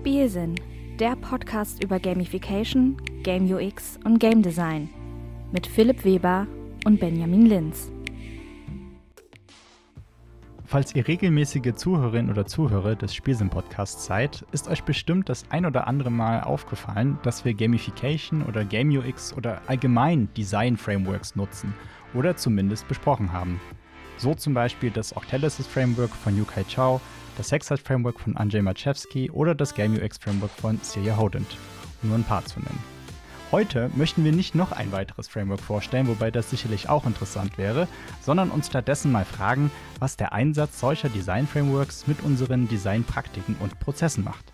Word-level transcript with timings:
Spielsinn, 0.00 0.54
der 0.98 1.14
Podcast 1.14 1.84
über 1.84 2.00
Gamification, 2.00 2.96
Game 3.22 3.52
UX 3.52 3.98
und 4.02 4.18
Game 4.18 4.40
Design 4.40 4.88
mit 5.52 5.66
Philipp 5.66 6.06
Weber 6.06 6.46
und 6.86 6.98
Benjamin 6.98 7.44
Linz. 7.44 7.92
Falls 10.64 10.94
ihr 10.94 11.06
regelmäßige 11.06 11.74
Zuhörerin 11.74 12.30
oder 12.30 12.46
Zuhörer 12.46 12.94
des 12.94 13.14
Spielsinn-Podcasts 13.14 14.06
seid, 14.06 14.42
ist 14.52 14.68
euch 14.68 14.84
bestimmt 14.84 15.28
das 15.28 15.44
ein 15.50 15.66
oder 15.66 15.86
andere 15.86 16.10
Mal 16.10 16.44
aufgefallen, 16.44 17.18
dass 17.22 17.44
wir 17.44 17.52
Gamification 17.52 18.42
oder 18.44 18.64
Game 18.64 18.88
UX 18.88 19.34
oder 19.34 19.60
allgemein 19.66 20.32
Design-Frameworks 20.34 21.36
nutzen 21.36 21.74
oder 22.14 22.38
zumindest 22.38 22.88
besprochen 22.88 23.34
haben. 23.34 23.60
So 24.16 24.34
zum 24.34 24.54
Beispiel 24.54 24.90
das 24.90 25.14
Octalysis 25.14 25.66
Framework 25.66 26.10
von 26.10 26.38
Yukai 26.38 26.64
Chao, 26.64 27.02
das 27.40 27.48
Sexart 27.48 27.80
Framework 27.80 28.20
von 28.20 28.36
Andrzej 28.36 28.60
Maciewski 28.60 29.30
oder 29.30 29.54
das 29.54 29.74
Game 29.74 29.94
UX 29.94 30.18
Framework 30.18 30.50
von 30.50 30.78
Celia 30.82 31.16
Hodent, 31.16 31.56
um 32.02 32.10
nur 32.10 32.18
ein 32.18 32.24
paar 32.24 32.44
zu 32.44 32.60
nennen. 32.60 32.78
Heute 33.50 33.90
möchten 33.94 34.24
wir 34.24 34.32
nicht 34.32 34.54
noch 34.54 34.72
ein 34.72 34.92
weiteres 34.92 35.26
Framework 35.26 35.60
vorstellen, 35.60 36.06
wobei 36.06 36.30
das 36.30 36.50
sicherlich 36.50 36.90
auch 36.90 37.06
interessant 37.06 37.56
wäre, 37.56 37.88
sondern 38.20 38.50
uns 38.50 38.66
stattdessen 38.66 39.10
mal 39.10 39.24
fragen, 39.24 39.70
was 40.00 40.18
der 40.18 40.34
Einsatz 40.34 40.80
solcher 40.80 41.08
Design-Frameworks 41.08 42.06
mit 42.06 42.22
unseren 42.22 42.68
Designpraktiken 42.68 43.56
und 43.58 43.80
Prozessen 43.80 44.22
macht. 44.22 44.52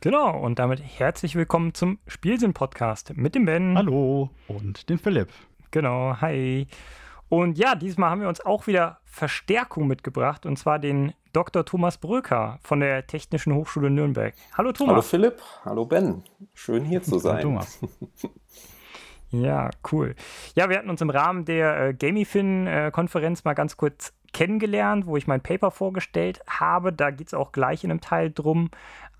Genau, 0.00 0.38
und 0.38 0.60
damit 0.60 0.80
herzlich 0.84 1.34
willkommen 1.34 1.74
zum 1.74 1.98
Spielsinn-Podcast 2.06 3.16
mit 3.16 3.34
dem 3.34 3.44
Ben. 3.44 3.76
Hallo 3.76 4.30
und 4.46 4.88
dem 4.88 5.00
Philipp. 5.00 5.30
Genau, 5.72 6.20
hi. 6.20 6.68
Und 7.28 7.58
ja, 7.58 7.74
diesmal 7.74 8.10
haben 8.10 8.20
wir 8.20 8.28
uns 8.28 8.44
auch 8.44 8.66
wieder 8.66 8.98
Verstärkung 9.04 9.86
mitgebracht, 9.86 10.46
und 10.46 10.58
zwar 10.58 10.78
den 10.78 11.12
Dr. 11.32 11.64
Thomas 11.64 11.98
Bröker 11.98 12.58
von 12.62 12.80
der 12.80 13.06
Technischen 13.06 13.54
Hochschule 13.54 13.90
Nürnberg. 13.90 14.34
Hallo 14.56 14.72
Thomas. 14.72 14.92
Hallo 14.92 15.02
Philipp, 15.02 15.42
hallo 15.64 15.84
Ben. 15.84 16.22
Schön 16.52 16.84
hier 16.84 17.02
zu 17.02 17.18
sein. 17.18 17.38
Hallo 17.38 17.42
Thomas. 17.42 17.80
ja, 19.30 19.70
cool. 19.90 20.14
Ja, 20.54 20.68
wir 20.68 20.78
hatten 20.78 20.90
uns 20.90 21.00
im 21.00 21.10
Rahmen 21.10 21.44
der 21.44 21.88
äh, 21.88 21.94
Gamifin-Konferenz 21.94 23.44
mal 23.44 23.54
ganz 23.54 23.76
kurz 23.76 24.12
kennengelernt, 24.32 25.06
wo 25.06 25.16
ich 25.16 25.26
mein 25.26 25.40
Paper 25.40 25.70
vorgestellt 25.70 26.40
habe. 26.46 26.92
Da 26.92 27.10
geht 27.10 27.28
es 27.28 27.34
auch 27.34 27.52
gleich 27.52 27.84
in 27.84 27.90
einem 27.90 28.00
Teil 28.00 28.30
drum 28.30 28.70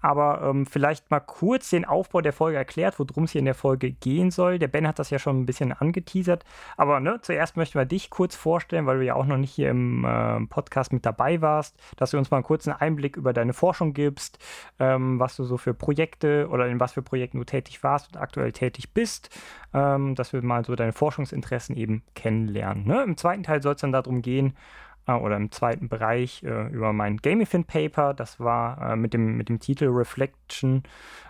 aber 0.04 0.42
ähm, 0.42 0.66
vielleicht 0.66 1.10
mal 1.10 1.20
kurz 1.20 1.70
den 1.70 1.86
Aufbau 1.86 2.20
der 2.20 2.34
Folge 2.34 2.58
erklärt, 2.58 2.98
worum 2.98 3.24
es 3.24 3.30
hier 3.30 3.38
in 3.38 3.46
der 3.46 3.54
Folge 3.54 3.90
gehen 3.90 4.30
soll. 4.30 4.58
Der 4.58 4.68
Ben 4.68 4.86
hat 4.86 4.98
das 4.98 5.08
ja 5.08 5.18
schon 5.18 5.40
ein 5.40 5.46
bisschen 5.46 5.72
angeteasert, 5.72 6.44
aber 6.76 7.00
ne, 7.00 7.20
zuerst 7.22 7.56
möchten 7.56 7.78
wir 7.78 7.86
dich 7.86 8.10
kurz 8.10 8.36
vorstellen, 8.36 8.84
weil 8.84 8.98
du 8.98 9.04
ja 9.06 9.14
auch 9.14 9.24
noch 9.24 9.38
nicht 9.38 9.52
hier 9.52 9.70
im 9.70 10.04
äh, 10.04 10.44
Podcast 10.46 10.92
mit 10.92 11.06
dabei 11.06 11.40
warst, 11.40 11.80
dass 11.96 12.10
du 12.10 12.18
uns 12.18 12.30
mal 12.30 12.36
einen 12.36 12.44
kurzen 12.44 12.70
Einblick 12.70 13.16
über 13.16 13.32
deine 13.32 13.54
Forschung 13.54 13.94
gibst, 13.94 14.38
ähm, 14.78 15.18
was 15.18 15.36
du 15.36 15.44
so 15.44 15.56
für 15.56 15.72
Projekte 15.72 16.48
oder 16.50 16.66
in 16.66 16.80
was 16.80 16.92
für 16.92 17.02
Projekten 17.02 17.38
du 17.38 17.44
tätig 17.44 17.82
warst 17.82 18.08
und 18.08 18.20
aktuell 18.20 18.52
tätig 18.52 18.92
bist, 18.92 19.30
ähm, 19.72 20.14
dass 20.16 20.34
wir 20.34 20.42
mal 20.42 20.66
so 20.66 20.76
deine 20.76 20.92
Forschungsinteressen 20.92 21.78
eben 21.78 22.02
kennenlernen. 22.14 22.86
Ne? 22.86 23.02
Im 23.04 23.16
zweiten 23.16 23.42
Teil 23.42 23.62
soll 23.62 23.74
es 23.74 23.80
dann 23.80 23.92
darum 23.92 24.20
gehen, 24.20 24.54
äh, 25.06 25.12
oder 25.12 25.36
im 25.36 25.50
zweiten 25.50 25.88
Bereich 25.88 26.42
äh, 26.42 26.68
über 26.68 26.92
mein 26.92 27.18
Gamifin 27.18 27.64
Paper. 27.64 28.14
Das 28.14 28.40
war 28.40 28.92
äh, 28.92 28.96
mit, 28.96 29.14
dem, 29.14 29.36
mit 29.36 29.48
dem 29.48 29.60
Titel 29.60 29.86
Reflection 29.88 30.82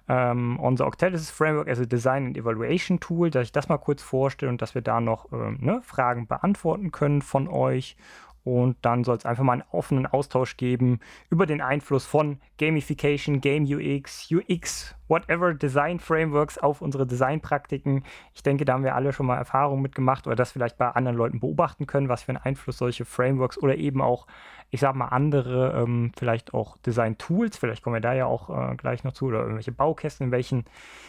ähm, 0.08 0.58
on 0.60 0.76
the 0.76 0.84
Octalysis 0.84 1.30
Framework 1.30 1.68
as 1.68 1.80
a 1.80 1.84
Design 1.84 2.26
and 2.26 2.36
Evaluation 2.36 3.00
Tool, 3.00 3.30
dass 3.30 3.44
ich 3.46 3.52
das 3.52 3.68
mal 3.68 3.78
kurz 3.78 4.02
vorstelle 4.02 4.50
und 4.50 4.60
dass 4.62 4.74
wir 4.74 4.82
da 4.82 5.00
noch 5.00 5.32
ähm, 5.32 5.58
ne, 5.60 5.80
Fragen 5.82 6.26
beantworten 6.26 6.92
können 6.92 7.22
von 7.22 7.48
euch. 7.48 7.96
Und 8.44 8.76
dann 8.82 9.04
soll 9.04 9.16
es 9.16 9.24
einfach 9.24 9.42
mal 9.42 9.54
einen 9.54 9.64
offenen 9.72 10.06
Austausch 10.06 10.58
geben 10.58 11.00
über 11.30 11.46
den 11.46 11.62
Einfluss 11.62 12.04
von 12.04 12.38
Gamification, 12.58 13.40
Game 13.40 13.64
UX, 13.64 14.30
UX, 14.30 14.94
whatever 15.08 15.54
Design 15.54 15.98
Frameworks 15.98 16.58
auf 16.58 16.82
unsere 16.82 17.06
Designpraktiken. 17.06 18.04
Ich 18.34 18.42
denke, 18.42 18.66
da 18.66 18.74
haben 18.74 18.84
wir 18.84 18.94
alle 18.94 19.14
schon 19.14 19.24
mal 19.24 19.38
Erfahrungen 19.38 19.80
mitgemacht 19.80 20.26
oder 20.26 20.36
das 20.36 20.52
vielleicht 20.52 20.76
bei 20.76 20.88
anderen 20.90 21.16
Leuten 21.16 21.40
beobachten 21.40 21.86
können, 21.86 22.10
was 22.10 22.22
für 22.22 22.32
einen 22.32 22.42
Einfluss 22.42 22.76
solche 22.76 23.06
Frameworks 23.06 23.56
oder 23.56 23.76
eben 23.76 24.02
auch, 24.02 24.26
ich 24.70 24.80
sag 24.80 24.94
mal, 24.94 25.08
andere, 25.08 25.82
ähm, 25.82 26.12
vielleicht 26.14 26.52
auch 26.52 26.76
Design 26.78 27.16
Tools, 27.16 27.56
vielleicht 27.56 27.82
kommen 27.82 27.94
wir 27.94 28.00
da 28.00 28.12
ja 28.12 28.26
auch 28.26 28.50
äh, 28.50 28.76
gleich 28.76 29.04
noch 29.04 29.12
zu, 29.12 29.26
oder 29.26 29.40
irgendwelche 29.40 29.72
Baukästen, 29.72 30.26
in 30.26 30.32
welchen, 30.32 30.64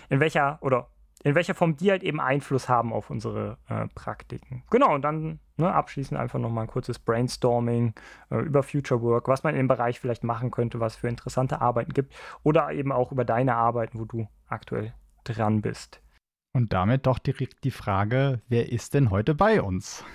in 0.09 0.21
welcher 0.21 0.57
oder 0.61 0.87
in 1.25 1.35
welcher 1.35 1.55
Form 1.55 1.75
die 1.75 1.89
halt 1.89 2.03
eben 2.03 2.21
Einfluss 2.21 2.69
haben 2.69 2.93
auf 2.93 3.09
unsere 3.09 3.57
äh, 3.67 3.87
Praktiken. 3.95 4.63
Genau, 4.69 4.93
und 4.93 5.01
dann 5.01 5.39
ne, 5.57 5.73
abschließend 5.73 6.19
einfach 6.19 6.39
nochmal 6.39 6.65
ein 6.65 6.69
kurzes 6.69 6.99
Brainstorming 6.99 7.93
äh, 8.29 8.37
über 8.37 8.63
Future 8.63 9.01
Work, 9.01 9.27
was 9.27 9.43
man 9.43 9.53
in 9.53 9.61
dem 9.61 9.67
Bereich 9.67 9.99
vielleicht 9.99 10.23
machen 10.23 10.51
könnte, 10.51 10.79
was 10.79 10.95
für 10.95 11.07
interessante 11.07 11.61
Arbeiten 11.61 11.93
gibt 11.93 12.13
oder 12.43 12.71
eben 12.71 12.91
auch 12.91 13.11
über 13.11 13.25
deine 13.25 13.55
Arbeiten, 13.55 13.99
wo 13.99 14.05
du 14.05 14.27
aktuell 14.47 14.93
dran 15.23 15.61
bist. 15.61 16.01
Und 16.53 16.71
damit 16.71 17.05
doch 17.05 17.19
direkt 17.19 17.63
die 17.63 17.71
Frage, 17.71 18.41
wer 18.47 18.71
ist 18.71 18.93
denn 18.93 19.09
heute 19.09 19.35
bei 19.35 19.61
uns? 19.61 20.05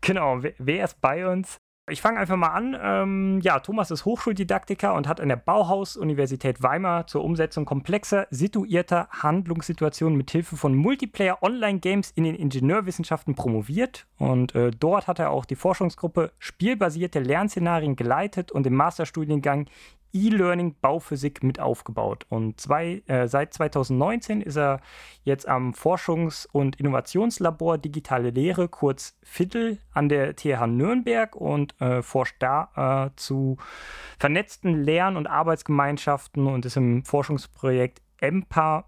Genau, 0.00 0.42
wer, 0.42 0.54
wer 0.58 0.84
ist 0.84 1.00
bei 1.00 1.30
uns? 1.30 1.58
Ich 1.90 2.00
fange 2.00 2.20
einfach 2.20 2.36
mal 2.36 2.48
an. 2.48 2.76
Ähm, 2.80 3.40
ja, 3.42 3.58
Thomas 3.58 3.90
ist 3.90 4.04
Hochschuldidaktiker 4.04 4.94
und 4.94 5.08
hat 5.08 5.20
an 5.20 5.28
der 5.28 5.36
Bauhaus-Universität 5.36 6.62
Weimar 6.62 7.06
zur 7.06 7.24
Umsetzung 7.24 7.64
komplexer, 7.64 8.26
situierter 8.30 9.08
Handlungssituationen 9.10 10.16
mit 10.16 10.30
Hilfe 10.30 10.56
von 10.56 10.74
Multiplayer-Online-Games 10.74 12.12
in 12.12 12.24
den 12.24 12.36
Ingenieurwissenschaften 12.36 13.34
promoviert. 13.34 14.06
Und 14.18 14.54
äh, 14.54 14.70
dort 14.70 15.08
hat 15.08 15.18
er 15.18 15.30
auch 15.30 15.44
die 15.44 15.56
Forschungsgruppe 15.56 16.32
Spielbasierte 16.38 17.18
Lernszenarien 17.18 17.96
geleitet 17.96 18.52
und 18.52 18.66
im 18.66 18.74
Masterstudiengang 18.74 19.66
E-Learning 20.12 20.74
Bauphysik 20.80 21.42
mit 21.42 21.60
aufgebaut. 21.60 22.26
Und 22.28 22.60
zwei, 22.60 23.02
äh, 23.06 23.28
seit 23.28 23.54
2019 23.54 24.40
ist 24.40 24.56
er 24.56 24.80
jetzt 25.22 25.48
am 25.48 25.72
Forschungs- 25.72 26.46
und 26.50 26.76
Innovationslabor 26.76 27.78
Digitale 27.78 28.30
Lehre, 28.30 28.68
kurz 28.68 29.18
FIDDL, 29.22 29.78
an 29.92 30.08
der 30.08 30.36
TH 30.36 30.66
Nürnberg 30.66 31.36
und 31.36 31.80
äh, 31.80 32.02
forscht 32.02 32.36
da 32.40 33.06
äh, 33.06 33.16
zu 33.16 33.56
vernetzten 34.18 34.84
Lern- 34.84 35.16
und 35.16 35.26
Arbeitsgemeinschaften 35.26 36.46
und 36.46 36.64
ist 36.66 36.76
im 36.76 37.04
Forschungsprojekt 37.04 38.02
EMPA, 38.20 38.84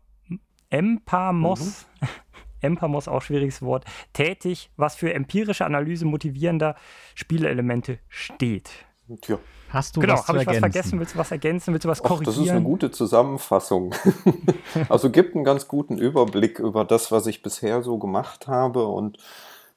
EMPAMOS. 0.71 1.87
Mhm. 2.01 2.09
Empamos, 2.63 3.09
auch 3.09 3.23
schwieriges 3.23 3.61
Wort, 3.61 3.85
tätig, 4.13 4.71
was 4.77 4.95
für 4.95 5.13
empirische 5.13 5.67
Analyse 5.67 6.07
motivierender 6.07 6.77
Spielelemente 7.15 7.99
steht. 8.09 8.87
Tja. 9.21 9.39
Hast 9.71 9.97
du 9.97 10.01
genau, 10.01 10.15
was 10.15 10.29
habe 10.29 10.43
ich 10.43 10.47
was 10.47 10.59
vergessen? 10.59 10.99
Willst 10.99 11.15
du 11.15 11.19
was 11.19 11.31
ergänzen? 11.31 11.73
Willst 11.73 11.85
du 11.85 11.89
was 11.89 12.01
Och, 12.01 12.09
korrigieren? 12.09 12.37
Das 12.37 12.45
ist 12.45 12.51
eine 12.51 12.63
gute 12.63 12.91
Zusammenfassung. 12.91 13.95
also 14.89 15.11
gibt 15.11 15.35
einen 15.35 15.45
ganz 15.45 15.67
guten 15.67 15.99
Überblick 15.99 16.59
über 16.59 16.85
das, 16.85 17.11
was 17.11 17.27
ich 17.27 17.43
bisher 17.43 17.83
so 17.83 17.99
gemacht 17.99 18.47
habe 18.47 18.87
und 18.87 19.19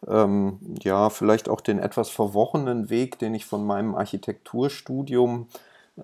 ähm, 0.08 0.60
ja, 0.82 1.10
vielleicht 1.10 1.50
auch 1.50 1.62
den 1.62 1.80
etwas 1.80 2.10
verworrenen 2.10 2.90
Weg, 2.90 3.18
den 3.20 3.34
ich 3.34 3.46
von 3.46 3.66
meinem 3.66 3.96
Architekturstudium, 3.96 5.48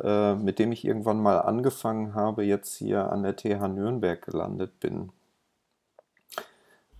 äh, 0.01 0.35
mit 0.35 0.57
dem 0.59 0.71
ich 0.71 0.85
irgendwann 0.85 1.21
mal 1.21 1.39
angefangen 1.39 2.15
habe, 2.15 2.43
jetzt 2.43 2.75
hier 2.75 3.11
an 3.11 3.23
der 3.23 3.35
TH 3.35 3.67
Nürnberg 3.67 4.21
gelandet 4.21 4.79
bin. 4.79 5.11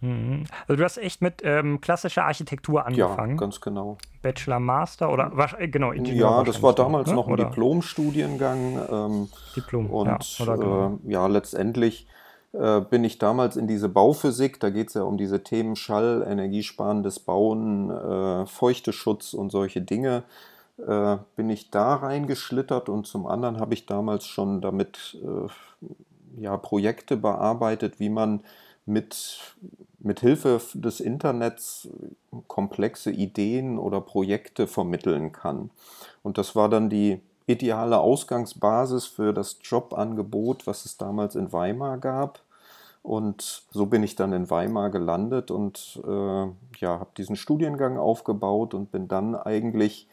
Mhm. 0.01 0.45
Also 0.67 0.77
du 0.77 0.83
hast 0.83 0.97
echt 0.97 1.21
mit 1.21 1.41
ähm, 1.43 1.79
klassischer 1.79 2.25
Architektur 2.25 2.85
angefangen. 2.85 3.31
Ja, 3.31 3.37
ganz 3.37 3.61
genau. 3.61 3.97
Bachelor, 4.21 4.59
Master 4.59 5.11
oder 5.11 5.31
was, 5.33 5.53
äh, 5.53 5.67
genau 5.67 5.91
Ingenieur 5.91 6.31
Ja, 6.31 6.43
das 6.43 6.61
war 6.61 6.73
damals 6.73 7.09
ne? 7.09 7.15
noch 7.15 7.27
ein 7.27 7.37
Diplom-Studiengang. 7.37 8.79
Ähm, 8.91 9.29
Diplom. 9.55 9.89
Und 9.89 10.07
ja, 10.39 10.55
genau. 10.55 10.99
äh, 11.05 11.11
ja 11.11 11.27
letztendlich 11.27 12.07
äh, 12.53 12.81
bin 12.81 13.03
ich 13.03 13.19
damals 13.19 13.55
in 13.55 13.67
diese 13.67 13.89
Bauphysik, 13.89 14.59
da 14.59 14.69
geht 14.69 14.89
es 14.89 14.95
ja 14.95 15.03
um 15.03 15.17
diese 15.17 15.43
Themen 15.43 15.75
Schall, 15.75 16.25
energiesparendes 16.27 17.19
Bauen, 17.19 17.91
äh, 17.91 18.45
Feuchteschutz 18.45 19.33
und 19.33 19.51
solche 19.51 19.81
Dinge, 19.81 20.23
äh, 20.85 21.17
bin 21.35 21.49
ich 21.49 21.69
da 21.69 21.95
reingeschlittert 21.95 22.89
und 22.89 23.05
zum 23.05 23.27
anderen 23.27 23.59
habe 23.59 23.73
ich 23.75 23.85
damals 23.85 24.25
schon 24.25 24.61
damit 24.61 25.17
äh, 25.23 26.41
ja, 26.41 26.57
Projekte 26.57 27.17
bearbeitet, 27.17 27.99
wie 27.99 28.09
man 28.09 28.41
mit 28.85 29.55
mit 30.03 30.19
Hilfe 30.19 30.59
des 30.73 30.99
Internets 30.99 31.89
komplexe 32.47 33.11
Ideen 33.11 33.77
oder 33.77 34.01
Projekte 34.01 34.67
vermitteln 34.67 35.31
kann. 35.31 35.69
Und 36.23 36.37
das 36.37 36.55
war 36.55 36.69
dann 36.69 36.89
die 36.89 37.21
ideale 37.47 37.99
Ausgangsbasis 37.99 39.05
für 39.05 39.33
das 39.33 39.57
Jobangebot, 39.63 40.67
was 40.67 40.85
es 40.85 40.97
damals 40.97 41.35
in 41.35 41.51
Weimar 41.51 41.97
gab. 41.97 42.39
Und 43.03 43.63
so 43.71 43.87
bin 43.87 44.03
ich 44.03 44.15
dann 44.15 44.31
in 44.31 44.49
Weimar 44.49 44.91
gelandet 44.91 45.49
und 45.49 45.99
äh, 46.05 46.45
ja, 46.77 46.99
habe 46.99 47.09
diesen 47.17 47.35
Studiengang 47.35 47.97
aufgebaut 47.97 48.73
und 48.75 48.91
bin 48.91 49.07
dann 49.07 49.35
eigentlich 49.35 50.07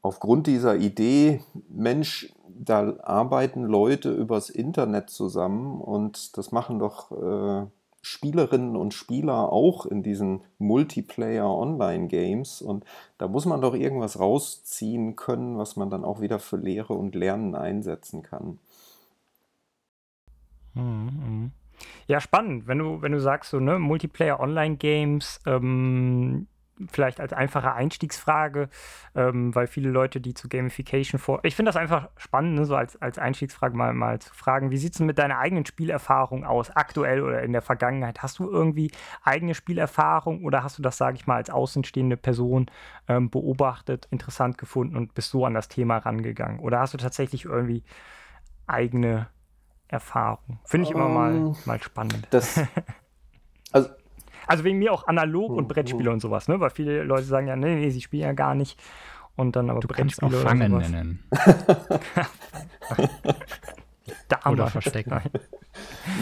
aufgrund 0.00 0.46
dieser 0.46 0.76
Idee, 0.76 1.42
Mensch, 1.68 2.32
da 2.48 2.94
arbeiten 3.02 3.64
Leute 3.64 4.12
übers 4.12 4.48
Internet 4.48 5.10
zusammen 5.10 5.80
und 5.80 6.38
das 6.38 6.52
machen 6.52 6.78
doch 6.78 7.10
äh, 7.12 7.66
Spielerinnen 8.02 8.76
und 8.76 8.94
Spieler 8.94 9.52
auch 9.52 9.86
in 9.86 10.02
diesen 10.02 10.42
Multiplayer-Online-Games. 10.58 12.62
Und 12.62 12.84
da 13.18 13.28
muss 13.28 13.46
man 13.46 13.60
doch 13.60 13.74
irgendwas 13.74 14.18
rausziehen 14.18 15.16
können, 15.16 15.58
was 15.58 15.76
man 15.76 15.90
dann 15.90 16.04
auch 16.04 16.20
wieder 16.20 16.38
für 16.38 16.56
Lehre 16.56 16.94
und 16.94 17.14
Lernen 17.14 17.54
einsetzen 17.54 18.22
kann. 18.22 18.58
Mhm, 20.74 20.82
mhm. 20.82 21.50
Ja, 22.06 22.20
spannend. 22.20 22.66
Wenn 22.66 22.78
du, 22.78 23.02
wenn 23.02 23.12
du 23.12 23.20
sagst, 23.20 23.50
so, 23.50 23.60
ne, 23.60 23.78
Multiplayer-Online-Games, 23.78 25.40
ähm, 25.46 26.46
vielleicht 26.88 27.20
als 27.20 27.32
einfache 27.32 27.72
Einstiegsfrage, 27.72 28.68
ähm, 29.14 29.54
weil 29.54 29.66
viele 29.66 29.90
Leute, 29.90 30.20
die 30.20 30.34
zu 30.34 30.48
Gamification 30.48 31.18
vor. 31.18 31.40
Ich 31.42 31.56
finde 31.56 31.68
das 31.68 31.76
einfach 31.76 32.08
spannend, 32.16 32.54
ne, 32.54 32.64
so 32.64 32.76
als, 32.76 33.00
als 33.00 33.18
Einstiegsfrage 33.18 33.76
mal, 33.76 33.92
mal 33.92 34.18
zu 34.20 34.34
fragen, 34.34 34.70
wie 34.70 34.76
sieht 34.76 34.92
es 34.92 34.98
denn 34.98 35.06
mit 35.06 35.18
deiner 35.18 35.38
eigenen 35.38 35.66
Spielerfahrung 35.66 36.44
aus, 36.44 36.70
aktuell 36.70 37.22
oder 37.22 37.42
in 37.42 37.52
der 37.52 37.62
Vergangenheit? 37.62 38.22
Hast 38.22 38.38
du 38.38 38.50
irgendwie 38.50 38.90
eigene 39.22 39.54
Spielerfahrung 39.54 40.44
oder 40.44 40.62
hast 40.62 40.78
du 40.78 40.82
das, 40.82 40.96
sage 40.96 41.16
ich 41.16 41.26
mal, 41.26 41.36
als 41.36 41.50
außenstehende 41.50 42.16
Person 42.16 42.66
ähm, 43.08 43.30
beobachtet, 43.30 44.06
interessant 44.10 44.58
gefunden 44.58 44.96
und 44.96 45.14
bist 45.14 45.30
so 45.30 45.44
an 45.44 45.54
das 45.54 45.68
Thema 45.68 45.98
rangegangen? 45.98 46.60
Oder 46.60 46.80
hast 46.80 46.94
du 46.94 46.98
tatsächlich 46.98 47.44
irgendwie 47.44 47.84
eigene 48.66 49.28
Erfahrung? 49.88 50.60
Finde 50.64 50.86
ich 50.86 50.94
immer 50.94 51.06
um, 51.06 51.14
mal, 51.14 51.34
ähm, 51.34 51.56
mal 51.64 51.82
spannend. 51.82 52.26
Das, 52.30 52.60
also 53.72 53.90
also 54.50 54.64
wegen 54.64 54.78
mir 54.78 54.92
auch 54.92 55.06
analog 55.06 55.52
und 55.52 55.68
Brettspiele 55.68 56.10
und 56.10 56.20
sowas, 56.20 56.48
ne? 56.48 56.58
Weil 56.58 56.70
viele 56.70 57.04
Leute 57.04 57.22
sagen 57.22 57.46
ja, 57.46 57.54
nee, 57.54 57.76
nee, 57.76 57.90
sie 57.90 58.00
spielen 58.00 58.24
ja 58.24 58.32
gar 58.32 58.56
nicht. 58.56 58.80
Und 59.36 59.54
dann 59.54 59.70
aber 59.70 59.78
du 59.78 59.86
Brettspiele 59.86 60.30
kannst 60.30 60.42
auch 60.42 60.48
Fangen 60.48 60.74
oder 60.76 60.88
nennen. 60.88 61.24
Dame. 64.28 64.52
Oder 64.52 64.66
verstecken. 64.66 65.20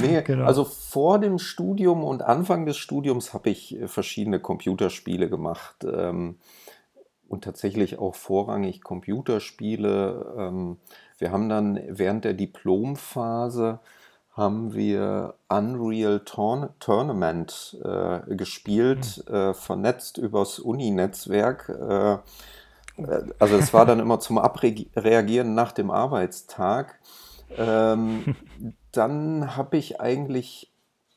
nee, 0.02 0.20
genau. 0.22 0.44
also 0.44 0.64
vor 0.64 1.18
dem 1.18 1.38
Studium 1.38 2.04
und 2.04 2.20
Anfang 2.20 2.66
des 2.66 2.76
Studiums 2.76 3.32
habe 3.32 3.48
ich 3.48 3.74
äh, 3.80 3.88
verschiedene 3.88 4.40
Computerspiele 4.40 5.30
gemacht. 5.30 5.86
Ähm, 5.90 6.36
und 7.28 7.44
tatsächlich 7.44 7.98
auch 7.98 8.14
vorrangig 8.14 8.82
Computerspiele. 8.82 10.34
Ähm, 10.38 10.76
wir 11.18 11.30
haben 11.30 11.48
dann 11.48 11.80
während 11.88 12.24
der 12.24 12.34
Diplomphase 12.34 13.80
haben 14.38 14.72
wir 14.72 15.34
Unreal 15.48 16.20
Tourn 16.20 16.70
Tournament 16.78 17.76
äh, 17.84 18.34
gespielt, 18.36 19.24
mhm. 19.28 19.34
äh, 19.34 19.54
vernetzt 19.54 20.16
übers 20.16 20.60
Uni-Netzwerk. 20.60 21.68
Äh, 21.68 22.12
äh, 23.02 23.24
also 23.38 23.56
es 23.56 23.74
war 23.74 23.84
dann 23.84 23.98
immer 23.98 24.20
zum 24.20 24.38
Abreagieren 24.38 25.54
nach 25.54 25.72
dem 25.72 25.90
Arbeitstag. 25.90 27.00
Ähm, 27.56 28.36
dann 28.92 29.56
habe 29.56 29.76
ich 29.76 30.00
eigentlich 30.00 30.70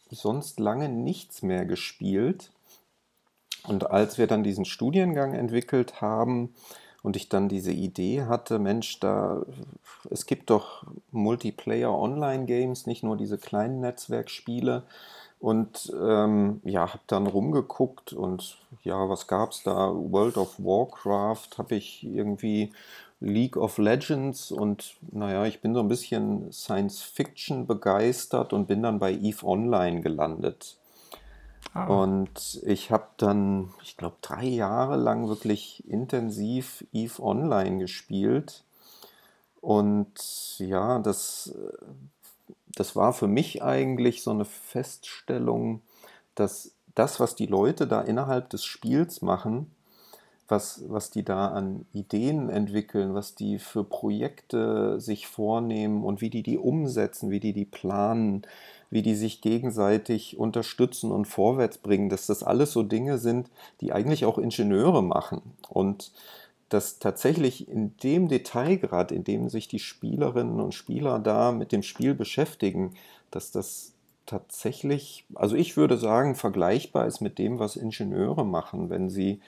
sonst 0.09 0.59
lange 0.59 0.89
nichts 0.89 1.43
mehr 1.43 1.65
gespielt. 1.65 2.51
Und 3.67 3.91
als 3.91 4.17
wir 4.17 4.25
dann 4.25 4.43
diesen 4.43 4.65
Studiengang 4.65 5.35
entwickelt 5.35 6.01
haben, 6.01 6.55
und 7.03 7.15
ich 7.15 7.29
dann 7.29 7.49
diese 7.49 7.71
Idee 7.71 8.23
hatte, 8.23 8.59
Mensch, 8.59 8.99
da 8.99 9.43
es 10.09 10.25
gibt 10.25 10.49
doch 10.49 10.83
Multiplayer 11.11 11.93
Online-Games, 11.93 12.87
nicht 12.87 13.03
nur 13.03 13.17
diese 13.17 13.37
kleinen 13.37 13.81
Netzwerkspiele. 13.81 14.83
Und 15.39 15.91
ähm, 15.99 16.61
ja, 16.63 16.81
habe 16.81 17.01
dann 17.07 17.25
rumgeguckt 17.25 18.13
und 18.13 18.57
ja, 18.83 19.09
was 19.09 19.25
gab 19.25 19.51
es 19.51 19.63
da? 19.63 19.91
World 19.91 20.37
of 20.37 20.59
Warcraft 20.59 21.57
habe 21.57 21.75
ich 21.75 22.03
irgendwie 22.03 22.71
League 23.19 23.57
of 23.57 23.79
Legends 23.79 24.51
und 24.51 24.95
naja, 25.11 25.45
ich 25.45 25.61
bin 25.61 25.73
so 25.73 25.79
ein 25.79 25.87
bisschen 25.87 26.51
Science 26.51 27.01
Fiction 27.01 27.65
begeistert 27.65 28.53
und 28.53 28.67
bin 28.67 28.83
dann 28.83 28.99
bei 28.99 29.13
EVE 29.13 29.43
Online 29.43 30.01
gelandet. 30.01 30.77
Ah. 31.73 31.85
Und 31.85 32.61
ich 32.65 32.91
habe 32.91 33.07
dann, 33.17 33.73
ich 33.81 33.97
glaube, 33.97 34.17
drei 34.21 34.45
Jahre 34.45 34.97
lang 34.97 35.27
wirklich 35.27 35.87
intensiv 35.87 36.85
Eve 36.91 37.21
Online 37.21 37.79
gespielt. 37.79 38.63
Und 39.61 40.57
ja, 40.57 40.99
das, 40.99 41.55
das 42.75 42.95
war 42.95 43.13
für 43.13 43.27
mich 43.27 43.63
eigentlich 43.63 44.23
so 44.23 44.31
eine 44.31 44.45
Feststellung, 44.45 45.81
dass 46.35 46.71
das, 46.95 47.19
was 47.19 47.35
die 47.35 47.45
Leute 47.45 47.87
da 47.87 48.01
innerhalb 48.01 48.49
des 48.49 48.65
Spiels 48.65 49.21
machen, 49.21 49.71
was, 50.51 50.83
was 50.87 51.09
die 51.09 51.23
da 51.23 51.47
an 51.47 51.85
Ideen 51.93 52.49
entwickeln, 52.49 53.15
was 53.15 53.33
die 53.33 53.57
für 53.57 53.83
Projekte 53.83 54.99
sich 54.99 55.25
vornehmen 55.27 56.03
und 56.03 56.21
wie 56.21 56.29
die 56.29 56.43
die 56.43 56.57
umsetzen, 56.57 57.31
wie 57.31 57.39
die 57.39 57.53
die 57.53 57.65
planen, 57.65 58.43
wie 58.91 59.01
die 59.01 59.15
sich 59.15 59.41
gegenseitig 59.41 60.37
unterstützen 60.37 61.11
und 61.11 61.25
vorwärts 61.25 61.77
bringen, 61.77 62.09
dass 62.09 62.27
das 62.27 62.43
alles 62.43 62.73
so 62.73 62.83
Dinge 62.83 63.17
sind, 63.17 63.49
die 63.79 63.93
eigentlich 63.93 64.25
auch 64.25 64.37
Ingenieure 64.37 65.01
machen. 65.01 65.41
Und 65.69 66.11
dass 66.69 66.99
tatsächlich 66.99 67.67
in 67.67 67.97
dem 67.97 68.27
Detailgrad, 68.27 69.11
in 69.11 69.23
dem 69.23 69.49
sich 69.49 69.67
die 69.67 69.79
Spielerinnen 69.79 70.59
und 70.59 70.73
Spieler 70.73 71.19
da 71.19 71.51
mit 71.51 71.71
dem 71.71 71.83
Spiel 71.83 72.13
beschäftigen, 72.13 72.93
dass 73.29 73.51
das 73.51 73.93
tatsächlich, 74.25 75.25
also 75.35 75.55
ich 75.55 75.75
würde 75.75 75.97
sagen, 75.97 76.35
vergleichbar 76.35 77.07
ist 77.07 77.21
mit 77.21 77.39
dem, 77.39 77.59
was 77.59 77.75
Ingenieure 77.75 78.45
machen, 78.45 78.89
wenn 78.89 79.09
sie 79.09 79.41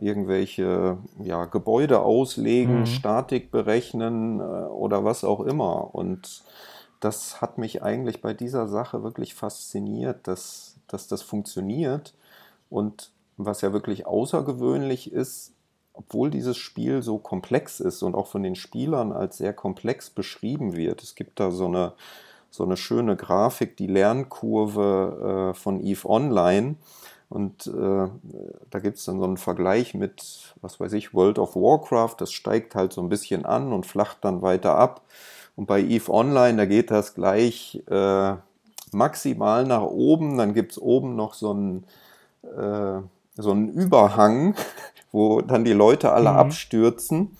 irgendwelche 0.00 0.98
ja, 1.22 1.44
Gebäude 1.46 2.00
auslegen, 2.00 2.80
mhm. 2.80 2.86
Statik 2.86 3.50
berechnen 3.50 4.40
äh, 4.40 4.42
oder 4.42 5.04
was 5.04 5.24
auch 5.24 5.40
immer. 5.40 5.94
Und 5.94 6.44
das 7.00 7.40
hat 7.40 7.58
mich 7.58 7.82
eigentlich 7.82 8.20
bei 8.20 8.34
dieser 8.34 8.68
Sache 8.68 9.02
wirklich 9.02 9.34
fasziniert, 9.34 10.26
dass, 10.26 10.76
dass 10.86 11.08
das 11.08 11.22
funktioniert. 11.22 12.14
Und 12.70 13.10
was 13.36 13.60
ja 13.60 13.72
wirklich 13.72 14.06
außergewöhnlich 14.06 15.12
ist, 15.12 15.52
obwohl 15.92 16.30
dieses 16.30 16.56
Spiel 16.56 17.02
so 17.02 17.18
komplex 17.18 17.80
ist 17.80 18.02
und 18.02 18.14
auch 18.14 18.28
von 18.28 18.42
den 18.42 18.54
Spielern 18.54 19.12
als 19.12 19.38
sehr 19.38 19.52
komplex 19.52 20.10
beschrieben 20.10 20.76
wird. 20.76 21.02
Es 21.02 21.16
gibt 21.16 21.40
da 21.40 21.50
so 21.50 21.66
eine, 21.66 21.92
so 22.50 22.64
eine 22.64 22.76
schöne 22.76 23.16
Grafik, 23.16 23.76
die 23.76 23.88
Lernkurve 23.88 25.50
äh, 25.50 25.54
von 25.54 25.84
EVE 25.84 26.08
Online. 26.08 26.76
Und 27.28 27.66
äh, 27.66 28.08
da 28.70 28.78
gibt 28.78 28.96
es 28.96 29.04
dann 29.04 29.18
so 29.18 29.24
einen 29.24 29.36
Vergleich 29.36 29.94
mit, 29.94 30.54
was 30.62 30.80
weiß 30.80 30.94
ich, 30.94 31.12
World 31.12 31.38
of 31.38 31.56
Warcraft. 31.56 32.14
Das 32.18 32.32
steigt 32.32 32.74
halt 32.74 32.92
so 32.92 33.02
ein 33.02 33.10
bisschen 33.10 33.44
an 33.44 33.72
und 33.72 33.84
flacht 33.84 34.18
dann 34.22 34.40
weiter 34.40 34.76
ab. 34.76 35.02
Und 35.54 35.66
bei 35.66 35.80
EVE 35.80 36.08
Online, 36.10 36.56
da 36.56 36.64
geht 36.64 36.90
das 36.90 37.14
gleich 37.14 37.82
äh, 37.90 38.34
maximal 38.92 39.64
nach 39.64 39.82
oben. 39.82 40.38
Dann 40.38 40.54
gibt 40.54 40.72
es 40.72 40.80
oben 40.80 41.16
noch 41.16 41.34
so 41.34 41.50
einen, 41.50 41.84
äh, 42.44 43.02
so 43.36 43.50
einen 43.50 43.68
Überhang, 43.68 44.54
wo 45.12 45.42
dann 45.42 45.64
die 45.64 45.72
Leute 45.74 46.12
alle 46.12 46.30
mhm. 46.30 46.36
abstürzen. 46.38 47.36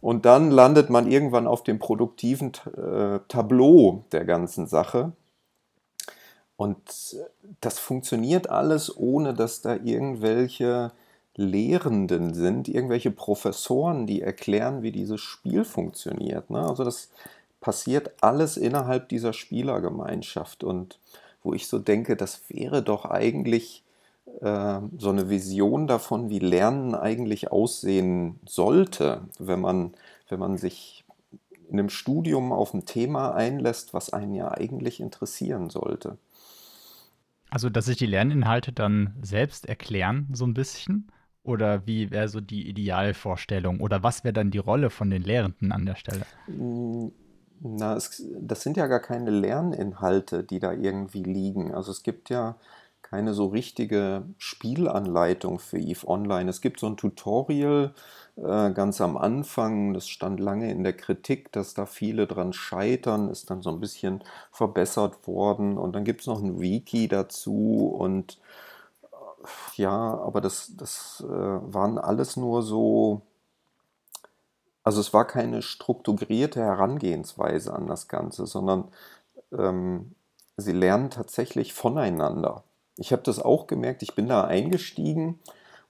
Und 0.00 0.26
dann 0.26 0.50
landet 0.50 0.90
man 0.90 1.10
irgendwann 1.10 1.46
auf 1.46 1.62
dem 1.62 1.78
produktiven 1.78 2.52
äh, 2.76 3.20
Tableau 3.28 4.04
der 4.12 4.24
ganzen 4.24 4.66
Sache. 4.66 5.12
Und 6.58 7.16
das 7.60 7.78
funktioniert 7.78 8.50
alles, 8.50 8.94
ohne 8.96 9.32
dass 9.32 9.60
da 9.60 9.76
irgendwelche 9.76 10.90
Lehrenden 11.36 12.34
sind, 12.34 12.66
irgendwelche 12.66 13.12
Professoren, 13.12 14.08
die 14.08 14.22
erklären, 14.22 14.82
wie 14.82 14.90
dieses 14.90 15.20
Spiel 15.20 15.64
funktioniert. 15.64 16.50
Ne? 16.50 16.58
Also 16.58 16.82
das 16.82 17.10
passiert 17.60 18.10
alles 18.22 18.56
innerhalb 18.56 19.08
dieser 19.08 19.32
Spielergemeinschaft 19.32 20.64
und 20.64 20.98
wo 21.44 21.54
ich 21.54 21.68
so 21.68 21.78
denke, 21.78 22.16
das 22.16 22.42
wäre 22.48 22.82
doch 22.82 23.04
eigentlich 23.04 23.84
äh, 24.40 24.80
so 24.98 25.10
eine 25.10 25.30
Vision 25.30 25.86
davon, 25.86 26.28
wie 26.28 26.40
Lernen 26.40 26.96
eigentlich 26.96 27.52
aussehen 27.52 28.40
sollte, 28.48 29.20
wenn 29.38 29.60
man, 29.60 29.94
wenn 30.28 30.40
man 30.40 30.58
sich 30.58 31.04
in 31.70 31.78
einem 31.78 31.88
Studium 31.88 32.52
auf 32.52 32.74
ein 32.74 32.84
Thema 32.84 33.32
einlässt, 33.36 33.94
was 33.94 34.12
einen 34.12 34.34
ja 34.34 34.50
eigentlich 34.50 34.98
interessieren 34.98 35.70
sollte. 35.70 36.18
Also, 37.50 37.70
dass 37.70 37.86
sich 37.86 37.96
die 37.96 38.06
Lerninhalte 38.06 38.72
dann 38.72 39.14
selbst 39.22 39.66
erklären, 39.66 40.28
so 40.32 40.46
ein 40.46 40.54
bisschen? 40.54 41.10
Oder 41.42 41.86
wie 41.86 42.10
wäre 42.10 42.28
so 42.28 42.40
die 42.40 42.68
Idealvorstellung? 42.68 43.80
Oder 43.80 44.02
was 44.02 44.24
wäre 44.24 44.34
dann 44.34 44.50
die 44.50 44.58
Rolle 44.58 44.90
von 44.90 45.10
den 45.10 45.22
Lehrenden 45.22 45.72
an 45.72 45.86
der 45.86 45.96
Stelle? 45.96 46.26
Hm, 46.46 47.12
na, 47.60 47.96
es, 47.96 48.22
das 48.40 48.62
sind 48.62 48.76
ja 48.76 48.86
gar 48.86 49.00
keine 49.00 49.30
Lerninhalte, 49.30 50.44
die 50.44 50.58
da 50.60 50.72
irgendwie 50.72 51.22
liegen. 51.22 51.74
Also 51.74 51.90
es 51.92 52.02
gibt 52.02 52.30
ja 52.30 52.56
keine 53.10 53.34
so 53.34 53.46
richtige 53.46 54.24
Spielanleitung 54.38 55.58
für 55.58 55.78
EVE 55.78 56.06
Online. 56.08 56.50
Es 56.50 56.60
gibt 56.60 56.80
so 56.80 56.86
ein 56.86 56.96
Tutorial 56.96 57.94
äh, 58.36 58.70
ganz 58.72 59.00
am 59.00 59.16
Anfang, 59.16 59.94
das 59.94 60.08
stand 60.08 60.40
lange 60.40 60.70
in 60.70 60.84
der 60.84 60.92
Kritik, 60.94 61.52
dass 61.52 61.74
da 61.74 61.86
viele 61.86 62.26
dran 62.26 62.52
scheitern, 62.52 63.28
ist 63.30 63.50
dann 63.50 63.62
so 63.62 63.70
ein 63.70 63.80
bisschen 63.80 64.22
verbessert 64.52 65.26
worden. 65.26 65.78
Und 65.78 65.94
dann 65.94 66.04
gibt 66.04 66.20
es 66.22 66.26
noch 66.26 66.42
ein 66.42 66.60
Wiki 66.60 67.08
dazu 67.08 67.88
und 67.98 68.38
äh, 69.02 69.82
ja, 69.82 69.92
aber 69.92 70.40
das, 70.40 70.72
das 70.76 71.24
äh, 71.26 71.28
waren 71.28 71.98
alles 71.98 72.36
nur 72.36 72.62
so 72.62 73.22
also 74.82 75.00
es 75.00 75.12
war 75.12 75.26
keine 75.26 75.62
strukturierte 75.62 76.60
Herangehensweise 76.60 77.72
an 77.74 77.86
das 77.86 78.08
Ganze, 78.08 78.46
sondern 78.46 78.88
ähm, 79.52 80.14
sie 80.56 80.72
lernen 80.72 81.10
tatsächlich 81.10 81.74
voneinander. 81.74 82.64
Ich 82.98 83.12
habe 83.12 83.22
das 83.22 83.40
auch 83.40 83.66
gemerkt, 83.66 84.02
ich 84.02 84.14
bin 84.14 84.28
da 84.28 84.44
eingestiegen 84.44 85.38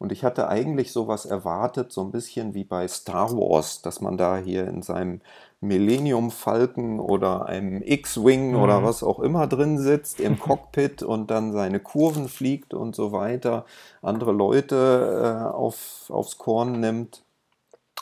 Und 0.00 0.12
ich 0.12 0.22
hatte 0.22 0.46
eigentlich 0.48 0.92
sowas 0.92 1.26
erwartet, 1.26 1.90
so 1.90 2.02
ein 2.02 2.12
bisschen 2.12 2.54
wie 2.54 2.62
bei 2.62 2.86
Star 2.86 3.32
Wars, 3.32 3.82
dass 3.82 4.00
man 4.00 4.16
da 4.16 4.36
hier 4.36 4.68
in 4.68 4.80
seinem 4.82 5.20
Millennium 5.60 6.30
Falcon 6.30 7.00
oder 7.00 7.46
einem 7.46 7.82
X-Wing 7.82 8.52
mhm. 8.52 8.60
oder 8.60 8.84
was 8.84 9.02
auch 9.02 9.18
immer 9.18 9.48
drin 9.48 9.78
sitzt 9.78 10.20
im 10.20 10.38
Cockpit 10.40 11.02
und 11.02 11.32
dann 11.32 11.52
seine 11.52 11.80
Kurven 11.80 12.28
fliegt 12.28 12.74
und 12.74 12.94
so 12.94 13.10
weiter, 13.10 13.64
andere 14.00 14.30
Leute 14.32 15.48
äh, 15.50 15.52
auf, 15.52 16.04
aufs 16.10 16.38
Korn 16.38 16.78
nimmt. 16.78 17.24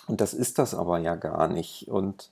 Und 0.06 0.20
das 0.20 0.34
ist 0.34 0.58
das 0.58 0.74
aber 0.74 0.98
ja 0.98 1.14
gar 1.14 1.48
nicht. 1.48 1.88
Und 1.88 2.30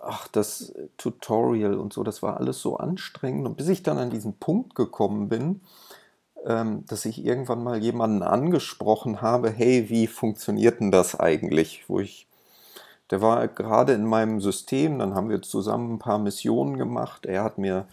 ach, 0.00 0.28
das 0.28 0.74
Tutorial 0.98 1.78
und 1.78 1.94
so, 1.94 2.02
das 2.02 2.22
war 2.22 2.36
alles 2.36 2.60
so 2.60 2.76
anstrengend. 2.76 3.46
Und 3.46 3.56
bis 3.56 3.68
ich 3.68 3.82
dann 3.82 3.98
an 3.98 4.10
diesen 4.10 4.34
Punkt 4.34 4.74
gekommen 4.74 5.28
bin, 5.30 5.62
dass 6.44 7.04
ich 7.04 7.24
irgendwann 7.24 7.62
mal 7.62 7.78
jemanden 7.82 8.22
angesprochen 8.22 9.22
habe, 9.22 9.50
hey, 9.50 9.88
wie 9.88 10.06
funktioniert 10.06 10.80
denn 10.80 10.90
das 10.90 11.18
eigentlich? 11.18 11.84
Wo 11.88 12.00
ich, 12.00 12.26
der 13.10 13.20
war 13.20 13.46
gerade 13.48 13.92
in 13.92 14.04
meinem 14.04 14.40
System, 14.40 14.98
dann 14.98 15.14
haben 15.14 15.30
wir 15.30 15.42
zusammen 15.42 15.94
ein 15.94 15.98
paar 15.98 16.18
Missionen 16.18 16.78
gemacht. 16.78 17.26
Er 17.26 17.44
hat 17.44 17.58
mir 17.58 17.86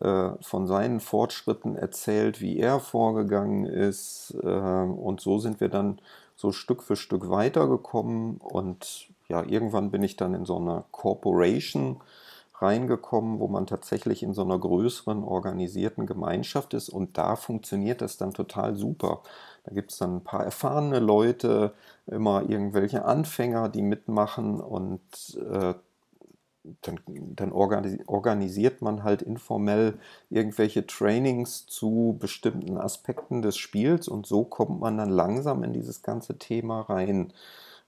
äh, 0.00 0.30
von 0.42 0.66
seinen 0.66 1.00
Fortschritten 1.00 1.74
erzählt, 1.74 2.40
wie 2.40 2.58
er 2.58 2.78
vorgegangen 2.78 3.64
ist. 3.64 4.36
Äh, 4.42 4.46
und 4.46 5.20
so 5.20 5.38
sind 5.38 5.60
wir 5.60 5.68
dann 5.68 5.98
so 6.36 6.52
Stück 6.52 6.82
für 6.84 6.94
Stück 6.94 7.30
weitergekommen 7.30 8.36
und 8.36 9.08
ja, 9.28 9.42
irgendwann 9.42 9.90
bin 9.90 10.02
ich 10.02 10.16
dann 10.16 10.34
in 10.34 10.44
so 10.44 10.56
einer 10.56 10.84
Corporation 10.92 12.00
reingekommen, 12.60 13.40
wo 13.40 13.48
man 13.48 13.66
tatsächlich 13.66 14.22
in 14.22 14.34
so 14.34 14.42
einer 14.42 14.58
größeren 14.58 15.24
organisierten 15.24 16.06
Gemeinschaft 16.06 16.74
ist 16.74 16.88
und 16.88 17.18
da 17.18 17.36
funktioniert 17.36 18.00
das 18.00 18.16
dann 18.16 18.32
total 18.32 18.76
super. 18.76 19.22
Da 19.64 19.72
gibt 19.74 19.92
es 19.92 19.98
dann 19.98 20.16
ein 20.16 20.24
paar 20.24 20.44
erfahrene 20.44 20.98
Leute, 20.98 21.74
immer 22.06 22.48
irgendwelche 22.48 23.04
Anfänger, 23.04 23.68
die 23.68 23.82
mitmachen 23.82 24.60
und 24.60 25.38
äh, 25.50 25.74
dann, 26.82 27.00
dann 27.34 27.52
organisiert 27.52 28.82
man 28.82 29.02
halt 29.02 29.22
informell 29.22 29.98
irgendwelche 30.28 30.86
Trainings 30.86 31.66
zu 31.66 32.16
bestimmten 32.18 32.76
Aspekten 32.76 33.42
des 33.42 33.56
Spiels 33.56 34.08
und 34.08 34.26
so 34.26 34.44
kommt 34.44 34.80
man 34.80 34.98
dann 34.98 35.10
langsam 35.10 35.62
in 35.64 35.72
dieses 35.72 36.02
ganze 36.02 36.38
Thema 36.38 36.82
rein. 36.82 37.32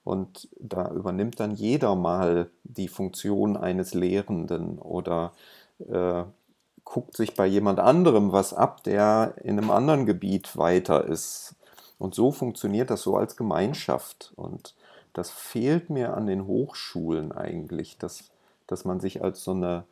Und 0.04 0.49
da 0.59 0.90
übernimmt 0.90 1.40
dann 1.40 1.52
jeder 1.52 1.95
mal 1.95 2.50
die 2.64 2.88
Funktion 2.88 3.57
eines 3.57 3.95
Lehrenden 3.95 4.78
oder 4.78 5.33
äh, 5.88 6.25
guckt 6.85 7.16
sich 7.16 7.35
bei 7.35 7.47
jemand 7.47 7.78
anderem 7.78 8.33
was 8.33 8.54
ab, 8.54 8.83
der 8.85 9.35
in 9.42 9.59
einem 9.59 9.71
anderen 9.71 10.07
Gebiet 10.07 10.57
weiter 10.57 11.04
ist. 11.04 11.54
Und 11.99 12.14
so 12.14 12.33
funktioniert 12.33 12.90
das 12.90 13.02
so 13.02 13.16
als 13.16 13.37
Gemeinschaft. 13.37 14.33
Und 14.37 14.75
das 15.12 15.30
fehlt 15.30 15.90
mir 15.90 16.14
an 16.14 16.26
den 16.26 16.47
Hochschulen 16.47 17.33
eigentlich, 17.33 17.99
dass 17.99 18.30
dass 18.71 18.85
man 18.85 19.00
sich 19.00 19.23
als 19.23 19.42
so 19.42 19.50
eine 19.50 19.85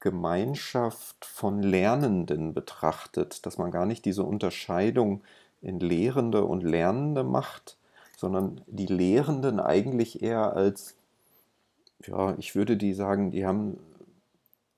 Gemeinschaft 0.00 1.24
von 1.26 1.62
Lernenden 1.62 2.54
betrachtet, 2.54 3.44
dass 3.44 3.58
man 3.58 3.70
gar 3.70 3.84
nicht 3.84 4.04
diese 4.06 4.24
Unterscheidung 4.24 5.22
in 5.60 5.78
Lehrende 5.78 6.44
und 6.44 6.62
Lernende 6.62 7.22
macht, 7.22 7.76
sondern 8.20 8.60
die 8.66 8.84
Lehrenden 8.84 9.60
eigentlich 9.60 10.22
eher 10.22 10.54
als, 10.54 10.94
ja, 12.06 12.34
ich 12.36 12.54
würde 12.54 12.76
die 12.76 12.92
sagen, 12.92 13.30
die 13.30 13.46
haben, 13.46 13.78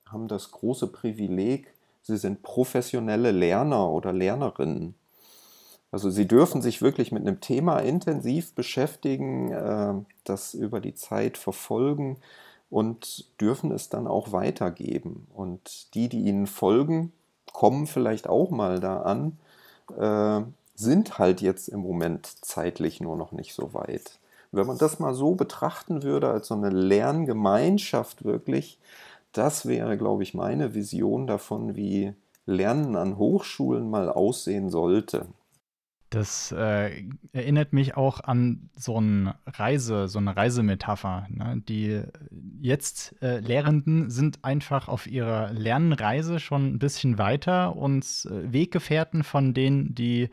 haben 0.05 0.29
das 0.29 0.51
große 0.51 0.87
Privileg, 0.87 1.73
sie 2.03 2.15
sind 2.15 2.41
professionelle 2.41 3.31
Lerner 3.31 3.89
oder 3.89 4.13
Lernerinnen. 4.13 4.95
Also 5.91 6.09
sie 6.09 6.25
dürfen 6.25 6.61
sich 6.61 6.81
wirklich 6.81 7.11
mit 7.11 7.27
einem 7.27 7.41
Thema 7.41 7.79
intensiv 7.79 8.55
beschäftigen, 8.55 9.51
äh, 9.51 9.93
das 10.23 10.53
über 10.53 10.79
die 10.79 10.95
Zeit 10.95 11.37
verfolgen 11.37 12.19
und 12.69 13.25
dürfen 13.41 13.73
es 13.73 13.89
dann 13.89 14.07
auch 14.07 14.31
weitergeben. 14.31 15.27
Und 15.33 15.93
die, 15.95 16.07
die 16.07 16.21
ihnen 16.21 16.47
folgen, 16.47 17.11
kommen 17.51 17.87
vielleicht 17.87 18.29
auch 18.29 18.51
mal 18.51 18.79
da 18.79 19.01
an, 19.01 19.37
äh, 19.97 20.45
sind 20.75 21.19
halt 21.19 21.41
jetzt 21.41 21.67
im 21.67 21.79
Moment 21.81 22.25
zeitlich 22.41 22.99
nur 23.01 23.15
noch 23.17 23.31
nicht 23.31 23.53
so 23.53 23.73
weit. 23.73 24.19
Wenn 24.51 24.67
man 24.67 24.77
das 24.77 24.99
mal 24.99 25.13
so 25.13 25.35
betrachten 25.35 26.03
würde, 26.03 26.29
als 26.29 26.47
so 26.47 26.55
eine 26.55 26.69
Lerngemeinschaft 26.69 28.23
wirklich, 28.23 28.79
das 29.31 29.65
wäre, 29.67 29.97
glaube 29.97 30.23
ich, 30.23 30.33
meine 30.33 30.75
Vision 30.75 31.25
davon, 31.27 31.75
wie 31.75 32.13
Lernen 32.45 32.95
an 32.95 33.17
Hochschulen 33.17 33.89
mal 33.89 34.09
aussehen 34.09 34.69
sollte. 34.69 35.27
Das 36.13 36.51
äh, 36.51 37.05
erinnert 37.31 37.73
mich 37.73 37.97
auch 37.97 38.19
an 38.19 38.69
so 38.75 38.97
eine 38.97 39.33
Reise, 39.47 40.07
so 40.07 40.19
eine 40.19 40.37
Reisemetapher. 40.37 41.25
Ne? 41.29 41.63
Die 41.67 42.03
jetzt 42.61 43.15
äh, 43.23 43.39
Lehrenden 43.39 44.11
sind 44.11 44.45
einfach 44.45 44.89
auf 44.89 45.07
ihrer 45.07 45.51
Lernreise 45.53 46.39
schon 46.39 46.75
ein 46.75 46.77
bisschen 46.77 47.17
weiter 47.17 47.75
und 47.75 48.05
äh, 48.29 48.53
Weggefährten 48.53 49.23
von 49.23 49.55
denen, 49.55 49.95
die 49.95 50.29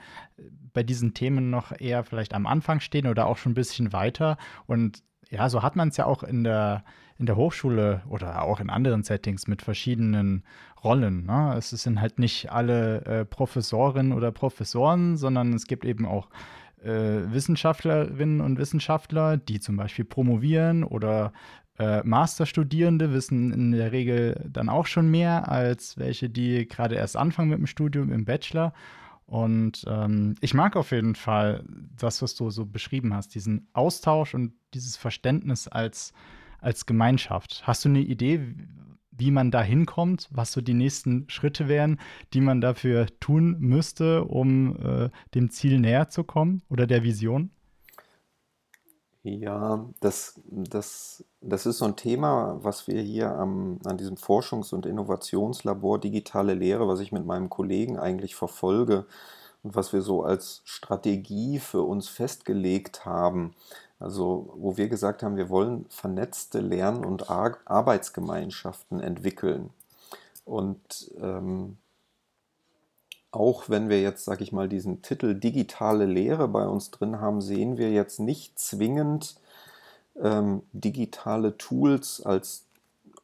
bei 0.74 0.82
diesen 0.82 1.14
Themen 1.14 1.48
noch 1.48 1.72
eher 1.72 2.04
vielleicht 2.04 2.34
am 2.34 2.46
Anfang 2.46 2.80
stehen 2.80 3.06
oder 3.06 3.26
auch 3.26 3.38
schon 3.38 3.52
ein 3.52 3.54
bisschen 3.54 3.94
weiter. 3.94 4.36
Und 4.66 5.02
ja, 5.30 5.48
so 5.48 5.62
hat 5.62 5.76
man 5.76 5.88
es 5.88 5.96
ja 5.96 6.04
auch 6.04 6.22
in 6.22 6.44
der, 6.44 6.84
in 7.20 7.26
der 7.26 7.36
Hochschule 7.36 8.02
oder 8.08 8.42
auch 8.42 8.60
in 8.60 8.70
anderen 8.70 9.02
Settings 9.02 9.46
mit 9.46 9.62
verschiedenen 9.62 10.42
Rollen. 10.82 11.26
Ne? 11.26 11.54
Es 11.56 11.70
sind 11.70 12.00
halt 12.00 12.18
nicht 12.18 12.50
alle 12.50 13.04
äh, 13.04 13.24
Professorinnen 13.24 14.12
oder 14.12 14.32
Professoren, 14.32 15.16
sondern 15.16 15.52
es 15.52 15.66
gibt 15.66 15.84
eben 15.84 16.06
auch 16.06 16.28
äh, 16.82 17.30
Wissenschaftlerinnen 17.30 18.40
und 18.40 18.58
Wissenschaftler, 18.58 19.36
die 19.36 19.60
zum 19.60 19.76
Beispiel 19.76 20.06
promovieren 20.06 20.82
oder 20.82 21.32
äh, 21.78 22.02
Masterstudierende 22.04 23.12
wissen 23.12 23.52
in 23.52 23.72
der 23.72 23.92
Regel 23.92 24.48
dann 24.50 24.68
auch 24.68 24.86
schon 24.86 25.10
mehr 25.10 25.50
als 25.50 25.98
welche, 25.98 26.30
die 26.30 26.66
gerade 26.66 26.94
erst 26.94 27.16
anfangen 27.16 27.50
mit 27.50 27.58
dem 27.58 27.66
Studium 27.66 28.10
im 28.12 28.24
Bachelor. 28.24 28.72
Und 29.26 29.84
ähm, 29.86 30.34
ich 30.40 30.54
mag 30.54 30.74
auf 30.74 30.90
jeden 30.90 31.14
Fall 31.14 31.64
das, 31.96 32.20
was 32.20 32.34
du 32.34 32.50
so 32.50 32.66
beschrieben 32.66 33.14
hast, 33.14 33.34
diesen 33.34 33.68
Austausch 33.72 34.34
und 34.34 34.52
dieses 34.74 34.96
Verständnis 34.96 35.68
als, 35.68 36.12
als 36.60 36.86
Gemeinschaft. 36.86 37.62
Hast 37.66 37.84
du 37.84 37.88
eine 37.88 38.00
Idee, 38.00 38.54
wie 39.10 39.30
man 39.30 39.50
da 39.50 39.62
hinkommt, 39.62 40.28
was 40.30 40.52
so 40.52 40.60
die 40.60 40.74
nächsten 40.74 41.28
Schritte 41.28 41.68
wären, 41.68 42.00
die 42.32 42.40
man 42.40 42.60
dafür 42.60 43.06
tun 43.20 43.56
müsste, 43.60 44.24
um 44.24 44.76
äh, 44.76 45.10
dem 45.34 45.50
Ziel 45.50 45.78
näher 45.78 46.08
zu 46.08 46.24
kommen 46.24 46.62
oder 46.68 46.86
der 46.86 47.02
Vision? 47.02 47.50
Ja, 49.22 49.86
das, 50.00 50.40
das, 50.46 51.24
das 51.42 51.66
ist 51.66 51.78
so 51.78 51.84
ein 51.84 51.96
Thema, 51.96 52.58
was 52.62 52.86
wir 52.86 53.02
hier 53.02 53.30
am, 53.30 53.78
an 53.84 53.98
diesem 53.98 54.16
Forschungs- 54.16 54.72
und 54.72 54.86
Innovationslabor 54.86 56.00
Digitale 56.00 56.54
Lehre, 56.54 56.88
was 56.88 57.00
ich 57.00 57.12
mit 57.12 57.26
meinem 57.26 57.50
Kollegen 57.50 57.98
eigentlich 57.98 58.34
verfolge 58.34 59.04
und 59.62 59.76
was 59.76 59.92
wir 59.92 60.00
so 60.00 60.22
als 60.22 60.62
Strategie 60.64 61.58
für 61.58 61.82
uns 61.82 62.08
festgelegt 62.08 63.04
haben. 63.04 63.54
Also 64.00 64.50
wo 64.56 64.76
wir 64.78 64.88
gesagt 64.88 65.22
haben, 65.22 65.36
wir 65.36 65.50
wollen 65.50 65.84
vernetzte 65.90 66.60
Lern- 66.60 67.04
und 67.04 67.30
Ar 67.30 67.58
Arbeitsgemeinschaften 67.66 68.98
entwickeln. 69.00 69.70
Und 70.46 71.12
ähm, 71.20 71.76
auch 73.30 73.68
wenn 73.68 73.88
wir 73.88 74.00
jetzt, 74.00 74.24
sage 74.24 74.42
ich 74.42 74.52
mal, 74.52 74.68
diesen 74.68 75.02
Titel 75.02 75.34
digitale 75.34 76.06
Lehre 76.06 76.48
bei 76.48 76.66
uns 76.66 76.90
drin 76.90 77.20
haben, 77.20 77.40
sehen 77.40 77.76
wir 77.76 77.92
jetzt 77.92 78.18
nicht 78.18 78.58
zwingend 78.58 79.36
ähm, 80.20 80.62
digitale 80.72 81.56
Tools 81.56 82.22
als, 82.24 82.64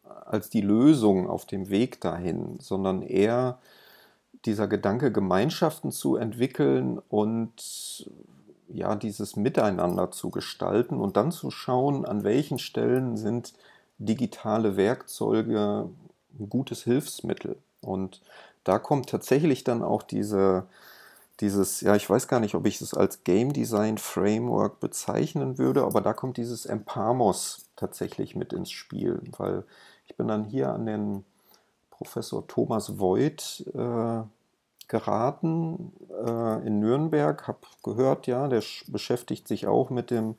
als 0.05 0.51
die 0.51 0.61
Lösung 0.61 1.29
auf 1.29 1.47
dem 1.47 1.71
Weg 1.71 2.01
dahin, 2.03 2.59
sondern 2.61 3.03
eher 3.03 3.59
dieser 4.45 4.69
Gedanke, 4.69 5.11
Gemeinschaften 5.11 5.91
zu 5.91 6.17
entwickeln 6.17 7.01
und 7.09 8.09
ja, 8.69 8.95
dieses 8.95 9.37
Miteinander 9.37 10.11
zu 10.11 10.31
gestalten 10.31 10.97
und 10.97 11.17
dann 11.17 11.33
zu 11.33 11.51
schauen, 11.51 12.05
an 12.05 12.25
welchen 12.25 12.59
Stellen 12.59 13.17
sind 13.17 13.55
digitale 13.99 14.77
Werkzeuge 14.77 15.89
ein 16.39 16.49
gutes 16.49 16.83
Hilfsmittel. 16.85 17.57
Und 17.81 18.21
da 18.65 18.79
kommt 18.79 19.09
tatsächlich 19.09 19.65
dann 19.65 19.83
auch 19.83 20.03
diese, 20.03 20.67
dieses, 21.41 21.81
ja, 21.81 21.95
ich 21.97 22.09
weiß 22.09 22.29
gar 22.29 22.41
nicht, 22.41 22.55
ob 22.55 22.67
ich 22.67 22.81
es 22.81 22.95
als 22.95 23.25
Game 23.25 23.53
Design 23.53 23.99
Framework 23.99 24.81
bezeichnen 24.81 25.59
würde, 25.59 25.85
aber 25.85 26.01
da 26.01 26.13
kommt 26.13 26.37
dieses 26.37 26.67
Empamos 26.67 27.67
tatsächlich 27.77 28.35
mit 28.35 28.53
ins 28.53 28.71
Spiel, 28.71 29.23
weil 29.37 29.65
ich 30.07 30.17
bin 30.17 30.29
dann 30.29 30.45
hier 30.45 30.73
an 30.73 30.87
den 30.87 31.25
Professor 31.91 32.47
Thomas 32.47 32.99
Voigt 32.99 33.65
äh, 33.75 34.23
geraten 34.89 35.93
äh, 36.11 36.67
in 36.67 36.81
Nürnberg, 36.81 37.47
habe 37.49 37.59
gehört, 37.83 38.27
ja, 38.27 38.49
der 38.49 38.63
beschäftigt 38.89 39.49
sich 39.49 39.67
auch 39.67 39.91
mit 39.91 40.11
dem 40.11 40.37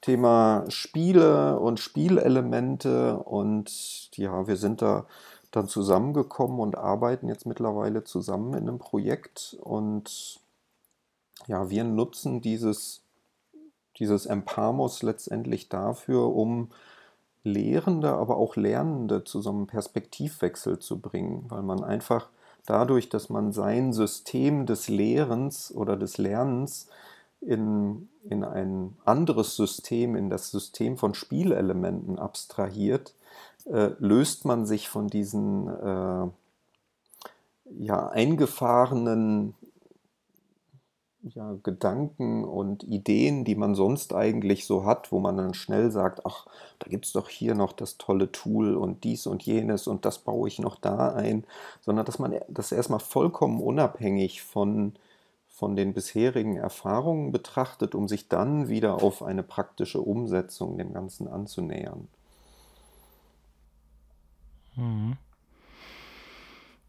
Thema 0.00 0.64
Spiele 0.68 1.58
und 1.58 1.80
Spielelemente. 1.80 3.18
Und 3.18 4.10
ja, 4.16 4.46
wir 4.46 4.56
sind 4.56 4.82
da 4.82 5.06
dann 5.50 5.68
zusammengekommen 5.68 6.60
und 6.60 6.76
arbeiten 6.76 7.28
jetzt 7.28 7.46
mittlerweile 7.46 8.04
zusammen 8.04 8.54
in 8.54 8.68
einem 8.68 8.78
Projekt. 8.78 9.56
Und 9.60 10.40
ja, 11.46 11.70
wir 11.70 11.84
nutzen 11.84 12.40
dieses, 12.40 13.02
dieses 13.98 14.26
Empamos 14.26 15.02
letztendlich 15.02 15.68
dafür, 15.68 16.34
um 16.34 16.70
Lehrende, 17.44 18.12
aber 18.12 18.36
auch 18.36 18.56
Lernende 18.56 19.24
zu 19.24 19.40
so 19.40 19.50
einem 19.50 19.66
Perspektivwechsel 19.66 20.78
zu 20.78 21.00
bringen, 21.00 21.46
weil 21.48 21.62
man 21.62 21.82
einfach 21.82 22.28
dadurch, 22.66 23.08
dass 23.08 23.28
man 23.28 23.52
sein 23.52 23.92
System 23.92 24.66
des 24.66 24.88
Lehrens 24.88 25.74
oder 25.74 25.96
des 25.96 26.18
Lernens 26.18 26.88
in, 27.40 28.08
in 28.24 28.44
ein 28.44 28.96
anderes 29.04 29.56
System, 29.56 30.14
in 30.14 30.30
das 30.30 30.50
System 30.50 30.96
von 30.96 31.14
Spielelementen 31.14 32.18
abstrahiert, 32.18 33.14
äh, 33.66 33.90
löst 33.98 34.44
man 34.44 34.66
sich 34.66 34.88
von 34.88 35.08
diesen 35.08 35.68
äh, 35.68 36.28
ja, 37.78 38.08
eingefahrenen 38.08 39.54
ja, 41.22 41.56
Gedanken 41.62 42.44
und 42.44 42.82
Ideen, 42.84 43.44
die 43.44 43.54
man 43.54 43.74
sonst 43.74 44.14
eigentlich 44.14 44.66
so 44.66 44.84
hat, 44.84 45.12
wo 45.12 45.20
man 45.20 45.36
dann 45.36 45.54
schnell 45.54 45.90
sagt, 45.90 46.26
ach, 46.26 46.46
da 46.78 46.88
gibt 46.88 47.06
es 47.06 47.12
doch 47.12 47.28
hier 47.28 47.54
noch 47.54 47.72
das 47.72 47.96
tolle 47.98 48.32
Tool 48.32 48.76
und 48.76 49.04
dies 49.04 49.26
und 49.26 49.42
jenes 49.44 49.86
und 49.86 50.04
das 50.04 50.18
baue 50.18 50.48
ich 50.48 50.58
noch 50.58 50.76
da 50.76 51.14
ein, 51.14 51.44
sondern 51.80 52.06
dass 52.06 52.18
man 52.18 52.34
das 52.48 52.72
erstmal 52.72 53.00
vollkommen 53.00 53.60
unabhängig 53.60 54.42
von, 54.42 54.94
von 55.48 55.76
den 55.76 55.94
bisherigen 55.94 56.56
Erfahrungen 56.56 57.30
betrachtet, 57.32 57.94
um 57.94 58.08
sich 58.08 58.28
dann 58.28 58.68
wieder 58.68 59.02
auf 59.02 59.22
eine 59.22 59.44
praktische 59.44 60.00
Umsetzung 60.00 60.76
dem 60.76 60.92
Ganzen 60.92 61.28
anzunähern. 61.28 62.08
Mhm. 64.76 65.16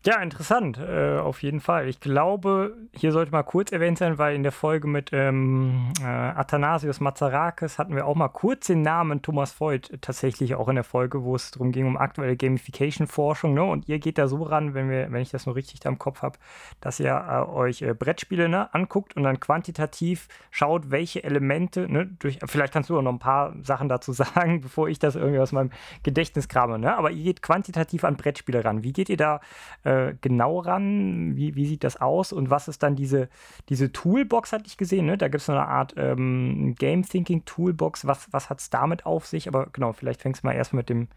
Ja, 0.06 0.22
interessant, 0.22 0.78
äh, 0.80 1.18
auf 1.18 1.44
jeden 1.44 1.62
Fall. 1.62 1.88
Ich 1.88 2.02
glaube, 2.02 2.76
hier 2.94 3.14
sollte 3.14 3.32
mal 3.32 3.44
kurz 3.44 3.72
erwähnt 3.72 3.98
sein, 3.98 4.18
weil 4.18 4.36
in 4.36 4.44
der 4.44 4.52
Folge 4.52 4.86
mit 4.86 5.12
ähm, 5.14 5.94
äh, 6.02 6.04
Athanasius 6.04 7.00
Mazarakis 7.00 7.80
hatten 7.80 7.96
wir 7.96 8.06
auch 8.06 8.16
mal 8.16 8.28
kurz 8.28 8.68
den 8.68 8.82
Namen 8.82 9.22
Thomas 9.22 9.58
Voigt 9.62 9.98
tatsächlich 10.02 10.56
auch 10.56 10.68
in 10.68 10.76
der 10.76 10.84
Folge, 10.84 11.24
wo 11.24 11.38
es 11.38 11.52
darum 11.52 11.72
ging, 11.72 11.88
um 11.88 11.96
aktuelle 11.96 12.36
Gamification-Forschung. 12.36 13.54
Ne? 13.54 13.64
Und 13.64 13.88
ihr 13.88 14.00
geht 14.00 14.18
da 14.18 14.28
so 14.28 14.44
ran, 14.44 14.74
wenn, 14.74 14.90
wir, 14.90 15.10
wenn 15.10 15.22
ich 15.22 15.32
das 15.32 15.46
nur 15.46 15.56
richtig 15.56 15.80
da 15.80 15.88
im 15.88 16.00
Kopf 16.00 16.22
habe, 16.22 16.38
dass 16.82 17.00
ihr 17.00 17.14
äh, 17.16 17.50
euch 17.50 17.82
äh, 17.82 17.94
Brettspiele 17.94 18.50
ne, 18.50 18.74
anguckt 18.74 19.16
und 19.16 19.24
dann 19.24 19.40
quantitativ 19.40 20.28
schaut, 20.52 20.92
welche 20.92 21.24
Elemente, 21.24 21.90
ne, 21.90 22.08
durch, 22.20 22.40
vielleicht 22.46 22.74
kannst 22.74 22.90
du 22.90 22.98
auch 22.98 23.02
noch 23.02 23.14
ein 23.14 23.20
paar 23.20 23.54
Sachen 23.62 23.88
dazu 23.88 24.12
sagen, 24.12 24.60
bevor 24.60 24.90
ich 24.90 25.00
das 25.00 25.16
irgendwie 25.16 25.40
aus 25.40 25.54
meinem 25.54 25.72
Gedächtnis 26.04 26.50
krame. 26.50 26.78
Ne? 26.78 26.94
Aber 26.94 27.10
ihr 27.10 27.24
geht 27.24 27.42
quantitativ 27.42 28.04
an 28.04 28.18
Brettspiele 28.18 28.66
ran. 28.66 28.84
Wie 28.84 28.92
geht 28.92 29.08
ihr 29.08 29.16
da? 29.16 29.40
Äh, 29.94 30.16
genau 30.22 30.60
ran? 30.60 31.36
Wie, 31.36 31.56
wie 31.56 31.66
sieht 31.66 31.84
das 31.84 32.00
aus? 32.02 32.34
Und 32.34 32.50
was 32.50 32.68
ist 32.68 32.84
dann 32.84 32.96
diese, 32.96 33.30
diese 33.70 33.92
Toolbox, 33.92 34.52
hatte 34.52 34.66
ich 34.68 34.78
gesehen, 34.78 35.06
ne? 35.06 35.18
Da 35.18 35.28
gibt 35.28 35.42
es 35.42 35.46
so 35.46 35.52
eine 35.52 35.68
Art 35.68 35.94
ähm, 35.98 36.76
Game 36.78 37.04
Thinking 37.04 37.46
Toolbox. 37.46 38.08
Was, 38.08 38.32
was 38.32 38.50
hat 38.50 38.60
es 38.60 38.70
damit 38.70 39.06
auf 39.06 39.26
sich? 39.28 39.48
Aber 39.48 39.68
genau, 39.72 39.94
vielleicht 39.94 40.22
fängst 40.22 40.44
du 40.44 40.48
mal 40.48 40.54
erst 40.54 40.74
mit 40.74 40.90
dem, 40.90 41.10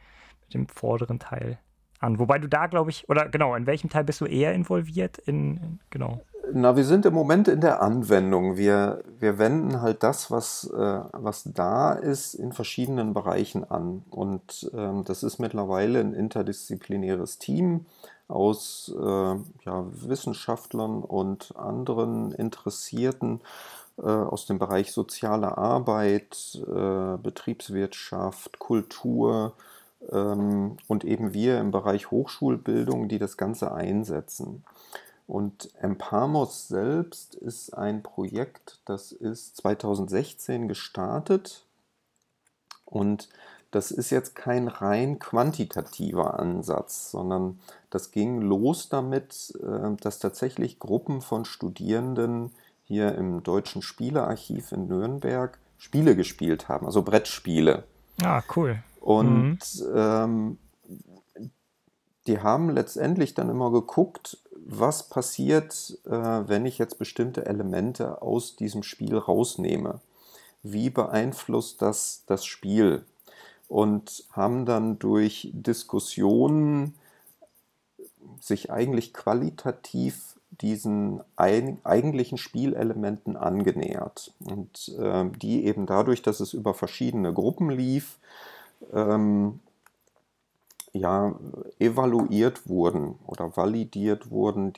mit 0.42 0.54
dem 0.54 0.68
vorderen 0.68 1.18
Teil 1.18 1.58
an. 2.00 2.18
Wobei 2.18 2.38
du 2.38 2.48
da, 2.48 2.66
glaube 2.66 2.90
ich, 2.90 3.08
oder 3.08 3.28
genau, 3.28 3.54
in 3.54 3.66
welchem 3.66 3.88
Teil 3.88 4.04
bist 4.04 4.20
du 4.20 4.26
eher 4.26 4.52
involviert? 4.52 5.18
In, 5.18 5.56
in, 5.56 5.80
genau. 5.90 6.20
Na, 6.52 6.76
wir 6.76 6.84
sind 6.84 7.06
im 7.06 7.14
Moment 7.14 7.48
in 7.48 7.60
der 7.60 7.82
Anwendung. 7.82 8.56
Wir, 8.56 9.02
wir 9.18 9.38
wenden 9.38 9.80
halt 9.80 10.02
das, 10.02 10.30
was, 10.30 10.70
äh, 10.70 11.00
was 11.12 11.44
da 11.44 11.92
ist, 11.92 12.34
in 12.34 12.52
verschiedenen 12.52 13.14
Bereichen 13.14 13.64
an. 13.64 14.04
Und 14.10 14.70
ähm, 14.74 15.02
das 15.04 15.22
ist 15.22 15.38
mittlerweile 15.38 16.00
ein 16.00 16.12
interdisziplinäres 16.12 17.38
Team 17.38 17.86
aus 18.28 18.92
äh, 18.96 19.02
ja, 19.02 19.86
Wissenschaftlern 19.90 21.02
und 21.02 21.54
anderen 21.56 22.32
Interessierten 22.32 23.40
äh, 23.98 24.02
aus 24.02 24.46
dem 24.46 24.58
Bereich 24.58 24.92
soziale 24.92 25.56
Arbeit, 25.56 26.60
äh, 26.66 27.16
Betriebswirtschaft, 27.18 28.58
Kultur 28.58 29.54
ähm, 30.10 30.76
und 30.88 31.04
eben 31.04 31.32
wir 31.32 31.60
im 31.60 31.70
Bereich 31.70 32.10
Hochschulbildung, 32.10 33.08
die 33.08 33.18
das 33.18 33.36
Ganze 33.36 33.72
einsetzen. 33.72 34.64
Und 35.26 35.70
Empamos 35.80 36.68
selbst 36.68 37.34
ist 37.34 37.74
ein 37.74 38.02
Projekt, 38.02 38.80
das 38.84 39.12
ist 39.12 39.56
2016 39.56 40.68
gestartet 40.68 41.64
und 42.84 43.28
das 43.70 43.90
ist 43.90 44.10
jetzt 44.10 44.34
kein 44.34 44.68
rein 44.68 45.18
quantitativer 45.18 46.38
Ansatz, 46.38 47.10
sondern 47.10 47.58
das 47.90 48.10
ging 48.10 48.40
los 48.40 48.88
damit, 48.88 49.54
äh, 49.62 49.96
dass 50.00 50.18
tatsächlich 50.18 50.78
Gruppen 50.78 51.20
von 51.20 51.44
Studierenden 51.44 52.52
hier 52.84 53.14
im 53.16 53.42
Deutschen 53.42 53.82
Spielearchiv 53.82 54.72
in 54.72 54.86
Nürnberg 54.86 55.58
Spiele 55.78 56.16
gespielt 56.16 56.68
haben, 56.68 56.86
also 56.86 57.02
Brettspiele. 57.02 57.84
Ah, 58.22 58.42
cool. 58.54 58.82
Und 59.00 59.58
mhm. 59.80 59.92
ähm, 59.94 60.58
die 62.26 62.40
haben 62.40 62.70
letztendlich 62.70 63.34
dann 63.34 63.50
immer 63.50 63.70
geguckt, 63.70 64.38
was 64.52 65.08
passiert, 65.08 65.98
äh, 66.06 66.10
wenn 66.10 66.66
ich 66.66 66.78
jetzt 66.78 66.98
bestimmte 66.98 67.46
Elemente 67.46 68.22
aus 68.22 68.56
diesem 68.56 68.82
Spiel 68.82 69.16
rausnehme. 69.16 70.00
Wie 70.62 70.90
beeinflusst 70.90 71.82
das 71.82 72.24
das 72.26 72.44
Spiel? 72.44 73.04
Und 73.68 74.24
haben 74.32 74.64
dann 74.66 74.98
durch 74.98 75.50
Diskussionen 75.52 76.94
sich 78.40 78.70
eigentlich 78.70 79.12
qualitativ 79.12 80.36
diesen 80.50 81.20
eigentlichen 81.36 82.38
Spielelementen 82.38 83.36
angenähert 83.36 84.32
und 84.40 84.94
äh, 84.98 85.24
die 85.36 85.64
eben 85.66 85.86
dadurch, 85.86 86.22
dass 86.22 86.40
es 86.40 86.54
über 86.54 86.72
verschiedene 86.72 87.32
Gruppen 87.32 87.68
lief, 87.68 88.18
ähm, 88.92 89.60
ja, 90.92 91.34
evaluiert 91.78 92.68
wurden 92.68 93.16
oder 93.26 93.56
validiert 93.56 94.30
wurden. 94.30 94.72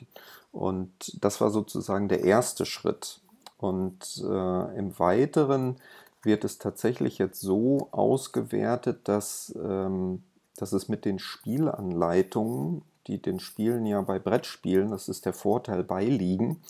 Und 0.51 0.91
das 1.21 1.39
war 1.39 1.49
sozusagen 1.49 2.09
der 2.09 2.23
erste 2.23 2.65
Schritt. 2.65 3.21
Und 3.57 4.21
äh, 4.23 4.77
im 4.77 4.97
Weiteren 4.99 5.77
wird 6.23 6.43
es 6.43 6.57
tatsächlich 6.57 7.17
jetzt 7.17 7.41
so 7.41 7.89
ausgewertet, 7.91 9.07
dass, 9.07 9.53
ähm, 9.61 10.23
dass 10.57 10.73
es 10.73 10.89
mit 10.89 11.05
den 11.05 11.19
Spielanleitungen, 11.19 12.83
die 13.07 13.21
den 13.21 13.39
Spielen 13.39 13.85
ja 13.85 14.01
bei 14.01 14.19
Brettspielen, 14.19 14.91
das 14.91 15.09
ist 15.09 15.25
der 15.25 15.33
Vorteil, 15.33 15.83
beiliegen, 15.83 16.61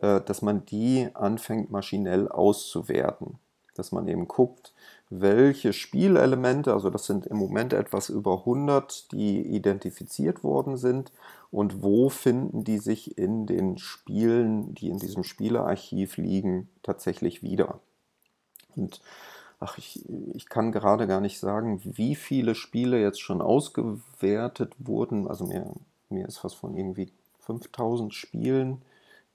äh, 0.00 0.20
dass 0.20 0.42
man 0.42 0.64
die 0.66 1.08
anfängt 1.14 1.70
maschinell 1.70 2.28
auszuwerten. 2.28 3.38
Dass 3.74 3.92
man 3.92 4.08
eben 4.08 4.26
guckt, 4.26 4.72
welche 5.10 5.72
Spielelemente, 5.72 6.72
also 6.72 6.90
das 6.90 7.06
sind 7.06 7.26
im 7.26 7.36
Moment 7.38 7.72
etwas 7.72 8.08
über 8.08 8.40
100, 8.40 9.12
die 9.12 9.40
identifiziert 9.40 10.44
worden 10.44 10.76
sind 10.76 11.12
und 11.50 11.82
wo 11.82 12.08
finden 12.10 12.64
die 12.64 12.78
sich 12.78 13.16
in 13.16 13.46
den 13.46 13.78
Spielen, 13.78 14.74
die 14.74 14.88
in 14.90 14.98
diesem 14.98 15.24
Spielearchiv 15.24 16.16
liegen, 16.16 16.68
tatsächlich 16.82 17.42
wieder. 17.42 17.80
Und 18.76 19.00
ach, 19.60 19.78
ich, 19.78 20.04
ich 20.34 20.48
kann 20.48 20.72
gerade 20.72 21.06
gar 21.06 21.20
nicht 21.20 21.40
sagen, 21.40 21.80
wie 21.84 22.14
viele 22.14 22.54
Spiele 22.54 23.00
jetzt 23.00 23.20
schon 23.20 23.40
ausgewertet 23.40 24.74
wurden. 24.78 25.28
Also 25.28 25.46
mir, 25.46 25.72
mir 26.10 26.26
ist 26.26 26.44
was 26.44 26.54
von 26.54 26.76
irgendwie 26.76 27.10
5000 27.40 28.14
Spielen, 28.14 28.82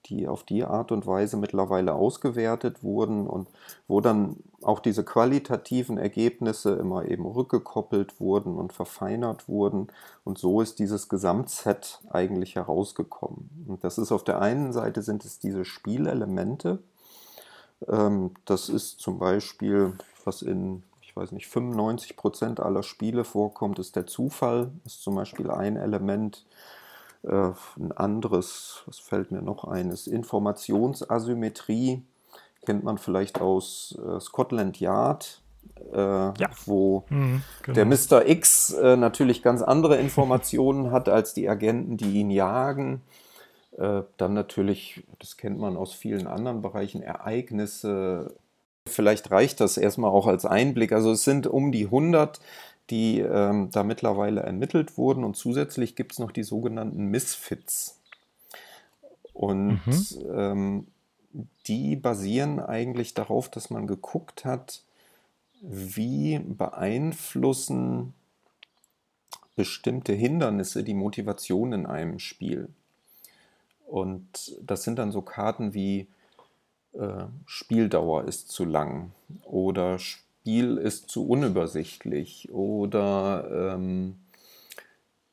die 0.06 0.28
auf 0.28 0.44
die 0.44 0.64
Art 0.64 0.92
und 0.92 1.06
Weise 1.06 1.36
mittlerweile 1.36 1.94
ausgewertet 1.94 2.82
wurden 2.82 3.26
und 3.26 3.48
wo 3.88 4.00
dann 4.00 4.36
auch 4.62 4.80
diese 4.80 5.04
qualitativen 5.04 5.98
Ergebnisse 5.98 6.74
immer 6.74 7.06
eben 7.06 7.26
rückgekoppelt 7.26 8.20
wurden 8.20 8.56
und 8.56 8.72
verfeinert 8.72 9.48
wurden. 9.48 9.88
Und 10.24 10.38
so 10.38 10.60
ist 10.60 10.78
dieses 10.78 11.08
Gesamtset 11.08 12.00
eigentlich 12.10 12.56
herausgekommen. 12.56 13.66
Und 13.66 13.84
das 13.84 13.98
ist 13.98 14.12
auf 14.12 14.24
der 14.24 14.40
einen 14.40 14.72
Seite 14.72 15.02
sind 15.02 15.24
es 15.24 15.38
diese 15.38 15.64
Spielelemente, 15.64 16.80
das 17.86 18.68
ist 18.68 19.00
zum 19.00 19.18
Beispiel, 19.18 19.92
was 20.24 20.42
in, 20.42 20.82
ich 21.02 21.14
weiß 21.14 21.32
nicht, 21.32 21.46
95 21.46 22.16
Prozent 22.16 22.60
aller 22.60 22.82
Spiele 22.82 23.24
vorkommt, 23.24 23.78
ist 23.78 23.96
der 23.96 24.06
Zufall. 24.06 24.70
Ist 24.84 25.02
zum 25.02 25.14
Beispiel 25.14 25.50
ein 25.50 25.76
Element. 25.76 26.44
Äh, 27.22 27.52
ein 27.78 27.92
anderes, 27.92 28.82
was 28.86 28.98
fällt 28.98 29.30
mir 29.30 29.42
noch 29.42 29.64
ein, 29.64 29.90
ist 29.90 30.06
Informationsasymmetrie. 30.06 32.02
Kennt 32.66 32.84
man 32.84 32.98
vielleicht 32.98 33.40
aus 33.40 33.98
äh, 34.06 34.20
Scotland 34.20 34.80
Yard. 34.80 35.40
Äh, 35.92 35.98
ja. 35.98 36.50
wo 36.66 37.04
mhm, 37.08 37.42
genau. 37.62 37.74
der 37.74 37.86
Mr. 37.86 38.28
X 38.28 38.74
äh, 38.74 38.96
natürlich 38.96 39.42
ganz 39.42 39.62
andere 39.62 39.96
Informationen 39.96 40.92
hat 40.92 41.08
als 41.08 41.32
die 41.32 41.48
Agenten, 41.48 41.96
die 41.96 42.20
ihn 42.20 42.30
jagen. 42.30 43.00
Äh, 43.78 44.02
dann 44.16 44.34
natürlich, 44.34 45.04
das 45.18 45.36
kennt 45.36 45.58
man 45.58 45.76
aus 45.76 45.92
vielen 45.92 46.26
anderen 46.26 46.62
Bereichen, 46.62 47.02
Ereignisse. 47.02 48.34
Vielleicht 48.86 49.30
reicht 49.30 49.60
das 49.60 49.76
erstmal 49.76 50.10
auch 50.10 50.26
als 50.26 50.44
Einblick. 50.44 50.92
Also 50.92 51.12
es 51.12 51.24
sind 51.24 51.46
um 51.46 51.72
die 51.72 51.86
100, 51.86 52.40
die 52.90 53.20
ähm, 53.20 53.70
da 53.72 53.82
mittlerweile 53.82 54.42
ermittelt 54.42 54.96
wurden 54.98 55.24
und 55.24 55.36
zusätzlich 55.36 55.96
gibt 55.96 56.12
es 56.12 56.18
noch 56.18 56.30
die 56.30 56.42
sogenannten 56.42 57.06
Misfits. 57.06 57.98
Und 59.32 59.80
mhm. 59.86 60.06
ähm, 60.32 60.86
die 61.66 61.96
basieren 61.96 62.60
eigentlich 62.60 63.14
darauf, 63.14 63.50
dass 63.50 63.70
man 63.70 63.86
geguckt 63.86 64.44
hat, 64.44 64.82
wie 65.60 66.38
beeinflussen 66.38 68.14
bestimmte 69.56 70.12
Hindernisse 70.12 70.84
die 70.84 70.94
Motivation 70.94 71.72
in 71.72 71.86
einem 71.86 72.18
Spiel. 72.18 72.68
Und 73.94 74.56
das 74.60 74.82
sind 74.82 74.98
dann 74.98 75.12
so 75.12 75.22
Karten 75.22 75.72
wie 75.72 76.08
äh, 76.94 77.26
Spieldauer 77.46 78.24
ist 78.24 78.48
zu 78.48 78.64
lang 78.64 79.12
oder 79.44 80.00
Spiel 80.00 80.78
ist 80.78 81.08
zu 81.08 81.28
unübersichtlich 81.28 82.50
oder 82.50 83.76
ähm, 83.76 84.16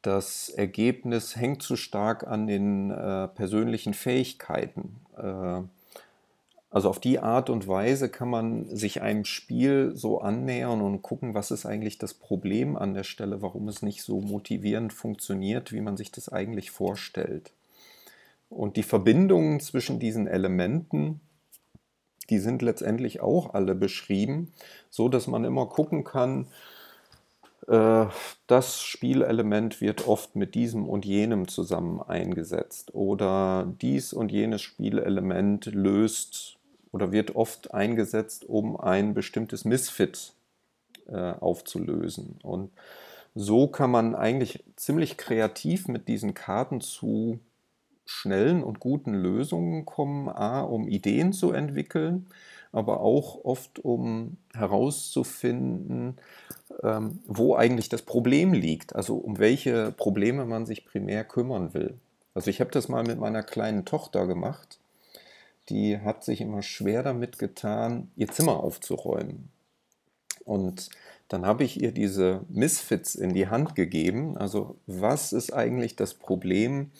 das 0.04 0.50
Ergebnis 0.50 1.36
hängt 1.36 1.64
zu 1.64 1.76
stark 1.76 2.28
an 2.28 2.46
den 2.46 2.92
äh, 2.92 3.30
persönlichen 3.30 3.96
Fähigkeiten. 3.96 4.98
Äh, 5.18 5.64
also 6.70 6.88
auf 6.88 7.00
die 7.00 7.18
Art 7.18 7.50
und 7.50 7.68
Weise 7.68 8.10
kann 8.10 8.30
man 8.30 8.68
sich 8.68 9.02
einem 9.02 9.26
Spiel 9.26 9.94
so 9.96 10.22
annähern 10.22 10.82
und 10.82 11.02
gucken, 11.02 11.34
was 11.34 11.50
ist 11.50 11.66
eigentlich 11.66 11.98
das 11.98 12.14
Problem 12.14 12.78
an 12.78 12.94
der 12.94 13.06
Stelle, 13.06 13.42
warum 13.42 13.68
es 13.70 13.82
nicht 13.82 14.04
so 14.04 14.22
motivierend 14.22 14.94
funktioniert, 14.94 15.72
wie 15.72 15.82
man 15.82 15.98
sich 15.98 16.12
das 16.12 16.30
eigentlich 16.30 16.70
vorstellt. 16.70 17.52
Und 18.52 18.76
die 18.76 18.84
Verbindungen 18.84 19.62
zwischen 19.62 19.98
diesen 19.98 20.28
Elementen, 20.28 21.22
die 22.30 22.38
sind 22.38 22.62
letztendlich 22.62 23.22
auch 23.22 23.54
alle 23.54 23.76
beschrieben, 23.76 24.52
so 24.90 25.08
dass 25.08 25.28
man 25.28 25.46
immer 25.46 25.68
gucken 25.68 26.04
kann, 26.04 26.48
äh, 27.68 28.08
das 28.48 28.82
Spielelement 28.82 29.80
wird 29.80 30.06
oft 30.06 30.36
mit 30.36 30.54
diesem 30.54 30.88
und 30.90 31.06
jenem 31.06 31.48
zusammen 31.48 32.02
eingesetzt 32.02 32.94
oder 32.94 33.74
dies 33.82 34.12
und 34.12 34.34
jenes 34.34 34.62
Spielelement 34.62 35.68
löst 35.68 36.58
oder 36.92 37.14
wird 37.14 37.38
oft 37.38 37.74
eingesetzt, 37.74 38.44
um 38.44 38.78
ein 38.78 39.14
bestimmtes 39.14 39.64
Misfit 39.64 40.34
äh, 41.08 41.16
aufzulösen. 41.16 42.38
Und 42.44 42.72
so 43.34 43.68
kann 43.68 43.92
man 43.92 44.14
eigentlich 44.14 44.66
ziemlich 44.76 45.16
kreativ 45.16 45.88
mit 45.88 46.10
diesen 46.10 46.34
Karten 46.34 46.82
zu 46.82 47.40
schnellen 48.06 48.64
und 48.64 48.80
guten 48.80 49.14
Lösungen 49.14 49.86
kommen, 49.86 50.30
a, 50.30 50.62
um 50.62 50.88
Ideen 50.88 51.34
zu 51.34 51.52
entwickeln, 51.52 52.28
aber 52.72 53.02
auch 53.02 53.44
oft 53.44 53.80
um 53.80 54.38
herauszufinden, 54.54 56.18
ähm, 56.84 57.20
wo 57.26 57.56
eigentlich 57.56 57.90
das 57.90 58.02
Problem 58.02 58.54
liegt, 58.54 58.96
also 58.96 59.16
um 59.16 59.40
welche 59.40 59.92
Probleme 59.92 60.46
man 60.46 60.66
sich 60.66 60.86
primär 60.86 61.24
kümmern 61.24 61.74
will. 61.74 62.00
Also 62.34 62.50
ich 62.50 62.62
habe 62.62 62.72
das 62.72 62.88
mal 62.88 63.04
mit 63.04 63.20
meiner 63.20 63.44
kleinen 63.44 63.86
Tochter 63.86 64.26
gemacht 64.26 64.80
die 65.72 66.00
hat 66.00 66.24
sich 66.24 66.42
immer 66.42 66.62
schwer 66.62 67.02
damit 67.04 67.40
getan, 67.40 68.12
ihr 68.16 68.28
Zimmer 68.28 68.62
aufzuräumen. 68.62 69.50
Und 70.44 70.90
dann 71.30 71.46
habe 71.46 71.64
ich 71.64 71.82
ihr 71.82 71.92
diese 71.94 72.42
Misfits 72.50 73.16
in 73.16 73.34
die 73.34 73.48
Hand 73.48 73.76
gegeben. 73.76 74.38
Also 74.38 74.78
was 74.86 75.34
ist 75.34 75.54
eigentlich 75.54 75.96
das 75.96 76.14
Problem, 76.14 76.92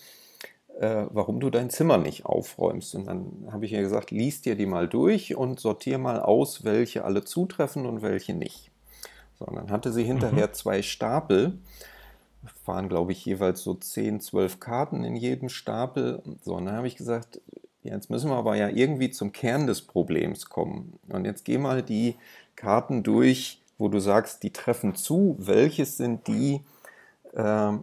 äh, 0.80 1.06
warum 1.10 1.40
du 1.40 1.50
dein 1.50 1.70
Zimmer 1.70 1.98
nicht 1.98 2.26
aufräumst? 2.26 2.96
Und 2.96 3.06
dann 3.08 3.48
habe 3.52 3.66
ich 3.66 3.74
ihr 3.74 3.82
gesagt, 3.82 4.12
lies 4.12 4.42
dir 4.42 4.56
die 4.56 4.66
mal 4.66 4.88
durch 4.88 5.36
und 5.36 5.60
sortier 5.60 5.98
mal 5.98 6.20
aus, 6.22 6.64
welche 6.64 7.04
alle 7.04 7.24
zutreffen 7.24 7.86
und 7.86 8.02
welche 8.02 8.34
nicht. 8.34 8.72
So, 9.40 9.46
und 9.46 9.56
dann 9.56 9.72
hatte 9.72 9.92
sie 9.92 10.04
hinterher 10.04 10.48
mhm. 10.48 10.54
zwei 10.54 10.82
Stapel 10.82 11.58
waren, 12.66 12.90
glaube 12.90 13.12
ich, 13.12 13.24
jeweils 13.24 13.62
so 13.62 13.76
10, 13.76 14.20
12 14.20 14.60
Karten 14.60 15.04
in 15.04 15.16
jedem 15.16 15.50
Stapel. 15.50 16.24
So, 16.42 16.56
und 16.56 16.66
dann 16.66 16.76
habe 16.76 16.88
ich 16.88 16.96
gesagt, 16.96 17.40
Jetzt 17.84 18.10
müssen 18.12 18.30
wir 18.30 18.38
aber 18.38 18.56
ja 18.56 18.70
irgendwie 18.70 19.10
zum 19.10 19.32
Kern 19.32 19.66
des 19.66 19.82
Problems 19.82 20.46
kommen. 20.46 21.00
Und 21.10 21.26
jetzt 21.26 21.46
geh 21.46 21.58
mal 21.58 21.82
die 21.82 22.16
Karten 22.56 23.02
durch, 23.02 23.62
wo 23.78 23.88
du 23.88 24.00
sagst, 24.00 24.44
die 24.44 24.54
treffen 24.54 24.96
zu. 24.96 25.36
Welches 25.40 25.98
sind 25.98 26.28
die, 26.28 26.62
äh, 27.34 27.74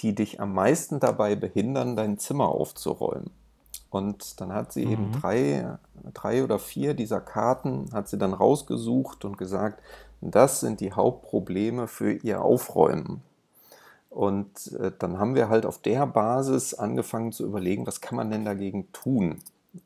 die 0.00 0.14
dich 0.14 0.40
am 0.40 0.54
meisten 0.54 1.00
dabei 1.00 1.34
behindern, 1.34 1.96
dein 1.96 2.18
Zimmer 2.18 2.48
aufzuräumen? 2.48 3.30
Und 3.90 4.40
dann 4.40 4.52
hat 4.52 4.72
sie 4.72 4.86
mhm. 4.86 4.92
eben 4.92 5.12
drei, 5.12 5.78
drei 6.14 6.42
oder 6.42 6.58
vier 6.58 6.94
dieser 6.94 7.20
Karten, 7.20 7.90
hat 7.92 8.08
sie 8.08 8.18
dann 8.18 8.32
rausgesucht 8.32 9.24
und 9.24 9.36
gesagt, 9.36 9.82
das 10.22 10.60
sind 10.60 10.80
die 10.80 10.92
Hauptprobleme 10.92 11.88
für 11.88 12.12
ihr 12.12 12.42
Aufräumen. 12.42 13.22
Und 14.08 14.72
äh, 14.72 14.92
dann 14.98 15.18
haben 15.18 15.34
wir 15.34 15.48
halt 15.48 15.66
auf 15.66 15.78
der 15.78 16.06
Basis 16.06 16.74
angefangen 16.74 17.32
zu 17.32 17.44
überlegen, 17.44 17.86
was 17.86 18.00
kann 18.00 18.16
man 18.16 18.30
denn 18.30 18.44
dagegen 18.44 18.90
tun? 18.92 19.38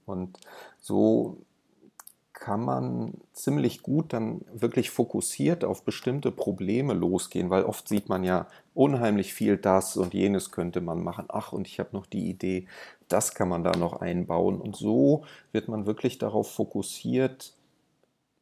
Und 0.05 0.39
so 0.81 1.39
kann 2.39 2.63
man 2.65 3.15
ziemlich 3.33 3.83
gut 3.83 4.13
dann 4.13 4.43
wirklich 4.53 4.91
fokussiert 4.91 5.65
auf 5.65 5.85
bestimmte 5.85 6.31
Probleme 6.31 6.93
losgehen, 6.93 7.49
weil 7.49 7.65
oft 7.65 7.89
sieht 7.89 8.11
man 8.11 8.25
ja 8.25 8.47
unheimlich 8.75 9.33
viel 9.33 9.57
das 9.57 9.97
und 9.97 10.13
jenes 10.13 10.51
könnte 10.53 10.83
man 10.83 11.03
machen. 11.03 11.25
Ach, 11.29 11.53
und 11.53 11.67
ich 11.67 11.81
habe 11.81 11.91
noch 11.93 12.05
die 12.05 12.29
Idee, 12.29 12.67
das 13.09 13.35
kann 13.35 13.49
man 13.49 13.65
da 13.65 13.73
noch 13.73 14.01
einbauen. 14.01 14.61
Und 14.61 14.77
so 14.77 15.25
wird 15.53 15.69
man 15.69 15.87
wirklich 15.87 16.19
darauf 16.19 16.53
fokussiert, 16.53 17.55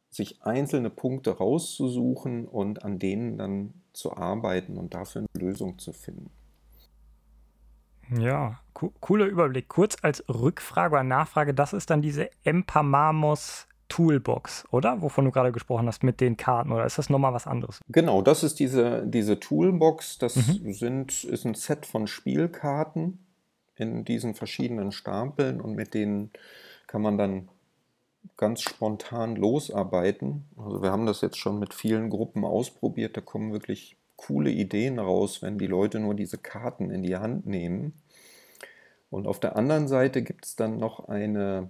sich 0.09 0.43
einzelne 0.43 0.89
Punkte 0.89 1.37
rauszusuchen 1.37 2.47
und 2.47 2.83
an 2.83 2.99
denen 2.99 3.37
dann 3.37 3.73
zu 3.93 4.15
arbeiten 4.15 4.77
und 4.77 4.93
dafür 4.93 5.21
eine 5.21 5.45
Lösung 5.45 5.79
zu 5.79 5.93
finden. 5.93 6.29
Ja, 8.09 8.59
co 8.73 8.91
cooler 8.99 9.25
Überblick. 9.25 9.69
Kurz 9.69 9.95
als 10.01 10.23
Rückfrage 10.27 10.95
oder 10.95 11.03
Nachfrage, 11.03 11.53
das 11.53 11.71
ist 11.71 11.89
dann 11.89 12.01
diese 12.01 12.29
Empamamos 12.43 13.67
Toolbox, 13.87 14.65
oder? 14.71 15.01
Wovon 15.01 15.25
du 15.25 15.31
gerade 15.31 15.51
gesprochen 15.51 15.87
hast 15.87 16.03
mit 16.03 16.21
den 16.21 16.37
Karten, 16.37 16.71
oder 16.71 16.85
ist 16.85 16.97
das 16.97 17.09
nochmal 17.09 17.33
was 17.33 17.47
anderes? 17.47 17.81
Genau, 17.89 18.21
das 18.21 18.43
ist 18.43 18.59
diese, 18.59 19.05
diese 19.05 19.39
Toolbox. 19.39 20.17
Das 20.17 20.35
mhm. 20.35 20.73
sind, 20.73 21.23
ist 21.23 21.45
ein 21.45 21.53
Set 21.53 21.85
von 21.85 22.07
Spielkarten 22.07 23.19
in 23.75 24.05
diesen 24.05 24.33
verschiedenen 24.33 24.91
Stapeln 24.91 25.61
und 25.61 25.75
mit 25.75 25.93
denen 25.93 26.31
kann 26.87 27.01
man 27.01 27.17
dann 27.17 27.49
ganz 28.37 28.61
spontan 28.61 29.35
losarbeiten. 29.35 30.45
Also 30.57 30.81
wir 30.81 30.91
haben 30.91 31.05
das 31.05 31.21
jetzt 31.21 31.37
schon 31.37 31.59
mit 31.59 31.73
vielen 31.73 32.09
Gruppen 32.09 32.43
ausprobiert. 32.43 33.15
Da 33.15 33.21
kommen 33.21 33.53
wirklich 33.53 33.97
coole 34.15 34.49
Ideen 34.49 34.99
raus, 34.99 35.41
wenn 35.41 35.57
die 35.57 35.67
Leute 35.67 35.99
nur 35.99 36.15
diese 36.15 36.37
Karten 36.37 36.89
in 36.89 37.03
die 37.03 37.17
Hand 37.17 37.45
nehmen. 37.45 37.93
Und 39.09 39.27
auf 39.27 39.39
der 39.39 39.55
anderen 39.55 39.87
Seite 39.87 40.23
gibt 40.23 40.45
es 40.45 40.55
dann 40.55 40.77
noch 40.77 41.07
eine, 41.07 41.69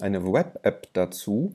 eine 0.00 0.24
Web-App 0.24 0.88
dazu, 0.92 1.54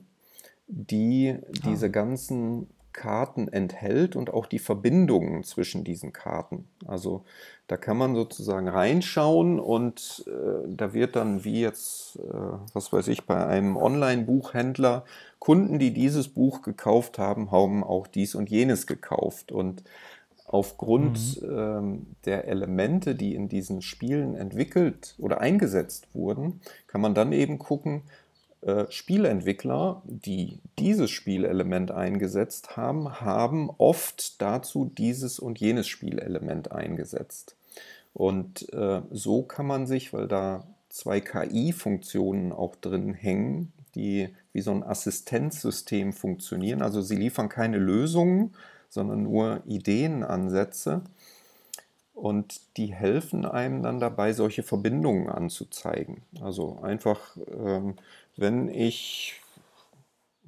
die 0.66 1.34
ah. 1.36 1.46
diese 1.64 1.90
ganzen 1.90 2.68
Karten 2.92 3.48
enthält 3.48 4.16
und 4.16 4.30
auch 4.30 4.46
die 4.46 4.58
Verbindungen 4.58 5.44
zwischen 5.44 5.84
diesen 5.84 6.12
Karten. 6.12 6.68
Also 6.86 7.24
da 7.68 7.76
kann 7.76 7.96
man 7.96 8.14
sozusagen 8.14 8.68
reinschauen 8.68 9.60
und 9.60 10.24
äh, 10.26 10.66
da 10.68 10.92
wird 10.92 11.14
dann 11.14 11.44
wie 11.44 11.60
jetzt, 11.60 12.16
äh, 12.16 12.22
was 12.74 12.92
weiß 12.92 13.08
ich, 13.08 13.26
bei 13.26 13.46
einem 13.46 13.76
Online-Buchhändler, 13.76 15.04
Kunden, 15.38 15.78
die 15.78 15.92
dieses 15.92 16.28
Buch 16.28 16.62
gekauft 16.62 17.18
haben, 17.18 17.52
haben 17.52 17.84
auch 17.84 18.06
dies 18.06 18.34
und 18.34 18.50
jenes 18.50 18.86
gekauft. 18.88 19.52
Und 19.52 19.84
aufgrund 20.46 21.40
mhm. 21.40 21.48
ähm, 21.48 22.06
der 22.24 22.48
Elemente, 22.48 23.14
die 23.14 23.36
in 23.36 23.48
diesen 23.48 23.82
Spielen 23.82 24.34
entwickelt 24.34 25.14
oder 25.18 25.40
eingesetzt 25.40 26.08
wurden, 26.12 26.60
kann 26.88 27.00
man 27.00 27.14
dann 27.14 27.30
eben 27.30 27.60
gucken, 27.60 28.02
äh, 28.62 28.86
Spielentwickler, 28.90 30.02
die 30.04 30.60
dieses 30.78 31.10
Spielelement 31.10 31.90
eingesetzt 31.90 32.76
haben, 32.76 33.20
haben 33.20 33.70
oft 33.78 34.40
dazu 34.42 34.84
dieses 34.84 35.38
und 35.38 35.60
jenes 35.60 35.88
Spielelement 35.88 36.72
eingesetzt. 36.72 37.56
Und 38.12 38.72
äh, 38.72 39.02
so 39.10 39.42
kann 39.42 39.66
man 39.66 39.86
sich, 39.86 40.12
weil 40.12 40.28
da 40.28 40.64
zwei 40.90 41.20
KI-Funktionen 41.20 42.52
auch 42.52 42.76
drin 42.76 43.14
hängen, 43.14 43.72
die 43.94 44.28
wie 44.52 44.60
so 44.60 44.72
ein 44.72 44.82
Assistenzsystem 44.82 46.12
funktionieren. 46.12 46.82
Also 46.82 47.00
sie 47.00 47.16
liefern 47.16 47.48
keine 47.48 47.78
Lösungen, 47.78 48.52
sondern 48.88 49.22
nur 49.22 49.62
Ideenansätze. 49.66 51.02
Und 52.14 52.60
die 52.76 52.92
helfen 52.92 53.46
einem 53.46 53.82
dann 53.82 53.98
dabei, 53.98 54.34
solche 54.34 54.62
Verbindungen 54.62 55.30
anzuzeigen. 55.30 56.22
Also 56.42 56.78
einfach 56.82 57.36
ähm, 57.50 57.94
wenn 58.40 58.68
ich, 58.68 59.40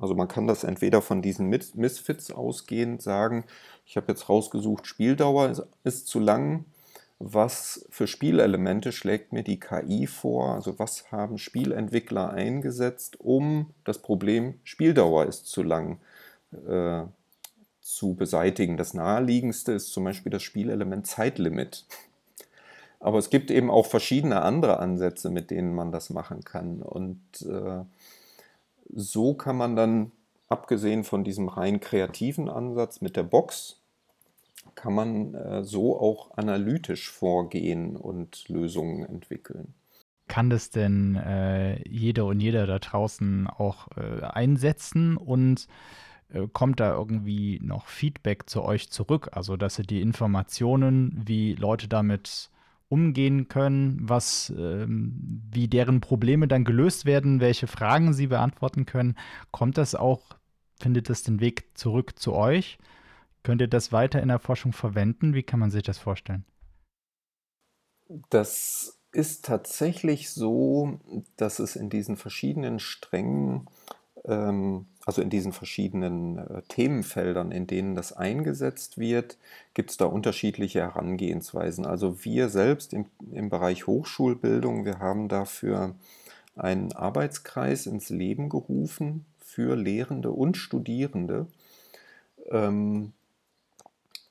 also 0.01 0.15
man 0.15 0.29
kann 0.29 0.47
das 0.47 0.65
entweder 0.65 1.03
von 1.03 1.23
diesen 1.23 1.49
Misfits 1.49 2.31
ausgehend 2.31 3.03
sagen, 3.03 3.45
ich 3.87 3.97
habe 3.97 4.11
jetzt 4.11 4.29
rausgesucht, 4.29 4.87
Spieldauer 4.87 5.51
ist, 5.51 5.63
ist 5.85 6.07
zu 6.09 6.19
lang, 6.19 6.65
was 7.19 7.87
für 7.91 8.09
Spielelemente 8.09 8.91
schlägt 8.91 9.33
mir 9.33 9.45
die 9.45 9.61
KI 9.61 10.09
vor? 10.09 10.55
Also 10.55 10.79
was 10.81 11.13
haben 11.13 11.39
Spielentwickler 11.39 12.31
eingesetzt, 12.31 13.21
um 13.21 13.71
das 13.85 13.99
Problem 13.99 14.59
Spieldauer 14.65 15.27
ist 15.27 15.47
zu 15.47 15.63
lang 15.63 16.01
äh, 16.67 17.03
zu 17.81 18.15
beseitigen? 18.15 18.77
Das 18.77 18.93
naheliegendste 18.93 19.71
ist 19.73 19.93
zum 19.93 20.03
Beispiel 20.03 20.33
das 20.33 20.43
Spielelement 20.43 21.07
Zeitlimit. 21.07 21.87
Aber 23.03 23.19
es 23.19 23.31
gibt 23.31 23.51
eben 23.51 23.69
auch 23.69 23.87
verschiedene 23.87 24.43
andere 24.43 24.79
Ansätze, 24.79 25.29
mit 25.29 25.51
denen 25.51 25.75
man 25.75 25.91
das 25.91 26.11
machen 26.11 26.45
kann. 26.45 26.83
Und 26.83 27.21
äh, 27.43 27.85
so 28.95 29.35
kann 29.35 29.57
man 29.57 29.75
dann, 29.75 30.13
abgesehen 30.49 31.03
von 31.03 31.25
diesem 31.25 31.49
rein 31.49 31.81
kreativen 31.81 32.49
Ansatz 32.49 33.01
mit 33.01 33.17
der 33.17 33.25
Box, 33.25 33.81
kann 34.77 34.95
man 34.95 35.35
äh, 35.35 35.65
so 35.65 35.99
auch 35.99 36.39
analytisch 36.39 37.11
vorgehen 37.11 37.97
und 37.97 38.49
Lösungen 38.49 39.05
entwickeln. 39.05 39.75
Kann 40.29 40.49
das 40.49 40.71
denn 40.71 41.17
äh, 41.17 41.83
jeder 41.89 42.27
und 42.27 42.39
jeder 42.39 42.69
da 42.69 42.79
draußen 42.79 43.49
auch 43.49 43.89
äh, 43.97 44.23
einsetzen 44.23 45.17
und 45.17 45.67
äh, 46.33 46.47
kommt 46.53 46.79
da 46.79 46.93
irgendwie 46.93 47.59
noch 47.65 47.89
Feedback 47.89 48.49
zu 48.49 48.63
euch 48.63 48.91
zurück? 48.91 49.31
Also, 49.33 49.57
dass 49.57 49.81
ihr 49.81 49.85
die 49.85 50.01
Informationen, 50.01 51.21
wie 51.27 51.55
Leute 51.55 51.89
damit 51.89 52.51
umgehen 52.93 53.49
können, 53.49 53.97
was, 54.03 54.53
ähm, 54.55 55.41
wie 55.51 55.67
deren 55.67 56.03
Probleme 56.03 56.47
dann 56.47 56.63
gelöst 56.63 57.07
werden, 57.07 57.41
welche 57.41 57.67
Fragen 57.67 58.13
sie 58.13 58.27
beantworten 58.27 58.85
können, 58.85 59.17
kommt 59.51 59.79
das 59.79 59.95
auch, 59.95 60.37
findet 60.79 61.09
das 61.09 61.23
den 61.23 61.41
Weg 61.41 61.71
zurück 61.73 62.19
zu 62.19 62.35
euch? 62.35 62.77
Könnt 63.45 63.63
ihr 63.63 63.69
das 63.69 63.93
weiter 63.93 64.21
in 64.21 64.29
der 64.29 64.39
Forschung 64.39 64.75
verwenden? 64.75 65.33
Wie 65.33 65.43
kann 65.43 65.59
man 65.59 65.71
sich 65.71 65.83
das 65.83 65.97
vorstellen? 65.97 66.45
Das 68.29 69.01
ist 69.13 69.47
tatsächlich 69.47 70.29
so, 70.29 71.01
dass 71.39 71.61
es 71.61 71.77
in 71.77 71.89
diesen 71.89 72.19
verschiedenen 72.19 72.79
Strängen, 72.79 73.71
ähm, 74.27 74.87
also 75.05 75.21
in 75.21 75.31
diesen 75.31 75.53
verschiedenen 75.53 76.39
äh, 76.39 76.63
Themenfeldern, 76.69 77.51
in 77.51 77.67
denen 77.67 77.95
das 77.95 78.13
eingesetzt 78.13 78.99
wird, 78.99 79.37
gibt 79.75 79.91
es 79.91 79.97
da 79.97 80.05
unterschiedliche 80.05 80.81
Herangehensweisen. 80.81 81.87
Also 81.87 82.25
wir 82.25 82.49
selbst 82.49 82.93
im, 82.93 83.07
im 83.33 83.49
Bereich 83.49 83.87
Hochschulbildung, 83.87 84.85
wir 84.85 85.01
haben 85.01 85.29
dafür 85.29 85.95
einen 86.55 86.93
Arbeitskreis 86.93 87.87
ins 87.87 88.11
Leben 88.11 88.49
gerufen 88.49 89.25
für 89.41 89.75
Lehrende 89.75 90.31
und 90.31 90.57
Studierende. 90.57 91.47
Ähm, 92.51 93.13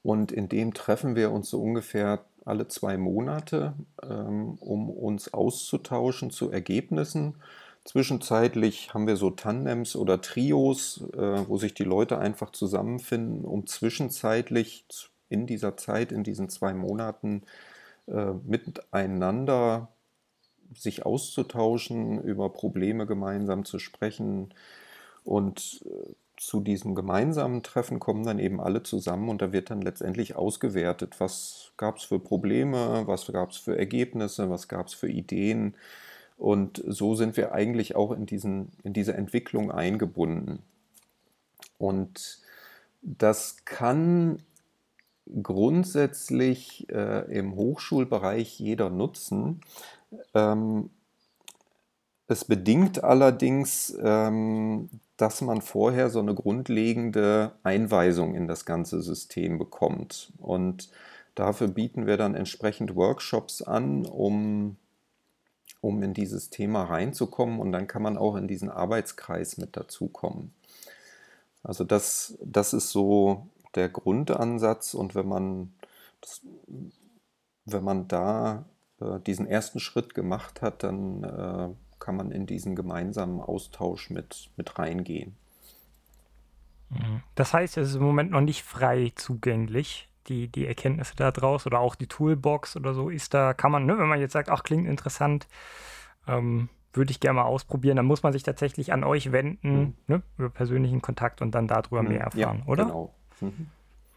und 0.03 0.31
in 0.31 0.49
dem 0.49 0.73
treffen 0.73 1.15
wir 1.15 1.31
uns 1.31 1.49
so 1.49 1.61
ungefähr 1.61 2.23
alle 2.45 2.67
zwei 2.67 2.97
Monate, 2.97 3.73
ähm, 4.03 4.57
um 4.59 4.89
uns 4.89 5.33
auszutauschen 5.33 6.31
zu 6.31 6.49
Ergebnissen. 6.49 7.35
Zwischenzeitlich 7.83 8.93
haben 8.93 9.07
wir 9.07 9.15
so 9.17 9.31
Tandems 9.31 9.95
oder 9.95 10.21
Trios, 10.21 11.03
äh, 11.13 11.47
wo 11.47 11.57
sich 11.57 11.73
die 11.73 11.83
Leute 11.83 12.19
einfach 12.19 12.51
zusammenfinden, 12.51 13.43
um 13.43 13.65
zwischenzeitlich 13.65 14.85
in 15.29 15.47
dieser 15.47 15.77
Zeit, 15.77 16.11
in 16.11 16.23
diesen 16.23 16.49
zwei 16.49 16.73
Monaten 16.73 17.43
äh, 18.07 18.33
miteinander 18.43 19.89
sich 20.75 21.05
auszutauschen, 21.05 22.21
über 22.21 22.49
Probleme 22.49 23.05
gemeinsam 23.05 23.65
zu 23.65 23.79
sprechen 23.79 24.53
und 25.23 25.81
äh, 25.85 26.13
zu 26.37 26.59
diesem 26.59 26.95
gemeinsamen 26.95 27.61
Treffen 27.61 27.99
kommen 27.99 28.25
dann 28.25 28.39
eben 28.39 28.59
alle 28.61 28.81
zusammen 28.83 29.29
und 29.29 29.41
da 29.41 29.51
wird 29.51 29.69
dann 29.69 29.81
letztendlich 29.81 30.35
ausgewertet, 30.35 31.19
was 31.19 31.71
gab 31.77 31.97
es 31.97 32.03
für 32.03 32.19
Probleme, 32.19 33.03
was 33.05 33.27
gab 33.27 33.51
es 33.51 33.57
für 33.57 33.77
Ergebnisse, 33.77 34.49
was 34.49 34.67
gab 34.67 34.87
es 34.87 34.93
für 34.95 35.09
Ideen. 35.09 35.75
Und 36.41 36.81
so 36.87 37.13
sind 37.13 37.37
wir 37.37 37.53
eigentlich 37.53 37.95
auch 37.95 38.11
in, 38.11 38.25
diesen, 38.25 38.71
in 38.83 38.93
diese 38.93 39.13
Entwicklung 39.13 39.71
eingebunden. 39.71 40.63
Und 41.77 42.39
das 43.03 43.63
kann 43.63 44.39
grundsätzlich 45.43 46.89
äh, 46.89 47.31
im 47.31 47.55
Hochschulbereich 47.55 48.59
jeder 48.59 48.89
nutzen. 48.89 49.61
Ähm, 50.33 50.89
es 52.27 52.43
bedingt 52.43 53.03
allerdings, 53.03 53.95
ähm, 54.01 54.89
dass 55.17 55.41
man 55.41 55.61
vorher 55.61 56.09
so 56.09 56.21
eine 56.21 56.33
grundlegende 56.33 57.51
Einweisung 57.61 58.33
in 58.33 58.47
das 58.47 58.65
ganze 58.65 59.03
System 59.03 59.59
bekommt. 59.59 60.33
Und 60.39 60.89
dafür 61.35 61.67
bieten 61.67 62.07
wir 62.07 62.17
dann 62.17 62.33
entsprechend 62.33 62.95
Workshops 62.95 63.61
an, 63.61 64.07
um, 64.07 64.77
um 65.81 66.01
in 66.03 66.13
dieses 66.13 66.49
Thema 66.49 66.83
reinzukommen. 66.83 67.59
Und 67.59 67.71
dann 67.71 67.87
kann 67.87 68.01
man 68.01 68.17
auch 68.17 68.35
in 68.35 68.47
diesen 68.47 68.69
Arbeitskreis 68.69 69.57
mit 69.57 69.75
dazukommen. 69.75 70.53
Also 71.63 71.83
das, 71.83 72.37
das 72.43 72.73
ist 72.73 72.89
so 72.89 73.47
der 73.75 73.89
Grundansatz. 73.89 74.93
Und 74.93 75.15
wenn 75.15 75.27
man, 75.27 75.73
das, 76.21 76.41
wenn 77.65 77.83
man 77.83 78.07
da 78.07 78.65
äh, 78.99 79.19
diesen 79.19 79.47
ersten 79.47 79.79
Schritt 79.79 80.13
gemacht 80.13 80.61
hat, 80.61 80.83
dann 80.83 81.23
äh, 81.23 81.69
kann 81.99 82.15
man 82.15 82.31
in 82.31 82.45
diesen 82.45 82.75
gemeinsamen 82.75 83.41
Austausch 83.41 84.09
mit, 84.09 84.49
mit 84.57 84.77
reingehen. 84.79 85.35
Mhm. 86.89 87.23
Das 87.35 87.53
heißt, 87.53 87.77
es 87.77 87.89
ist 87.89 87.95
im 87.95 88.03
Moment 88.03 88.31
noch 88.31 88.41
nicht 88.41 88.63
frei 88.63 89.11
zugänglich, 89.15 90.09
die, 90.27 90.47
die 90.47 90.67
Erkenntnisse 90.67 91.15
da 91.15 91.31
draus 91.31 91.65
oder 91.65 91.79
auch 91.79 91.95
die 91.95 92.07
Toolbox 92.07 92.75
oder 92.75 92.93
so 92.93 93.09
ist 93.09 93.33
da, 93.33 93.53
kann 93.53 93.71
man, 93.71 93.85
ne, 93.85 93.97
wenn 93.97 94.07
man 94.07 94.19
jetzt 94.19 94.33
sagt, 94.33 94.49
ach, 94.49 94.63
klingt 94.63 94.87
interessant, 94.87 95.47
ähm, 96.27 96.69
würde 96.93 97.11
ich 97.11 97.19
gerne 97.19 97.39
mal 97.39 97.45
ausprobieren, 97.45 97.95
dann 97.95 98.05
muss 98.05 98.23
man 98.23 98.33
sich 98.33 98.43
tatsächlich 98.43 98.91
an 98.93 99.03
euch 99.03 99.31
wenden, 99.31 99.79
mhm. 99.79 99.93
ne, 100.07 100.21
über 100.37 100.49
persönlichen 100.49 101.01
Kontakt 101.01 101.41
und 101.41 101.55
dann 101.55 101.67
darüber 101.67 102.03
mhm. 102.03 102.09
mehr 102.09 102.21
erfahren, 102.21 102.59
ja, 102.59 102.67
oder? 102.67 102.85
Genau. 102.85 103.13
Mhm. 103.39 103.67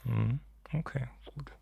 mhm. 0.05 0.41
Okay, 0.73 1.07
gut. 1.37 1.53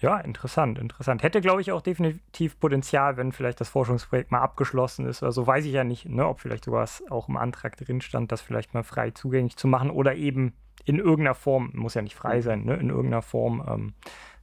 Ja, 0.00 0.18
interessant, 0.18 0.78
interessant. 0.78 1.24
Hätte, 1.24 1.40
glaube 1.40 1.60
ich, 1.60 1.72
auch 1.72 1.82
definitiv 1.82 2.60
Potenzial, 2.60 3.16
wenn 3.16 3.32
vielleicht 3.32 3.60
das 3.60 3.68
Forschungsprojekt 3.68 4.30
mal 4.30 4.40
abgeschlossen 4.40 5.06
ist. 5.06 5.24
Also 5.24 5.44
weiß 5.44 5.64
ich 5.64 5.72
ja 5.72 5.82
nicht, 5.82 6.08
ne, 6.08 6.26
ob 6.26 6.40
vielleicht 6.40 6.64
sowas 6.64 7.02
auch 7.10 7.28
im 7.28 7.36
Antrag 7.36 7.76
drin 7.76 8.00
stand, 8.00 8.30
das 8.30 8.40
vielleicht 8.40 8.74
mal 8.74 8.84
frei 8.84 9.10
zugänglich 9.10 9.56
zu 9.56 9.66
machen 9.66 9.90
oder 9.90 10.14
eben 10.14 10.52
in 10.88 10.98
irgendeiner 10.98 11.34
Form, 11.34 11.70
muss 11.74 11.94
ja 11.94 12.02
nicht 12.02 12.14
frei 12.14 12.40
sein, 12.40 12.64
ne, 12.64 12.76
in 12.76 12.88
irgendeiner 12.88 13.22
Form 13.22 13.64
ähm, 13.68 13.94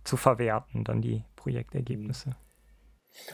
zu 0.03 0.17
verwerten, 0.17 0.83
dann 0.83 1.01
die 1.01 1.23
Projektergebnisse. 1.35 2.35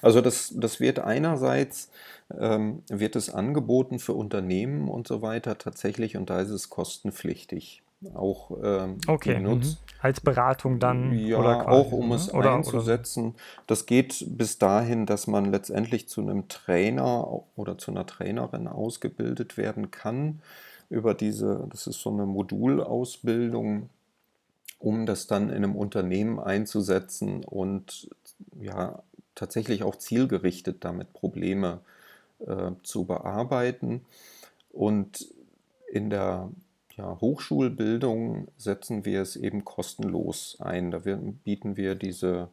Also 0.01 0.21
das, 0.21 0.53
das 0.55 0.79
wird 0.79 0.99
einerseits, 0.99 1.91
ähm, 2.39 2.83
wird 2.87 3.15
es 3.15 3.33
angeboten 3.33 3.99
für 3.99 4.13
Unternehmen 4.13 4.87
und 4.87 5.07
so 5.07 5.21
weiter 5.21 5.57
tatsächlich 5.57 6.17
und 6.17 6.29
da 6.29 6.39
ist 6.39 6.51
es 6.51 6.69
kostenpflichtig 6.69 7.83
auch 8.15 8.51
ähm, 8.63 8.97
okay. 9.07 9.39
Mhm. 9.39 9.61
Als 9.99 10.19
Beratung 10.21 10.79
dann? 10.79 11.13
Ja, 11.13 11.37
quasi, 11.37 11.67
auch 11.67 11.91
um 11.91 12.09
ne? 12.09 12.15
es 12.15 12.33
oder, 12.33 12.55
einzusetzen. 12.55 13.29
Oder? 13.29 13.35
Das 13.67 13.85
geht 13.85 14.25
bis 14.27 14.57
dahin, 14.57 15.05
dass 15.05 15.27
man 15.27 15.45
letztendlich 15.51 16.09
zu 16.09 16.21
einem 16.21 16.47
Trainer 16.47 17.43
oder 17.55 17.77
zu 17.77 17.91
einer 17.91 18.07
Trainerin 18.07 18.67
ausgebildet 18.67 19.57
werden 19.57 19.91
kann 19.91 20.41
über 20.91 21.13
diese, 21.13 21.65
das 21.69 21.87
ist 21.87 22.01
so 22.01 22.11
eine 22.11 22.25
Modulausbildung, 22.25 23.89
um 24.77 25.05
das 25.05 25.25
dann 25.25 25.49
in 25.49 25.55
einem 25.55 25.75
Unternehmen 25.75 26.39
einzusetzen 26.39 27.45
und 27.45 28.09
ja 28.59 29.01
tatsächlich 29.33 29.83
auch 29.83 29.95
zielgerichtet 29.95 30.83
damit 30.83 31.13
Probleme 31.13 31.79
äh, 32.45 32.71
zu 32.83 33.05
bearbeiten. 33.05 34.01
Und 34.73 35.27
in 35.89 36.09
der 36.09 36.49
ja, 36.97 37.17
Hochschulbildung 37.21 38.49
setzen 38.57 39.05
wir 39.05 39.21
es 39.21 39.37
eben 39.37 39.63
kostenlos 39.63 40.57
ein. 40.59 40.91
Da 40.91 41.05
wir, 41.05 41.15
bieten 41.15 41.77
wir 41.77 41.95
diese 41.95 42.49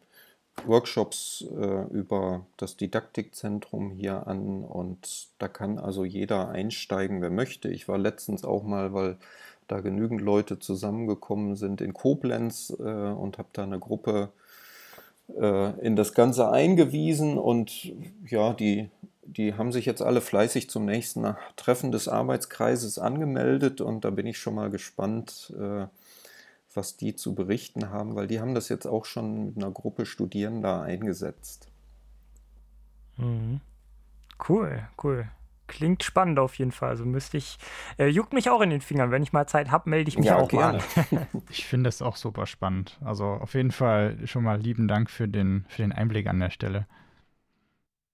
Workshops 0.67 1.45
äh, 1.59 1.85
über 1.93 2.47
das 2.57 2.77
Didaktikzentrum 2.77 3.91
hier 3.91 4.27
an 4.27 4.65
und 4.65 5.29
da 5.39 5.49
kann 5.49 5.79
also 5.79 6.05
jeder 6.05 6.49
einsteigen, 6.49 7.23
wer 7.23 7.31
möchte. 7.31 7.69
Ich 7.69 7.89
war 7.89 7.99
letztens 7.99 8.45
auch 8.45 8.63
mal, 8.63 8.93
weil 8.93 9.17
da 9.67 9.81
genügend 9.81 10.21
Leute 10.21 10.59
zusammengekommen 10.59 11.57
sind 11.57 11.81
in 11.81 11.93
Koblenz 11.93 12.75
äh, 12.79 12.83
und 12.83 13.39
habe 13.39 13.49
da 13.53 13.65
eine 13.65 13.79
Gruppe 13.79 14.31
äh, 15.39 15.79
in 15.81 15.97
das 15.97 16.15
Ganze 16.15 16.51
eingewiesen 16.51 17.39
und 17.39 17.93
ja, 18.27 18.53
die 18.53 18.91
die 19.29 19.55
haben 19.55 19.73
sich 19.73 19.85
jetzt 19.85 20.01
alle 20.01 20.21
fleißig 20.21 20.71
zum 20.71 20.87
nächsten 20.87 21.37
Treffen 21.57 21.93
des 21.93 22.09
Arbeitskreises 22.09 22.99
angemeldet 22.99 23.81
und 23.81 24.05
da 24.05 24.11
bin 24.11 24.27
ich 24.27 24.39
schon 24.39 24.55
mal 24.55 24.71
gespannt, 24.71 25.53
äh, 25.59 25.87
was 26.79 26.97
die 26.97 27.17
zu 27.17 27.35
berichten 27.35 27.91
haben, 27.91 28.15
weil 28.15 28.29
die 28.29 28.41
haben 28.41 28.55
das 28.55 28.69
jetzt 28.69 28.87
auch 28.87 29.05
schon 29.05 29.47
mit 29.47 29.57
einer 29.57 29.73
Gruppe 29.73 30.07
Studierender 30.07 30.83
eingesetzt. 30.83 31.69
Mhm. 33.17 33.61
Cool, 34.49 34.89
cool. 35.03 35.29
Klingt 35.67 36.05
spannend 36.05 36.39
auf 36.39 36.55
jeden 36.55 36.73
Fall. 36.73 36.91
Also 36.91 37.05
müsste 37.05 37.37
ich, 37.37 37.59
äh, 37.99 38.07
juckt 38.07 38.33
mich 38.33 38.49
auch 38.49 38.63
in 38.63 38.71
den 38.71 38.81
Fingern. 38.81 39.11
Wenn 39.11 39.23
ich 39.23 39.33
mal 39.33 39.47
Zeit 39.47 39.71
habe, 39.71 39.91
melde 39.91 40.09
ich 40.09 40.17
mich 40.17 40.27
ja, 40.27 40.39
auch 40.39 40.49
gerne. 40.49 40.79
mal. 41.11 41.27
ich 41.51 41.67
finde 41.67 41.89
das 41.89 42.01
auch 42.01 42.17
super 42.17 42.47
spannend. 42.47 42.99
Also 43.05 43.25
auf 43.27 43.55
jeden 43.55 43.73
Fall 43.73 44.17
schon 44.27 44.45
mal 44.45 44.59
lieben 44.59 44.89
Dank 44.89 45.11
für 45.11 45.29
den, 45.29 45.67
für 45.69 45.83
den 45.83 45.93
Einblick 45.93 46.29
an 46.29 46.39
der 46.39 46.51
Stelle. 46.51 46.87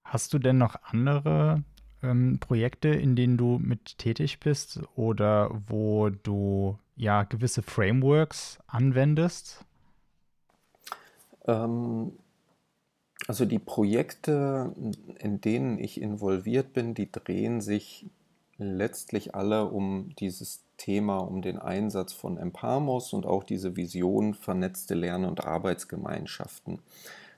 Hast 0.03 0.33
du 0.33 0.39
denn 0.39 0.59
noch 0.59 0.77
andere 0.83 1.63
ähm, 2.05 2.39
Projekte, 2.41 2.89
in 2.89 3.17
denen 3.17 3.37
du 3.37 3.59
mit 3.59 3.99
tätig 3.99 4.41
bist 4.41 4.81
oder 4.97 5.51
wo 5.69 6.11
du 6.11 6.79
ja 6.97 7.25
gewisse 7.25 7.63
Frameworks 7.63 8.59
anwendest? 8.67 9.65
Ähm, 11.47 12.13
Also 13.27 13.45
die 13.47 13.59
Projekte, 13.59 14.75
in 15.19 15.41
denen 15.41 15.79
ich 15.79 16.01
involviert 16.01 16.73
bin, 16.75 16.95
die 16.95 17.11
drehen 17.11 17.61
sich 17.61 18.07
letztlich 18.59 19.35
alle 19.35 19.67
um 19.67 20.11
dieses 20.19 20.65
Thema, 20.77 21.19
um 21.19 21.41
den 21.43 21.59
Einsatz 21.59 22.13
von 22.13 22.37
Empamos 22.39 23.13
und 23.13 23.27
auch 23.27 23.45
diese 23.45 23.77
Vision 23.77 24.35
vernetzte 24.35 24.95
Lern- 24.95 25.25
und 25.25 25.45
Arbeitsgemeinschaften. 25.45 26.81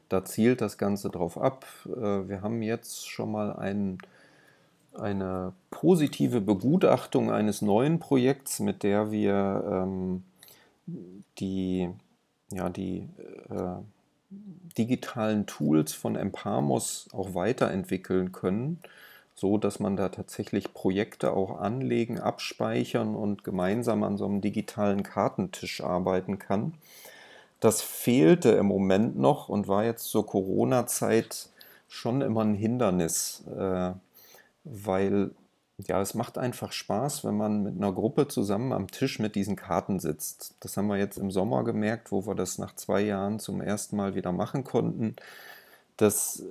Da 0.08 0.24
zielt 0.24 0.60
das 0.60 0.78
Ganze 0.78 1.10
drauf 1.10 1.38
ab. 1.38 1.66
Äh, 1.86 2.28
wir 2.28 2.42
haben 2.42 2.62
jetzt 2.62 3.08
schon 3.08 3.32
mal 3.32 3.52
ein, 3.56 3.98
eine 4.98 5.52
positive 5.70 6.40
Begutachtung 6.40 7.30
eines 7.30 7.62
neuen 7.62 7.98
Projekts, 7.98 8.60
mit 8.60 8.82
der 8.82 9.10
wir 9.10 9.64
ähm, 9.70 10.24
die, 11.38 11.88
ja, 12.50 12.68
die 12.68 13.08
äh, 13.50 13.82
digitalen 14.76 15.46
Tools 15.46 15.92
von 15.92 16.16
Empamos 16.16 17.08
auch 17.12 17.34
weiterentwickeln 17.34 18.32
können, 18.32 18.80
so 19.34 19.58
dass 19.58 19.80
man 19.80 19.96
da 19.96 20.08
tatsächlich 20.08 20.72
Projekte 20.72 21.32
auch 21.32 21.60
anlegen, 21.60 22.18
abspeichern 22.20 23.14
und 23.14 23.44
gemeinsam 23.44 24.02
an 24.02 24.16
so 24.16 24.24
einem 24.24 24.40
digitalen 24.40 25.02
Kartentisch 25.02 25.82
arbeiten 25.82 26.38
kann. 26.38 26.74
Das 27.60 27.80
fehlte 27.80 28.50
im 28.50 28.66
Moment 28.66 29.18
noch 29.18 29.48
und 29.48 29.68
war 29.68 29.84
jetzt 29.84 30.04
zur 30.10 30.26
Corona-Zeit 30.26 31.48
schon 31.88 32.20
immer 32.20 32.42
ein 32.42 32.54
Hindernis, 32.54 33.44
äh, 33.56 33.92
weil 34.66 35.30
ja, 35.78 36.00
es 36.00 36.14
macht 36.14 36.38
einfach 36.38 36.72
Spaß, 36.72 37.24
wenn 37.24 37.36
man 37.36 37.62
mit 37.62 37.76
einer 37.76 37.92
Gruppe 37.92 38.28
zusammen 38.28 38.72
am 38.72 38.86
Tisch 38.86 39.18
mit 39.18 39.34
diesen 39.34 39.56
Karten 39.56 39.98
sitzt. 39.98 40.54
Das 40.60 40.76
haben 40.76 40.86
wir 40.86 40.96
jetzt 40.96 41.18
im 41.18 41.30
Sommer 41.30 41.64
gemerkt, 41.64 42.12
wo 42.12 42.26
wir 42.26 42.34
das 42.34 42.58
nach 42.58 42.74
zwei 42.74 43.02
Jahren 43.02 43.38
zum 43.38 43.60
ersten 43.60 43.96
Mal 43.96 44.14
wieder 44.14 44.32
machen 44.32 44.64
konnten. 44.64 45.16
Das, 45.98 46.42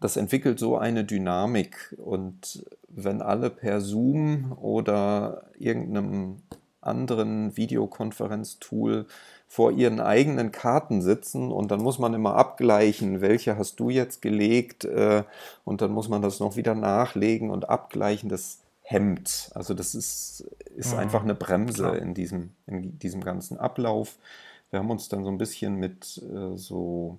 das 0.00 0.16
entwickelt 0.18 0.58
so 0.58 0.76
eine 0.76 1.04
Dynamik. 1.04 1.94
Und 1.96 2.64
wenn 2.88 3.22
alle 3.22 3.48
per 3.48 3.80
Zoom 3.80 4.52
oder 4.52 5.44
irgendeinem 5.58 6.42
anderen 6.86 7.56
Videokonferenztool 7.56 9.06
vor 9.46 9.72
ihren 9.72 10.00
eigenen 10.00 10.52
Karten 10.52 11.02
sitzen 11.02 11.52
und 11.52 11.70
dann 11.70 11.82
muss 11.82 11.98
man 11.98 12.14
immer 12.14 12.34
abgleichen, 12.34 13.20
welche 13.20 13.56
hast 13.56 13.78
du 13.80 13.90
jetzt 13.90 14.22
gelegt 14.22 14.84
äh, 14.84 15.24
und 15.64 15.80
dann 15.80 15.92
muss 15.92 16.08
man 16.08 16.22
das 16.22 16.40
noch 16.40 16.56
wieder 16.56 16.74
nachlegen 16.74 17.50
und 17.50 17.68
abgleichen. 17.68 18.28
Das, 18.28 18.58
hemmt. 18.84 19.50
Also 19.54 19.74
das 19.74 19.94
ist, 19.94 20.46
ist 20.76 20.92
mhm. 20.92 20.98
einfach 21.00 21.22
eine 21.22 21.34
Bremse 21.34 21.88
in 21.96 22.14
diesem, 22.14 22.50
in 22.66 22.98
diesem 22.98 23.24
ganzen 23.24 23.58
Ablauf. 23.58 24.16
Wir 24.70 24.78
haben 24.78 24.90
uns 24.90 25.08
dann 25.08 25.24
so 25.24 25.30
ein 25.30 25.38
bisschen 25.38 25.76
mit 25.76 26.22
äh, 26.22 26.56
so 26.56 27.18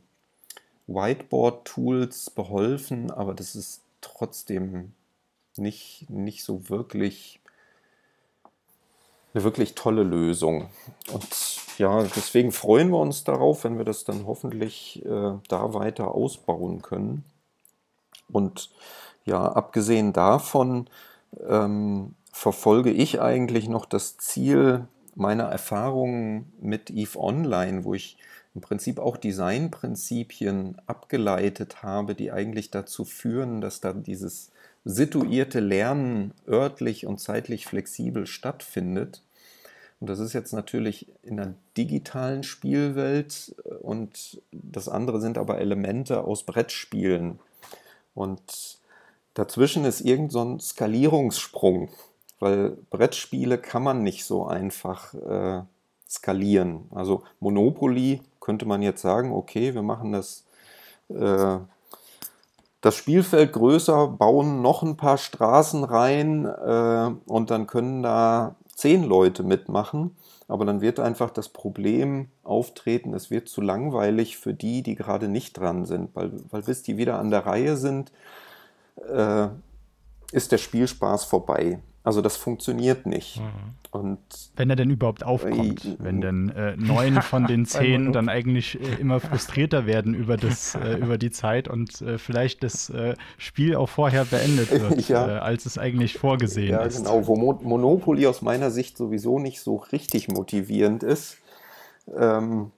Whiteboard-Tools 0.87 2.29
beholfen, 2.29 3.09
aber 3.11 3.33
das 3.33 3.55
ist 3.55 3.81
trotzdem 4.01 4.93
nicht, 5.57 6.05
nicht 6.09 6.43
so 6.43 6.69
wirklich 6.69 7.39
eine 9.35 9.43
wirklich 9.43 9.75
tolle 9.75 10.03
Lösung. 10.03 10.69
Und 11.11 11.27
ja, 11.77 12.03
deswegen 12.03 12.53
freuen 12.53 12.89
wir 12.89 12.99
uns 12.99 13.25
darauf, 13.25 13.65
wenn 13.65 13.77
wir 13.77 13.83
das 13.83 14.05
dann 14.05 14.25
hoffentlich 14.25 15.05
äh, 15.05 15.33
da 15.49 15.73
weiter 15.73 16.15
ausbauen 16.15 16.81
können. 16.81 17.25
Und 18.31 18.71
ja, 19.25 19.43
abgesehen 19.43 20.13
davon, 20.13 20.89
ähm, 21.47 22.15
verfolge 22.31 22.91
ich 22.91 23.21
eigentlich 23.21 23.67
noch 23.67 23.85
das 23.85 24.17
Ziel 24.17 24.87
meiner 25.15 25.45
Erfahrungen 25.45 26.53
mit 26.61 26.89
EVE 26.89 27.19
Online, 27.19 27.83
wo 27.83 27.93
ich 27.93 28.17
im 28.53 28.61
Prinzip 28.61 28.99
auch 28.99 29.17
Designprinzipien 29.17 30.77
abgeleitet 30.87 31.83
habe, 31.83 32.15
die 32.15 32.31
eigentlich 32.31 32.71
dazu 32.71 33.03
führen, 33.03 33.59
dass 33.59 33.81
da 33.81 33.91
dieses 33.91 34.51
situierte 34.85 35.59
Lernen 35.59 36.33
örtlich 36.47 37.05
und 37.05 37.19
zeitlich 37.19 37.65
flexibel 37.65 38.27
stattfindet. 38.27 39.24
Und 39.99 40.09
das 40.09 40.19
ist 40.19 40.33
jetzt 40.33 40.53
natürlich 40.53 41.07
in 41.23 41.37
der 41.37 41.53
digitalen 41.77 42.43
Spielwelt 42.43 43.55
und 43.81 44.41
das 44.51 44.89
andere 44.89 45.21
sind 45.21 45.37
aber 45.37 45.59
Elemente 45.59 46.23
aus 46.23 46.43
Brettspielen. 46.43 47.39
Und 48.13 48.79
Dazwischen 49.35 49.83
ist 49.85 50.01
irgend 50.01 50.31
so 50.31 50.43
ein 50.43 50.59
Skalierungssprung, 50.59 51.89
weil 52.39 52.77
Brettspiele 52.89 53.57
kann 53.57 53.83
man 53.83 54.01
nicht 54.01 54.25
so 54.25 54.45
einfach 54.45 55.13
äh, 55.13 55.61
skalieren. 56.09 56.89
Also 56.91 57.23
Monopoly 57.39 58.21
könnte 58.39 58.65
man 58.65 58.81
jetzt 58.81 59.01
sagen, 59.01 59.33
okay, 59.33 59.73
wir 59.73 59.81
machen 59.81 60.13
das, 60.13 60.45
äh, 61.09 61.57
das 62.79 62.95
Spielfeld 62.95 63.51
größer, 63.51 64.07
bauen 64.07 64.61
noch 64.61 64.83
ein 64.83 64.95
paar 64.95 65.17
Straßen 65.17 65.83
rein 65.83 66.45
äh, 66.45 67.11
und 67.25 67.51
dann 67.51 67.67
können 67.67 68.03
da 68.03 68.55
zehn 68.75 69.03
Leute 69.03 69.41
mitmachen. 69.41 70.15
Aber 70.47 70.65
dann 70.65 70.81
wird 70.81 70.99
einfach 70.99 71.31
das 71.31 71.49
Problem 71.49 72.29
auftreten, 72.43 73.15
es 73.15 73.31
wird 73.31 73.49
zu 73.49 73.61
langweilig 73.61 74.37
für 74.37 74.53
die, 74.53 74.83
die 74.83 74.93
gerade 74.93 75.27
nicht 75.27 75.57
dran 75.57 75.85
sind, 75.85 76.15
weil, 76.15 76.31
weil 76.51 76.61
bis 76.61 76.83
die 76.83 76.97
wieder 76.97 77.17
an 77.17 77.31
der 77.31 77.47
Reihe 77.47 77.77
sind, 77.77 78.11
äh, 79.11 79.47
ist 80.31 80.51
der 80.51 80.59
Spielspaß 80.59 81.25
vorbei. 81.25 81.79
Also 82.05 82.21
das 82.21 82.37
funktioniert 82.37 83.07
nicht. 83.07 83.41
Mhm. 83.41 83.73
Und 83.89 84.19
wenn 84.55 84.69
er 84.69 84.75
denn 84.75 84.91
überhaupt 84.91 85.23
aufkommt, 85.23 85.85
äh, 85.85 85.95
wenn 85.97 86.21
denn 86.21 86.49
äh, 86.49 86.77
neun 86.77 87.21
von 87.23 87.47
den 87.47 87.65
zehn 87.65 88.13
dann 88.13 88.29
eigentlich 88.29 88.79
äh, 88.79 89.01
immer 89.01 89.19
frustrierter 89.19 89.87
werden 89.87 90.13
über 90.13 90.37
das 90.37 90.75
äh, 90.75 90.97
über 91.01 91.17
die 91.17 91.31
Zeit 91.31 91.67
und 91.67 92.01
äh, 92.01 92.19
vielleicht 92.19 92.61
das 92.61 92.91
äh, 92.91 93.15
Spiel 93.39 93.75
auch 93.75 93.89
vorher 93.89 94.25
beendet 94.25 94.69
wird, 94.79 95.09
ja. 95.09 95.39
als 95.39 95.65
es 95.65 95.79
eigentlich 95.79 96.19
vorgesehen 96.19 96.73
ja, 96.73 96.81
ist. 96.83 96.97
Genau, 96.97 97.25
wo 97.25 97.35
Mo 97.35 97.59
Monopoly 97.63 98.27
aus 98.27 98.43
meiner 98.43 98.69
Sicht 98.69 98.97
sowieso 98.97 99.39
nicht 99.39 99.59
so 99.59 99.77
richtig 99.77 100.27
motivierend 100.27 101.01
ist. 101.01 101.37
Ähm, 102.15 102.71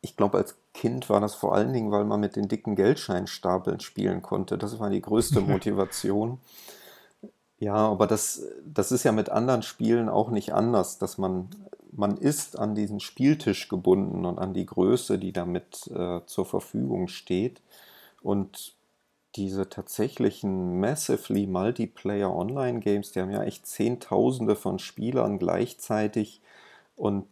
ich 0.00 0.16
glaube, 0.16 0.38
als 0.38 0.56
Kind 0.72 1.10
war 1.10 1.20
das 1.20 1.34
vor 1.34 1.54
allen 1.54 1.74
Dingen, 1.74 1.90
weil 1.90 2.04
man 2.04 2.20
mit 2.20 2.36
den 2.36 2.48
dicken 2.48 2.76
Geldscheinstapeln 2.76 3.80
spielen 3.80 4.22
konnte. 4.22 4.56
Das 4.56 4.78
war 4.80 4.88
die 4.88 5.02
größte 5.02 5.40
Motivation. 5.40 6.38
Ja, 7.58 7.74
aber 7.74 8.06
das, 8.06 8.42
das 8.64 8.92
ist 8.92 9.04
ja 9.04 9.12
mit 9.12 9.30
anderen 9.30 9.62
Spielen 9.62 10.08
auch 10.08 10.30
nicht 10.30 10.52
anders, 10.52 10.98
dass 10.98 11.16
man, 11.16 11.48
man 11.92 12.18
ist 12.18 12.58
an 12.58 12.74
diesen 12.74 13.00
Spieltisch 13.00 13.68
gebunden 13.68 14.26
und 14.26 14.38
an 14.38 14.52
die 14.52 14.66
Größe, 14.66 15.18
die 15.18 15.32
damit 15.32 15.86
äh, 15.88 16.20
zur 16.26 16.44
Verfügung 16.44 17.08
steht. 17.08 17.62
Und 18.22 18.74
diese 19.36 19.68
tatsächlichen 19.68 20.80
massively 20.80 21.46
Multiplayer 21.46 22.34
Online 22.34 22.80
Games, 22.80 23.12
die 23.12 23.20
haben 23.20 23.30
ja 23.30 23.42
echt 23.42 23.66
Zehntausende 23.66 24.56
von 24.56 24.78
Spielern 24.78 25.38
gleichzeitig 25.38 26.40
und 26.94 27.26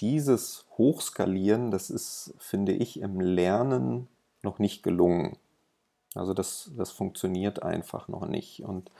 dieses 0.00 0.64
Hochskalieren, 0.78 1.70
das 1.70 1.90
ist, 1.90 2.34
finde 2.38 2.72
ich, 2.72 3.00
im 3.00 3.20
Lernen 3.20 4.08
noch 4.42 4.58
nicht 4.58 4.82
gelungen. 4.82 5.36
Also 6.14 6.32
das, 6.32 6.70
das 6.76 6.90
funktioniert 6.90 7.62
einfach 7.62 8.08
noch 8.08 8.26
nicht. 8.26 8.60
Und 8.62 8.90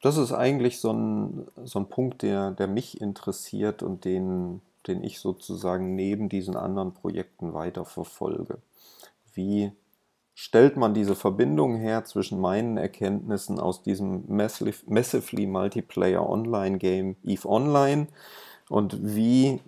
das 0.00 0.16
ist 0.16 0.32
eigentlich 0.32 0.80
so 0.80 0.92
ein, 0.92 1.46
so 1.64 1.78
ein 1.78 1.88
Punkt, 1.88 2.22
der, 2.22 2.52
der 2.52 2.66
mich 2.66 3.00
interessiert 3.00 3.82
und 3.82 4.04
den, 4.04 4.62
den 4.86 5.04
ich 5.04 5.20
sozusagen 5.20 5.94
neben 5.94 6.28
diesen 6.28 6.56
anderen 6.56 6.94
Projekten 6.94 7.52
weiter 7.52 7.84
verfolge. 7.84 8.58
Wie 9.34 9.72
stellt 10.34 10.76
man 10.76 10.94
diese 10.94 11.14
Verbindung 11.14 11.76
her 11.76 12.04
zwischen 12.04 12.40
meinen 12.40 12.78
Erkenntnissen 12.78 13.60
aus 13.60 13.82
diesem 13.82 14.24
Massively 14.28 15.46
Multiplayer 15.46 16.28
Online 16.28 16.78
Game 16.78 17.16
EVE 17.22 17.46
Online 17.46 18.06
und 18.70 18.96
wie 19.14 19.60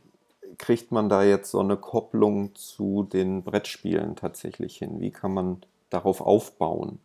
kriegt 0.57 0.93
man 0.93 1.09
da 1.09 1.23
jetzt 1.23 1.51
so 1.51 1.61
eine 1.61 1.77
Kopplung 1.77 2.55
zu 2.55 3.03
den 3.03 3.43
Brettspielen 3.43 4.17
tatsächlich 4.17 4.79
hin? 4.79 5.01
Wie 5.01 5.11
kann 5.11 5.35
man 5.35 5.63
darauf 5.91 6.21
aufbauen? 6.21 7.01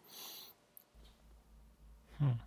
Hm. 2.20 2.47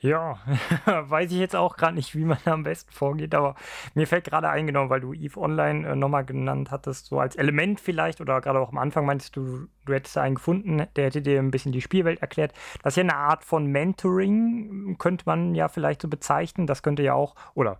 Ja, 0.00 0.38
weiß 0.84 1.30
ich 1.30 1.38
jetzt 1.38 1.56
auch 1.56 1.76
gerade 1.76 1.94
nicht, 1.94 2.14
wie 2.14 2.24
man 2.24 2.38
am 2.44 2.62
besten 2.62 2.92
vorgeht, 2.92 3.34
aber 3.34 3.54
mir 3.94 4.06
fällt 4.06 4.24
gerade 4.24 4.48
eingenommen, 4.48 4.90
weil 4.90 5.00
du 5.00 5.12
Eve 5.12 5.38
Online 5.40 5.88
äh, 5.88 5.96
nochmal 5.96 6.24
genannt 6.24 6.70
hattest, 6.70 7.06
so 7.06 7.20
als 7.20 7.36
Element 7.36 7.80
vielleicht 7.80 8.20
oder 8.20 8.40
gerade 8.40 8.60
auch 8.60 8.70
am 8.70 8.78
Anfang 8.78 9.06
meintest 9.06 9.36
du, 9.36 9.68
du 9.84 9.92
hättest 9.92 10.18
einen 10.18 10.36
gefunden, 10.36 10.86
der 10.96 11.06
hätte 11.06 11.22
dir 11.22 11.38
ein 11.38 11.50
bisschen 11.50 11.72
die 11.72 11.80
Spielwelt 11.80 12.20
erklärt. 12.20 12.52
Das 12.82 12.92
ist 12.92 12.96
ja 12.96 13.02
eine 13.02 13.16
Art 13.16 13.44
von 13.44 13.66
Mentoring, 13.66 14.96
könnte 14.98 15.24
man 15.26 15.54
ja 15.54 15.68
vielleicht 15.68 16.02
so 16.02 16.08
bezeichnen. 16.08 16.66
Das 16.66 16.82
könnte 16.82 17.02
ja 17.02 17.14
auch, 17.14 17.34
oder 17.54 17.78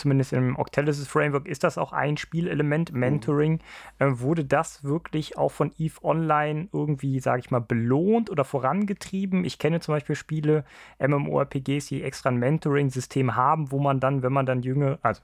zumindest 0.00 0.32
im 0.32 0.58
Octalysis 0.58 1.06
Framework 1.06 1.46
ist 1.46 1.62
das 1.62 1.78
auch 1.78 1.92
ein 1.92 2.16
Spielelement, 2.16 2.92
mhm. 2.92 3.00
Mentoring. 3.00 3.52
Mhm. 3.52 4.06
Äh, 4.06 4.20
wurde 4.20 4.44
das 4.44 4.82
wirklich 4.82 5.36
auch 5.36 5.52
von 5.52 5.72
EVE 5.78 6.02
Online 6.02 6.68
irgendwie, 6.72 7.20
sage 7.20 7.40
ich 7.40 7.50
mal, 7.50 7.60
belohnt 7.60 8.30
oder 8.30 8.44
vorangetrieben? 8.44 9.44
Ich 9.44 9.58
kenne 9.58 9.80
zum 9.80 9.94
Beispiel 9.94 10.16
Spiele, 10.16 10.64
MMORPGs, 10.98 11.86
die 11.86 12.02
extra 12.02 12.30
ein 12.30 12.38
Mentoring-System 12.38 13.36
haben, 13.36 13.70
wo 13.70 13.78
man 13.78 14.00
dann, 14.00 14.22
wenn 14.22 14.32
man 14.32 14.46
dann 14.46 14.62
jüngere, 14.62 14.98
also 15.02 15.22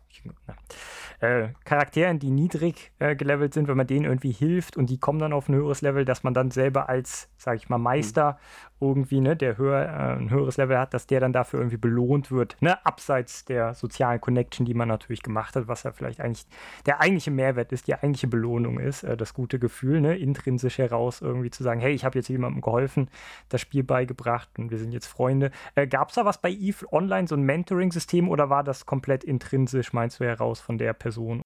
äh, 1.20 1.48
Charakteren, 1.64 2.18
die 2.18 2.30
niedrig 2.30 2.92
äh, 2.98 3.16
gelevelt 3.16 3.54
sind, 3.54 3.68
wenn 3.68 3.76
man 3.76 3.86
denen 3.86 4.04
irgendwie 4.04 4.32
hilft 4.32 4.76
und 4.76 4.90
die 4.90 4.98
kommen 4.98 5.18
dann 5.18 5.32
auf 5.32 5.48
ein 5.48 5.54
höheres 5.54 5.80
Level, 5.80 6.04
dass 6.04 6.22
man 6.22 6.34
dann 6.34 6.50
selber 6.50 6.88
als, 6.88 7.30
sage 7.38 7.56
ich 7.56 7.68
mal, 7.68 7.78
Meister 7.78 8.32
mhm 8.32 8.66
irgendwie, 8.80 9.20
ne, 9.20 9.36
der 9.36 9.56
höher, 9.58 9.82
äh, 9.82 10.16
ein 10.18 10.30
höheres 10.30 10.56
Level 10.56 10.78
hat, 10.78 10.94
dass 10.94 11.06
der 11.06 11.20
dann 11.20 11.32
dafür 11.32 11.60
irgendwie 11.60 11.76
belohnt 11.76 12.30
wird, 12.30 12.56
ne, 12.60 12.84
abseits 12.84 13.44
der 13.44 13.74
sozialen 13.74 14.20
Connection, 14.20 14.66
die 14.66 14.74
man 14.74 14.88
natürlich 14.88 15.22
gemacht 15.22 15.56
hat, 15.56 15.68
was 15.68 15.82
ja 15.84 15.92
vielleicht 15.92 16.20
eigentlich 16.20 16.46
der 16.84 17.00
eigentliche 17.00 17.30
Mehrwert 17.30 17.72
ist, 17.72 17.86
die 17.86 17.94
eigentliche 17.94 18.28
Belohnung 18.28 18.78
ist, 18.78 19.02
äh, 19.02 19.16
das 19.16 19.34
gute 19.34 19.58
Gefühl, 19.58 20.00
ne, 20.00 20.16
intrinsisch 20.16 20.78
heraus 20.78 21.22
irgendwie 21.22 21.50
zu 21.50 21.62
sagen, 21.62 21.80
hey, 21.80 21.92
ich 21.92 22.04
habe 22.04 22.18
jetzt 22.18 22.28
jemandem 22.28 22.60
geholfen, 22.60 23.08
das 23.48 23.60
Spiel 23.60 23.82
beigebracht 23.82 24.48
und 24.58 24.70
wir 24.70 24.78
sind 24.78 24.92
jetzt 24.92 25.06
Freunde. 25.06 25.50
Äh, 25.74 25.86
Gab 25.86 26.10
es 26.10 26.16
da 26.16 26.24
was 26.24 26.40
bei 26.40 26.50
EVE 26.50 26.92
Online, 26.92 27.26
so 27.28 27.34
ein 27.34 27.42
Mentoring-System 27.42 28.28
oder 28.28 28.50
war 28.50 28.64
das 28.64 28.86
komplett 28.86 29.24
intrinsisch, 29.24 29.92
meinst 29.92 30.20
du, 30.20 30.24
heraus 30.24 30.60
von 30.60 30.78
der 30.78 30.92
Person? 30.92 31.42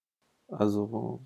Also 0.50 1.20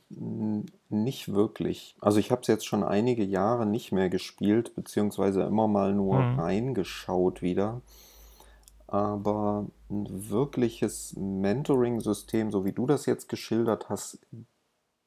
nicht 0.88 1.32
wirklich. 1.32 1.96
Also 2.00 2.18
ich 2.18 2.30
habe 2.30 2.42
es 2.42 2.46
jetzt 2.48 2.66
schon 2.66 2.84
einige 2.84 3.24
Jahre 3.24 3.66
nicht 3.66 3.90
mehr 3.90 4.10
gespielt, 4.10 4.74
beziehungsweise 4.74 5.42
immer 5.42 5.66
mal 5.66 5.94
nur 5.94 6.18
mhm. 6.20 6.38
reingeschaut 6.38 7.40
wieder. 7.40 7.80
Aber 8.86 9.66
ein 9.90 10.30
wirkliches 10.30 11.14
Mentoring-System, 11.16 12.52
so 12.52 12.64
wie 12.64 12.72
du 12.72 12.86
das 12.86 13.06
jetzt 13.06 13.28
geschildert 13.28 13.88
hast, 13.88 14.18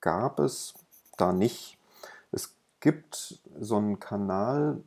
gab 0.02 0.40
es 0.40 0.74
da 1.18 1.32
nicht. 1.32 1.78
Es 2.32 2.56
gibt 2.80 3.40
so 3.60 3.78
einen 3.78 4.00
Kanal, 4.00 4.82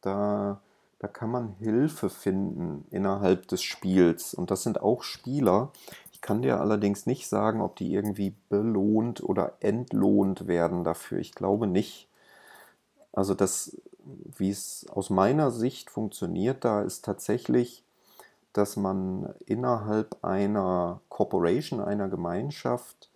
da, 0.00 0.60
da 0.98 1.08
kann 1.08 1.30
man 1.30 1.48
Hilfe 1.58 2.10
finden 2.10 2.86
innerhalb 2.90 3.48
des 3.48 3.62
Spiels. 3.62 4.34
Und 4.34 4.50
das 4.50 4.62
sind 4.62 4.80
auch 4.80 5.02
Spieler, 5.02 5.72
ich 6.18 6.22
kann 6.22 6.42
dir 6.42 6.60
allerdings 6.60 7.06
nicht 7.06 7.28
sagen, 7.28 7.60
ob 7.60 7.76
die 7.76 7.94
irgendwie 7.94 8.34
belohnt 8.48 9.22
oder 9.22 9.52
entlohnt 9.60 10.48
werden 10.48 10.82
dafür. 10.82 11.18
Ich 11.20 11.32
glaube 11.32 11.68
nicht. 11.68 12.08
Also 13.12 13.34
das, 13.34 13.80
wie 14.36 14.50
es 14.50 14.84
aus 14.90 15.10
meiner 15.10 15.52
Sicht 15.52 15.90
funktioniert, 15.90 16.64
da 16.64 16.82
ist 16.82 17.04
tatsächlich, 17.04 17.84
dass 18.52 18.76
man 18.76 19.32
innerhalb 19.46 20.24
einer 20.24 21.00
Corporation, 21.08 21.80
einer 21.80 22.08
Gemeinschaft 22.08 23.10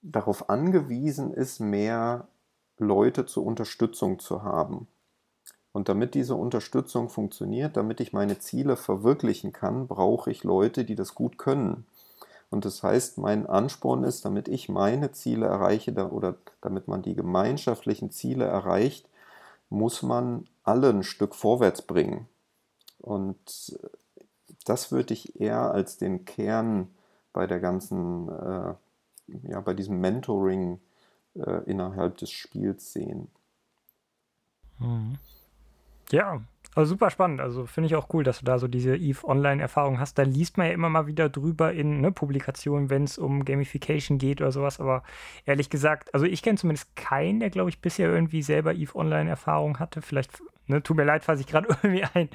darauf 0.00 0.50
angewiesen 0.50 1.34
ist, 1.34 1.58
mehr 1.58 2.28
Leute 2.78 3.26
zur 3.26 3.44
Unterstützung 3.44 4.20
zu 4.20 4.44
haben. 4.44 4.86
Und 5.78 5.88
damit 5.88 6.14
diese 6.14 6.34
Unterstützung 6.34 7.08
funktioniert, 7.08 7.76
damit 7.76 8.00
ich 8.00 8.12
meine 8.12 8.40
Ziele 8.40 8.76
verwirklichen 8.76 9.52
kann, 9.52 9.86
brauche 9.86 10.28
ich 10.28 10.42
Leute, 10.42 10.84
die 10.84 10.96
das 10.96 11.14
gut 11.14 11.38
können. 11.38 11.86
Und 12.50 12.64
das 12.64 12.82
heißt, 12.82 13.18
mein 13.18 13.46
Ansporn 13.46 14.02
ist, 14.02 14.24
damit 14.24 14.48
ich 14.48 14.68
meine 14.68 15.12
Ziele 15.12 15.46
erreiche 15.46 15.92
oder 16.10 16.34
damit 16.62 16.88
man 16.88 17.02
die 17.02 17.14
gemeinschaftlichen 17.14 18.10
Ziele 18.10 18.44
erreicht, 18.44 19.08
muss 19.70 20.02
man 20.02 20.48
alle 20.64 20.88
ein 20.88 21.04
Stück 21.04 21.36
vorwärts 21.36 21.82
bringen. 21.82 22.26
Und 22.98 23.78
das 24.64 24.90
würde 24.90 25.14
ich 25.14 25.40
eher 25.40 25.70
als 25.70 25.96
den 25.96 26.24
Kern 26.24 26.88
bei 27.32 27.46
der 27.46 27.60
ganzen, 27.60 28.28
äh, 28.28 28.74
ja, 29.48 29.60
bei 29.60 29.74
diesem 29.74 30.00
Mentoring 30.00 30.80
äh, 31.36 31.62
innerhalb 31.70 32.16
des 32.16 32.32
Spiels 32.32 32.92
sehen. 32.92 33.28
Mhm. 34.80 35.18
Ja, 36.10 36.40
also 36.74 36.90
super 36.90 37.10
spannend. 37.10 37.40
Also 37.40 37.66
finde 37.66 37.88
ich 37.88 37.96
auch 37.96 38.08
cool, 38.12 38.24
dass 38.24 38.38
du 38.38 38.44
da 38.44 38.58
so 38.58 38.68
diese 38.68 38.96
EVE 38.96 39.24
Online-Erfahrung 39.26 39.98
hast. 39.98 40.18
Da 40.18 40.22
liest 40.22 40.56
man 40.58 40.68
ja 40.68 40.72
immer 40.72 40.88
mal 40.88 41.06
wieder 41.06 41.28
drüber 41.28 41.72
in 41.72 42.00
ne, 42.00 42.12
Publikationen, 42.12 42.88
wenn 42.88 43.04
es 43.04 43.18
um 43.18 43.44
Gamification 43.44 44.18
geht 44.18 44.40
oder 44.40 44.52
sowas. 44.52 44.80
Aber 44.80 45.02
ehrlich 45.44 45.70
gesagt, 45.70 46.14
also 46.14 46.24
ich 46.26 46.42
kenne 46.42 46.56
zumindest 46.56 46.94
keinen, 46.96 47.40
der, 47.40 47.50
glaube 47.50 47.70
ich, 47.70 47.80
bisher 47.80 48.08
irgendwie 48.08 48.42
selber 48.42 48.74
EVE 48.74 48.94
Online-Erfahrung 48.94 49.78
hatte. 49.80 50.02
Vielleicht, 50.02 50.40
ne, 50.66 50.82
tut 50.82 50.96
mir 50.96 51.04
leid, 51.04 51.24
falls 51.24 51.40
ich 51.40 51.46
gerade 51.46 51.68
irgendwie 51.82 52.04
einen 52.14 52.28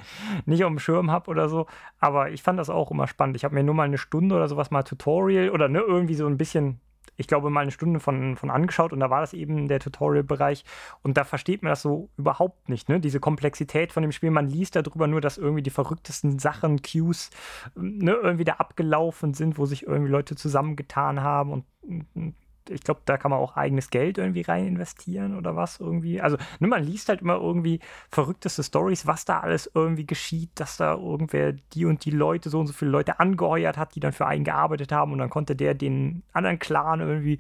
nicht 0.46 0.64
auf 0.64 0.70
dem 0.70 0.80
Schirm 0.80 1.10
habe 1.10 1.32
oder 1.32 1.48
so. 1.50 1.68
Aber 2.00 2.30
ich 2.32 2.44
fand 2.44 2.60
das 2.60 2.70
auch 2.70 2.92
immer 2.92 3.08
spannend. 3.08 3.38
Ich 3.38 3.46
habe 3.46 3.56
mir 3.56 3.64
nur 3.64 3.76
mal 3.76 3.84
eine 3.84 3.98
Stunde 3.98 4.36
oder 4.36 4.50
sowas 4.50 4.72
mal 4.72 4.84
Tutorial 4.84 5.50
oder 5.52 5.70
ne, 5.70 5.80
irgendwie 5.80 6.16
so 6.16 6.28
ein 6.28 6.38
bisschen 6.38 6.80
ich 7.16 7.28
glaube, 7.28 7.50
mal 7.50 7.62
eine 7.62 7.72
Stunde 7.72 8.00
von, 8.00 8.38
von 8.38 8.50
angeschaut 8.50 8.94
und 8.94 9.00
da 9.00 9.10
war 9.10 9.22
das 9.22 9.34
eben 9.34 9.68
der 9.68 9.80
Tutorial-Bereich 9.80 10.64
und 11.02 11.18
da 11.18 11.24
versteht 11.24 11.64
man 11.64 11.70
das 11.72 11.82
so 11.82 12.10
überhaupt 12.18 12.70
nicht, 12.70 12.90
ne? 12.90 13.00
Diese 13.00 13.20
Komplexität 13.20 13.92
von 13.92 14.04
dem 14.04 14.12
Spiel. 14.12 14.32
Man 14.32 14.50
liest 14.50 14.76
darüber 14.76 15.08
nur, 15.08 15.22
dass 15.22 15.38
irgendwie 15.38 15.64
die 15.64 15.70
verrücktesten 15.70 16.40
Sachen, 16.40 16.82
Cues, 16.82 17.30
ne, 17.76 18.14
irgendwie 18.14 18.46
da 18.46 18.54
abgelaufen 18.54 19.34
sind, 19.34 19.58
wo 19.58 19.66
sich 19.66 19.86
irgendwie 19.86 20.12
Leute 20.12 20.36
zusammengetan 20.36 21.22
haben 21.22 21.64
und 21.84 22.36
ich 22.70 22.82
glaube, 22.84 23.02
da 23.06 23.18
kann 23.18 23.32
man 23.32 23.40
auch 23.40 23.56
eigenes 23.56 23.90
Geld 23.90 24.18
irgendwie 24.18 24.42
rein 24.42 24.68
investieren 24.68 25.38
oder 25.38 25.56
was 25.56 25.80
irgendwie. 25.80 26.22
Also, 26.22 26.38
ne, 26.60 26.68
man 26.68 26.84
liest 26.84 27.10
halt 27.10 27.22
immer 27.22 27.36
irgendwie 27.36 27.80
verrückteste 28.10 28.64
Stories, 28.64 29.08
was 29.08 29.26
da 29.26 29.40
alles 29.40 29.70
irgendwie 29.74 30.06
geschieht, 30.06 30.52
dass 30.56 30.78
da 30.78 30.94
irgendwer 30.94 31.54
die 31.54 31.86
und 31.86 32.06
die 32.06 32.12
Leute, 32.12 32.50
so 32.50 32.60
und 32.60 32.68
so 32.68 32.74
viele 32.74 32.92
Leute 32.92 33.20
angeheuert 33.20 33.78
hat, 33.78 33.96
die 33.96 34.00
dann 34.00 34.14
für 34.14 34.28
einen 34.28 34.44
gearbeitet 34.44 34.92
haben 34.92 35.12
und 35.12 35.20
dann 35.20 35.30
konnte 35.30 35.56
der 35.56 35.74
den 35.74 36.24
anderen 36.34 36.60
Clan 36.60 37.00
irgendwie 37.00 37.40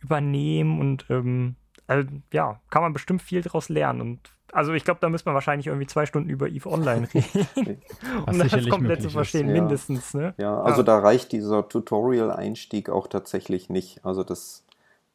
übernehmen 0.00 0.80
und 0.80 1.06
ähm, 1.10 1.56
also, 1.86 2.08
ja, 2.32 2.60
kann 2.70 2.82
man 2.82 2.92
bestimmt 2.92 3.22
viel 3.22 3.42
daraus 3.42 3.68
lernen 3.68 4.00
und 4.00 4.32
also 4.52 4.72
ich 4.72 4.84
glaube, 4.84 5.00
da 5.00 5.08
müsste 5.08 5.28
man 5.28 5.34
wahrscheinlich 5.34 5.66
irgendwie 5.66 5.86
zwei 5.86 6.06
Stunden 6.06 6.30
über 6.30 6.48
EVE 6.48 6.70
Online 6.70 7.08
reden, 7.12 7.46
um 8.26 8.38
das 8.38 8.68
komplett 8.68 9.02
zu 9.02 9.10
verstehen, 9.10 9.48
ist. 9.48 9.52
mindestens. 9.52 10.14
Ne? 10.14 10.34
Ja, 10.38 10.62
also 10.62 10.80
ja. 10.80 10.84
da 10.84 10.98
reicht 10.98 11.32
dieser 11.32 11.68
Tutorial-Einstieg 11.68 12.88
auch 12.90 13.06
tatsächlich 13.06 13.68
nicht. 13.68 14.04
Also 14.04 14.24
das, 14.24 14.64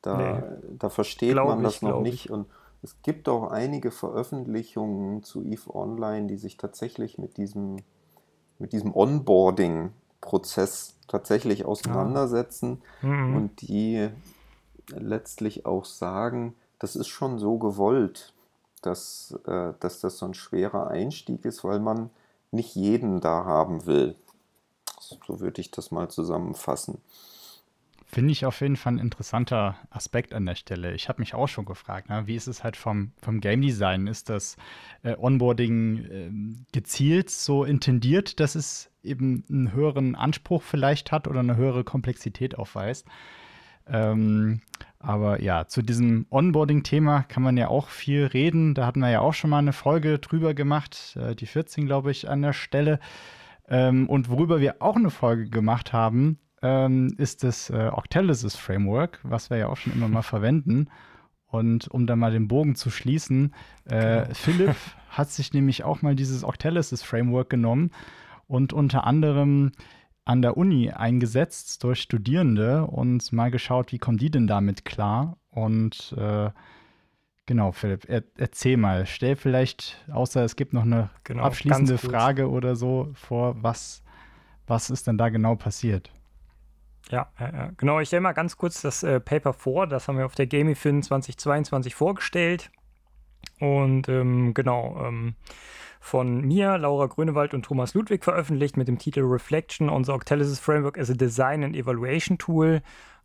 da, 0.01 0.17
nee. 0.17 0.43
da 0.77 0.89
versteht 0.89 1.33
glaub 1.33 1.47
man 1.47 1.63
das 1.63 1.75
ich, 1.75 1.81
noch 1.81 2.01
nicht. 2.01 2.29
Und 2.29 2.47
es 2.81 3.01
gibt 3.01 3.29
auch 3.29 3.49
einige 3.49 3.91
Veröffentlichungen 3.91 5.23
zu 5.23 5.43
EVE 5.43 5.73
Online, 5.73 6.27
die 6.27 6.37
sich 6.37 6.57
tatsächlich 6.57 7.17
mit 7.17 7.37
diesem, 7.37 7.77
mit 8.59 8.73
diesem 8.73 8.93
Onboarding-Prozess 8.95 10.97
tatsächlich 11.07 11.65
auseinandersetzen 11.65 12.81
ja. 13.01 13.09
mhm. 13.09 13.35
und 13.35 13.61
die 13.61 14.09
letztlich 14.89 15.65
auch 15.65 15.85
sagen, 15.85 16.53
das 16.77 16.95
ist 16.95 17.07
schon 17.07 17.39
so 17.39 17.57
gewollt 17.57 18.34
dass, 18.85 19.37
äh, 19.45 19.73
dass 19.79 19.99
das 19.99 20.17
so 20.17 20.25
ein 20.25 20.33
schwerer 20.33 20.87
Einstieg 20.87 21.45
ist, 21.45 21.63
weil 21.63 21.79
man 21.79 22.09
nicht 22.51 22.75
jeden 22.75 23.21
da 23.21 23.45
haben 23.45 23.85
will. 23.85 24.15
So 24.99 25.39
würde 25.39 25.61
ich 25.61 25.71
das 25.71 25.91
mal 25.91 26.09
zusammenfassen. 26.09 26.99
Finde 28.07 28.31
ich 28.31 28.45
auf 28.45 28.61
jeden 28.61 28.77
Fall 28.77 28.93
ein 28.93 28.99
interessanter 28.99 29.75
Aspekt 29.89 30.33
an 30.33 30.45
der 30.45 30.55
Stelle. 30.55 30.93
Ich 30.93 31.09
habe 31.09 31.21
mich 31.21 31.33
auch 31.33 31.47
schon 31.47 31.65
gefragt, 31.65 32.05
na, 32.09 32.27
wie 32.27 32.35
ist 32.35 32.47
es 32.47 32.63
halt 32.63 32.77
vom, 32.77 33.11
vom 33.21 33.41
Game 33.41 33.61
Design? 33.61 34.07
Ist 34.07 34.29
das 34.29 34.57
äh, 35.03 35.15
Onboarding 35.17 36.05
äh, 36.05 36.31
gezielt 36.71 37.29
so 37.29 37.65
intendiert, 37.65 38.39
dass 38.39 38.55
es 38.55 38.89
eben 39.03 39.43
einen 39.49 39.73
höheren 39.73 40.15
Anspruch 40.15 40.61
vielleicht 40.61 41.11
hat 41.11 41.27
oder 41.27 41.41
eine 41.41 41.57
höhere 41.57 41.83
Komplexität 41.83 42.57
aufweist? 42.57 43.05
Ähm, 43.87 44.61
aber 45.05 45.41
ja, 45.41 45.67
zu 45.67 45.81
diesem 45.81 46.25
Onboarding-Thema 46.29 47.23
kann 47.23 47.43
man 47.43 47.57
ja 47.57 47.67
auch 47.67 47.89
viel 47.89 48.25
reden. 48.25 48.73
Da 48.73 48.85
hatten 48.85 49.01
wir 49.01 49.09
ja 49.09 49.21
auch 49.21 49.33
schon 49.33 49.51
mal 49.51 49.59
eine 49.59 49.73
Folge 49.73 50.19
drüber 50.19 50.53
gemacht, 50.53 51.17
äh, 51.19 51.35
die 51.35 51.45
14, 51.45 51.85
glaube 51.85 52.11
ich, 52.11 52.29
an 52.29 52.41
der 52.41 52.53
Stelle. 52.53 52.99
Ähm, 53.67 54.09
und 54.09 54.29
worüber 54.29 54.59
wir 54.59 54.81
auch 54.81 54.95
eine 54.95 55.11
Folge 55.11 55.49
gemacht 55.49 55.93
haben, 55.93 56.39
ähm, 56.61 57.13
ist 57.17 57.43
das 57.43 57.69
äh, 57.69 57.89
Octalysis 57.93 58.55
Framework, 58.55 59.19
was 59.23 59.49
wir 59.49 59.57
ja 59.57 59.67
auch 59.67 59.77
schon 59.77 59.93
immer 59.93 60.07
mal 60.07 60.21
verwenden. 60.23 60.89
Und 61.45 61.87
um 61.87 62.07
da 62.07 62.15
mal 62.15 62.31
den 62.31 62.47
Bogen 62.47 62.75
zu 62.75 62.89
schließen, 62.89 63.53
äh. 63.85 64.25
Philipp 64.33 64.75
hat 65.09 65.29
sich 65.29 65.53
nämlich 65.53 65.83
auch 65.83 66.01
mal 66.01 66.15
dieses 66.15 66.43
Octalysis 66.43 67.03
Framework 67.03 67.49
genommen 67.49 67.91
und 68.47 68.73
unter 68.73 69.05
anderem 69.05 69.71
an 70.25 70.41
der 70.41 70.57
Uni 70.57 70.91
eingesetzt 70.91 71.83
durch 71.83 72.01
Studierende 72.01 72.85
und 72.85 73.31
mal 73.31 73.51
geschaut, 73.51 73.91
wie 73.91 73.99
kommen 73.99 74.17
die 74.17 74.31
denn 74.31 74.47
damit 74.47 74.83
klar. 74.83 75.37
Und 75.51 76.15
äh, 76.17 76.49
genau, 77.45 77.71
Philipp, 77.71 78.09
er, 78.09 78.23
erzähl 78.37 78.75
mal, 78.77 79.05
stell 79.05 79.35
vielleicht, 79.35 80.03
außer 80.11 80.43
es 80.43 80.55
gibt 80.55 80.73
noch 80.73 80.81
eine 80.81 81.11
genau, 81.23 81.43
abschließende 81.43 81.99
Frage 81.99 82.49
oder 82.49 82.75
so 82.75 83.11
vor, 83.13 83.55
was, 83.61 84.03
was 84.65 84.89
ist 84.89 85.05
denn 85.05 85.19
da 85.19 85.29
genau 85.29 85.55
passiert? 85.55 86.11
Ja, 87.11 87.27
ja, 87.39 87.71
genau. 87.77 87.99
Ich 87.99 88.07
stelle 88.07 88.21
mal 88.21 88.33
ganz 88.33 88.57
kurz 88.57 88.81
das 88.81 89.03
äh, 89.03 89.19
Paper 89.19 89.53
vor. 89.53 89.85
Das 89.85 90.07
haben 90.07 90.17
wir 90.17 90.25
auf 90.25 90.33
der 90.33 90.47
Gamifin 90.47 91.03
2022 91.03 91.93
vorgestellt. 91.93 92.71
Und 93.59 94.09
ähm, 94.09 94.55
genau, 94.55 94.99
ähm, 95.05 95.35
von 96.05 96.41
mir, 96.41 96.77
Laura 96.77 97.07
Grönewald 97.07 97.55
und 97.55 97.63
Thomas 97.63 97.95
Ludwig 97.95 98.23
veröffentlicht 98.23 98.77
mit 98.77 98.87
dem 98.87 98.99
Titel 98.99 99.21
Reflection 99.21 99.89
on 99.89 100.03
the 100.03 100.11
Octalysis 100.11 100.59
Framework 100.59 100.99
as 100.99 101.09
a 101.09 101.15
Design 101.15 101.63
and 101.63 101.75
Evaluation 101.75 102.37
Tool. 102.37 102.83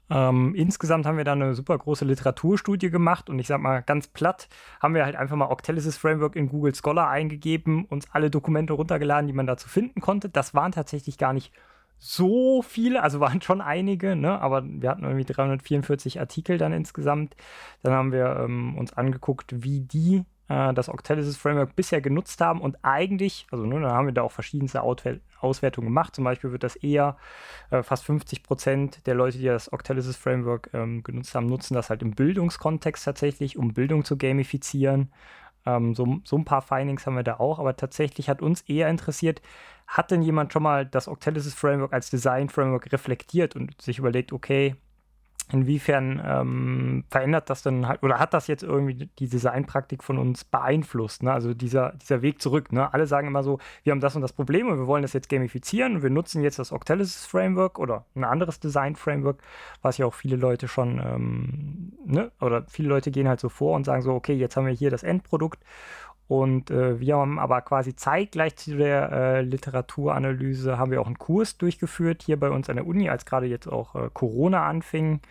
Ähm, 0.09 0.55
insgesamt 0.55 1.05
haben 1.05 1.19
wir 1.19 1.25
da 1.25 1.33
eine 1.33 1.55
super 1.55 1.77
große 1.77 2.07
Literaturstudie 2.07 2.89
gemacht 2.89 3.29
und 3.29 3.39
ich 3.39 3.49
sag 3.49 3.61
mal 3.61 3.83
ganz 3.83 4.09
platt, 4.09 4.49
haben 4.81 4.95
wir 4.95 5.05
halt 5.05 5.15
einfach 5.15 5.37
mal 5.37 5.51
Octalysis 5.51 5.99
Framework 5.99 6.37
in 6.37 6.49
Google 6.49 6.75
Scholar 6.75 7.11
eingegeben, 7.11 7.85
uns 7.85 8.09
alle 8.13 8.31
Dokumente 8.31 8.73
runtergeladen, 8.73 9.27
die 9.27 9.35
man 9.35 9.47
dazu 9.47 9.69
finden 9.69 10.01
konnte. 10.01 10.31
Das 10.31 10.55
waren 10.55 10.73
tatsächlich 10.73 11.19
gar 11.19 11.35
nicht 11.35 11.53
so 11.99 12.63
viele, 12.63 13.03
also 13.03 13.21
waren 13.21 13.43
schon 13.43 13.61
einige, 13.61 14.17
ne? 14.17 14.41
aber 14.41 14.65
wir 14.65 14.89
hatten 14.89 15.05
irgendwie 15.05 15.27
344 15.27 16.19
Artikel 16.19 16.57
dann 16.57 16.73
insgesamt. 16.73 17.37
Dann 17.83 17.93
haben 17.93 18.11
wir 18.11 18.41
ähm, 18.43 18.79
uns 18.79 18.95
angeguckt, 18.95 19.63
wie 19.63 19.81
die 19.81 20.25
äh, 20.51 20.75
das 20.75 20.89
Octalysis 20.89 21.37
Framework 21.37 21.77
bisher 21.77 22.01
genutzt 22.01 22.41
haben 22.41 22.61
und 22.61 22.77
eigentlich, 22.83 23.47
also 23.51 23.65
ne, 23.65 23.81
dann 23.81 23.93
haben 23.93 24.07
wir 24.07 24.13
da 24.13 24.23
auch 24.23 24.33
verschiedenste 24.33 24.83
Auswertungen 24.83 25.87
gemacht. 25.87 26.15
Zum 26.17 26.25
Beispiel 26.25 26.53
wird 26.53 26.65
das 26.65 26.77
eher 26.77 27.17
äh, 27.71 27.83
fast 27.83 28.05
50 28.05 28.43
Prozent 28.43 29.07
der 29.07 29.15
Leute, 29.15 29.39
die 29.39 29.45
das 29.45 29.73
Octalysis 29.73 30.17
Framework 30.17 30.71
ähm, 30.75 31.03
genutzt 31.05 31.35
haben, 31.35 31.47
nutzen 31.47 31.75
das 31.75 31.89
halt 31.89 32.03
im 32.03 32.11
Bildungskontext 32.11 33.05
tatsächlich, 33.05 33.57
um 33.57 33.73
Bildung 33.73 34.05
zu 34.05 34.19
gamifizieren. 34.19 35.13
Ähm, 35.65 35.95
so, 35.95 36.19
so 36.25 36.37
ein 36.37 36.45
paar 36.45 36.63
Findings 36.63 37.07
haben 37.07 37.17
wir 37.17 37.23
da 37.23 37.39
auch, 37.39 37.61
aber 37.61 37.77
tatsächlich 37.77 38.29
hat 38.29 38.43
uns 38.43 38.63
eher 38.63 38.89
interessiert, 38.89 39.41
hat 39.87 40.11
denn 40.11 40.23
jemand 40.23 40.53
schon 40.53 40.65
mal 40.65 40.85
das 40.85 41.07
Octalysis 41.07 41.55
Framework 41.55 41.93
als 41.93 42.11
Design 42.11 42.49
Framework 42.49 42.93
reflektiert 42.93 43.55
und 43.55 43.81
sich 43.81 43.99
überlegt, 43.99 44.33
okay, 44.33 44.75
Inwiefern 45.53 46.23
ähm, 46.25 47.05
verändert 47.11 47.51
das 47.51 47.63
dann 47.63 47.89
halt, 47.89 48.03
oder 48.03 48.19
hat 48.19 48.35
das 48.35 48.47
jetzt 48.47 48.63
irgendwie 48.63 49.09
die 49.19 49.29
Designpraktik 49.29 50.05
von 50.05 50.19
uns 50.19 50.45
beeinflusst? 50.45 51.23
Ne? 51.23 51.33
Also 51.33 51.55
dieser, 51.55 51.93
dieser 51.95 52.23
Weg 52.23 52.41
zurück. 52.41 52.73
Ne? 52.73 52.93
Alle 52.93 53.07
sagen 53.07 53.27
immer 53.27 53.43
so, 53.43 53.59
wir 53.83 53.91
haben 53.93 54.01
das 54.01 54.15
und 54.15 54.23
das 54.23 54.33
Problem 54.33 54.69
und 54.69 54.79
wir 54.79 54.87
wollen 54.87 55.03
das 55.03 55.13
jetzt 55.13 55.29
gamifizieren 55.29 55.97
und 55.97 56.03
wir 56.03 56.11
nutzen 56.11 56.43
jetzt 56.43 56.59
das 56.59 56.73
Octalysis 56.73 57.27
Framework 57.27 57.79
oder 57.79 58.05
ein 58.15 58.25
anderes 58.25 58.61
Design 58.61 58.97
Framework, 58.97 59.43
was 59.83 59.99
ja 59.99 60.07
auch 60.07 60.15
viele 60.15 60.37
Leute 60.37 60.69
schon, 60.69 60.99
ähm, 60.99 61.93
ne? 62.05 62.31
oder 62.41 62.65
viele 62.69 62.89
Leute 62.89 63.11
gehen 63.11 63.29
halt 63.29 63.41
so 63.41 63.49
vor 63.49 63.75
und 63.77 63.85
sagen 63.85 64.03
so, 64.03 64.13
okay, 64.15 64.35
jetzt 64.35 64.57
haben 64.57 64.67
wir 64.67 64.73
hier 64.73 64.91
das 64.91 65.03
Endprodukt 65.03 65.59
und 66.31 66.71
äh, 66.71 67.01
wir 67.01 67.17
haben 67.17 67.41
aber 67.41 67.61
quasi 67.61 67.97
zeitgleich 67.97 68.55
zu 68.55 68.77
der 68.77 69.11
äh, 69.11 69.43
Literaturanalyse 69.43 70.79
haben 70.79 70.93
wir 70.93 71.01
auch 71.01 71.07
einen 71.07 71.19
Kurs 71.19 71.59
durchgeführt 71.59 72.23
hier 72.23 72.39
bei 72.39 72.51
uns 72.51 72.71
an 72.71 72.77
der 72.77 72.87
Uni, 72.87 73.11
als 73.11 73.27
gerade 73.27 73.47
jetzt 73.47 73.67
auch 73.67 73.97
äh, 73.97 74.11
Corona 74.13 74.65
anfing, 74.65 75.23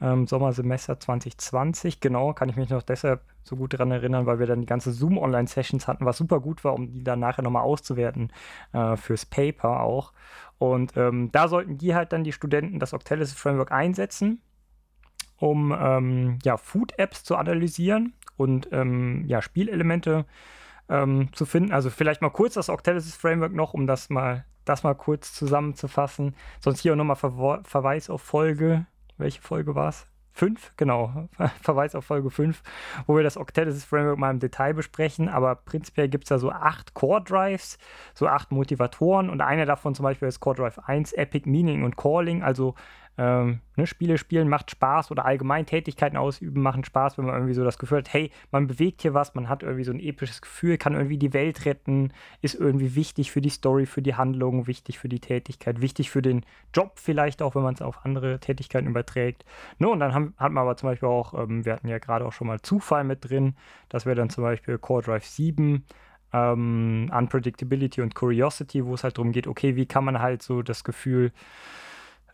ähm, 0.00 0.26
Sommersemester 0.26 0.98
2020. 0.98 2.00
Genau, 2.00 2.32
kann 2.32 2.48
ich 2.48 2.56
mich 2.56 2.70
noch 2.70 2.80
deshalb 2.80 3.20
so 3.42 3.56
gut 3.56 3.74
daran 3.74 3.90
erinnern, 3.90 4.24
weil 4.24 4.38
wir 4.38 4.46
dann 4.46 4.62
die 4.62 4.66
ganze 4.66 4.92
Zoom-Online-Sessions 4.92 5.86
hatten, 5.88 6.06
was 6.06 6.16
super 6.16 6.40
gut 6.40 6.64
war, 6.64 6.72
um 6.72 6.90
die 6.90 7.04
dann 7.04 7.20
nachher 7.20 7.42
nochmal 7.42 7.64
auszuwerten 7.64 8.32
äh, 8.72 8.96
fürs 8.96 9.26
Paper 9.26 9.82
auch. 9.82 10.14
Und 10.56 10.96
ähm, 10.96 11.30
da 11.32 11.48
sollten 11.48 11.76
die 11.76 11.94
halt 11.94 12.14
dann 12.14 12.24
die 12.24 12.32
Studenten 12.32 12.78
das 12.78 12.94
Octalysis 12.94 13.38
Framework 13.38 13.72
einsetzen 13.72 14.40
um 15.38 15.76
ähm, 15.78 16.38
ja, 16.44 16.56
Food-Apps 16.56 17.22
zu 17.22 17.36
analysieren 17.36 18.14
und 18.36 18.68
ähm, 18.72 19.24
ja, 19.26 19.42
Spielelemente 19.42 20.26
ähm, 20.88 21.28
zu 21.32 21.46
finden. 21.46 21.72
Also 21.72 21.90
vielleicht 21.90 22.22
mal 22.22 22.30
kurz 22.30 22.54
das 22.54 22.68
Octalysis 22.68 23.16
Framework 23.16 23.52
noch, 23.52 23.74
um 23.74 23.86
das 23.86 24.10
mal, 24.10 24.44
das 24.64 24.82
mal 24.82 24.94
kurz 24.94 25.32
zusammenzufassen. 25.32 26.34
Sonst 26.60 26.80
hier 26.80 26.96
nochmal 26.96 27.16
Ver 27.16 27.60
Verweis 27.64 28.10
auf 28.10 28.22
Folge. 28.22 28.86
Welche 29.18 29.40
Folge 29.40 29.74
war 29.74 29.88
es? 29.88 30.06
5, 30.36 30.74
genau, 30.76 31.28
Verweis 31.62 31.94
auf 31.94 32.04
Folge 32.04 32.28
5, 32.30 32.62
wo 33.06 33.16
wir 33.16 33.22
das 33.22 33.38
Octalysis 33.38 33.86
Framework 33.86 34.18
mal 34.18 34.30
im 34.30 34.38
Detail 34.38 34.74
besprechen. 34.74 35.30
Aber 35.30 35.54
prinzipiell 35.54 36.08
gibt 36.08 36.24
es 36.24 36.28
da 36.28 36.38
so 36.38 36.50
acht 36.50 36.92
Core 36.92 37.22
Drives, 37.22 37.78
so 38.14 38.28
acht 38.28 38.52
Motivatoren 38.52 39.30
und 39.30 39.40
einer 39.40 39.64
davon 39.64 39.94
zum 39.94 40.02
Beispiel 40.02 40.28
ist 40.28 40.40
Core 40.40 40.56
Drive 40.56 40.78
1, 40.80 41.14
Epic 41.14 41.48
Meaning 41.48 41.84
und 41.84 41.96
Calling, 41.96 42.42
also 42.42 42.74
ähm, 43.18 43.60
ne, 43.76 43.86
Spiele 43.86 44.18
spielen 44.18 44.48
macht 44.48 44.70
Spaß 44.70 45.10
oder 45.10 45.24
allgemein 45.24 45.64
Tätigkeiten 45.64 46.16
ausüben 46.16 46.60
machen 46.60 46.84
Spaß, 46.84 47.16
wenn 47.16 47.24
man 47.24 47.34
irgendwie 47.34 47.54
so 47.54 47.64
das 47.64 47.78
Gefühl 47.78 47.98
hat, 47.98 48.12
hey, 48.12 48.30
man 48.50 48.66
bewegt 48.66 49.02
hier 49.02 49.14
was, 49.14 49.34
man 49.34 49.48
hat 49.48 49.62
irgendwie 49.62 49.84
so 49.84 49.92
ein 49.92 50.00
episches 50.00 50.42
Gefühl, 50.42 50.76
kann 50.76 50.94
irgendwie 50.94 51.16
die 51.16 51.32
Welt 51.32 51.64
retten, 51.64 52.12
ist 52.42 52.54
irgendwie 52.54 52.94
wichtig 52.94 53.30
für 53.30 53.40
die 53.40 53.48
Story, 53.48 53.86
für 53.86 54.02
die 54.02 54.16
Handlung, 54.16 54.66
wichtig 54.66 54.98
für 54.98 55.08
die 55.08 55.20
Tätigkeit, 55.20 55.80
wichtig 55.80 56.10
für 56.10 56.20
den 56.20 56.44
Job 56.74 56.92
vielleicht 56.96 57.40
auch, 57.40 57.54
wenn 57.54 57.62
man 57.62 57.74
es 57.74 57.82
auf 57.82 58.04
andere 58.04 58.38
Tätigkeiten 58.38 58.88
überträgt. 58.88 59.44
Ne, 59.78 59.88
und 59.88 60.00
dann 60.00 60.12
haben, 60.12 60.34
hat 60.36 60.52
man 60.52 60.62
aber 60.62 60.76
zum 60.76 60.90
Beispiel 60.90 61.08
auch, 61.08 61.32
ähm, 61.34 61.64
wir 61.64 61.72
hatten 61.72 61.88
ja 61.88 61.98
gerade 61.98 62.26
auch 62.26 62.32
schon 62.32 62.46
mal 62.46 62.60
Zufall 62.60 63.04
mit 63.04 63.28
drin, 63.28 63.56
das 63.88 64.04
wäre 64.04 64.16
dann 64.16 64.28
zum 64.28 64.44
Beispiel 64.44 64.76
Core 64.78 65.02
Drive 65.02 65.24
7, 65.24 65.84
ähm, 66.34 67.10
Unpredictability 67.16 68.02
und 68.02 68.14
Curiosity, 68.14 68.84
wo 68.84 68.94
es 68.94 69.04
halt 69.04 69.16
darum 69.16 69.32
geht, 69.32 69.46
okay, 69.46 69.76
wie 69.76 69.86
kann 69.86 70.04
man 70.04 70.20
halt 70.20 70.42
so 70.42 70.60
das 70.62 70.84
Gefühl 70.84 71.32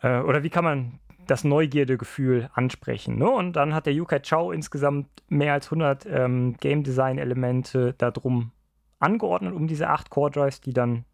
äh, 0.02 0.20
oder 0.20 0.42
wie 0.42 0.50
kann 0.50 0.64
man 0.64 1.00
das 1.26 1.44
Neugierdegefühl 1.44 2.50
ansprechen. 2.52 3.16
Ne? 3.16 3.30
Und 3.30 3.54
dann 3.54 3.74
hat 3.74 3.86
der 3.86 3.94
Yukai 3.94 4.20
Chao 4.20 4.52
insgesamt 4.52 5.08
mehr 5.28 5.52
als 5.52 5.66
100 5.66 6.06
ähm, 6.06 6.56
Game 6.60 6.82
Design 6.82 7.18
Elemente 7.18 7.94
darum 7.98 8.52
angeordnet, 8.98 9.54
um 9.54 9.66
diese 9.66 9.88
acht 9.88 10.10
Core 10.10 10.30
Drives, 10.30 10.60
die 10.60 10.72
dann 10.72 11.04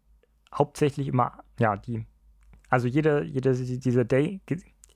hauptsächlich 0.53 1.07
immer, 1.07 1.39
ja, 1.59 1.77
die, 1.77 2.05
also 2.69 2.87
jede, 2.87 3.23
jede, 3.23 3.53
diese 3.53 4.05
Day, 4.05 4.41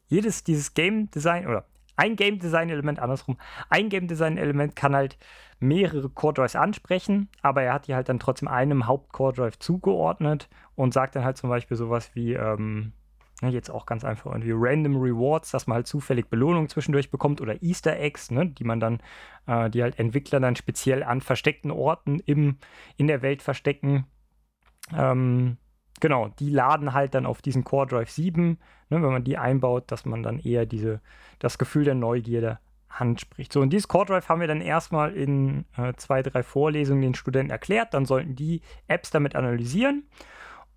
jedes 0.08 0.44
dieses 0.44 0.74
Game 0.74 1.10
Design 1.12 1.48
oder 1.48 1.66
ein 1.96 2.16
Game 2.16 2.40
Design 2.40 2.70
Element, 2.70 3.00
andersrum, 3.00 3.38
ein 3.70 3.90
Game 3.90 4.08
Design 4.08 4.38
Element 4.38 4.76
kann 4.76 4.96
halt 4.96 5.18
mehrere 5.60 6.10
Core 6.10 6.34
Drives 6.34 6.56
ansprechen, 6.56 7.30
aber 7.42 7.62
er 7.64 7.74
hat 7.74 7.88
die 7.88 7.94
halt 7.94 8.10
dann 8.10 8.20
trotzdem 8.20 8.48
einem 8.48 8.88
Haupt 8.88 9.14
Core 9.14 9.34
Drive 9.34 9.60
zugeordnet 9.60 10.50
und 10.76 10.94
sagt 10.94 11.16
dann 11.16 11.24
halt 11.24 11.38
zum 11.38 11.50
Beispiel 11.50 11.78
sowas 11.78 12.12
wie, 12.16 12.34
ähm, 12.34 12.94
Ne, 13.42 13.50
jetzt 13.50 13.70
auch 13.70 13.86
ganz 13.86 14.04
einfach 14.04 14.32
irgendwie 14.32 14.54
Random 14.54 14.96
Rewards, 14.96 15.52
dass 15.52 15.68
man 15.68 15.76
halt 15.76 15.88
zufällig 15.88 16.30
Belohnungen 16.30 16.70
zwischendurch 16.70 17.10
bekommt 17.10 17.42
oder 17.42 17.62
Easter 17.62 18.00
Eggs, 18.00 18.32
ne, 18.32 18.48
die 18.48 18.64
man 18.64 18.80
dann, 18.80 19.02
äh, 19.48 19.70
die 19.70 19.82
halt 19.82 20.00
Entwickler 20.00 20.40
dann 20.40 20.56
speziell 20.56 21.04
an 21.04 21.22
versteckten 21.22 21.72
Orten 21.72 22.20
im, 22.20 22.58
in 22.96 23.08
der 23.08 23.22
Welt 23.22 23.42
verstecken. 23.42 24.06
Ähm, 24.96 25.58
genau, 26.00 26.30
die 26.40 26.50
laden 26.50 26.94
halt 26.94 27.16
dann 27.16 27.26
auf 27.26 27.42
diesen 27.42 27.64
Core 27.64 27.88
Drive 27.88 28.12
7, 28.12 28.60
ne, 28.90 29.02
wenn 29.02 29.12
man 29.12 29.24
die 29.24 29.38
einbaut, 29.38 29.92
dass 29.92 30.06
man 30.06 30.22
dann 30.24 30.40
eher 30.40 30.66
diese, 30.66 31.02
das 31.40 31.58
Gefühl 31.58 31.86
der 31.86 31.96
Neugierde 31.96 32.60
anspricht. 32.88 33.52
So, 33.52 33.62
und 33.62 33.72
dieses 33.72 33.88
Core 33.88 34.06
Drive 34.06 34.30
haben 34.30 34.42
wir 34.42 34.48
dann 34.48 34.62
erstmal 34.62 35.14
in 35.14 35.66
äh, 35.76 35.94
zwei, 35.98 36.22
drei 36.22 36.44
Vorlesungen 36.44 37.02
den 37.02 37.16
Studenten 37.16 37.52
erklärt. 37.52 37.94
Dann 37.94 38.06
sollten 38.06 38.36
die 38.36 38.62
Apps 38.88 39.10
damit 39.10 39.36
analysieren 39.36 40.04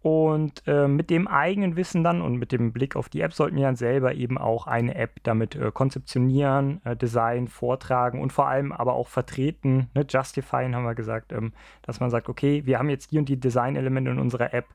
und 0.07 0.63
äh, 0.69 0.87
mit 0.87 1.11
dem 1.11 1.27
eigenen 1.27 1.75
Wissen 1.75 2.05
dann 2.05 2.23
und 2.23 2.37
mit 2.37 2.53
dem 2.53 2.73
Blick 2.73 2.95
auf 2.95 3.09
die 3.09 3.23
App 3.23 3.35
sollten 3.35 3.57
wir 3.57 3.65
dann 3.65 3.75
selber 3.75 4.15
eben 4.15 4.39
auch 4.39 4.69
eine 4.69 4.95
App 4.95 5.19
damit 5.25 5.57
äh, 5.57 5.73
konzeptionieren, 5.73 6.81
äh, 6.85 6.95
designen, 6.95 7.49
vortragen 7.49 8.21
und 8.21 8.33
vor 8.33 8.47
allem 8.47 8.71
aber 8.71 8.93
auch 8.93 9.09
vertreten, 9.09 9.91
ne, 9.95 10.07
justifyen 10.09 10.77
haben 10.77 10.85
wir 10.85 10.95
gesagt, 10.95 11.33
ähm, 11.33 11.53
dass 11.83 11.99
man 11.99 12.11
sagt, 12.11 12.29
okay, 12.29 12.65
wir 12.67 12.79
haben 12.79 12.89
jetzt 12.89 13.11
die 13.11 13.19
und 13.19 13.29
die 13.29 13.41
Designelemente 13.41 14.13
in 14.13 14.21
unserer 14.21 14.55
App 14.55 14.67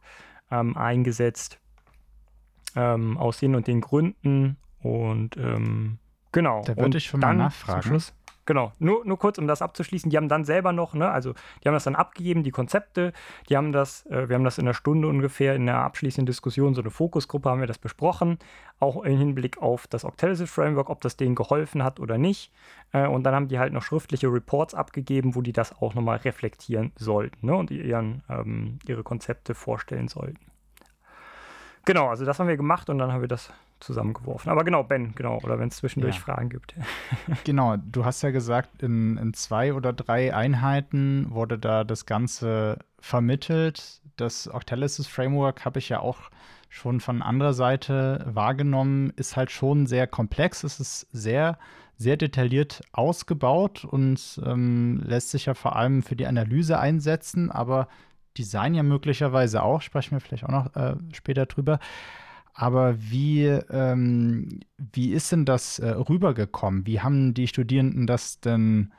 ähm, 0.52 0.76
eingesetzt, 0.76 1.62
ähm, 2.76 3.18
aus 3.18 3.40
den 3.40 3.56
und 3.56 3.68
den 3.68 3.80
Gründen 3.80 4.58
und 4.82 5.38
ähm, 5.38 6.00
genau. 6.34 6.62
Da 6.66 6.76
würde 6.76 6.98
ich 6.98 7.06
schon 7.06 7.22
mal 7.22 7.34
nachfragen. 7.34 7.84
Zum 7.84 7.90
Schluss, 7.92 8.14
Genau, 8.46 8.72
nur, 8.80 9.06
nur 9.06 9.20
kurz, 9.20 9.38
um 9.38 9.48
das 9.48 9.62
abzuschließen. 9.62 10.10
Die 10.10 10.18
haben 10.18 10.28
dann 10.28 10.46
selber 10.46 10.72
noch, 10.72 10.96
ne, 10.96 11.10
also 11.10 11.34
die 11.64 11.68
haben 11.68 11.76
das 11.76 11.84
dann 11.84 11.96
abgegeben, 11.96 12.44
die 12.44 12.52
Konzepte, 12.52 13.14
die 13.50 13.56
haben 13.56 13.72
das, 13.72 14.06
äh, 14.08 14.30
wir 14.30 14.36
haben 14.36 14.44
das 14.44 14.58
in 14.58 14.66
einer 14.66 14.74
Stunde 14.74 15.08
ungefähr 15.08 15.56
in 15.56 15.68
der 15.68 15.78
abschließenden 15.78 16.26
Diskussion, 16.26 16.74
so 16.74 16.82
eine 16.82 16.90
Fokusgruppe 16.90 17.50
haben 17.50 17.60
wir 17.60 17.68
das 17.68 17.78
besprochen, 17.78 18.40
auch 18.80 19.04
im 19.04 19.18
Hinblick 19.18 19.62
auf 19.62 19.86
das 19.86 20.06
Octalysis 20.06 20.50
Framework, 20.50 20.90
ob 20.90 21.02
das 21.02 21.18
denen 21.18 21.36
geholfen 21.36 21.84
hat 21.84 22.00
oder 22.00 22.18
nicht. 22.18 22.52
Äh, 22.94 23.08
und 23.08 23.24
dann 23.24 23.36
haben 23.36 23.48
die 23.48 23.60
halt 23.60 23.74
noch 23.74 23.84
schriftliche 23.84 24.28
Reports 24.28 24.74
abgegeben, 24.74 25.36
wo 25.36 25.42
die 25.44 25.54
das 25.54 25.80
auch 25.80 25.94
nochmal 25.94 26.18
reflektieren 26.18 26.94
sollten 26.96 27.46
ne, 27.46 27.56
und 27.56 27.70
ihren, 27.70 28.24
ähm, 28.28 28.80
ihre 28.88 29.04
Konzepte 29.04 29.54
vorstellen 29.54 30.08
sollten. 30.08 30.40
Genau, 31.86 32.10
also 32.10 32.26
das 32.26 32.40
haben 32.40 32.48
wir 32.48 32.58
gemacht 32.58 32.90
und 32.90 32.98
dann 32.98 33.12
haben 33.12 33.22
wir 33.22 33.28
das 33.28 33.52
zusammengeworfen. 33.82 34.50
Aber 34.50 34.64
genau, 34.64 34.84
Ben, 34.84 35.14
genau, 35.16 35.40
oder 35.44 35.60
wenn 35.60 35.70
es 35.70 35.78
zwischendurch 35.78 36.16
ja. 36.16 36.22
Fragen 36.22 36.50
gibt. 36.50 36.76
genau, 37.44 37.78
du 37.78 38.06
hast 38.06 38.22
ja 38.22 38.32
gesagt, 38.32 38.82
in, 38.82 39.18
in 39.18 39.34
zwei 39.34 39.74
oder 39.74 39.94
drei 39.94 40.34
Einheiten 40.34 41.28
wurde 41.30 41.58
da 41.60 41.84
das 41.84 42.06
Ganze 42.06 42.80
vermittelt. 43.00 44.02
Das 44.18 44.52
Octalysis 44.54 45.08
Framework 45.08 45.66
habe 45.66 45.80
ich 45.80 45.90
ja 45.90 46.00
auch 46.00 46.30
schon 46.70 47.02
von 47.02 47.22
anderer 47.22 47.54
Seite 47.54 48.26
wahrgenommen, 48.28 49.12
ist 49.18 49.36
halt 49.36 49.52
schon 49.52 49.88
sehr 49.88 50.08
komplex. 50.08 50.64
Es 50.64 50.80
ist 50.80 51.08
sehr, 51.12 51.58
sehr 51.98 52.18
detailliert 52.18 52.82
ausgebaut 52.94 53.84
und 53.84 54.42
ähm, 54.46 55.02
lässt 55.04 55.32
sich 55.32 55.48
ja 55.48 55.54
vor 55.54 55.76
allem 55.76 56.02
für 56.02 56.16
die 56.16 56.28
Analyse 56.28 56.80
einsetzen, 56.80 57.52
aber 57.52 57.88
Design 58.38 58.74
ja 58.74 58.84
möglicherweise 58.84 59.62
auch, 59.62 59.82
sprechen 59.82 60.12
wir 60.12 60.22
vielleicht 60.22 60.46
auch 60.46 60.50
noch 60.50 60.76
äh, 60.76 60.96
später 61.12 61.46
drüber. 61.46 61.80
Aber 62.54 62.96
wie, 63.00 63.46
ähm, 63.46 64.60
wie 64.78 65.12
ist 65.14 65.32
denn 65.32 65.46
das 65.46 65.80
äh, 65.80 65.90
rübergekommen? 65.90 66.86
Wie 66.86 67.02
haben 67.02 67.34
die 67.34 67.48
Studierenden 67.48 68.08
das 68.08 68.40
denn 68.42 68.94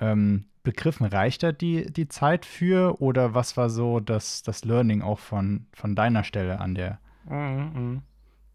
ähm, 0.00 0.46
begriffen, 0.62 1.06
reicht 1.06 1.42
da 1.42 1.52
die, 1.52 1.92
die 1.92 2.08
Zeit 2.08 2.46
für 2.46 3.00
oder 3.00 3.34
was 3.34 3.56
war 3.56 3.70
so 3.70 4.00
das, 4.00 4.42
das 4.42 4.64
Learning 4.64 5.02
auch 5.02 5.18
von, 5.18 5.66
von 5.72 5.94
deiner 5.96 6.24
Stelle 6.24 6.60
an 6.60 6.74
der? 6.74 7.00
Mhm, 7.24 7.72
mhm. 7.74 8.02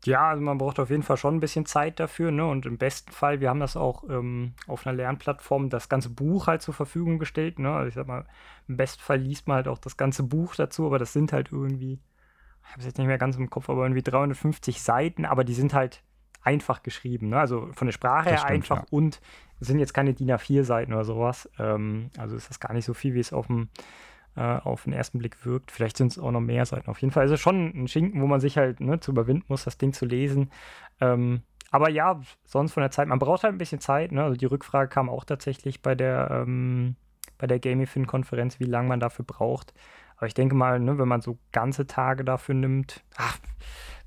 Ja, 0.05 0.29
also 0.29 0.41
man 0.43 0.57
braucht 0.57 0.79
auf 0.79 0.89
jeden 0.89 1.03
Fall 1.03 1.17
schon 1.17 1.35
ein 1.35 1.39
bisschen 1.41 1.65
Zeit 1.65 1.99
dafür, 1.99 2.31
ne? 2.31 2.45
Und 2.47 2.65
im 2.65 2.77
besten 2.77 3.11
Fall, 3.11 3.41
wir 3.41 3.49
haben 3.49 3.59
das 3.59 3.75
auch 3.77 4.03
ähm, 4.09 4.53
auf 4.67 4.87
einer 4.87 4.95
Lernplattform, 4.95 5.69
das 5.69 5.89
ganze 5.89 6.09
Buch 6.09 6.47
halt 6.47 6.61
zur 6.61 6.73
Verfügung 6.73 7.19
gestellt, 7.19 7.59
ne? 7.59 7.71
Also 7.75 7.89
ich 7.89 7.95
sag 7.95 8.07
mal, 8.07 8.25
im 8.67 8.77
besten 8.77 9.01
Fall 9.01 9.19
liest 9.19 9.47
man 9.47 9.57
halt 9.57 9.67
auch 9.67 9.79
das 9.79 9.97
ganze 9.97 10.23
Buch 10.23 10.55
dazu, 10.55 10.85
aber 10.85 10.99
das 10.99 11.13
sind 11.13 11.33
halt 11.33 11.51
irgendwie, 11.51 11.99
ich 12.67 12.71
habe 12.73 12.81
es 12.81 12.85
jetzt 12.85 12.97
nicht 12.97 13.07
mehr 13.07 13.17
ganz 13.17 13.37
im 13.37 13.49
Kopf, 13.49 13.69
aber 13.69 13.83
irgendwie 13.83 14.03
350 14.03 14.81
Seiten, 14.81 15.25
aber 15.25 15.43
die 15.43 15.53
sind 15.53 15.73
halt 15.73 16.03
einfach 16.41 16.83
geschrieben, 16.83 17.29
ne? 17.29 17.39
Also 17.39 17.69
von 17.73 17.87
der 17.87 17.93
Sprache 17.93 18.29
her 18.29 18.37
stimmt, 18.37 18.51
einfach 18.51 18.77
ja. 18.77 18.85
und 18.91 19.19
sind 19.59 19.79
jetzt 19.79 19.93
keine 19.93 20.13
DIN 20.13 20.31
A4-Seiten 20.31 20.93
oder 20.93 21.03
sowas. 21.03 21.49
Ähm, 21.59 22.09
also 22.17 22.35
ist 22.35 22.49
das 22.49 22.59
gar 22.59 22.73
nicht 22.73 22.85
so 22.85 22.93
viel, 22.93 23.15
wie 23.15 23.19
es 23.19 23.33
auf 23.33 23.47
dem 23.47 23.69
äh, 24.37 24.41
auf 24.41 24.83
den 24.83 24.93
ersten 24.93 25.17
Blick 25.17 25.45
wirkt. 25.45 25.71
Vielleicht 25.71 25.97
sind 25.97 26.11
es 26.11 26.19
auch 26.19 26.31
noch 26.31 26.41
mehr 26.41 26.65
Seiten. 26.65 26.89
Auf 26.89 27.01
jeden 27.01 27.11
Fall 27.11 27.25
ist 27.25 27.31
es 27.31 27.39
schon 27.39 27.73
ein 27.75 27.87
Schinken, 27.87 28.21
wo 28.21 28.27
man 28.27 28.39
sich 28.39 28.57
halt 28.57 28.79
ne, 28.79 28.99
zu 28.99 29.11
überwinden 29.11 29.45
muss, 29.47 29.63
das 29.63 29.77
Ding 29.77 29.93
zu 29.93 30.05
lesen. 30.05 30.51
Ähm, 31.01 31.41
aber 31.71 31.89
ja, 31.89 32.21
sonst 32.45 32.73
von 32.73 32.81
der 32.81 32.91
Zeit, 32.91 33.07
man 33.07 33.19
braucht 33.19 33.43
halt 33.43 33.55
ein 33.55 33.57
bisschen 33.57 33.79
Zeit. 33.79 34.11
Ne? 34.11 34.23
Also 34.23 34.37
die 34.37 34.45
Rückfrage 34.45 34.89
kam 34.89 35.09
auch 35.09 35.25
tatsächlich 35.25 35.81
bei 35.81 35.95
der, 35.95 36.29
ähm, 36.31 36.95
bei 37.37 37.47
der 37.47 37.59
Gamifin-Konferenz, 37.59 38.59
wie 38.59 38.65
lange 38.65 38.87
man 38.87 38.99
dafür 38.99 39.25
braucht. 39.25 39.73
Aber 40.17 40.27
ich 40.27 40.33
denke 40.33 40.55
mal, 40.55 40.79
ne, 40.79 40.97
wenn 40.97 41.07
man 41.07 41.21
so 41.21 41.37
ganze 41.51 41.87
Tage 41.87 42.23
dafür 42.25 42.55
nimmt, 42.55 43.03
ach, 43.15 43.37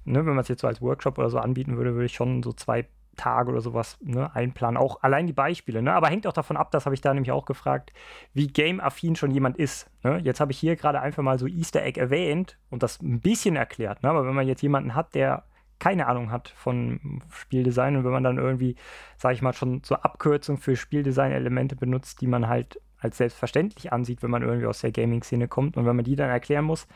ne, 0.04 0.18
wenn 0.26 0.34
man 0.34 0.40
es 0.40 0.48
jetzt 0.48 0.60
so 0.60 0.66
als 0.66 0.82
Workshop 0.82 1.18
oder 1.18 1.30
so 1.30 1.38
anbieten 1.38 1.76
würde, 1.76 1.94
würde 1.94 2.06
ich 2.06 2.14
schon 2.14 2.42
so 2.42 2.52
zwei 2.52 2.86
Tage 3.16 3.50
oder 3.50 3.60
sowas 3.60 3.98
ne, 4.00 4.34
einplanen. 4.34 4.76
Auch 4.76 5.02
allein 5.02 5.26
die 5.26 5.32
Beispiele. 5.32 5.82
Ne? 5.82 5.92
Aber 5.92 6.08
hängt 6.08 6.26
auch 6.26 6.32
davon 6.32 6.56
ab, 6.56 6.70
das 6.70 6.86
habe 6.86 6.94
ich 6.94 7.00
da 7.00 7.12
nämlich 7.12 7.32
auch 7.32 7.44
gefragt, 7.44 7.92
wie 8.32 8.46
game-affin 8.46 9.14
schon 9.14 9.30
jemand 9.30 9.58
ist. 9.58 9.90
Ne? 10.02 10.20
Jetzt 10.24 10.40
habe 10.40 10.52
ich 10.52 10.58
hier 10.58 10.76
gerade 10.76 11.00
einfach 11.00 11.22
mal 11.22 11.38
so 11.38 11.46
Easter 11.46 11.82
Egg 11.82 12.00
erwähnt 12.00 12.58
und 12.70 12.82
das 12.82 13.02
ein 13.02 13.20
bisschen 13.20 13.56
erklärt. 13.56 14.02
Ne? 14.02 14.08
Aber 14.08 14.26
wenn 14.26 14.34
man 14.34 14.46
jetzt 14.46 14.62
jemanden 14.62 14.94
hat, 14.94 15.14
der 15.14 15.44
keine 15.78 16.06
Ahnung 16.06 16.30
hat 16.30 16.48
von 16.48 17.22
Spieldesign 17.30 17.96
und 17.96 18.04
wenn 18.04 18.12
man 18.12 18.22
dann 18.22 18.38
irgendwie, 18.38 18.76
sage 19.16 19.34
ich 19.34 19.42
mal, 19.42 19.54
schon 19.54 19.82
so 19.82 19.96
Abkürzung 19.96 20.58
für 20.58 20.76
Spieldesign-Elemente 20.76 21.74
benutzt, 21.74 22.20
die 22.20 22.26
man 22.26 22.48
halt 22.48 22.80
als 23.00 23.16
selbstverständlich 23.16 23.92
ansieht, 23.92 24.22
wenn 24.22 24.30
man 24.30 24.42
irgendwie 24.42 24.66
aus 24.66 24.80
der 24.80 24.92
Gaming-Szene 24.92 25.48
kommt 25.48 25.76
und 25.76 25.86
wenn 25.86 25.96
man 25.96 26.04
die 26.04 26.16
dann 26.16 26.30
erklären 26.30 26.64
muss, 26.64 26.86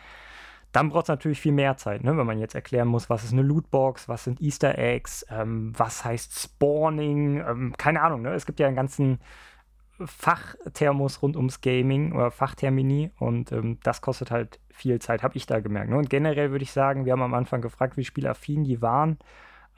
dann 0.73 0.89
braucht 0.89 1.05
es 1.05 1.09
natürlich 1.09 1.41
viel 1.41 1.53
mehr 1.53 1.77
Zeit, 1.77 2.03
ne? 2.03 2.17
wenn 2.17 2.27
man 2.27 2.41
jetzt 2.41 2.57
erklären 2.57 2.89
muss, 2.89 3.09
was 3.09 3.23
ist 3.23 3.33
eine 3.33 3.43
Lootbox, 3.43 4.09
was 4.09 4.25
sind 4.25 4.41
Easter 4.41 4.77
Eggs, 4.77 5.25
ähm, 5.31 5.73
was 5.77 6.05
heißt 6.05 6.37
Spawning, 6.37 7.45
ähm, 7.49 7.75
keine 7.79 8.03
Ahnung. 8.03 8.23
Ne? 8.23 8.35
Es 8.35 8.45
gibt 8.45 8.59
ja 8.59 8.67
einen 8.67 8.75
ganzen 8.75 9.21
Fachthermos 10.01 11.23
rund 11.23 11.37
ums 11.37 11.61
Gaming 11.61 12.13
oder 12.13 12.33
Fachtermini 12.33 13.13
und 13.21 13.53
ähm, 13.53 13.79
das 13.85 14.01
kostet 14.01 14.33
halt 14.33 14.59
viel 14.69 14.99
Zeit, 14.99 15.23
habe 15.23 15.37
ich 15.37 15.47
da 15.47 15.61
gemerkt. 15.61 15.91
Ne? 15.91 15.97
Und 15.97 16.11
generell 16.11 16.51
würde 16.51 16.65
ich 16.65 16.73
sagen, 16.73 17.05
wir 17.05 17.13
haben 17.13 17.23
am 17.23 17.35
Anfang 17.35 17.61
gefragt, 17.61 17.97
wie 17.97 18.05
spielaffin 18.05 18.65
die 18.65 18.83
waren 18.83 19.19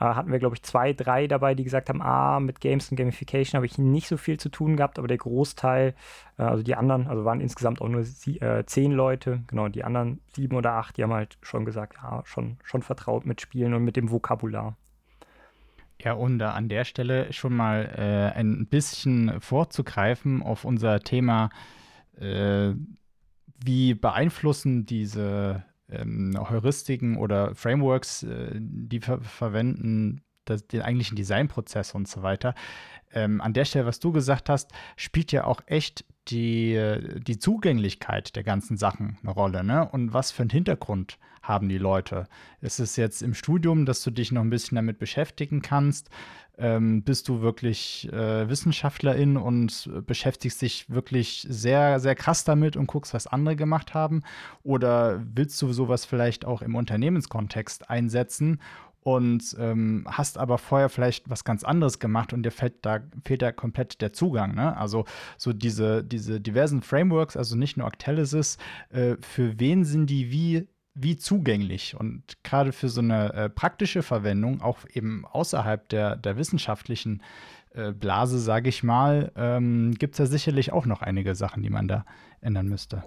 hatten 0.04 0.30
wir, 0.30 0.38
glaube 0.38 0.56
ich, 0.56 0.62
zwei, 0.62 0.92
drei 0.92 1.26
dabei, 1.26 1.54
die 1.54 1.64
gesagt 1.64 1.88
haben, 1.88 2.02
ah, 2.02 2.38
mit 2.40 2.60
Games 2.60 2.90
und 2.90 2.96
Gamification 2.96 3.56
habe 3.56 3.66
ich 3.66 3.78
nicht 3.78 4.08
so 4.08 4.16
viel 4.16 4.38
zu 4.38 4.50
tun 4.50 4.76
gehabt, 4.76 4.98
aber 4.98 5.08
der 5.08 5.16
Großteil, 5.16 5.94
äh, 6.38 6.42
also 6.42 6.62
die 6.62 6.74
anderen, 6.74 7.06
also 7.06 7.24
waren 7.24 7.40
insgesamt 7.40 7.80
auch 7.80 7.88
nur 7.88 8.04
sie, 8.04 8.40
äh, 8.40 8.64
zehn 8.66 8.92
Leute, 8.92 9.42
genau, 9.46 9.68
die 9.68 9.84
anderen 9.84 10.20
sieben 10.34 10.56
oder 10.56 10.72
acht, 10.72 10.96
die 10.96 11.02
haben 11.02 11.14
halt 11.14 11.38
schon 11.40 11.64
gesagt, 11.64 11.94
ja, 12.02 12.22
schon, 12.26 12.58
schon 12.62 12.82
vertraut 12.82 13.24
mit 13.24 13.40
Spielen 13.40 13.72
und 13.74 13.84
mit 13.84 13.96
dem 13.96 14.10
Vokabular. 14.10 14.76
Ja, 16.02 16.12
und 16.12 16.42
an 16.42 16.68
der 16.68 16.84
Stelle 16.84 17.32
schon 17.32 17.56
mal 17.56 17.90
äh, 17.96 18.38
ein 18.38 18.66
bisschen 18.66 19.40
vorzugreifen 19.40 20.42
auf 20.42 20.66
unser 20.66 21.00
Thema, 21.00 21.48
äh, 22.20 22.74
wie 23.64 23.94
beeinflussen 23.94 24.84
diese 24.84 25.64
ähm, 25.90 26.36
Heuristiken 26.50 27.16
oder 27.16 27.54
Frameworks, 27.54 28.22
äh, 28.22 28.52
die 28.54 29.00
ver 29.00 29.20
verwenden 29.20 30.22
das, 30.44 30.66
den 30.66 30.82
eigentlichen 30.82 31.16
Designprozess 31.16 31.94
und 31.94 32.08
so 32.08 32.22
weiter. 32.22 32.54
Ähm, 33.12 33.40
an 33.40 33.52
der 33.52 33.64
Stelle, 33.64 33.86
was 33.86 34.00
du 34.00 34.12
gesagt 34.12 34.48
hast, 34.48 34.70
spielt 34.96 35.32
ja 35.32 35.44
auch 35.44 35.60
echt 35.66 36.04
die, 36.28 37.20
die 37.26 37.38
Zugänglichkeit 37.38 38.36
der 38.36 38.44
ganzen 38.44 38.76
Sachen 38.76 39.18
eine 39.22 39.32
Rolle. 39.32 39.64
Ne? 39.64 39.88
Und 39.88 40.12
was 40.12 40.32
für 40.32 40.42
einen 40.42 40.50
Hintergrund 40.50 41.18
haben 41.42 41.68
die 41.68 41.78
Leute? 41.78 42.26
Ist 42.60 42.80
es 42.80 42.96
jetzt 42.96 43.22
im 43.22 43.34
Studium, 43.34 43.86
dass 43.86 44.02
du 44.02 44.10
dich 44.10 44.32
noch 44.32 44.42
ein 44.42 44.50
bisschen 44.50 44.76
damit 44.76 44.98
beschäftigen 44.98 45.62
kannst? 45.62 46.10
ähm, 46.58 47.02
bist 47.02 47.28
du 47.28 47.40
wirklich 47.42 48.10
äh, 48.12 48.48
Wissenschaftlerin 48.48 49.36
und 49.36 49.90
beschäftigst 50.06 50.62
dich 50.62 50.88
wirklich 50.88 51.46
sehr, 51.48 52.00
sehr 52.00 52.14
krass 52.14 52.44
damit 52.44 52.76
und 52.76 52.86
guckst, 52.86 53.14
was 53.14 53.26
andere 53.26 53.56
gemacht 53.56 53.94
haben? 53.94 54.22
Oder 54.62 55.22
willst 55.34 55.60
du 55.60 55.72
sowas 55.72 56.04
vielleicht 56.04 56.44
auch 56.44 56.62
im 56.62 56.74
Unternehmenskontext 56.74 57.90
einsetzen 57.90 58.60
und 59.06 59.54
ähm, 59.60 60.04
hast 60.10 60.36
aber 60.36 60.58
vorher 60.58 60.88
vielleicht 60.88 61.30
was 61.30 61.44
ganz 61.44 61.62
anderes 61.62 62.00
gemacht 62.00 62.32
und 62.32 62.42
dir 62.42 62.50
fällt 62.50 62.84
da, 62.84 62.98
fehlt 63.24 63.40
da 63.40 63.52
komplett 63.52 64.00
der 64.00 64.12
Zugang. 64.12 64.56
Ne? 64.56 64.76
Also 64.76 65.04
so 65.36 65.52
diese, 65.52 66.02
diese 66.02 66.40
diversen 66.40 66.82
Frameworks, 66.82 67.36
also 67.36 67.54
nicht 67.54 67.76
nur 67.76 67.86
Actalysis, 67.86 68.58
äh, 68.90 69.14
für 69.20 69.60
wen 69.60 69.84
sind 69.84 70.10
die 70.10 70.32
wie 70.32 70.68
wie 70.98 71.16
zugänglich. 71.16 71.94
Und 71.94 72.42
gerade 72.42 72.72
für 72.72 72.88
so 72.88 73.02
eine 73.02 73.32
äh, 73.34 73.48
praktische 73.50 74.02
Verwendung, 74.02 74.60
auch 74.62 74.78
eben 74.92 75.24
außerhalb 75.26 75.88
der, 75.90 76.16
der 76.16 76.38
wissenschaftlichen 76.38 77.22
äh, 77.74 77.92
Blase, 77.92 78.40
sage 78.40 78.70
ich 78.70 78.82
mal, 78.82 79.30
ähm, 79.36 79.94
gibt 79.98 80.14
es 80.14 80.18
ja 80.18 80.26
sicherlich 80.26 80.72
auch 80.72 80.86
noch 80.86 81.02
einige 81.02 81.34
Sachen, 81.34 81.62
die 81.62 81.70
man 81.70 81.86
da 81.86 82.06
ändern 82.40 82.66
müsste. 82.66 83.04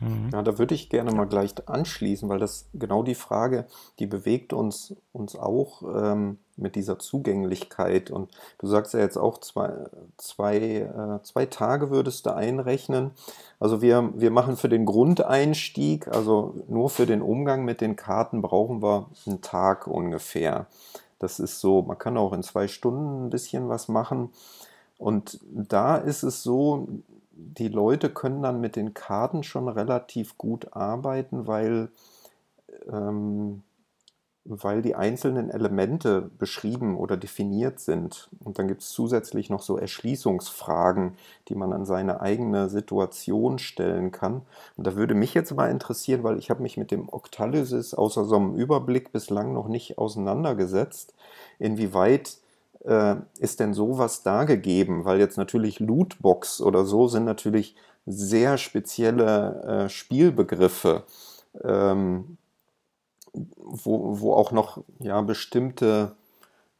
Mhm. 0.00 0.30
Ja, 0.32 0.42
da 0.42 0.58
würde 0.58 0.74
ich 0.74 0.90
gerne 0.90 1.12
mal 1.12 1.26
gleich 1.26 1.54
anschließen, 1.66 2.28
weil 2.28 2.38
das 2.38 2.68
genau 2.74 3.02
die 3.02 3.14
Frage, 3.14 3.66
die 3.98 4.06
bewegt 4.06 4.52
uns, 4.52 4.94
uns 5.12 5.34
auch 5.34 5.82
ähm, 5.82 6.38
mit 6.56 6.76
dieser 6.76 6.98
Zugänglichkeit. 6.98 8.10
Und 8.10 8.30
du 8.58 8.66
sagst 8.66 8.94
ja 8.94 9.00
jetzt 9.00 9.16
auch, 9.16 9.38
zwei, 9.38 9.72
zwei, 10.16 10.56
äh, 10.58 11.22
zwei 11.22 11.46
Tage 11.46 11.90
würdest 11.90 12.26
du 12.26 12.34
einrechnen. 12.34 13.12
Also 13.58 13.82
wir, 13.82 14.12
wir 14.14 14.30
machen 14.30 14.56
für 14.56 14.68
den 14.68 14.86
Grundeinstieg, 14.86 16.08
also 16.08 16.54
nur 16.68 16.90
für 16.90 17.06
den 17.06 17.22
Umgang 17.22 17.64
mit 17.64 17.80
den 17.80 17.96
Karten 17.96 18.42
brauchen 18.42 18.82
wir 18.82 19.06
einen 19.26 19.40
Tag 19.40 19.86
ungefähr. 19.86 20.66
Das 21.18 21.40
ist 21.40 21.58
so, 21.60 21.82
man 21.82 21.98
kann 21.98 22.16
auch 22.16 22.32
in 22.32 22.44
zwei 22.44 22.68
Stunden 22.68 23.26
ein 23.26 23.30
bisschen 23.30 23.68
was 23.68 23.88
machen. 23.88 24.30
Und 24.98 25.40
da 25.50 25.96
ist 25.96 26.22
es 26.22 26.42
so, 26.42 26.88
die 27.38 27.68
Leute 27.68 28.10
können 28.10 28.42
dann 28.42 28.60
mit 28.60 28.74
den 28.74 28.94
Karten 28.94 29.44
schon 29.44 29.68
relativ 29.68 30.36
gut 30.38 30.72
arbeiten, 30.72 31.46
weil, 31.46 31.88
ähm, 32.90 33.62
weil 34.44 34.82
die 34.82 34.96
einzelnen 34.96 35.48
Elemente 35.48 36.30
beschrieben 36.38 36.96
oder 36.96 37.16
definiert 37.16 37.78
sind. 37.78 38.28
Und 38.42 38.58
dann 38.58 38.66
gibt 38.66 38.82
es 38.82 38.90
zusätzlich 38.90 39.50
noch 39.50 39.62
so 39.62 39.78
Erschließungsfragen, 39.78 41.16
die 41.48 41.54
man 41.54 41.72
an 41.72 41.84
seine 41.84 42.20
eigene 42.20 42.68
Situation 42.68 43.60
stellen 43.60 44.10
kann. 44.10 44.42
Und 44.76 44.86
da 44.86 44.96
würde 44.96 45.14
mich 45.14 45.32
jetzt 45.32 45.54
mal 45.54 45.70
interessieren, 45.70 46.24
weil 46.24 46.38
ich 46.38 46.50
habe 46.50 46.62
mich 46.62 46.76
mit 46.76 46.90
dem 46.90 47.08
Octalysis 47.08 47.94
außer 47.94 48.24
so 48.24 48.34
einem 48.34 48.56
Überblick 48.56 49.12
bislang 49.12 49.52
noch 49.52 49.68
nicht 49.68 49.96
auseinandergesetzt, 49.96 51.14
inwieweit 51.60 52.38
äh, 52.84 53.16
ist 53.38 53.60
denn 53.60 53.74
sowas 53.74 54.22
da 54.22 54.44
gegeben? 54.44 55.04
Weil 55.04 55.18
jetzt 55.18 55.36
natürlich 55.36 55.80
Lootbox 55.80 56.60
oder 56.60 56.84
so 56.84 57.08
sind 57.08 57.24
natürlich 57.24 57.76
sehr 58.06 58.58
spezielle 58.58 59.62
äh, 59.84 59.88
Spielbegriffe, 59.88 61.04
ähm, 61.62 62.38
wo, 63.32 64.20
wo 64.20 64.32
auch 64.32 64.52
noch 64.52 64.82
ja, 64.98 65.20
bestimmte 65.20 66.16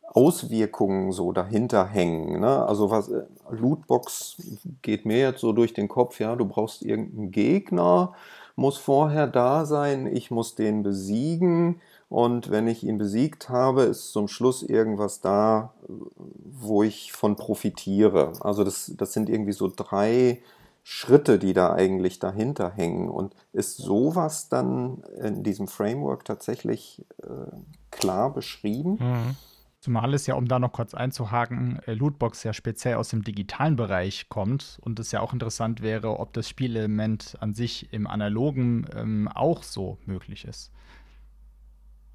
Auswirkungen 0.03 1.13
so 1.13 1.33
dahinter 1.33 1.87
hängen. 1.87 2.41
Ne? 2.41 2.65
Also 2.67 2.91
was 2.91 3.09
äh, 3.09 3.25
Lootbox 3.51 4.37
geht 4.83 5.05
mir 5.05 5.19
jetzt 5.19 5.41
so 5.41 5.53
durch 5.53 5.75
den 5.75 5.89
Kopf, 5.89 6.19
ja, 6.21 6.35
du 6.35 6.47
brauchst 6.47 6.83
irgendeinen 6.83 7.31
Gegner, 7.31 8.15
muss 8.57 8.79
vorher 8.79 9.27
da 9.27 9.67
sein, 9.67 10.07
ich 10.07 10.31
muss 10.31 10.55
den 10.55 10.83
besiegen 10.83 11.81
und 12.09 12.51
wenn 12.51 12.69
ich 12.69 12.85
ihn 12.85 12.97
besiegt 12.97 13.51
habe, 13.51 13.83
ist 13.83 14.13
zum 14.13 14.29
Schluss 14.29 14.63
irgendwas 14.63 15.21
da, 15.21 15.75
wo 15.87 16.83
ich 16.83 17.13
von 17.13 17.37
profitiere. 17.37 18.33
Also 18.41 18.65
das, 18.65 18.93
das 18.97 19.13
sind 19.13 19.29
irgendwie 19.29 19.53
so 19.53 19.71
drei 19.75 20.43
Schritte, 20.83 21.39
die 21.39 21.53
da 21.53 21.75
eigentlich 21.75 22.19
dahinter 22.19 22.71
hängen. 22.71 23.11
Und 23.11 23.35
ist 23.53 23.77
sowas 23.77 24.49
dann 24.49 25.03
in 25.23 25.43
diesem 25.43 25.69
Framework 25.69 26.25
tatsächlich 26.25 27.05
äh, 27.23 27.55
klar 27.91 28.33
beschrieben? 28.33 28.93
Mhm. 28.99 29.37
Zumal 29.81 30.15
es 30.15 30.27
ja, 30.27 30.35
um 30.35 30.49
da 30.49 30.59
noch 30.59 30.73
kurz 30.73 30.95
einzuhaken, 30.95 31.79
äh, 31.87 31.93
Lootbox 31.93 32.43
ja 32.43 32.55
speziell 32.55 32.95
aus 32.95 33.11
dem 33.11 33.23
digitalen 33.23 33.77
Bereich 33.77 34.31
kommt 34.31 34.79
und 34.81 34.99
es 34.99 35.13
ja 35.13 35.21
auch 35.21 35.35
interessant 35.35 35.83
wäre, 35.83 36.19
ob 36.19 36.33
das 36.33 36.49
Spielelement 36.49 37.37
an 37.41 37.53
sich 37.53 37.93
im 37.93 38.07
analogen 38.07 38.87
ähm, 38.97 39.29
auch 39.29 39.63
so 39.63 39.99
möglich 40.07 40.47
ist. 40.47 40.73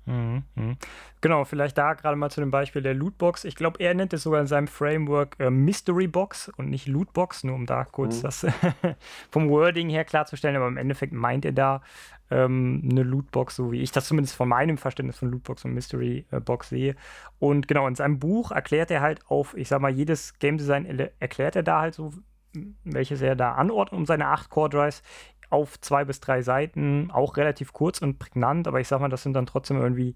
Mhm, 0.05 0.43
mhm. 0.55 0.77
Genau, 1.21 1.45
vielleicht 1.45 1.77
da 1.77 1.93
gerade 1.93 2.17
mal 2.17 2.29
zu 2.29 2.41
dem 2.41 2.51
Beispiel 2.51 2.81
der 2.81 2.93
Lootbox. 2.93 3.45
Ich 3.45 3.55
glaube, 3.55 3.79
er 3.79 3.93
nennt 3.93 4.11
es 4.13 4.23
sogar 4.23 4.41
in 4.41 4.47
seinem 4.47 4.67
Framework 4.67 5.37
äh, 5.39 5.49
Mystery 5.49 6.07
Box 6.07 6.49
und 6.57 6.69
nicht 6.69 6.87
Lootbox, 6.87 7.45
nur 7.45 7.55
um 7.55 7.65
da 7.65 7.85
kurz 7.85 8.17
mhm. 8.17 8.21
das 8.23 8.45
vom 9.31 9.49
Wording 9.49 9.89
her 9.89 10.03
klarzustellen. 10.03 10.57
Aber 10.57 10.67
im 10.67 10.77
Endeffekt 10.77 11.13
meint 11.13 11.45
er 11.45 11.53
da 11.53 11.81
ähm, 12.29 12.87
eine 12.89 13.03
Lootbox, 13.03 13.55
so 13.55 13.71
wie 13.71 13.81
ich 13.81 13.91
das 13.91 14.07
zumindest 14.07 14.35
von 14.35 14.49
meinem 14.49 14.77
Verständnis 14.77 15.17
von 15.17 15.29
Lootbox 15.31 15.65
und 15.65 15.73
Mystery 15.73 16.25
äh, 16.31 16.39
Box 16.39 16.69
sehe. 16.69 16.95
Und 17.39 17.67
genau, 17.67 17.87
in 17.87 17.95
seinem 17.95 18.19
Buch 18.19 18.51
erklärt 18.51 18.91
er 18.91 19.01
halt 19.01 19.25
auf, 19.27 19.55
ich 19.55 19.69
sag 19.69 19.81
mal, 19.81 19.91
jedes 19.91 20.39
Game 20.39 20.57
Design 20.57 20.85
erklärt 21.19 21.55
er 21.55 21.63
da 21.63 21.81
halt 21.81 21.93
so, 21.93 22.11
welches 22.83 23.21
er 23.21 23.35
da 23.35 23.53
anordnet 23.53 23.97
um 23.97 24.05
seine 24.05 24.27
8 24.27 24.49
Core 24.49 24.69
Drives 24.69 25.03
auf 25.53 25.79
zwei 25.79 26.03
bis 26.03 26.19
drei 26.19 26.41
Seiten, 26.41 27.11
auch 27.11 27.37
relativ 27.37 27.73
kurz 27.73 28.01
und 28.01 28.17
prägnant, 28.17 28.67
aber 28.67 28.81
ich 28.81 28.87
sag 28.87 28.99
mal, 28.99 29.09
das 29.09 29.23
sind 29.23 29.33
dann 29.33 29.45
trotzdem 29.45 29.77
irgendwie, 29.77 30.15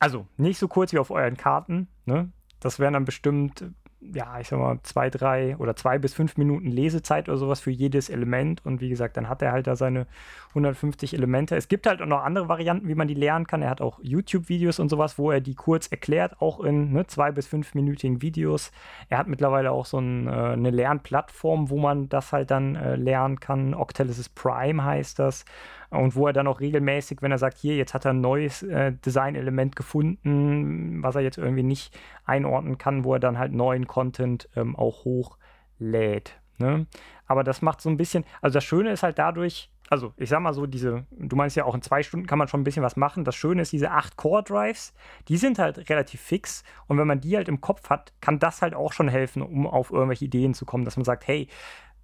also 0.00 0.26
nicht 0.38 0.58
so 0.58 0.66
kurz 0.66 0.92
wie 0.92 0.98
auf 0.98 1.10
euren 1.10 1.36
Karten, 1.36 1.88
ne? 2.06 2.32
Das 2.58 2.78
wären 2.80 2.94
dann 2.94 3.04
bestimmt 3.04 3.66
ja, 4.00 4.38
ich 4.40 4.48
sag 4.48 4.58
mal, 4.58 4.78
zwei, 4.82 5.10
drei 5.10 5.56
oder 5.56 5.74
zwei 5.74 5.98
bis 5.98 6.14
fünf 6.14 6.36
Minuten 6.36 6.66
Lesezeit 6.66 7.28
oder 7.28 7.38
sowas 7.38 7.60
für 7.60 7.70
jedes 7.70 8.10
Element. 8.10 8.64
Und 8.64 8.80
wie 8.80 8.88
gesagt, 8.88 9.16
dann 9.16 9.28
hat 9.28 9.42
er 9.42 9.52
halt 9.52 9.66
da 9.66 9.74
seine 9.74 10.06
150 10.50 11.14
Elemente. 11.14 11.56
Es 11.56 11.68
gibt 11.68 11.86
halt 11.86 12.02
auch 12.02 12.06
noch 12.06 12.22
andere 12.22 12.48
Varianten, 12.48 12.88
wie 12.88 12.94
man 12.94 13.08
die 13.08 13.14
lernen 13.14 13.46
kann. 13.46 13.62
Er 13.62 13.70
hat 13.70 13.80
auch 13.80 13.98
YouTube-Videos 14.02 14.78
und 14.78 14.88
sowas, 14.88 15.18
wo 15.18 15.30
er 15.30 15.40
die 15.40 15.54
kurz 15.54 15.86
erklärt, 15.88 16.40
auch 16.40 16.60
in 16.60 16.92
ne, 16.92 17.06
zwei 17.06 17.32
bis 17.32 17.46
fünfminütigen 17.46 18.22
Videos. 18.22 18.70
Er 19.08 19.18
hat 19.18 19.28
mittlerweile 19.28 19.72
auch 19.72 19.86
so 19.86 19.98
ein, 19.98 20.26
äh, 20.26 20.30
eine 20.30 20.70
Lernplattform, 20.70 21.70
wo 21.70 21.78
man 21.78 22.08
das 22.08 22.32
halt 22.32 22.50
dann 22.50 22.76
äh, 22.76 22.96
lernen 22.96 23.40
kann. 23.40 23.74
Octalysis 23.74 24.28
Prime 24.28 24.84
heißt 24.84 25.18
das 25.18 25.44
und 25.90 26.16
wo 26.16 26.26
er 26.26 26.32
dann 26.32 26.46
auch 26.46 26.60
regelmäßig, 26.60 27.22
wenn 27.22 27.32
er 27.32 27.38
sagt, 27.38 27.58
hier, 27.58 27.76
jetzt 27.76 27.94
hat 27.94 28.04
er 28.04 28.12
ein 28.12 28.20
neues 28.20 28.62
äh, 28.62 28.92
Design-Element 28.92 29.76
gefunden, 29.76 31.02
was 31.02 31.14
er 31.14 31.22
jetzt 31.22 31.38
irgendwie 31.38 31.62
nicht 31.62 31.96
einordnen 32.24 32.78
kann, 32.78 33.04
wo 33.04 33.14
er 33.14 33.20
dann 33.20 33.38
halt 33.38 33.52
neuen 33.52 33.86
Content 33.86 34.48
ähm, 34.56 34.76
auch 34.76 35.04
hochlädt. 35.04 36.40
Ne? 36.58 36.86
Aber 37.26 37.44
das 37.44 37.62
macht 37.62 37.80
so 37.80 37.88
ein 37.88 37.96
bisschen, 37.96 38.24
also 38.40 38.54
das 38.54 38.64
Schöne 38.64 38.90
ist 38.90 39.02
halt 39.02 39.18
dadurch, 39.18 39.70
also 39.88 40.12
ich 40.16 40.28
sag 40.28 40.40
mal 40.40 40.54
so, 40.54 40.66
diese, 40.66 41.06
du 41.10 41.36
meinst 41.36 41.56
ja 41.56 41.64
auch 41.64 41.74
in 41.74 41.82
zwei 41.82 42.02
Stunden 42.02 42.26
kann 42.26 42.38
man 42.38 42.48
schon 42.48 42.60
ein 42.60 42.64
bisschen 42.64 42.82
was 42.82 42.96
machen. 42.96 43.24
Das 43.24 43.36
Schöne 43.36 43.62
ist, 43.62 43.72
diese 43.72 43.90
acht 43.90 44.16
Core-Drives, 44.16 44.94
die 45.28 45.36
sind 45.36 45.58
halt 45.58 45.88
relativ 45.90 46.20
fix. 46.20 46.64
Und 46.86 46.98
wenn 46.98 47.06
man 47.06 47.20
die 47.20 47.36
halt 47.36 47.48
im 47.48 47.60
Kopf 47.60 47.88
hat, 47.90 48.12
kann 48.20 48.38
das 48.38 48.62
halt 48.62 48.74
auch 48.74 48.92
schon 48.92 49.08
helfen, 49.08 49.42
um 49.42 49.66
auf 49.66 49.90
irgendwelche 49.90 50.24
Ideen 50.24 50.54
zu 50.54 50.66
kommen, 50.66 50.84
dass 50.84 50.96
man 50.96 51.04
sagt, 51.04 51.26
hey, 51.28 51.48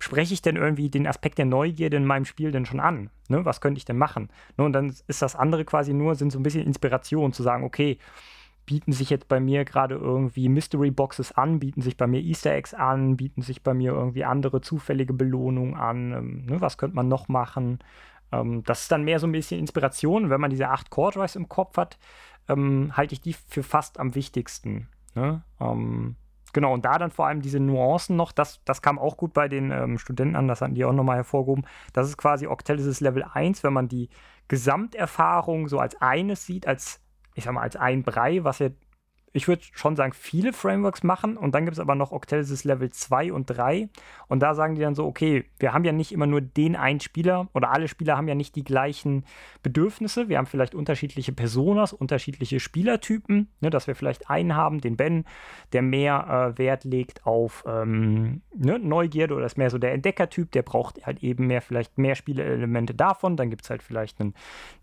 spreche 0.03 0.35
ich 0.35 0.43
denn 0.43 0.57
irgendwie 0.57 0.91
den 0.91 1.07
Aspekt 1.07 1.39
der 1.39 1.45
Neugierde 1.45 1.97
in 1.97 2.05
meinem 2.05 2.25
Spiel 2.25 2.51
denn 2.51 2.67
schon 2.67 2.81
an? 2.81 3.11
Ne? 3.29 3.45
Was 3.45 3.61
könnte 3.61 3.79
ich 3.79 3.85
denn 3.85 3.99
machen? 3.99 4.31
Ne? 4.57 4.65
Und 4.65 4.73
dann 4.73 4.93
ist 5.07 5.23
das 5.23 5.37
andere 5.37 5.65
quasi 5.65 5.95
nur, 5.95 6.17
sind 6.17 6.33
so 6.33 6.41
ein 6.41 6.43
bisschen 6.43 6.67
Inspiration 6.67 7.33
zu 7.33 7.45
sagen, 7.45 7.63
okay, 7.63 7.99
bieten 8.67 8.91
sich 8.91 9.11
jetzt 9.11 9.29
bei 9.29 9.39
mir 9.39 9.65
gerade 9.65 9.95
irgendwie 9.95 10.49
Mystery 10.49 10.91
Boxes 10.91 11.31
an, 11.31 11.61
bieten 11.61 11.83
sich 11.83 11.97
bei 11.97 12.09
mir 12.09 12.21
Easter 12.21 12.53
Eggs 12.53 12.75
an, 12.75 13.17
bieten 13.17 13.43
sich 13.43 13.63
bei 13.63 13.75
mir 13.75 13.93
irgendwie 13.93 14.25
andere 14.25 14.61
zufällige 14.61 15.13
Belohnungen 15.13 15.75
an, 15.75 16.13
ähm, 16.13 16.47
ne? 16.47 16.61
was 16.61 16.79
könnte 16.79 16.97
man 16.97 17.07
noch 17.07 17.29
machen? 17.29 17.79
Ähm, 18.33 18.65
das 18.65 18.83
ist 18.83 18.93
dann 18.93 19.05
mehr 19.05 19.21
so 19.21 19.29
ein 19.29 19.33
bisschen 19.33 19.61
Inspiration. 19.61 20.31
Wenn 20.31 20.41
man 20.41 20.51
diese 20.51 20.69
acht 20.69 20.91
Core 20.91 21.13
Drives 21.13 21.37
im 21.37 21.49
Kopf 21.49 21.77
hat, 21.77 21.99
ähm, 22.49 22.97
halte 22.97 23.15
ich 23.15 23.21
die 23.21 23.35
für 23.35 23.63
fast 23.63 24.01
am 24.01 24.17
wichtigsten. 24.17 24.89
Ne? 25.15 25.43
Ähm, 25.61 26.17
Genau, 26.53 26.75
und 26.75 26.85
da 26.85 26.99
dann 26.99 27.11
vor 27.11 27.27
allem 27.27 27.41
diese 27.41 27.61
Nuancen 27.61 28.17
noch, 28.17 28.31
das, 28.33 28.61
das 28.65 28.83
kam 28.83 28.99
auch 28.99 29.17
gut 29.17 29.33
bei 29.33 29.49
den 29.49 29.71
ähm, 29.71 29.99
Studenten 29.99 30.37
an, 30.37 30.49
das 30.49 30.61
hatten 30.61 30.75
die 30.75 30.85
auch 30.85 30.93
nochmal 30.93 31.17
hervorgehoben. 31.17 31.65
Das 31.95 32.09
ist 32.09 32.19
quasi 32.19 32.47
Octalysis 32.47 33.01
Level 33.01 33.25
1, 33.25 33.65
wenn 33.65 33.73
man 33.73 33.89
die 33.89 34.11
Gesamterfahrung 34.49 35.69
so 35.69 35.79
als 35.79 36.01
eines 36.03 36.45
sieht, 36.45 36.67
als, 36.67 37.01
ich 37.35 37.45
sag 37.45 37.55
mal, 37.55 37.63
als 37.63 37.77
ein 37.77 38.03
Brei, 38.03 38.45
was 38.45 38.59
ja 38.59 38.69
ich 39.35 39.49
würde 39.49 39.63
schon 39.73 39.97
sagen, 39.97 40.13
viele 40.13 40.53
Frameworks 40.53 41.03
machen. 41.03 41.37
Und 41.37 41.55
dann 41.55 41.65
gibt 41.65 41.75
es 41.75 41.81
aber 41.81 41.95
noch 41.95 42.13
Octalysis 42.13 42.65
Level 42.65 42.91
2 42.91 43.33
und 43.33 43.47
3. 43.47 43.89
Und 44.29 44.41
da 44.41 44.55
sagen 44.55 44.75
die 44.75 44.83
dann 44.83 44.95
so, 44.95 45.07
okay, 45.07 45.45
wir 45.59 45.73
haben 45.73 45.85
ja 45.85 45.93
nicht 45.93 46.13
immer 46.13 46.27
nur 46.27 46.43
den 46.43 46.77
einen 46.77 47.01
Spieler 47.01 47.49
oder 47.55 47.71
alle 47.71 47.89
Spieler 47.89 48.17
haben 48.17 48.29
ja 48.29 48.35
nicht 48.35 48.57
die 48.57 48.65
gleichen 48.65 49.25
Bedürfnisse. 49.63 50.29
Wir 50.29 50.39
haben 50.39 50.47
vielleicht 50.47 50.75
unterschiedliche 50.75 51.33
Personas, 51.33 51.93
unterschiedliche 51.93 52.61
Spielertypen. 52.61 53.49
Ne, 53.61 53.71
dass 53.71 53.87
wir 53.87 53.95
vielleicht 53.95 54.29
einen 54.29 54.55
haben, 54.55 54.81
den 54.81 54.97
Ben, 54.97 55.25
der 55.73 55.83
mehr 55.83 56.53
äh, 56.55 56.59
Wert 56.59 56.85
legt 56.85 57.27
auf 57.27 57.65
ähm, 57.67 58.43
ne, 58.55 58.79
Neugierde 58.79 59.35
oder 59.35 59.47
ist 59.47 59.57
mehr 59.57 59.71
so 59.71 59.79
der 59.79 59.93
Entdeckertyp. 59.93 60.53
Der 60.53 60.63
braucht 60.63 61.07
halt 61.07 61.23
eben 61.23 61.47
mehr, 61.47 61.63
vielleicht 61.63 61.97
mehr 61.97 62.17
Spielelemente 62.17 62.95
davon. 62.95 63.37
Dann 63.37 63.49
gibt 63.49 63.63
es 63.65 63.71
halt 63.71 63.83
vielleicht 63.83 64.21
einen, 64.21 64.35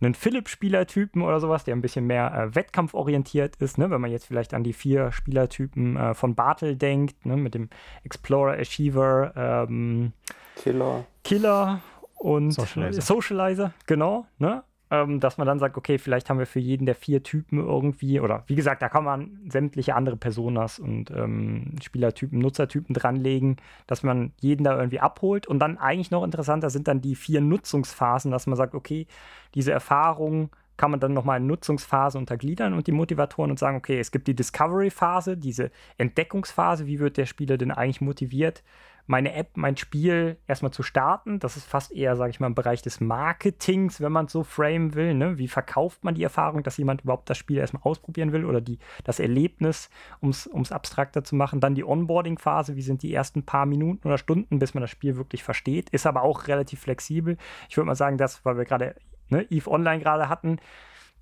einen 0.02 0.16
Philipp-Spielertypen 0.16 1.22
oder 1.22 1.39
sowas, 1.39 1.64
der 1.66 1.76
ein 1.76 1.82
bisschen 1.82 2.08
mehr 2.08 2.34
äh, 2.34 2.56
wettkampforientiert 2.56 3.58
ist. 3.58 3.78
Ne, 3.78 3.91
wenn 3.91 4.02
man 4.02 4.10
jetzt 4.12 4.26
vielleicht 4.26 4.39
vielleicht 4.40 4.54
an 4.54 4.64
die 4.64 4.74
vier 4.74 5.12
Spielertypen 5.12 5.98
äh, 5.98 6.14
von 6.14 6.34
Bartel 6.34 6.76
denkt, 6.76 7.26
ne, 7.26 7.36
mit 7.36 7.56
dem 7.56 7.70
Explorer, 8.04 8.54
Achiever, 8.54 9.34
ähm, 9.36 10.14
Killer. 10.56 11.06
Killer 11.24 11.82
und 12.16 12.52
Socializer, 12.52 13.02
Socializer 13.02 13.74
genau, 13.86 14.26
ne? 14.38 14.64
Ähm, 14.92 15.20
dass 15.20 15.38
man 15.38 15.46
dann 15.46 15.60
sagt, 15.60 15.78
okay, 15.78 16.00
vielleicht 16.00 16.30
haben 16.30 16.40
wir 16.40 16.48
für 16.48 16.60
jeden 16.60 16.88
der 16.88 16.96
vier 16.96 17.22
Typen 17.22 17.60
irgendwie, 17.60 18.20
oder 18.20 18.44
wie 18.48 18.56
gesagt, 18.56 18.82
da 18.82 18.90
kann 18.90 19.04
man 19.04 19.40
sämtliche 19.48 19.94
andere 19.94 20.18
Personas 20.18 20.80
und 20.80 21.12
ähm, 21.12 21.76
Spielertypen, 21.80 22.40
Nutzertypen 22.40 22.96
dranlegen, 22.96 23.58
dass 23.86 24.02
man 24.02 24.32
jeden 24.40 24.64
da 24.64 24.76
irgendwie 24.76 25.00
abholt. 25.00 25.46
Und 25.46 25.60
dann 25.60 25.78
eigentlich 25.78 26.10
noch 26.10 26.24
interessanter 26.24 26.72
sind 26.72 26.88
dann 26.88 27.02
die 27.02 27.14
vier 27.14 27.40
Nutzungsphasen, 27.40 28.32
dass 28.32 28.48
man 28.48 28.58
sagt, 28.58 28.74
okay, 28.74 29.06
diese 29.54 29.72
Erfahrung 29.72 30.50
kann 30.80 30.92
man 30.92 31.00
dann 31.00 31.14
nochmal 31.14 31.40
in 31.40 31.46
Nutzungsphase 31.48 32.18
untergliedern 32.18 32.74
und 32.74 32.88
die 32.88 32.94
Motivatoren 32.94 33.52
und 33.52 33.60
sagen, 33.60 33.78
okay, 33.78 34.00
es 34.00 34.12
gibt 34.12 34.28
die 34.28 34.36
Discovery-Phase, 34.36 35.38
diese 35.38 35.72
Entdeckungsphase, 35.98 36.88
wie 36.88 37.00
wird 37.00 37.18
der 37.18 37.26
Spieler 37.26 37.58
denn 37.58 37.72
eigentlich 37.72 38.02
motiviert, 38.02 38.64
meine 39.10 39.34
App, 39.34 39.58
mein 39.58 39.76
Spiel 39.76 40.38
erstmal 40.48 40.72
zu 40.72 40.84
starten. 40.84 41.40
Das 41.40 41.58
ist 41.58 41.66
fast 41.66 41.92
eher, 41.92 42.16
sage 42.16 42.30
ich 42.30 42.40
mal, 42.40 42.46
im 42.46 42.54
Bereich 42.54 42.84
des 42.84 43.02
Marketings, 43.02 44.02
wenn 44.02 44.12
man 44.12 44.28
es 44.28 44.32
so 44.32 44.44
framen 44.44 44.94
will. 44.94 45.16
Ne? 45.16 45.40
Wie 45.40 45.48
verkauft 45.48 46.04
man 46.04 46.14
die 46.14 46.22
Erfahrung, 46.22 46.62
dass 46.62 46.78
jemand 46.78 47.02
überhaupt 47.02 47.28
das 47.28 47.38
Spiel 47.40 47.58
erstmal 47.58 47.82
ausprobieren 47.82 48.32
will 48.34 48.46
oder 48.46 48.62
die, 48.62 48.78
das 49.04 49.20
Erlebnis, 49.20 49.90
um 50.22 50.30
es 50.30 50.72
abstrakter 50.72 51.24
zu 51.24 51.36
machen. 51.36 51.60
Dann 51.60 51.74
die 51.74 51.84
Onboarding-Phase, 51.84 52.76
wie 52.76 52.84
sind 52.84 53.02
die 53.02 53.12
ersten 53.12 53.44
paar 53.44 53.66
Minuten 53.66 54.08
oder 54.08 54.20
Stunden, 54.20 54.60
bis 54.60 54.76
man 54.76 54.82
das 54.82 54.92
Spiel 54.92 55.18
wirklich 55.18 55.44
versteht. 55.44 55.90
Ist 55.90 56.06
aber 56.06 56.22
auch 56.22 56.48
relativ 56.48 56.82
flexibel. 56.82 57.36
Ich 57.68 57.78
würde 57.78 57.88
mal 57.88 57.96
sagen, 57.96 58.20
das, 58.20 58.46
weil 58.46 58.58
wir 58.58 58.66
gerade 58.66 58.94
ne, 59.30 59.46
EVE 59.50 59.68
Online 59.70 60.02
gerade 60.02 60.30
hatten, 60.30 60.60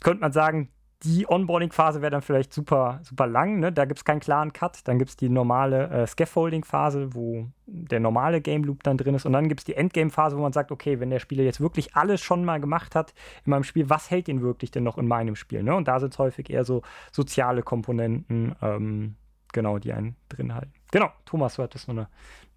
könnte 0.04 0.22
man 0.22 0.32
sagen, 0.32 0.70
die 1.04 1.30
Onboarding-Phase 1.30 2.02
wäre 2.02 2.10
dann 2.10 2.22
vielleicht 2.22 2.52
super, 2.52 3.00
super 3.04 3.28
lang. 3.28 3.60
Ne? 3.60 3.72
Da 3.72 3.86
gibt 3.86 4.00
es 4.00 4.06
keinen 4.06 4.20
klaren 4.20 4.52
Cut. 4.52 4.88
Dann 4.88 4.98
gibt 4.98 5.12
es 5.12 5.16
die 5.16 5.30
normale 5.30 5.90
äh, 5.90 6.08
Scaffolding-Phase, 6.08 7.14
wo 7.14 7.46
der 7.68 8.00
normale 8.00 8.42
Game 8.42 8.64
Loop 8.64 8.82
dann 8.84 8.98
drin 8.98 9.14
ist. 9.14 9.26
Und 9.26 9.34
dann 9.34 9.48
gibt 9.48 9.62
es 9.62 9.66
die 9.66 9.76
Endgame-Phase, 9.76 10.38
wo 10.38 10.42
man 10.42 10.54
sagt, 10.54 10.72
okay, 10.72 11.00
wenn 11.00 11.12
der 11.12 11.20
Spieler 11.20 11.44
jetzt 11.44 11.62
wirklich 11.62 11.96
alles 11.96 12.22
schon 12.22 12.44
mal 12.44 12.60
gemacht 12.60 12.96
hat 12.96 13.14
in 13.46 13.52
meinem 13.52 13.64
Spiel, 13.64 13.90
was 13.90 14.10
hält 14.10 14.28
ihn 14.28 14.42
wirklich 14.42 14.72
denn 14.72 14.84
noch 14.84 14.98
in 14.98 15.08
meinem 15.08 15.36
Spiel? 15.36 15.62
Ne? 15.62 15.76
Und 15.76 15.88
da 15.88 16.00
sind 16.00 16.14
es 16.14 16.20
häufig 16.20 16.50
eher 16.50 16.66
so 16.66 16.82
soziale 17.12 17.62
Komponenten, 17.62 18.56
ähm, 18.64 19.16
genau, 19.54 19.78
die 19.78 19.94
einen 19.94 20.16
drin 20.30 20.56
halten. 20.56 20.74
Genau, 20.92 21.12
Thomas, 21.26 21.56
du 21.56 21.64
hattest 21.64 21.88
nur 21.88 21.98
eine, 21.98 22.08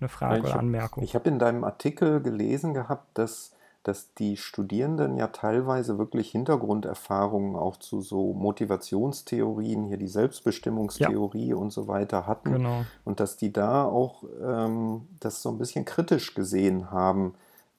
eine 0.01 0.09
Frage 0.09 0.37
ja, 0.37 0.45
oder 0.45 0.61
Anmerkung. 0.61 1.03
ich 1.03 1.15
habe 1.15 1.29
in 1.29 1.39
deinem 1.39 1.65
Artikel 1.65 2.23
gelesen 2.23 2.73
gehabt, 2.73 3.19
dass 3.19 3.55
dass 3.83 4.13
die 4.15 4.37
Studierenden 4.37 5.17
ja 5.17 5.29
teilweise 5.29 5.99
wirklich 5.99 6.31
Hintergrunderfahrungen 6.31 7.57
auch 7.57 7.79
zu 7.79 8.03
so 8.03 8.35
Motivationstheorien, 8.35 9.85
hier 9.85 9.97
die 9.97 10.09
Selbstbestimmungstheorie 10.09 11.49
ja. 11.49 11.57
und 11.57 11.71
so 11.71 11.89
weiter 11.89 12.27
hatten. 12.27 12.53
Genau. 12.53 12.85
Und 13.05 13.21
dass 13.21 13.37
die 13.39 13.53
da 13.53 13.85
auch 13.85 14.25
ähm, 14.43 15.09
das 15.21 15.41
so 15.41 15.49
ein 15.49 15.59
bisschen 15.59 15.87
kritisch 15.87 16.35
gesehen 16.35 16.91
haben, 16.91 17.35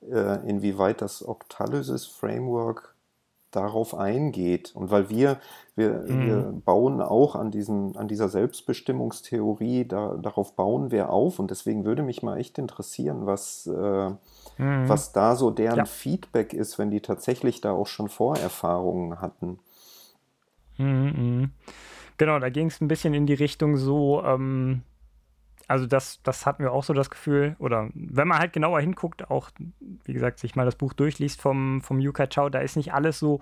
äh, 0.10 0.47
inwieweit 0.49 1.02
das 1.02 1.28
Octalysis 1.28 2.08
Framework 2.08 2.95
darauf 3.52 3.93
eingeht. 3.93 4.72
Und 4.76 4.91
weil 4.91 5.10
wir, 5.10 5.39
wir, 5.76 6.06
mhm. 6.08 6.26
wir 6.26 6.54
bauen 6.66 7.02
auch 7.02 7.36
an, 7.36 7.52
diesen, 7.52 7.95
an 7.97 8.08
dieser 8.08 8.30
Selbstbestimmungstheorie, 8.30 9.86
da, 9.86 10.16
darauf 10.16 10.56
bauen 10.56 10.91
wir 10.91 11.10
auf. 11.10 11.39
Und 11.39 11.52
deswegen 11.52 11.86
würde 11.86 12.04
mich 12.04 12.24
mal 12.24 12.38
echt 12.38 12.58
interessieren, 12.58 13.26
was, 13.26 13.68
äh, 13.68 14.10
mhm. 14.58 14.89
was 14.89 15.12
da 15.12 15.36
so 15.36 15.52
deren 15.52 15.78
ja. 15.78 15.86
Feedback 15.86 16.54
ist, 16.54 16.80
wenn 16.80 16.91
die 16.91 17.02
tatsächlich 17.02 17.62
da 17.62 17.72
auch 17.72 17.88
schon 17.88 18.10
Vorerfahrungen 18.10 19.22
hatten. 19.22 19.60
Mhm, 20.78 20.86
mhm. 20.88 21.52
genau, 22.18 22.39
da 22.39 22.49
ging 22.49 22.68
es 22.68 22.82
ein 22.82 22.88
bisschen 22.88 23.14
in 23.14 23.26
die 23.26 23.34
Richtung 23.34 23.78
so, 23.78 24.24
ähm, 24.24 24.82
also 25.72 25.86
das, 25.86 26.22
das 26.24 26.46
hatten 26.46 26.64
wir 26.64 26.72
auch 26.72 26.84
so 26.84 26.94
das 26.94 27.10
Gefühl, 27.10 27.56
oder 27.58 27.90
wenn 27.94 28.28
man 28.28 28.40
halt 28.40 28.54
genauer 28.54 28.82
hinguckt, 28.82 29.32
auch, 29.32 29.50
wie 30.04 30.14
gesagt, 30.14 30.40
sich 30.40 30.56
mal 30.56 30.66
das 30.66 30.76
Buch 30.76 30.94
durchliest 30.94 31.42
vom, 31.42 31.82
vom 31.82 32.00
Yuka 32.00 32.28
Chao, 32.28 32.50
da 32.50 32.60
ist 32.60 32.76
nicht 32.76 32.94
alles 32.94 33.20
so 33.20 33.42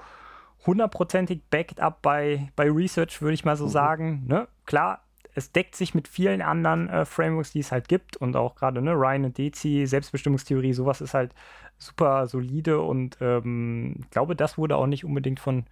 hundertprozentig 0.65 1.41
backed 1.49 1.79
up 1.79 2.01
bei, 2.01 2.51
bei 2.55 2.69
Research, 2.69 3.21
würde 3.21 3.33
ich 3.33 3.45
mal 3.45 3.55
so 3.55 3.65
mhm. 3.65 3.69
sagen. 3.69 4.23
Ne? 4.27 4.47
Klar, 4.65 5.01
es 5.33 5.51
deckt 5.51 5.75
sich 5.75 5.95
mit 5.95 6.07
vielen 6.07 6.41
anderen 6.41 6.89
äh, 6.89 7.05
Frameworks, 7.05 7.51
die 7.51 7.59
es 7.59 7.71
halt 7.71 7.87
gibt 7.87 8.17
und 8.17 8.35
auch 8.35 8.55
gerade 8.55 8.81
ne, 8.81 8.93
Ryan 8.93 9.25
und 9.25 9.37
Dezi, 9.37 9.85
Selbstbestimmungstheorie, 9.85 10.73
sowas 10.73 11.01
ist 11.01 11.13
halt 11.13 11.33
super 11.77 12.27
solide 12.27 12.79
und 12.81 13.17
ähm, 13.21 13.95
ich 13.99 14.09
glaube, 14.11 14.35
das 14.35 14.57
wurde 14.57 14.75
auch 14.75 14.87
nicht 14.87 15.05
unbedingt 15.05 15.39
von, 15.39 15.65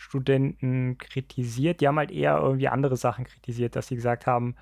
Studenten 0.00 0.96
kritisiert. 0.96 1.80
Die 1.80 1.86
haben 1.86 1.98
halt 1.98 2.10
eher 2.10 2.38
irgendwie 2.38 2.68
andere 2.68 2.96
Sachen 2.96 3.26
kritisiert, 3.26 3.76
dass 3.76 3.88
sie 3.88 3.96
gesagt 3.96 4.26
haben, 4.26 4.56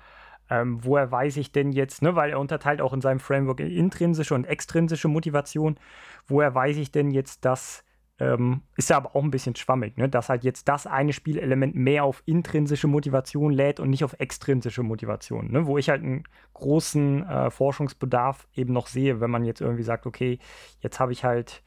ähm, 0.49 0.83
woher 0.83 1.11
weiß 1.11 1.37
ich 1.37 1.51
denn 1.51 1.71
jetzt, 1.71 2.01
ne, 2.01 2.15
weil 2.15 2.31
er 2.31 2.39
unterteilt 2.39 2.81
auch 2.81 2.93
in 2.93 3.01
seinem 3.01 3.19
Framework 3.19 3.59
intrinsische 3.59 4.35
und 4.35 4.45
extrinsische 4.45 5.07
Motivation, 5.07 5.77
woher 6.27 6.53
weiß 6.53 6.77
ich 6.77 6.91
denn 6.91 7.11
jetzt, 7.11 7.45
dass 7.45 7.83
ähm, 8.19 8.63
ist 8.75 8.89
ja 8.89 8.97
aber 8.97 9.15
auch 9.15 9.23
ein 9.23 9.31
bisschen 9.31 9.55
schwammig, 9.55 9.97
ne? 9.97 10.09
dass 10.09 10.27
halt 10.27 10.43
jetzt 10.43 10.67
das 10.67 10.85
eine 10.85 11.13
Spielelement 11.13 11.75
mehr 11.75 12.03
auf 12.03 12.21
intrinsische 12.25 12.87
Motivation 12.87 13.53
lädt 13.53 13.79
und 13.79 13.89
nicht 13.89 14.03
auf 14.03 14.15
extrinsische 14.19 14.83
Motivation. 14.83 15.51
Ne? 15.51 15.65
Wo 15.65 15.77
ich 15.77 15.89
halt 15.89 16.03
einen 16.03 16.25
großen 16.53 17.25
äh, 17.25 17.49
Forschungsbedarf 17.49 18.47
eben 18.53 18.73
noch 18.73 18.87
sehe, 18.87 19.21
wenn 19.21 19.31
man 19.31 19.45
jetzt 19.45 19.61
irgendwie 19.61 19.83
sagt, 19.83 20.05
okay, 20.05 20.39
jetzt 20.81 20.99
habe 20.99 21.13
ich 21.13 21.23
halt 21.23 21.63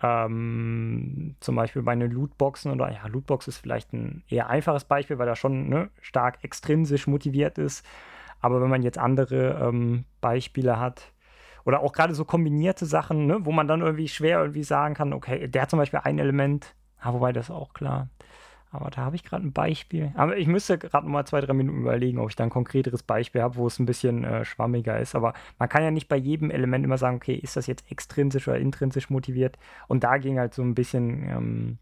ähm, 0.00 1.34
zum 1.40 1.56
Beispiel 1.56 1.82
bei 1.82 1.96
den 1.96 2.10
Lootboxen 2.10 2.70
oder 2.70 2.92
ja, 2.92 3.06
Lootbox 3.08 3.48
ist 3.48 3.58
vielleicht 3.58 3.92
ein 3.92 4.22
eher 4.28 4.48
einfaches 4.48 4.84
Beispiel, 4.84 5.18
weil 5.18 5.28
er 5.28 5.36
schon 5.36 5.68
ne, 5.68 5.90
stark 6.00 6.44
extrinsisch 6.44 7.08
motiviert 7.08 7.58
ist. 7.58 7.84
Aber 8.40 8.60
wenn 8.60 8.70
man 8.70 8.82
jetzt 8.82 8.98
andere 8.98 9.60
ähm, 9.62 10.04
Beispiele 10.20 10.78
hat, 10.78 11.12
oder 11.64 11.80
auch 11.80 11.92
gerade 11.92 12.14
so 12.14 12.24
kombinierte 12.24 12.86
Sachen, 12.86 13.26
ne, 13.26 13.44
wo 13.44 13.50
man 13.50 13.66
dann 13.66 13.80
irgendwie 13.80 14.06
schwer 14.06 14.38
irgendwie 14.38 14.62
sagen 14.62 14.94
kann, 14.94 15.12
okay, 15.12 15.48
der 15.48 15.62
hat 15.62 15.70
zum 15.70 15.80
Beispiel 15.80 16.00
ein 16.04 16.20
Element, 16.20 16.74
ah, 17.00 17.12
wobei 17.12 17.32
das 17.32 17.50
auch 17.50 17.74
klar. 17.74 18.08
Aber 18.70 18.90
da 18.90 19.02
habe 19.02 19.16
ich 19.16 19.24
gerade 19.24 19.46
ein 19.46 19.52
Beispiel. 19.52 20.12
Aber 20.14 20.36
ich 20.36 20.46
müsste 20.46 20.78
gerade 20.78 21.08
mal 21.08 21.24
zwei, 21.24 21.40
drei 21.40 21.54
Minuten 21.54 21.80
überlegen, 21.80 22.18
ob 22.18 22.28
ich 22.28 22.36
da 22.36 22.44
ein 22.44 22.50
konkreteres 22.50 23.02
Beispiel 23.02 23.42
habe, 23.42 23.56
wo 23.56 23.66
es 23.66 23.78
ein 23.78 23.86
bisschen 23.86 24.22
äh, 24.22 24.44
schwammiger 24.44 25.00
ist. 25.00 25.14
Aber 25.14 25.34
man 25.58 25.68
kann 25.68 25.82
ja 25.82 25.90
nicht 25.90 26.08
bei 26.08 26.16
jedem 26.16 26.50
Element 26.50 26.84
immer 26.84 26.98
sagen, 26.98 27.16
okay, 27.16 27.34
ist 27.34 27.56
das 27.56 27.66
jetzt 27.66 27.90
extrinsisch 27.90 28.46
oder 28.46 28.58
intrinsisch 28.58 29.08
motiviert? 29.08 29.58
Und 29.88 30.04
da 30.04 30.18
ging 30.18 30.38
halt 30.38 30.52
so 30.52 30.62
ein 30.62 30.74
bisschen 30.74 31.28
ähm, 31.28 31.78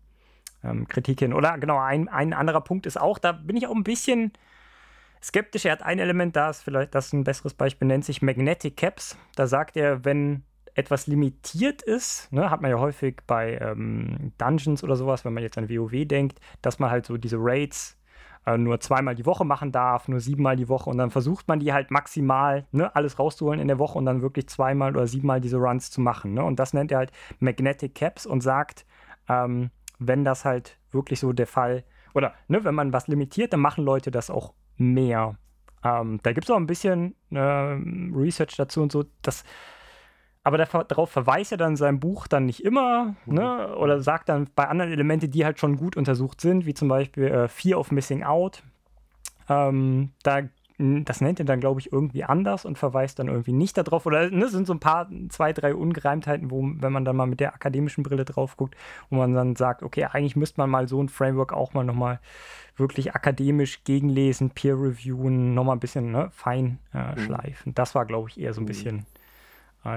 ähm, 0.63 0.89
Kritik 0.89 1.19
hin. 1.21 1.33
Oder 1.33 1.59
genau, 1.59 1.79
ein, 1.79 2.09
ein 2.09 2.33
anderer 2.33 2.61
Punkt 2.61 2.87
ist 2.87 3.01
auch, 3.01 3.19
da 3.19 3.33
bin 3.33 3.57
ich 3.57 3.67
auch 3.67 3.75
ein 3.75 3.85
bisschen 3.85 4.33
skeptisch. 5.25 5.65
Er 5.65 5.73
hat 5.73 5.83
ein 5.83 5.99
Element, 5.99 6.37
da 6.37 6.51
ist 6.51 6.63
vielleicht 6.63 6.95
das 6.95 7.13
ein 7.13 7.25
besseres 7.25 7.55
Beispiel, 7.55 7.89
nennt 7.89 8.05
sich 8.05 8.23
Magnetic 8.23 8.77
Caps. 8.77 9.17
Da 9.35 9.47
sagt 9.47 9.77
er, 9.77 10.05
wenn 10.05 10.45
etwas 10.75 11.07
limitiert 11.07 11.83
ist, 11.83 12.33
ne, 12.33 12.51
hat 12.51 12.61
man 12.61 12.71
ja 12.71 12.79
häufig 12.79 13.21
bei 13.27 13.59
ähm, 13.59 14.33
Dungeons 14.39 14.83
oder 14.83 14.97
sowas, 14.97 15.25
wenn 15.25 15.33
man 15.33 15.43
jetzt 15.43 15.57
an 15.57 15.71
WoW 15.71 16.05
denkt, 16.07 16.41
dass 16.63 16.79
man 16.79 16.91
halt 16.91 17.07
so 17.07 17.17
diese 17.17 17.37
Raids 17.39 17.97
äh, 18.45 18.59
nur 18.59 18.81
zweimal 18.81 19.15
die 19.15 19.25
Woche 19.25 19.45
machen 19.45 19.71
darf, 19.71 20.09
nur 20.09 20.21
siebenmal 20.21 20.57
die 20.57 20.69
Woche 20.69 20.91
und 20.91 20.99
dann 20.99 21.11
versucht 21.11 21.47
man 21.47 21.61
die 21.61 21.73
halt 21.73 21.91
maximal 21.91 22.67
ne, 22.73 22.95
alles 22.95 23.19
rauszuholen 23.19 23.61
in 23.61 23.69
der 23.69 23.79
Woche 23.79 23.97
und 23.99 24.05
dann 24.05 24.21
wirklich 24.21 24.49
zweimal 24.49 24.97
oder 24.97 25.07
siebenmal 25.07 25.41
diese 25.41 25.59
Runs 25.59 25.91
zu 25.91 26.01
machen. 26.01 26.35
Ne? 26.35 26.45
Und 26.45 26.59
das 26.59 26.75
nennt 26.75 26.91
er 26.91 26.99
halt 26.99 27.13
Magnetic 27.39 27.95
Caps 27.95 28.27
und 28.27 28.41
sagt, 28.41 28.85
ähm, 29.29 29.71
wenn 30.01 30.25
das 30.25 30.45
halt 30.45 30.77
wirklich 30.91 31.21
so 31.21 31.33
der 31.33 31.47
Fall 31.47 31.85
oder 32.15 32.35
ne, 32.49 32.65
wenn 32.65 32.75
man 32.75 32.93
was 32.93 33.07
limitiert, 33.07 33.53
dann 33.53 33.61
machen 33.61 33.85
Leute 33.85 34.11
das 34.11 34.29
auch 34.29 34.55
mehr. 34.77 35.37
Ähm, 35.85 36.21
da 36.23 36.33
gibt 36.33 36.47
es 36.47 36.51
auch 36.51 36.57
ein 36.57 36.67
bisschen 36.67 37.15
äh, 37.31 37.39
Research 37.39 38.57
dazu 38.57 38.83
und 38.83 38.93
so, 38.93 39.05
dass 39.23 39.45
aber 40.47 40.59
darauf 40.59 41.11
verweist 41.11 41.53
er 41.53 41.59
dann 41.59 41.71
in 41.71 41.77
seinem 41.77 42.01
Buch 42.01 42.27
dann 42.27 42.45
nicht 42.45 42.63
immer, 42.63 43.17
mhm. 43.25 43.35
ne? 43.35 43.77
oder 43.77 44.03
sagt 44.03 44.29
dann 44.29 44.51
bei 44.55 44.69
anderen 44.69 44.93
Elementen, 44.93 45.31
die 45.31 45.45
halt 45.45 45.59
schon 45.59 45.79
gut 45.79 45.97
untersucht 45.97 46.43
sind, 46.43 46.67
wie 46.67 46.75
zum 46.75 46.89
Beispiel 46.89 47.25
äh, 47.25 47.49
Fear 47.49 47.81
of 47.81 47.91
Missing 47.91 48.23
Out, 48.25 48.63
ähm, 49.49 50.13
da 50.23 50.43
das 50.79 51.21
nennt 51.21 51.39
er 51.39 51.45
dann, 51.45 51.61
glaube 51.61 51.81
ich, 51.81 51.93
irgendwie 51.93 52.25
anders 52.25 52.65
und 52.65 52.79
verweist 52.79 53.21
dann 53.21 53.29
irgendwie 53.29 53.53
nicht 53.53 53.77
darauf. 53.79 54.07
Oder 54.07 54.31
ne, 54.31 54.49
sind 54.49 54.67
so 54.67 54.73
ein 54.73 54.81
paar, 54.81 55.09
zwei, 55.29 55.53
drei 55.53 55.75
Ungereimtheiten, 55.75 56.51
wo, 56.51 56.63
wenn 56.63 56.93
man 56.93 57.05
dann 57.05 57.15
mal 57.15 57.27
mit 57.27 57.39
der 57.39 57.55
akademischen 57.55 58.03
Brille 58.03 58.25
drauf 58.25 58.57
guckt, 58.57 58.77
wo 59.09 59.17
man 59.17 59.35
dann 59.35 59.55
sagt, 59.55 59.85
okay, 59.85 60.05
eigentlich 60.05 60.35
müsste 60.35 60.61
man 60.61 60.71
mal 60.71 60.89
so 60.89 61.01
ein 61.01 61.09
Framework 61.09 61.53
auch 61.53 61.75
mal 61.75 61.85
nochmal 61.85 62.19
wirklich 62.77 63.15
akademisch 63.15 63.85
gegenlesen, 63.85 64.51
peer 64.51 64.75
reviewen, 64.75 65.55
nochmal 65.55 65.77
ein 65.77 65.81
bisschen 65.81 66.11
ne, 66.11 66.31
fein 66.33 66.79
äh, 66.93 67.13
mhm. 67.13 67.19
schleifen. 67.19 67.75
Das 67.75 67.95
war, 67.95 68.05
glaube 68.05 68.29
ich, 68.31 68.41
eher 68.41 68.53
so 68.53 68.61
ein 68.61 68.65
mhm. 68.65 68.69
bisschen 68.69 69.07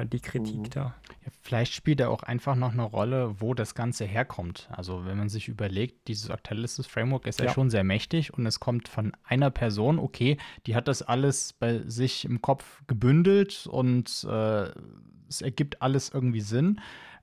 die 0.05 0.19
Kritik 0.19 0.57
mhm. 0.57 0.69
da. 0.69 0.95
Ja, 1.25 1.31
vielleicht 1.41 1.73
spielt 1.73 1.99
er 1.99 2.09
auch 2.09 2.23
einfach 2.23 2.55
noch 2.55 2.73
eine 2.73 2.83
Rolle, 2.83 3.39
wo 3.39 3.53
das 3.53 3.73
Ganze 3.73 4.05
herkommt. 4.05 4.69
Also 4.71 5.05
wenn 5.05 5.17
man 5.17 5.29
sich 5.29 5.47
überlegt, 5.47 6.07
dieses 6.07 6.29
Octalysis 6.29 6.87
Framework 6.87 7.25
ist 7.25 7.39
ja. 7.39 7.45
ja 7.45 7.53
schon 7.53 7.69
sehr 7.69 7.83
mächtig 7.83 8.33
und 8.33 8.45
es 8.45 8.59
kommt 8.59 8.87
von 8.87 9.13
einer 9.23 9.49
Person, 9.49 9.99
okay, 9.99 10.37
die 10.65 10.75
hat 10.75 10.87
das 10.87 11.01
alles 11.01 11.53
bei 11.53 11.81
sich 11.87 12.25
im 12.25 12.41
Kopf 12.41 12.83
gebündelt 12.87 13.67
und 13.67 14.27
äh, 14.29 14.69
es 15.29 15.41
ergibt 15.41 15.81
alles 15.81 16.09
irgendwie 16.09 16.41
Sinn. 16.41 16.79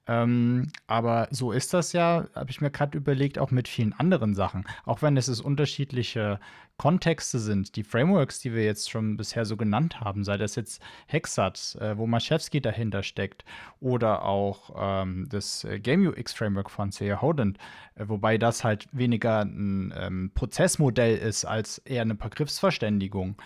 Ähm, 0.07 0.69
aber 0.87 1.29
so 1.31 1.53
ist 1.53 1.73
das 1.73 1.93
ja, 1.93 2.27
habe 2.35 2.51
ich 2.51 2.61
mir 2.61 2.71
gerade 2.71 2.97
überlegt, 2.99 3.39
auch 3.39 3.51
mit 3.51 3.69
vielen 3.69 3.95
anderen 3.95 4.35
Sachen. 4.35 4.65
Auch 4.85 5.01
wenn 5.01 5.17
es 5.17 5.41
unterschiedliche 5.41 6.41
Kontexte 6.77 7.39
sind, 7.39 7.77
die 7.77 7.85
Frameworks, 7.85 8.41
die 8.41 8.53
wir 8.53 8.65
jetzt 8.65 8.91
schon 8.91 9.17
bisher 9.17 9.45
so 9.45 9.57
genannt 9.57 10.01
haben, 10.01 10.25
sei 10.25 10.37
das 10.37 10.57
jetzt 10.57 10.83
Hexat, 11.07 11.77
äh, 11.81 11.97
wo 11.97 12.07
Maschewski 12.07 12.61
dahinter 12.61 13.03
steckt, 13.03 13.45
oder 13.81 14.25
auch 14.25 14.75
ähm, 14.77 15.27
das 15.31 15.65
äh, 15.65 15.79
Game 15.79 16.07
UX 16.07 16.35
Framework 16.35 16.71
von 16.71 16.91
C.A. 16.91 17.23
Hodent, 17.23 17.59
äh, 17.95 18.09
wobei 18.09 18.39
das 18.39 18.65
halt 18.65 18.89
weniger 18.93 19.43
ein 19.43 19.95
ähm, 19.97 20.33
Prozessmodell 20.35 21.17
ist 21.17 21.45
als 21.45 21.79
eher 21.79 22.03
eine 22.03 22.17
Begriffsverständigung. 22.17 23.37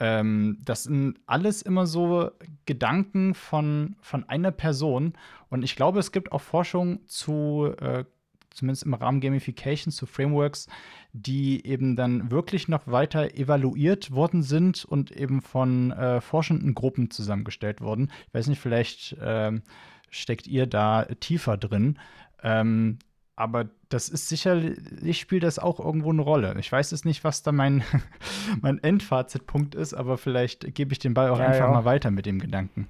Ähm, 0.00 0.58
das 0.64 0.84
sind 0.84 1.18
alles 1.26 1.62
immer 1.62 1.86
so 1.86 2.30
Gedanken 2.66 3.34
von, 3.34 3.96
von 4.00 4.28
einer 4.28 4.50
Person. 4.50 5.14
Und 5.50 5.62
ich 5.62 5.76
glaube, 5.76 6.00
es 6.00 6.12
gibt 6.12 6.32
auch 6.32 6.40
Forschung 6.40 7.06
zu, 7.06 7.72
äh, 7.80 8.04
zumindest 8.50 8.84
im 8.84 8.94
Rahmen 8.94 9.20
Gamification, 9.20 9.92
zu 9.92 10.06
Frameworks, 10.06 10.68
die 11.12 11.64
eben 11.66 11.96
dann 11.96 12.30
wirklich 12.30 12.68
noch 12.68 12.86
weiter 12.86 13.34
evaluiert 13.34 14.10
worden 14.10 14.42
sind 14.42 14.84
und 14.84 15.12
eben 15.12 15.42
von 15.42 15.92
äh, 15.92 16.20
forschenden 16.20 16.74
Gruppen 16.74 17.10
zusammengestellt 17.10 17.80
wurden. 17.80 18.10
Ich 18.28 18.34
weiß 18.34 18.48
nicht, 18.48 18.60
vielleicht 18.60 19.16
ähm, 19.20 19.62
steckt 20.10 20.46
ihr 20.46 20.66
da 20.66 21.04
tiefer 21.20 21.56
drin. 21.56 21.98
Ähm, 22.42 22.98
aber 23.36 23.66
das 23.88 24.08
ist 24.08 24.28
sicherlich, 24.28 25.18
spielt 25.18 25.42
das 25.42 25.58
auch 25.58 25.80
irgendwo 25.80 26.10
eine 26.10 26.22
Rolle. 26.22 26.54
Ich 26.58 26.70
weiß 26.70 26.90
jetzt 26.92 27.04
nicht, 27.04 27.24
was 27.24 27.42
da 27.42 27.52
mein, 27.52 27.82
mein 28.60 28.82
Endfazitpunkt 28.82 29.74
ist, 29.74 29.94
aber 29.94 30.18
vielleicht 30.18 30.74
gebe 30.74 30.92
ich 30.92 30.98
den 30.98 31.14
Ball 31.14 31.30
auch 31.30 31.38
ja, 31.38 31.46
einfach 31.46 31.66
ja. 31.66 31.72
mal 31.72 31.84
weiter 31.84 32.10
mit 32.10 32.26
dem 32.26 32.38
Gedanken. 32.38 32.88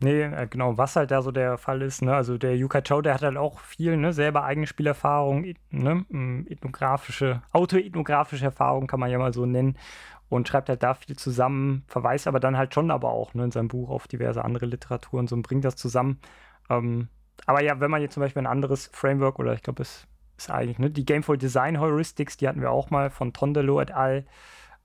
Nee, 0.00 0.22
äh, 0.24 0.46
genau, 0.48 0.76
was 0.76 0.94
halt 0.96 1.10
da 1.10 1.22
so 1.22 1.30
der 1.30 1.56
Fall 1.56 1.80
ist, 1.80 2.02
ne? 2.02 2.14
Also 2.14 2.36
der 2.36 2.54
Yuka 2.56 2.82
Chow, 2.82 3.00
der 3.00 3.14
hat 3.14 3.22
halt 3.22 3.38
auch 3.38 3.60
viel, 3.60 3.96
ne, 3.96 4.12
selber 4.12 4.44
eigene 4.44 4.66
Spielerfahrung, 4.66 5.54
ne, 5.70 6.04
ethnografische, 6.50 7.42
autoethnografische 7.52 8.44
Erfahrung 8.44 8.86
kann 8.88 9.00
man 9.00 9.10
ja 9.10 9.18
mal 9.18 9.32
so 9.32 9.46
nennen 9.46 9.78
und 10.28 10.48
schreibt 10.48 10.68
halt 10.68 10.82
da 10.82 10.92
viel 10.92 11.16
zusammen, 11.16 11.84
verweist 11.86 12.26
aber 12.26 12.40
dann 12.40 12.58
halt 12.58 12.74
schon 12.74 12.90
aber 12.90 13.10
auch 13.10 13.32
ne, 13.32 13.44
in 13.44 13.50
seinem 13.52 13.68
Buch 13.68 13.88
auf 13.88 14.06
diverse 14.06 14.44
andere 14.44 14.66
Literaturen 14.66 15.28
so 15.28 15.36
und 15.36 15.42
bringt 15.42 15.64
das 15.64 15.76
zusammen. 15.76 16.18
Ähm, 16.68 17.08
aber 17.44 17.62
ja, 17.62 17.78
wenn 17.80 17.90
man 17.90 18.00
jetzt 18.00 18.14
zum 18.14 18.22
Beispiel 18.22 18.42
ein 18.42 18.46
anderes 18.46 18.90
Framework 18.92 19.38
oder 19.38 19.52
ich 19.52 19.62
glaube, 19.62 19.82
es 19.82 20.06
ist 20.38 20.50
eigentlich, 20.50 20.78
ne, 20.78 20.90
die 20.90 21.04
Gameful 21.04 21.38
Design 21.38 21.80
Heuristics, 21.80 22.36
die 22.36 22.48
hatten 22.48 22.60
wir 22.60 22.70
auch 22.70 22.90
mal 22.90 23.10
von 23.10 23.32
Tondelo 23.32 23.80
et 23.80 23.90
al. 23.90 24.24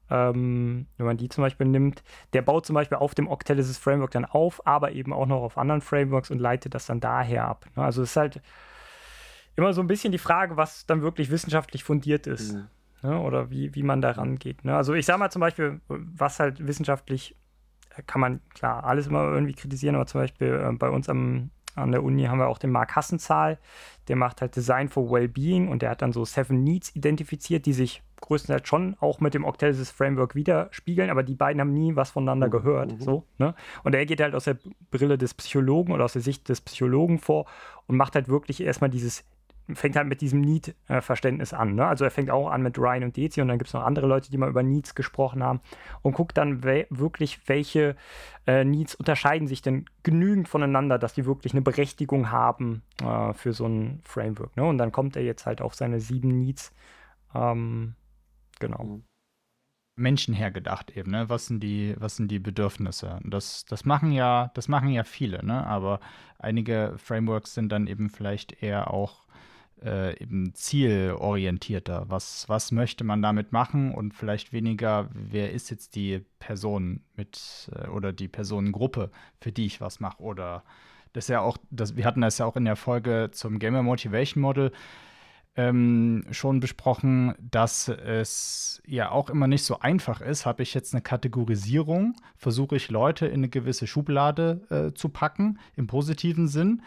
Ähm, 0.10 0.88
wenn 0.98 1.06
man 1.06 1.16
die 1.16 1.30
zum 1.30 1.42
Beispiel 1.42 1.68
nimmt, 1.68 2.04
der 2.34 2.42
baut 2.42 2.66
zum 2.66 2.74
Beispiel 2.74 2.98
auf 2.98 3.16
dem 3.16 3.30
Octalysis 3.30 3.78
Framework 3.78 4.12
dann 4.12 4.26
auf, 4.26 4.66
aber 4.68 4.92
eben 4.92 5.14
auch 5.14 5.26
noch 5.26 5.42
auf 5.42 5.58
anderen 5.58 5.80
Frameworks 5.80 6.32
und 6.32 6.40
leitet 6.40 6.76
das 6.76 6.86
dann 6.86 7.00
daher 7.00 7.46
ab. 7.46 7.66
Ne? 7.78 7.84
Also 7.84 8.04
es 8.04 8.12
ist 8.12 8.18
halt 8.18 8.42
immer 9.56 9.72
so 9.72 9.82
ein 9.82 9.88
bisschen 9.88 10.12
die 10.12 10.18
Frage, 10.18 10.58
was 10.58 10.86
dann 10.86 11.02
wirklich 11.02 11.32
wissenschaftlich 11.32 11.86
fundiert 11.86 12.28
ist. 12.28 12.54
Mhm. 12.54 12.68
Ne? 13.04 13.20
Oder 13.20 13.50
wie, 13.50 13.74
wie 13.74 13.84
man 13.84 14.02
da 14.02 14.12
rangeht. 14.12 14.66
Ne? 14.66 14.76
Also 14.76 14.94
ich 14.94 15.06
sage 15.06 15.20
mal 15.20 15.32
zum 15.32 15.40
Beispiel, 15.40 15.80
was 15.88 16.42
halt 16.42 16.66
wissenschaftlich 16.68 17.38
kann 18.06 18.22
man 18.22 18.42
klar 18.54 18.84
alles 18.84 19.08
immer 19.08 19.24
irgendwie 19.24 19.54
kritisieren, 19.54 19.96
aber 19.96 20.08
zum 20.08 20.22
Beispiel 20.22 20.48
äh, 20.48 20.72
bei 20.74 20.90
uns 20.90 21.10
am 21.10 21.52
an 21.76 21.92
der 21.92 22.04
Uni 22.04 22.24
haben 22.24 22.40
wir 22.40 22.48
auch 22.48 22.58
den 22.58 22.72
Mark 22.72 22.96
Hassenzahl, 22.96 23.58
der 24.08 24.16
macht 24.16 24.42
halt 24.42 24.56
Design 24.56 24.90
for 24.90 25.12
Wellbeing 25.12 25.70
und 25.70 25.82
der 25.82 25.90
hat 25.92 26.02
dann 26.02 26.12
so 26.12 26.26
Seven 26.26 26.64
Needs 26.64 26.96
identifiziert, 26.96 27.66
die 27.66 27.74
sich 27.74 28.04
größtenteils 28.22 28.68
schon 28.68 28.96
auch 29.00 29.20
mit 29.20 29.34
dem 29.34 29.46
Octalysis 29.46 29.92
Framework 29.92 30.36
widerspiegeln, 30.36 31.10
aber 31.10 31.24
die 31.24 31.36
beiden 31.36 31.60
haben 31.60 31.74
nie 31.74 31.96
was 31.96 32.12
voneinander 32.12 32.48
mhm. 32.48 32.52
gehört. 32.52 32.92
Mhm. 32.94 33.02
So, 33.02 33.26
ne? 33.38 33.56
Und 33.84 33.96
er 33.96 34.06
geht 34.06 34.22
halt 34.22 34.36
aus 34.36 34.46
der 34.46 34.58
Brille 34.92 35.18
des 35.18 35.34
Psychologen 35.34 35.92
oder 35.92 36.06
aus 36.06 36.14
der 36.14 36.22
Sicht 36.22 36.48
des 36.50 36.62
Psychologen 36.62 37.20
vor 37.20 37.46
und 37.88 37.98
macht 37.98 38.16
halt 38.16 38.28
wirklich 38.28 38.62
erstmal 38.62 38.90
dieses 38.90 39.24
fängt 39.76 39.96
halt 39.96 40.08
mit 40.08 40.22
diesem 40.22 40.42
Need-Verständnis 40.42 41.54
an. 41.54 41.76
Ne? 41.76 41.86
Also 41.86 42.06
er 42.06 42.12
fängt 42.12 42.30
auch 42.30 42.50
an 42.50 42.62
mit 42.62 42.78
Ryan 42.78 43.04
und 43.04 43.18
Dezi 43.18 43.42
und 43.42 43.48
dann 43.48 43.58
gibt 43.58 43.70
es 43.70 43.74
noch 43.74 43.84
andere 43.84 44.08
Leute, 44.08 44.32
die 44.32 44.38
mal 44.38 44.50
über 44.50 44.64
Needs 44.64 44.96
gesprochen 44.96 45.44
haben 45.44 45.62
und 46.02 46.14
guckt 46.14 46.38
dann 46.38 46.64
we 46.64 46.88
wirklich, 46.90 47.48
welche 47.48 47.96
äh, 48.48 48.64
Needs 48.64 48.96
unterscheiden 48.96 49.48
sich 49.48 49.62
denn 49.62 49.86
genügend 50.04 50.48
voneinander, 50.48 50.98
dass 50.98 51.14
die 51.14 51.26
wirklich 51.26 51.54
eine 51.54 51.62
Berechtigung 51.62 52.32
haben 52.32 52.82
äh, 53.04 53.34
für 53.34 53.54
so 53.54 53.66
ein 53.68 54.02
Framework. 54.04 54.56
Ne? 54.58 54.64
Und 54.64 54.78
dann 54.78 54.92
kommt 54.92 55.16
er 55.16 55.24
jetzt 55.24 55.46
halt 55.46 55.62
auf 55.62 55.76
seine 55.76 56.00
sieben 56.00 56.38
Needs. 56.38 56.74
Ähm, 57.34 57.96
genau. 58.60 58.84
Mhm. 58.84 59.04
Menschen 59.98 60.34
hergedacht 60.34 60.96
eben, 60.96 61.12
ne? 61.12 61.30
Was 61.30 61.48
sind 61.48 61.62
die, 61.62 61.96
was 61.98 62.16
sind 62.16 62.30
die 62.30 62.40
Bedürfnisse? 62.40 63.20
Das, 63.24 63.66
das 63.66 63.86
machen 63.86 64.12
ja, 64.12 64.52
das 64.54 64.68
machen 64.68 64.90
ja 64.90 65.04
viele, 65.04 65.46
ne? 65.46 65.66
Aber 65.66 66.00
einige 66.40 66.96
Frameworks 66.98 67.54
sind 67.54 67.72
dann 67.72 67.88
eben 67.88 68.10
vielleicht 68.10 68.64
eher 68.64 68.92
auch 68.92 69.26
äh, 69.84 70.18
eben 70.22 70.54
zielorientierter. 70.54 72.06
Was, 72.08 72.48
was 72.50 72.72
möchte 72.72 73.04
man 73.04 73.22
damit 73.22 73.52
machen 73.52 73.94
und 73.94 74.14
vielleicht 74.14 74.54
weniger, 74.54 75.10
wer 75.14 75.52
ist 75.52 75.70
jetzt 75.70 75.96
die 75.96 76.24
Person 76.40 77.02
mit 77.16 77.70
äh, 77.76 77.88
oder 77.88 78.14
die 78.14 78.28
Personengruppe, 78.28 79.12
für 79.40 79.52
die 79.52 79.66
ich 79.66 79.82
was 79.82 80.00
mache. 80.00 80.22
Oder 80.22 80.64
das 81.14 81.28
ja 81.28 81.42
auch, 81.42 81.58
das, 81.70 81.96
wir 81.96 82.06
hatten 82.06 82.22
das 82.22 82.38
ja 82.38 82.46
auch 82.46 82.56
in 82.56 82.66
der 82.66 82.76
Folge 82.76 83.30
zum 83.32 83.60
Gamer 83.60 83.84
Motivation 83.84 84.42
Model 84.42 84.72
ähm, 85.56 86.24
schon 86.32 86.62
besprochen, 86.62 87.36
dass 87.40 87.90
es 87.90 88.82
ja 88.86 89.12
auch 89.12 89.30
immer 89.30 89.48
nicht 89.48 89.64
so 89.64 89.80
einfach 89.80 90.22
ist. 90.22 90.46
Habe 90.46 90.64
ich 90.64 90.74
jetzt 90.74 90.94
eine 90.94 91.02
Kategorisierung, 91.02 92.16
versuche 92.38 92.78
ich 92.78 92.90
Leute 92.90 93.26
in 93.26 93.42
eine 93.42 93.50
gewisse 93.50 93.88
Schublade 93.88 94.62
äh, 94.70 94.94
zu 94.94 95.10
packen, 95.10 95.60
im 95.76 95.88
positiven 95.88 96.48
Sinn. 96.48 96.82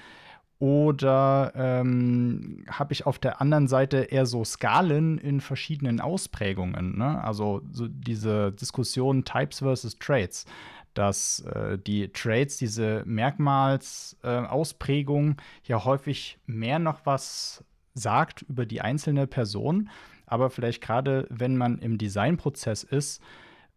Oder 0.64 1.52
ähm, 1.56 2.64
habe 2.70 2.94
ich 2.94 3.04
auf 3.04 3.18
der 3.18 3.42
anderen 3.42 3.68
Seite 3.68 3.98
eher 3.98 4.24
so 4.24 4.46
Skalen 4.46 5.18
in 5.18 5.42
verschiedenen 5.42 6.00
Ausprägungen? 6.00 6.96
Ne? 6.96 7.22
Also 7.22 7.60
so 7.70 7.86
diese 7.86 8.50
Diskussion 8.50 9.26
Types 9.26 9.58
versus 9.58 9.98
Traits, 9.98 10.46
dass 10.94 11.40
äh, 11.40 11.76
die 11.76 12.10
Traits, 12.14 12.56
diese 12.56 13.02
Merkmalsausprägung 13.04 15.32
äh, 15.32 15.34
ja 15.66 15.84
häufig 15.84 16.38
mehr 16.46 16.78
noch 16.78 17.04
was 17.04 17.62
sagt 17.92 18.40
über 18.48 18.64
die 18.64 18.80
einzelne 18.80 19.26
Person, 19.26 19.90
aber 20.24 20.48
vielleicht 20.48 20.80
gerade 20.80 21.26
wenn 21.28 21.58
man 21.58 21.76
im 21.76 21.98
Designprozess 21.98 22.84
ist, 22.84 23.20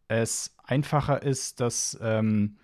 es 0.08 0.56
einfacher 0.64 1.22
ist, 1.22 1.60
dass 1.60 2.00
ähm, 2.02 2.56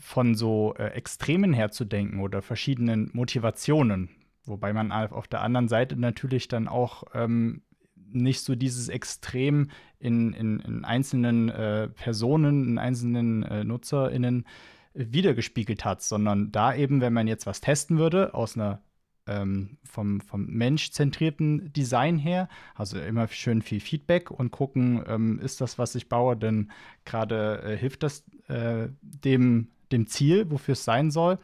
von 0.00 0.34
so 0.34 0.74
äh, 0.78 0.88
Extremen 0.88 1.52
her 1.52 1.70
zu 1.70 1.84
denken 1.84 2.20
oder 2.20 2.42
verschiedenen 2.42 3.10
Motivationen. 3.12 4.10
Wobei 4.44 4.72
man 4.72 4.90
auf 4.90 5.28
der 5.28 5.42
anderen 5.42 5.68
Seite 5.68 5.96
natürlich 5.96 6.48
dann 6.48 6.66
auch 6.66 7.04
ähm, 7.14 7.62
nicht 7.94 8.40
so 8.40 8.54
dieses 8.54 8.88
Extrem 8.88 9.70
in, 9.98 10.32
in, 10.32 10.60
in 10.60 10.84
einzelnen 10.84 11.48
äh, 11.48 11.88
Personen, 11.88 12.66
in 12.66 12.78
einzelnen 12.78 13.44
äh, 13.44 13.64
NutzerInnen 13.64 14.46
wiedergespiegelt 14.94 15.84
hat, 15.84 16.02
sondern 16.02 16.52
da 16.52 16.74
eben, 16.74 17.00
wenn 17.00 17.12
man 17.12 17.26
jetzt 17.26 17.46
was 17.46 17.60
testen 17.60 17.98
würde 17.98 18.34
aus 18.34 18.56
einer 18.56 18.82
ähm, 19.26 19.78
vom, 19.84 20.20
vom 20.20 20.46
menschzentrierten 20.46 21.72
Design 21.72 22.18
her. 22.18 22.48
Also 22.74 22.98
immer 22.98 23.28
schön 23.28 23.62
viel 23.62 23.80
Feedback 23.80 24.30
und 24.30 24.50
gucken, 24.50 25.02
ähm, 25.06 25.38
ist 25.38 25.60
das, 25.60 25.78
was 25.78 25.94
ich 25.94 26.08
baue, 26.08 26.36
denn 26.36 26.70
gerade 27.04 27.62
äh, 27.62 27.76
hilft 27.76 28.02
das 28.02 28.24
äh, 28.48 28.88
dem, 29.00 29.68
dem 29.92 30.06
Ziel, 30.06 30.50
wofür 30.50 30.72
es 30.72 30.84
sein 30.84 31.10
soll. 31.10 31.38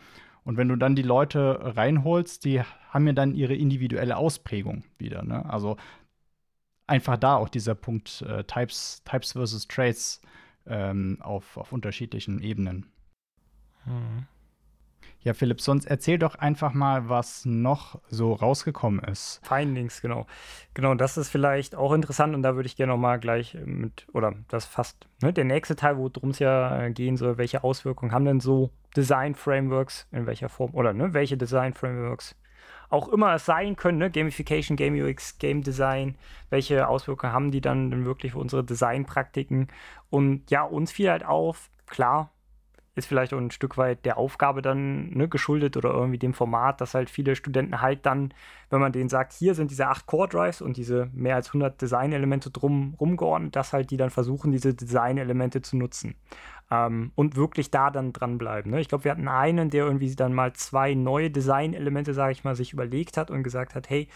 Und 0.44 0.56
wenn 0.56 0.68
du 0.68 0.76
dann 0.76 0.96
die 0.96 1.02
Leute 1.02 1.58
reinholst, 1.76 2.44
die 2.44 2.62
haben 2.62 3.06
ja 3.06 3.12
dann 3.12 3.34
ihre 3.34 3.54
individuelle 3.54 4.16
Ausprägung 4.16 4.84
wieder. 4.96 5.22
Ne? 5.22 5.44
Also 5.44 5.76
einfach 6.86 7.18
da 7.18 7.36
auch 7.36 7.48
dieser 7.50 7.74
Punkt 7.74 8.22
äh, 8.22 8.44
Types, 8.44 9.02
Types 9.04 9.32
versus 9.32 9.68
Traits 9.68 10.22
ähm, 10.66 11.18
auf, 11.20 11.56
auf 11.56 11.72
unterschiedlichen 11.72 12.40
Ebenen. 12.40 12.86
Mhm. 13.84 14.26
Ja, 15.20 15.34
Philipp, 15.34 15.60
sonst 15.60 15.86
erzähl 15.86 16.18
doch 16.18 16.36
einfach 16.36 16.72
mal, 16.72 17.08
was 17.08 17.44
noch 17.44 18.00
so 18.08 18.32
rausgekommen 18.32 19.02
ist. 19.04 19.40
Findings, 19.42 20.00
genau. 20.00 20.26
Genau, 20.74 20.94
das 20.94 21.16
ist 21.16 21.28
vielleicht 21.28 21.74
auch 21.74 21.92
interessant 21.92 22.34
und 22.34 22.42
da 22.42 22.54
würde 22.54 22.68
ich 22.68 22.76
gerne 22.76 22.92
noch 22.92 22.98
mal 22.98 23.18
gleich 23.18 23.56
mit, 23.64 24.06
oder 24.12 24.34
das 24.48 24.64
fast 24.64 25.08
ne, 25.20 25.32
der 25.32 25.44
nächste 25.44 25.74
Teil, 25.74 25.98
worum 25.98 26.30
es 26.30 26.38
ja 26.38 26.84
äh, 26.84 26.92
gehen 26.92 27.16
soll, 27.16 27.36
welche 27.36 27.64
Auswirkungen 27.64 28.12
haben 28.12 28.24
denn 28.24 28.40
so 28.40 28.70
Design-Frameworks, 28.96 30.06
in 30.12 30.26
welcher 30.26 30.48
Form, 30.48 30.72
oder 30.74 30.92
ne, 30.92 31.12
welche 31.14 31.36
Design-Frameworks 31.36 32.36
auch 32.90 33.08
immer 33.08 33.34
es 33.34 33.44
sein 33.44 33.76
können, 33.76 33.98
ne? 33.98 34.10
Gamification, 34.10 34.76
Game 34.76 34.94
UX, 34.94 35.38
Game 35.38 35.62
Design, 35.62 36.16
welche 36.50 36.88
Auswirkungen 36.88 37.32
haben 37.32 37.50
die 37.50 37.60
dann 37.60 37.90
denn 37.90 38.04
wirklich 38.04 38.32
für 38.32 38.38
unsere 38.38 38.64
Designpraktiken? 38.64 39.68
Und 40.10 40.50
ja, 40.50 40.62
uns 40.62 40.92
fiel 40.92 41.10
halt 41.10 41.24
auf, 41.24 41.70
klar, 41.86 42.32
ist 42.98 43.06
vielleicht 43.06 43.32
auch 43.32 43.38
ein 43.38 43.50
Stück 43.50 43.78
weit 43.78 44.04
der 44.04 44.18
Aufgabe 44.18 44.60
dann 44.60 45.10
ne, 45.10 45.28
geschuldet 45.28 45.76
oder 45.76 45.90
irgendwie 45.90 46.18
dem 46.18 46.34
Format, 46.34 46.80
dass 46.80 46.94
halt 46.94 47.08
viele 47.08 47.36
Studenten 47.36 47.80
halt 47.80 48.04
dann, 48.04 48.34
wenn 48.70 48.80
man 48.80 48.92
denen 48.92 49.08
sagt, 49.08 49.32
hier 49.32 49.54
sind 49.54 49.70
diese 49.70 49.86
acht 49.86 50.06
Core 50.06 50.28
Drives 50.28 50.60
und 50.60 50.76
diese 50.76 51.08
mehr 51.14 51.36
als 51.36 51.48
100 51.48 51.80
Design-Elemente 51.80 52.50
drum 52.50 52.94
rumgeordnet, 53.00 53.56
dass 53.56 53.72
halt 53.72 53.90
die 53.90 53.96
dann 53.96 54.10
versuchen, 54.10 54.52
diese 54.52 54.74
Design-Elemente 54.74 55.62
zu 55.62 55.76
nutzen. 55.76 56.16
Ähm, 56.70 57.12
und 57.14 57.36
wirklich 57.36 57.70
da 57.70 57.90
dann 57.90 58.12
dranbleiben. 58.12 58.72
Ne? 58.72 58.80
Ich 58.80 58.88
glaube, 58.88 59.04
wir 59.04 59.12
hatten 59.12 59.28
einen, 59.28 59.70
der 59.70 59.84
irgendwie 59.84 60.14
dann 60.14 60.34
mal 60.34 60.52
zwei 60.52 60.94
neue 60.94 61.30
Design-Elemente, 61.30 62.12
sage 62.12 62.32
ich 62.32 62.44
mal, 62.44 62.56
sich 62.56 62.72
überlegt 62.72 63.16
hat 63.16 63.30
und 63.30 63.42
gesagt 63.42 63.74
hat, 63.74 63.88
hey, 63.88 64.08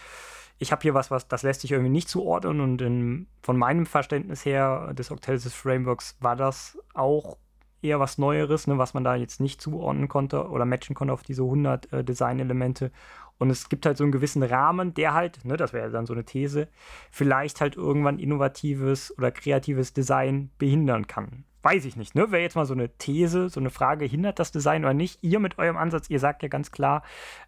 ich 0.59 0.71
habe 0.71 0.81
hier 0.81 0.93
was, 0.93 1.09
was 1.11 1.27
das 1.27 1.43
lässt 1.43 1.61
sich 1.61 1.71
irgendwie 1.71 1.89
nicht 1.89 2.09
zuordnen 2.09 2.61
und 2.61 2.81
in, 2.81 3.27
von 3.41 3.57
meinem 3.57 3.85
Verständnis 3.85 4.45
her 4.45 4.93
des 4.93 5.11
Octalysis 5.11 5.53
Frameworks 5.53 6.17
war 6.19 6.35
das 6.35 6.77
auch 6.93 7.37
eher 7.83 7.99
was 7.99 8.17
Neueres, 8.17 8.67
ne, 8.67 8.77
was 8.77 8.93
man 8.93 9.03
da 9.03 9.15
jetzt 9.15 9.39
nicht 9.39 9.61
zuordnen 9.61 10.07
konnte 10.07 10.49
oder 10.49 10.65
matchen 10.65 10.95
konnte 10.95 11.13
auf 11.13 11.23
diese 11.23 11.43
100 11.43 11.91
äh, 11.91 12.03
Designelemente. 12.03 12.91
Und 13.37 13.49
es 13.49 13.69
gibt 13.69 13.85
halt 13.85 13.97
so 13.97 14.03
einen 14.03 14.11
gewissen 14.11 14.43
Rahmen, 14.43 14.93
der 14.93 15.13
halt, 15.13 15.43
ne, 15.45 15.57
das 15.57 15.73
wäre 15.73 15.89
dann 15.89 16.05
so 16.05 16.13
eine 16.13 16.23
These, 16.23 16.67
vielleicht 17.11 17.61
halt 17.61 17.75
irgendwann 17.75 18.19
innovatives 18.19 19.17
oder 19.17 19.31
kreatives 19.31 19.93
Design 19.93 20.51
behindern 20.57 21.07
kann. 21.07 21.45
Weiß 21.63 21.85
ich 21.85 21.95
nicht, 21.95 22.13
ne? 22.13 22.29
Wäre 22.29 22.41
jetzt 22.41 22.57
mal 22.57 22.65
so 22.65 22.73
eine 22.73 22.89
These, 22.97 23.47
so 23.47 23.61
eine 23.61 23.69
Frage, 23.69 24.03
hindert 24.03 24.37
das 24.37 24.51
Design 24.51 24.83
oder 24.83 24.93
nicht? 24.93 25.23
Ihr 25.23 25.39
mit 25.39 25.57
eurem 25.59 25.77
Ansatz, 25.77 26.09
ihr 26.09 26.19
sagt 26.19 26.43
ja 26.43 26.49
ganz 26.49 26.71
klar, 26.71 27.03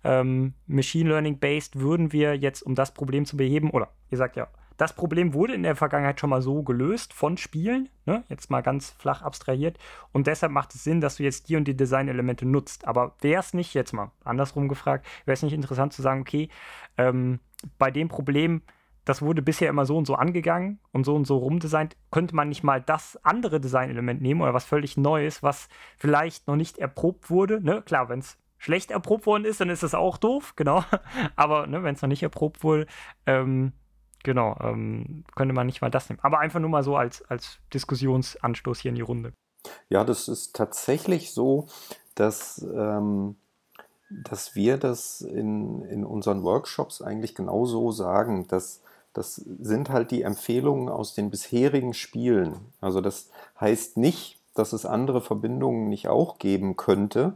ähm, 0.06 0.54
Machine 0.68 1.10
Learning 1.10 1.38
based 1.38 1.80
würden 1.82 2.14
wir 2.14 2.38
jetzt, 2.38 2.62
um 2.62 2.76
das 2.76 2.94
Problem 2.94 3.26
zu 3.26 3.36
beheben, 3.36 3.72
oder 3.72 3.90
ihr 4.10 4.18
sagt 4.18 4.38
ja, 4.38 4.48
das 4.78 4.94
Problem 4.94 5.34
wurde 5.34 5.54
in 5.54 5.64
der 5.64 5.76
Vergangenheit 5.76 6.20
schon 6.20 6.30
mal 6.30 6.42
so 6.42 6.64
gelöst 6.64 7.14
von 7.14 7.38
Spielen, 7.38 7.90
ne? 8.06 8.24
jetzt 8.30 8.50
mal 8.50 8.62
ganz 8.62 8.92
flach 8.92 9.22
abstrahiert. 9.22 9.78
Und 10.12 10.28
deshalb 10.28 10.52
macht 10.52 10.76
es 10.76 10.84
Sinn, 10.84 11.02
dass 11.02 11.18
du 11.18 11.24
jetzt 11.24 11.50
die 11.50 11.56
und 11.56 11.66
die 11.66 11.78
Designelemente 11.78 12.46
nutzt. 12.46 12.88
Aber 12.88 13.16
wäre 13.22 13.40
es 13.40 13.54
nicht, 13.54 13.74
jetzt 13.74 13.94
mal 13.94 14.12
andersrum 14.24 14.68
gefragt, 14.68 15.06
wäre 15.26 15.34
es 15.34 15.44
nicht 15.44 15.54
interessant 15.54 15.94
zu 15.94 16.02
sagen, 16.02 16.22
okay, 16.22 16.50
ähm, 16.98 17.40
bei 17.78 17.90
dem 17.90 18.10
Problem, 18.10 18.62
das 19.06 19.22
wurde 19.22 19.42
bisher 19.42 19.70
immer 19.70 19.86
so 19.86 19.98
und 19.98 20.06
so 20.06 20.16
angegangen 20.16 20.80
und 20.92 21.06
so 21.06 21.16
und 21.16 21.26
so 21.26 21.38
rumdesignt, 21.38 21.96
könnte 22.12 22.36
man 22.36 22.50
nicht 22.50 22.64
mal 22.64 22.82
das 22.82 23.18
andere 23.24 23.60
Designelement 23.60 24.22
nehmen 24.22 24.42
oder 24.42 24.54
was 24.54 24.66
völlig 24.66 24.98
Neues, 24.98 25.44
was 25.44 25.70
vielleicht 25.98 26.48
noch 26.48 26.56
nicht 26.56 26.80
erprobt 26.80 27.30
wurde. 27.30 27.62
Ne? 27.62 27.82
Klar, 27.84 28.10
wenn 28.10 28.20
es 28.20 28.38
schlecht 28.58 28.92
erprobt 28.92 29.26
worden 29.26 29.46
ist, 29.46 29.62
dann 29.62 29.70
ist 29.70 29.84
das 29.84 29.94
auch 29.94 30.18
doof, 30.18 30.54
genau. 30.56 30.84
Aber 31.36 31.68
ne, 31.68 31.84
wenn 31.84 31.96
es 31.96 32.02
noch 32.02 32.10
nicht 32.10 32.24
erprobt 32.24 32.64
wurde, 32.64 32.88
ähm, 33.26 33.74
Genau, 34.26 34.58
ähm, 34.60 35.24
könnte 35.36 35.54
man 35.54 35.68
nicht 35.68 35.82
mal 35.82 35.92
das 35.92 36.10
nehmen. 36.10 36.20
Aber 36.24 36.40
einfach 36.40 36.60
nur 36.60 36.72
mal 36.72 36.82
so 36.82 36.96
als, 36.96 37.22
als 37.30 37.60
Diskussionsanstoß 37.76 38.80
hier 38.80 38.90
in 38.90 38.96
die 38.96 39.02
Runde. 39.02 39.34
Ja, 39.88 40.04
das 40.04 40.28
ist 40.28 40.56
tatsächlich 40.56 41.32
so, 41.32 41.68
dass, 42.16 42.66
ähm, 42.76 43.36
dass 44.10 44.56
wir 44.56 44.78
das 44.78 45.22
in, 45.22 45.84
in 45.84 46.04
unseren 46.04 46.42
Workshops 46.42 47.04
eigentlich 47.04 47.36
genauso 47.36 47.92
sagen, 47.92 48.48
dass 48.48 48.82
das 49.14 49.36
sind 49.36 49.92
halt 49.92 50.10
die 50.10 50.24
Empfehlungen 50.24 50.90
aus 50.90 51.14
den 51.14 51.30
bisherigen 51.30 51.94
Spielen. 51.94 52.56
Also 52.82 53.02
das 53.02 53.30
heißt 53.62 53.96
nicht, 53.96 54.40
dass 54.56 54.74
es 54.74 54.88
andere 54.88 55.22
Verbindungen 55.22 55.88
nicht 55.88 56.08
auch 56.08 56.40
geben 56.40 56.78
könnte. 56.78 57.34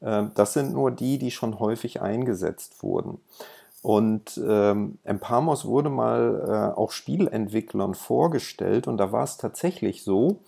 Ähm, 0.00 0.30
das 0.34 0.54
sind 0.54 0.72
nur 0.72 0.90
die, 0.90 1.18
die 1.18 1.30
schon 1.30 1.58
häufig 1.58 2.00
eingesetzt 2.00 2.82
wurden. 2.82 3.20
Und 3.84 4.40
ähm, 4.42 4.96
Empamos 5.04 5.66
wurde 5.66 5.90
mal 5.90 6.72
äh, 6.74 6.80
auch 6.80 6.90
Spielentwicklern 6.90 7.92
vorgestellt 7.92 8.88
und 8.88 8.96
da 8.96 9.12
war 9.12 9.24
es 9.24 9.36
tatsächlich 9.36 10.04
so, 10.04 10.38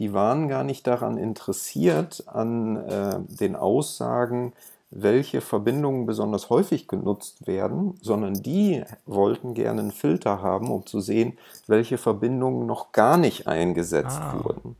die 0.00 0.12
waren 0.12 0.48
gar 0.48 0.64
nicht 0.64 0.88
daran 0.88 1.16
interessiert, 1.16 2.24
an 2.26 2.76
äh, 2.88 3.20
den 3.28 3.54
Aussagen, 3.54 4.52
welche 4.90 5.42
Verbindungen 5.42 6.06
besonders 6.06 6.50
häufig 6.50 6.88
genutzt 6.88 7.46
werden, 7.46 7.94
sondern 8.02 8.34
die 8.34 8.82
wollten 9.06 9.54
gerne 9.54 9.82
einen 9.82 9.92
Filter 9.92 10.42
haben, 10.42 10.68
um 10.68 10.84
zu 10.84 11.00
sehen, 11.00 11.38
welche 11.68 11.98
Verbindungen 11.98 12.66
noch 12.66 12.90
gar 12.90 13.16
nicht 13.16 13.46
eingesetzt 13.46 14.18
ah. 14.20 14.40
wurden. 14.42 14.74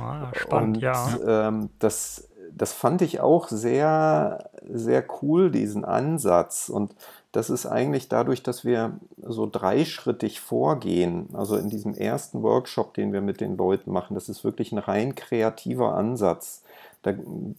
Ah, 0.00 0.32
spannend, 0.34 0.78
und, 0.78 0.82
ja. 0.82 1.16
Ähm, 1.24 1.70
das, 1.78 2.26
das 2.50 2.72
fand 2.72 3.02
ich 3.02 3.20
auch 3.20 3.46
sehr, 3.46 4.50
sehr 4.68 5.04
cool, 5.22 5.52
diesen 5.52 5.84
Ansatz. 5.84 6.68
Und 6.68 6.92
das 7.36 7.50
ist 7.50 7.66
eigentlich 7.66 8.08
dadurch, 8.08 8.42
dass 8.42 8.64
wir 8.64 8.98
so 9.22 9.46
dreischrittig 9.46 10.40
vorgehen. 10.40 11.28
Also 11.34 11.56
in 11.56 11.68
diesem 11.68 11.92
ersten 11.92 12.42
Workshop, 12.42 12.94
den 12.94 13.12
wir 13.12 13.20
mit 13.20 13.42
den 13.42 13.58
Leuten 13.58 13.92
machen, 13.92 14.14
das 14.14 14.30
ist 14.30 14.42
wirklich 14.42 14.72
ein 14.72 14.78
rein 14.78 15.14
kreativer 15.14 15.94
Ansatz. 15.94 16.62
Da, 17.02 17.12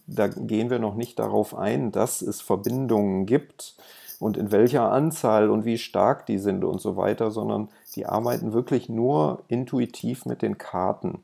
da 0.07 0.29
gehen 0.29 0.71
wir 0.71 0.79
noch 0.79 0.95
nicht 0.95 1.19
darauf 1.19 1.55
ein, 1.55 1.91
dass 1.91 2.23
es 2.23 2.41
Verbindungen 2.41 3.27
gibt 3.27 3.75
und 4.19 4.35
in 4.35 4.51
welcher 4.51 4.91
Anzahl 4.91 5.51
und 5.51 5.63
wie 5.63 5.77
stark 5.77 6.25
die 6.25 6.39
sind 6.39 6.63
und 6.63 6.81
so 6.81 6.97
weiter, 6.97 7.29
sondern 7.29 7.69
die 7.93 8.07
arbeiten 8.07 8.53
wirklich 8.53 8.89
nur 8.89 9.43
intuitiv 9.47 10.25
mit 10.25 10.41
den 10.41 10.57
Karten. 10.57 11.19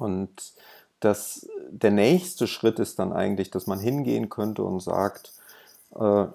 Und 0.00 0.52
das, 0.98 1.48
der 1.70 1.92
nächste 1.92 2.48
Schritt 2.48 2.80
ist 2.80 2.98
dann 2.98 3.12
eigentlich, 3.12 3.52
dass 3.52 3.68
man 3.68 3.78
hingehen 3.78 4.30
könnte 4.30 4.64
und 4.64 4.80
sagt, 4.80 5.32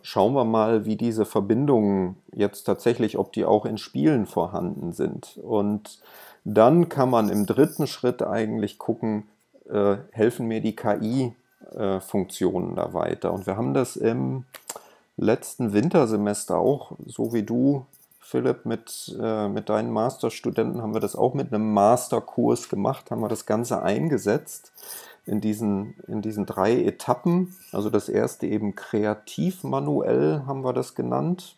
schauen 0.01 0.33
wir 0.33 0.45
mal, 0.45 0.85
wie 0.85 0.95
diese 0.95 1.25
Verbindungen 1.25 2.15
jetzt 2.33 2.63
tatsächlich, 2.63 3.17
ob 3.19 3.31
die 3.33 3.45
auch 3.45 3.65
in 3.65 3.77
Spielen 3.77 4.25
vorhanden 4.25 4.91
sind. 4.91 5.37
Und 5.37 6.01
dann 6.43 6.89
kann 6.89 7.09
man 7.09 7.29
im 7.29 7.45
dritten 7.45 7.87
Schritt 7.87 8.21
eigentlich 8.23 8.77
gucken, 8.79 9.27
äh, 9.69 9.97
helfen 10.11 10.47
mir 10.47 10.61
die 10.61 10.75
KI-Funktionen 10.75 12.73
äh, 12.73 12.75
da 12.75 12.93
weiter. 12.93 13.31
Und 13.33 13.45
wir 13.45 13.57
haben 13.57 13.73
das 13.73 13.95
im 13.95 14.45
letzten 15.17 15.73
Wintersemester 15.73 16.57
auch, 16.57 16.93
so 17.05 17.33
wie 17.33 17.43
du, 17.43 17.85
Philipp, 18.19 18.65
mit, 18.65 19.15
äh, 19.21 19.47
mit 19.49 19.69
deinen 19.69 19.91
Masterstudenten 19.91 20.81
haben 20.81 20.93
wir 20.93 21.01
das 21.01 21.15
auch 21.17 21.33
mit 21.33 21.53
einem 21.53 21.73
Masterkurs 21.73 22.69
gemacht, 22.69 23.11
haben 23.11 23.21
wir 23.21 23.27
das 23.27 23.45
Ganze 23.45 23.83
eingesetzt 23.83 24.71
in 25.25 25.41
diesen, 25.41 25.95
in 26.07 26.21
diesen 26.21 26.45
drei 26.45 26.83
Etappen. 26.83 27.55
Also 27.71 27.89
das 27.89 28.09
erste 28.09 28.47
eben 28.47 28.75
kreativ 28.75 29.63
manuell 29.63 30.43
haben 30.45 30.63
wir 30.63 30.73
das 30.73 30.95
genannt. 30.95 31.55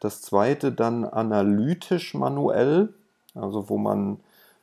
Das 0.00 0.22
zweite 0.22 0.72
dann 0.72 1.04
analytisch 1.04 2.14
manuell, 2.14 2.94
also 3.34 3.68
wo 3.68 3.76
man 3.76 4.18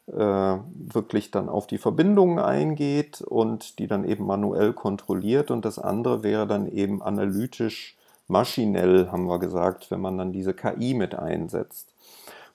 äh, 0.08 0.58
wirklich 0.74 1.32
dann 1.32 1.50
auf 1.50 1.68
die 1.68 1.78
Verbindungen 1.78 2.40
eingeht 2.40 3.22
und 3.22 3.80
die 3.80 3.88
dann 3.88 4.04
eben 4.04 4.26
manuell 4.26 4.74
kontrolliert. 4.74 5.52
Und 5.52 5.66
das 5.66 5.80
andere 5.80 6.24
wäre 6.24 6.48
dann 6.48 6.68
eben 6.68 7.02
analytisch 7.02 7.98
maschinell, 8.28 9.10
haben 9.12 9.28
wir 9.28 9.40
gesagt, 9.40 9.92
wenn 9.92 10.02
man 10.02 10.18
dann 10.18 10.32
diese 10.32 10.54
KI 10.54 10.94
mit 10.94 11.16
einsetzt. 11.16 11.94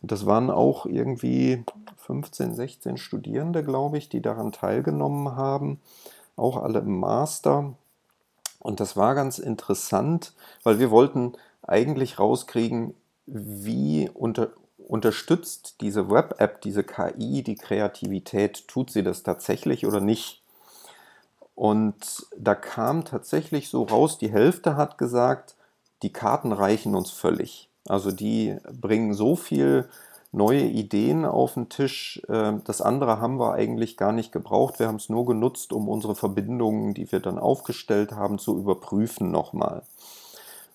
Und 0.03 0.11
das 0.11 0.26
waren 0.26 0.50
auch 0.50 0.84
irgendwie 0.84 1.64
15, 1.98 2.55
16 2.55 2.96
Studierende, 2.96 3.64
glaube 3.64 3.98
ich, 3.98 4.09
die 4.09 4.20
daran 4.20 4.50
teilgenommen 4.50 5.36
haben, 5.36 5.80
auch 6.36 6.57
alle 6.57 6.80
im 6.80 6.98
Master. 6.98 7.74
Und 8.59 8.80
das 8.80 8.96
war 8.96 9.14
ganz 9.14 9.38
interessant, 9.38 10.34
weil 10.64 10.80
wir 10.80 10.90
wollten 10.90 11.34
eigentlich 11.62 12.18
rauskriegen, 12.18 12.94
wie 13.26 14.11
unter, 14.12 14.50
unterstützt 14.88 15.80
diese 15.80 16.11
Web-App, 16.11 16.61
diese 16.61 16.82
KI, 16.82 17.42
die 17.42 17.55
Kreativität, 17.55 18.66
tut 18.66 18.90
sie 18.90 19.05
das 19.05 19.22
tatsächlich 19.22 19.86
oder 19.86 20.00
nicht? 20.00 20.42
Und 21.55 22.26
da 22.36 22.57
kam 22.57 23.05
tatsächlich 23.05 23.68
so 23.68 23.84
raus, 23.84 24.18
die 24.18 24.32
Hälfte 24.32 24.76
hat 24.76 24.98
gesagt, 24.98 25.55
die 26.03 26.12
Karten 26.12 26.50
reichen 26.50 26.96
uns 26.96 27.11
völlig. 27.11 27.68
Also 27.87 28.12
die 28.12 28.57
bringen 28.80 29.14
so 29.14 29.37
viel 29.37 29.89
neue 30.33 30.62
Ideen 30.62 31.24
auf 31.24 31.55
den 31.55 31.68
Tisch. 31.68 32.22
Ähm, 32.28 32.62
das 32.64 32.80
andere 32.80 33.20
haben 33.20 33.39
wir 33.39 33.53
eigentlich 33.53 33.97
gar 33.97 34.12
nicht 34.12 34.33
gebraucht. 34.33 34.78
Wir 34.78 34.89
haben 34.89 34.97
es 34.97 35.09
nur 35.09 35.26
genutzt, 35.26 35.72
um 35.72 35.89
unsere 35.89 36.14
Verbindungen, 36.14 36.95
die 36.95 37.11
wir 37.12 37.20
dann 37.20 37.39
aufgestellt 37.39 38.12
haben, 38.12 38.39
zu 38.39 38.57
überprüfen 38.59 39.30
nochmal. 39.30 39.83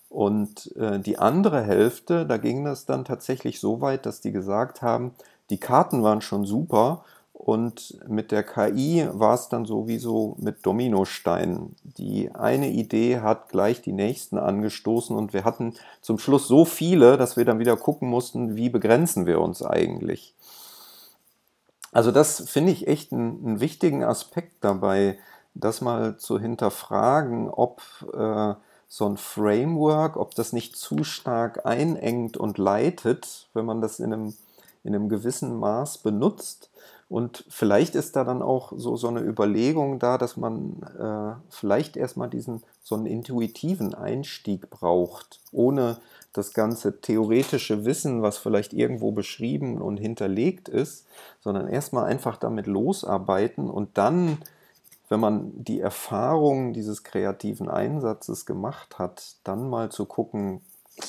Und 0.08 0.74
äh, 0.76 1.00
die 1.00 1.18
andere 1.18 1.62
Hälfte, 1.62 2.24
da 2.24 2.38
ging 2.38 2.64
das 2.64 2.86
dann 2.86 3.04
tatsächlich 3.04 3.60
so 3.60 3.80
weit, 3.80 4.06
dass 4.06 4.20
die 4.20 4.32
gesagt 4.32 4.80
haben, 4.80 5.12
die 5.50 5.58
Karten 5.58 6.02
waren 6.02 6.20
schon 6.20 6.44
super 6.44 7.04
und 7.38 7.96
mit 8.08 8.32
der 8.32 8.42
KI 8.42 9.08
war 9.12 9.34
es 9.34 9.48
dann 9.48 9.64
sowieso 9.64 10.34
mit 10.40 10.66
Dominosteinen. 10.66 11.76
Die 11.84 12.34
eine 12.34 12.68
Idee 12.68 13.20
hat 13.20 13.48
gleich 13.48 13.80
die 13.80 13.92
nächsten 13.92 14.38
angestoßen 14.38 15.16
und 15.16 15.32
wir 15.32 15.44
hatten 15.44 15.74
zum 16.02 16.18
Schluss 16.18 16.48
so 16.48 16.64
viele, 16.64 17.16
dass 17.16 17.36
wir 17.36 17.44
dann 17.44 17.60
wieder 17.60 17.76
gucken 17.76 18.08
mussten, 18.08 18.56
wie 18.56 18.68
begrenzen 18.68 19.24
wir 19.24 19.40
uns 19.40 19.62
eigentlich. 19.62 20.34
Also 21.92 22.10
das 22.10 22.50
finde 22.50 22.72
ich 22.72 22.88
echt 22.88 23.12
einen, 23.12 23.46
einen, 23.46 23.60
wichtigen 23.60 24.02
Aspekt 24.02 24.56
dabei, 24.64 25.16
das 25.54 25.80
mal 25.80 26.18
zu 26.18 26.40
hinterfragen, 26.40 27.48
ob 27.48 27.80
äh, 28.12 28.54
so 28.88 29.08
ein 29.08 29.16
Framework, 29.16 30.16
ob 30.16 30.34
das 30.34 30.52
nicht 30.52 30.76
zu 30.76 31.04
stark 31.04 31.64
einengt 31.64 32.36
und 32.36 32.58
leitet, 32.58 33.48
wenn 33.54 33.64
man 33.64 33.80
das 33.80 34.00
in 34.00 34.12
einem, 34.12 34.34
in 34.82 34.94
einem 34.94 35.08
gewissen 35.08 35.56
Maß 35.56 35.98
benutzt 35.98 36.70
und 37.08 37.44
vielleicht 37.48 37.94
ist 37.94 38.16
da 38.16 38.24
dann 38.24 38.42
auch 38.42 38.72
so, 38.76 38.96
so 38.96 39.08
eine 39.08 39.20
Überlegung 39.20 39.98
da, 39.98 40.18
dass 40.18 40.36
man 40.36 40.82
äh, 40.98 41.40
vielleicht 41.48 41.96
erstmal 41.96 42.28
diesen 42.28 42.62
so 42.82 42.96
einen 42.96 43.06
intuitiven 43.06 43.94
Einstieg 43.94 44.68
braucht, 44.68 45.40
ohne 45.50 45.98
das 46.34 46.52
ganze 46.52 47.00
theoretische 47.00 47.86
Wissen, 47.86 48.20
was 48.20 48.36
vielleicht 48.36 48.74
irgendwo 48.74 49.10
beschrieben 49.10 49.80
und 49.80 49.96
hinterlegt 49.96 50.68
ist, 50.68 51.06
sondern 51.40 51.68
erstmal 51.68 52.04
einfach 52.04 52.36
damit 52.36 52.66
losarbeiten 52.66 53.70
und 53.70 53.96
dann, 53.96 54.38
wenn 55.08 55.20
man 55.20 55.52
die 55.64 55.80
Erfahrung 55.80 56.74
dieses 56.74 57.04
kreativen 57.04 57.70
Einsatzes 57.70 58.44
gemacht 58.44 58.98
hat, 58.98 59.36
dann 59.44 59.70
mal 59.70 59.90
zu 59.90 60.04
gucken, 60.04 60.60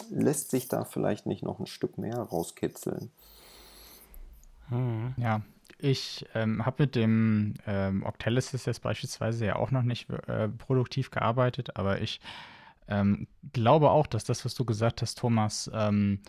lässt 0.10 0.52
sich 0.52 0.70
da 0.70 0.86
vielleicht 0.86 1.26
nicht 1.26 1.44
noch 1.44 1.60
ein 1.60 1.68
Stück 1.68 1.98
mehr 1.98 2.20
rauskitzeln. 2.20 3.12
Hm, 4.70 5.14
ja, 5.18 5.42
ich 5.80 6.26
ähm, 6.36 6.66
habe 6.66 6.84
mit 6.84 6.96
dem 6.96 7.56
ähm, 7.66 8.04
Octalysis 8.06 8.66
jetzt 8.66 8.82
beispielsweise 8.82 9.46
ja 9.46 9.56
auch 9.56 9.72
noch 9.72 9.84
nicht 9.84 10.10
äh, 10.28 10.50
produktiv 10.50 11.10
gearbeitet, 11.10 11.78
aber 11.78 12.02
ich 12.02 12.20
ähm, 12.88 13.28
glaube 13.54 13.92
auch, 13.92 14.08
dass 14.08 14.24
das, 14.24 14.44
was 14.46 14.56
du 14.56 14.66
gesagt 14.66 15.02
hast, 15.02 15.18
Thomas, 15.18 15.70
ähm, 15.74 16.20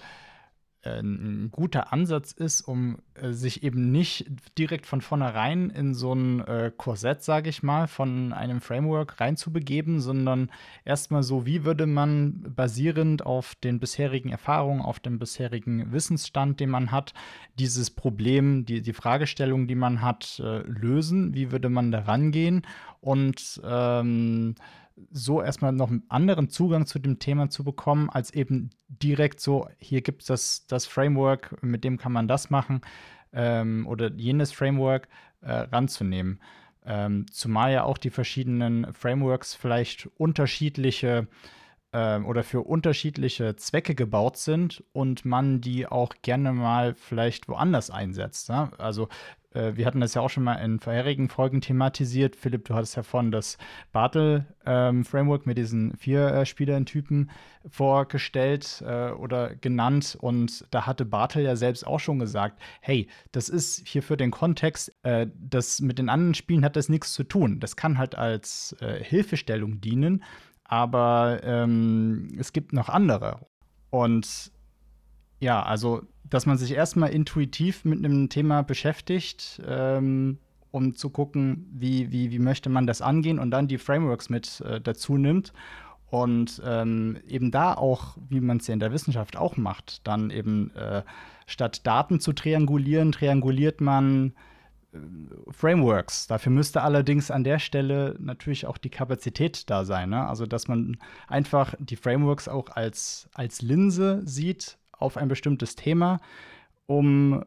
ein 0.89 1.51
guter 1.51 1.93
Ansatz 1.93 2.33
ist, 2.33 2.63
um 2.63 2.99
äh, 3.15 3.33
sich 3.33 3.63
eben 3.63 3.93
nicht 3.93 4.27
direkt 4.57 4.87
von 4.87 5.01
vornherein 5.01 5.69
in 5.69 5.95
so 5.95 6.15
ein 6.15 6.41
äh, 6.41 6.73
Korsett, 6.75 7.23
sage 7.23 7.51
ich 7.51 7.63
mal, 7.63 7.87
von 7.87 8.33
einem 8.33 8.61
Framework 8.61 9.21
reinzubegeben, 9.21 10.01
sondern 10.01 10.51
erstmal 10.85 11.23
so, 11.23 11.45
wie 11.45 11.65
würde 11.65 11.87
man 11.87 12.55
basierend 12.57 13.27
auf 13.27 13.55
den 13.57 13.79
bisherigen 13.79 14.31
Erfahrungen, 14.31 14.81
auf 14.81 15.01
dem 15.01 15.19
bisherigen 15.19 15.93
Wissensstand, 15.93 16.61
den 16.61 16.71
man 16.71 16.91
hat, 16.91 17.13
dieses 17.59 17.91
Problem, 17.91 18.65
die, 18.65 18.81
die 18.81 18.95
Fragestellung, 18.95 19.67
die 19.67 19.75
man 19.75 20.01
hat, 20.01 20.41
äh, 20.43 20.61
lösen? 20.61 21.35
Wie 21.35 21.53
würde 21.53 21.69
man 21.69 21.93
da 21.93 22.01
rangehen? 22.01 22.63
Und 23.01 23.61
ähm, 23.65 24.55
so 25.11 25.43
erstmal 25.43 25.73
noch 25.73 25.91
einen 25.91 26.05
anderen 26.09 26.49
Zugang 26.49 26.87
zu 26.87 26.99
dem 26.99 27.19
Thema 27.19 27.51
zu 27.51 27.65
bekommen, 27.65 28.11
als 28.11 28.33
eben 28.33 28.71
direkt 28.89 29.41
so, 29.41 29.69
hier 29.79 30.03
gibt 30.03 30.23
es 30.23 30.29
das, 30.29 30.67
das 30.67 30.87
Framework, 30.87 31.63
mit 31.63 31.85
dem 31.85 31.99
kann 31.99 32.13
man 32.13 32.29
das 32.29 32.51
machen 32.51 32.81
ähm, 33.33 33.87
oder 33.87 34.13
jenes 34.13 34.53
Framework 34.53 35.09
äh, 35.41 35.53
ranzunehmen. 35.53 36.41
Ähm, 36.85 37.27
zumal 37.31 37.73
ja 37.73 37.85
auch 37.85 37.99
die 37.99 38.11
verschiedenen 38.11 38.93
Frameworks 38.95 39.55
vielleicht 39.55 40.09
unterschiedliche 40.17 41.29
ähm, 41.93 42.25
oder 42.25 42.43
für 42.43 42.63
unterschiedliche 42.63 43.57
Zwecke 43.57 43.95
gebaut 43.95 44.37
sind 44.37 44.85
und 44.93 45.25
man 45.25 45.61
die 45.61 45.87
auch 45.87 46.15
gerne 46.23 46.53
mal 46.53 46.95
vielleicht 46.95 47.49
woanders 47.49 47.91
einsetzt. 47.91 48.49
Ne? 48.49 48.71
Also 48.79 49.09
äh, 49.53 49.73
wir 49.77 49.87
hatten 49.87 50.01
das 50.01 50.15
ja 50.15 50.23
auch 50.23 50.31
schon 50.31 50.45
mal 50.45 50.55
in 50.57 50.79
vorherigen 50.79 51.29
Folgen 51.29 51.61
thematisiert. 51.61 52.37
Philipp, 52.37 52.67
du 52.67 52.75
hattest 52.75 52.97
ja 52.97 53.03
von 53.03 53.31
das 53.31 53.59
Bartel-Framework 53.93 55.43
ähm, 55.43 55.49
mit 55.49 55.59
diesen 55.59 55.97
vier 55.97 56.29
äh, 56.29 56.47
Spielern-Typen 56.47 57.31
vorgestellt 57.69 58.83
äh, 58.87 59.11
oder 59.11 59.55
genannt. 59.57 60.17
Und 60.21 60.65
da 60.71 60.87
hatte 60.87 61.05
Bartel 61.05 61.43
ja 61.43 61.57
selbst 61.57 61.87
auch 61.87 62.01
schon 62.01 62.19
gesagt, 62.19 62.61
hey, 62.81 63.09
das 63.33 63.49
ist 63.49 63.87
hier 63.87 64.03
für 64.03 64.17
den 64.17 64.31
Kontext, 64.31 64.93
äh, 65.03 65.27
das 65.37 65.81
mit 65.81 65.99
den 65.99 66.09
anderen 66.09 66.35
Spielen 66.35 66.65
hat 66.65 66.77
das 66.77 66.89
nichts 66.89 67.13
zu 67.13 67.25
tun. 67.25 67.61
Das 67.61 67.77
kann 67.77 67.99
halt 67.99 68.15
als 68.15 68.77
äh, 68.81 69.03
Hilfestellung 69.03 69.81
dienen, 69.81 70.23
aber 70.65 71.41
ähm, 71.43 72.37
es 72.39 72.53
gibt 72.53 72.73
noch 72.73 72.89
andere. 72.89 73.41
Und 73.91 74.53
ja, 75.41 75.63
also 75.63 76.03
dass 76.31 76.47
man 76.47 76.57
sich 76.57 76.73
erstmal 76.73 77.11
intuitiv 77.11 77.85
mit 77.85 77.99
einem 77.99 78.29
Thema 78.29 78.63
beschäftigt, 78.63 79.61
ähm, 79.67 80.39
um 80.71 80.95
zu 80.95 81.11
gucken, 81.11 81.69
wie, 81.73 82.13
wie, 82.13 82.31
wie 82.31 82.39
möchte 82.39 82.71
man 82.71 82.87
das 82.87 83.03
angehen 83.03 83.41
und 83.41 83.51
dann 83.51 83.67
die 83.67 83.79
Frameworks 83.79 84.31
mit 84.31 84.61
äh, 84.61 84.81
dazu 84.81 85.17
nimmt. 85.17 85.53
Und 86.09 86.61
ähm, 86.65 87.19
eben 87.29 87.51
da 87.51 87.75
auch, 87.75 88.17
wie 88.29 88.41
man 88.41 88.57
es 88.59 88.67
ja 88.67 88.75
in 88.75 88.81
der 88.81 88.93
Wissenschaft 88.93 89.37
auch 89.37 89.57
macht, 89.57 90.07
dann 90.07 90.31
eben 90.31 90.71
äh, 90.75 91.03
statt 91.47 91.87
Daten 91.87 92.21
zu 92.21 92.33
triangulieren, 92.33 93.13
trianguliert 93.13 93.81
man 93.81 94.33
äh, 94.93 94.99
Frameworks. 95.53 96.27
Dafür 96.27 96.51
müsste 96.51 96.83
allerdings 96.83 97.31
an 97.31 97.45
der 97.45 97.61
Stelle 97.61 98.17
natürlich 98.19 98.67
auch 98.67 98.79
die 98.79 98.91
Kapazität 98.91 99.71
da 99.71 99.85
sein. 99.85 100.11
Ne? 100.11 100.27
Also, 100.27 100.47
dass 100.47 100.67
man 100.67 100.97
einfach 101.29 101.75
die 101.79 101.97
Frameworks 101.97 102.49
auch 102.49 102.71
als, 102.71 103.29
als 103.35 103.63
Linse 103.63 104.23
sieht, 104.25 104.80
auf 105.01 105.17
ein 105.17 105.29
bestimmtes 105.29 105.77
Thema, 105.77 106.21
um 106.87 107.45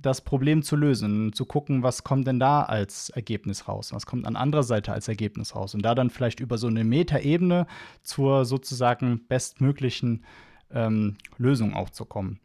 das 0.00 0.20
Problem 0.20 0.62
zu 0.62 0.76
lösen, 0.76 1.32
zu 1.32 1.44
gucken, 1.46 1.82
was 1.82 2.04
kommt 2.04 2.26
denn 2.26 2.38
da 2.38 2.62
als 2.62 3.10
Ergebnis 3.10 3.66
raus, 3.66 3.92
was 3.92 4.06
kommt 4.06 4.26
an 4.26 4.36
anderer 4.36 4.62
Seite 4.62 4.92
als 4.92 5.08
Ergebnis 5.08 5.54
raus 5.56 5.74
und 5.74 5.82
da 5.82 5.94
dann 5.94 6.10
vielleicht 6.10 6.40
über 6.40 6.58
so 6.58 6.68
eine 6.68 6.84
Metaebene 6.84 7.66
zur 8.02 8.44
sozusagen 8.44 9.26
bestmöglichen 9.26 10.24
ähm, 10.70 11.16
Lösung 11.38 11.74
auch 11.74 11.90
zu 11.90 12.04
kommen. 12.04 12.38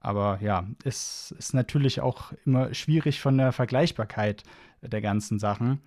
Aber 0.00 0.38
ja, 0.40 0.66
es 0.84 1.34
ist 1.38 1.54
natürlich 1.54 2.00
auch 2.00 2.32
immer 2.46 2.72
schwierig 2.72 3.20
von 3.20 3.36
der 3.36 3.52
Vergleichbarkeit 3.52 4.44
der 4.80 5.00
ganzen 5.00 5.38
Sachen. 5.38 5.80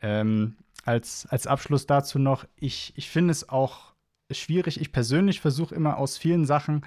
Ähm, 0.00 0.56
als, 0.84 1.26
als 1.28 1.46
Abschluss 1.46 1.86
dazu 1.86 2.18
noch, 2.18 2.46
ich, 2.56 2.94
ich 2.96 3.10
finde 3.10 3.32
es 3.32 3.48
auch 3.48 3.92
schwierig. 4.30 4.80
Ich 4.80 4.92
persönlich 4.92 5.40
versuche 5.40 5.74
immer 5.74 5.98
aus 5.98 6.16
vielen 6.16 6.46
Sachen 6.46 6.86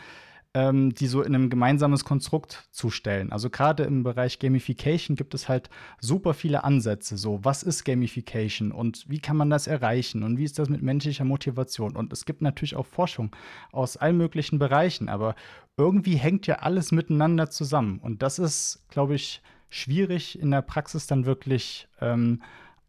ähm, 0.53 0.93
die 0.93 1.07
so 1.07 1.21
in 1.21 1.33
einem 1.33 1.49
gemeinsames 1.49 2.05
Konstrukt 2.05 2.67
zu 2.71 2.89
stellen. 2.89 3.31
Also 3.31 3.49
gerade 3.49 3.83
im 3.83 4.03
Bereich 4.03 4.39
Gamification 4.39 5.15
gibt 5.15 5.33
es 5.33 5.49
halt 5.49 5.69
super 5.99 6.33
viele 6.33 6.63
Ansätze. 6.63 7.17
So, 7.17 7.39
was 7.43 7.63
ist 7.63 7.83
Gamification 7.83 8.71
und 8.71 9.09
wie 9.09 9.19
kann 9.19 9.37
man 9.37 9.49
das 9.49 9.67
erreichen 9.67 10.23
und 10.23 10.37
wie 10.37 10.43
ist 10.43 10.59
das 10.59 10.69
mit 10.69 10.81
menschlicher 10.81 11.25
Motivation? 11.25 11.95
Und 11.95 12.13
es 12.13 12.25
gibt 12.25 12.41
natürlich 12.41 12.75
auch 12.75 12.85
Forschung 12.85 13.35
aus 13.71 13.97
allen 13.97 14.17
möglichen 14.17 14.59
Bereichen, 14.59 15.09
aber 15.09 15.35
irgendwie 15.75 16.15
hängt 16.15 16.45
ja 16.45 16.55
alles 16.55 16.91
miteinander 16.91 17.49
zusammen. 17.49 17.99
Und 17.99 18.21
das 18.21 18.37
ist, 18.37 18.85
glaube 18.89 19.15
ich, 19.15 19.41
schwierig 19.69 20.37
in 20.39 20.51
der 20.51 20.61
Praxis 20.61 21.07
dann 21.07 21.25
wirklich 21.25 21.87
ähm, 21.99 22.43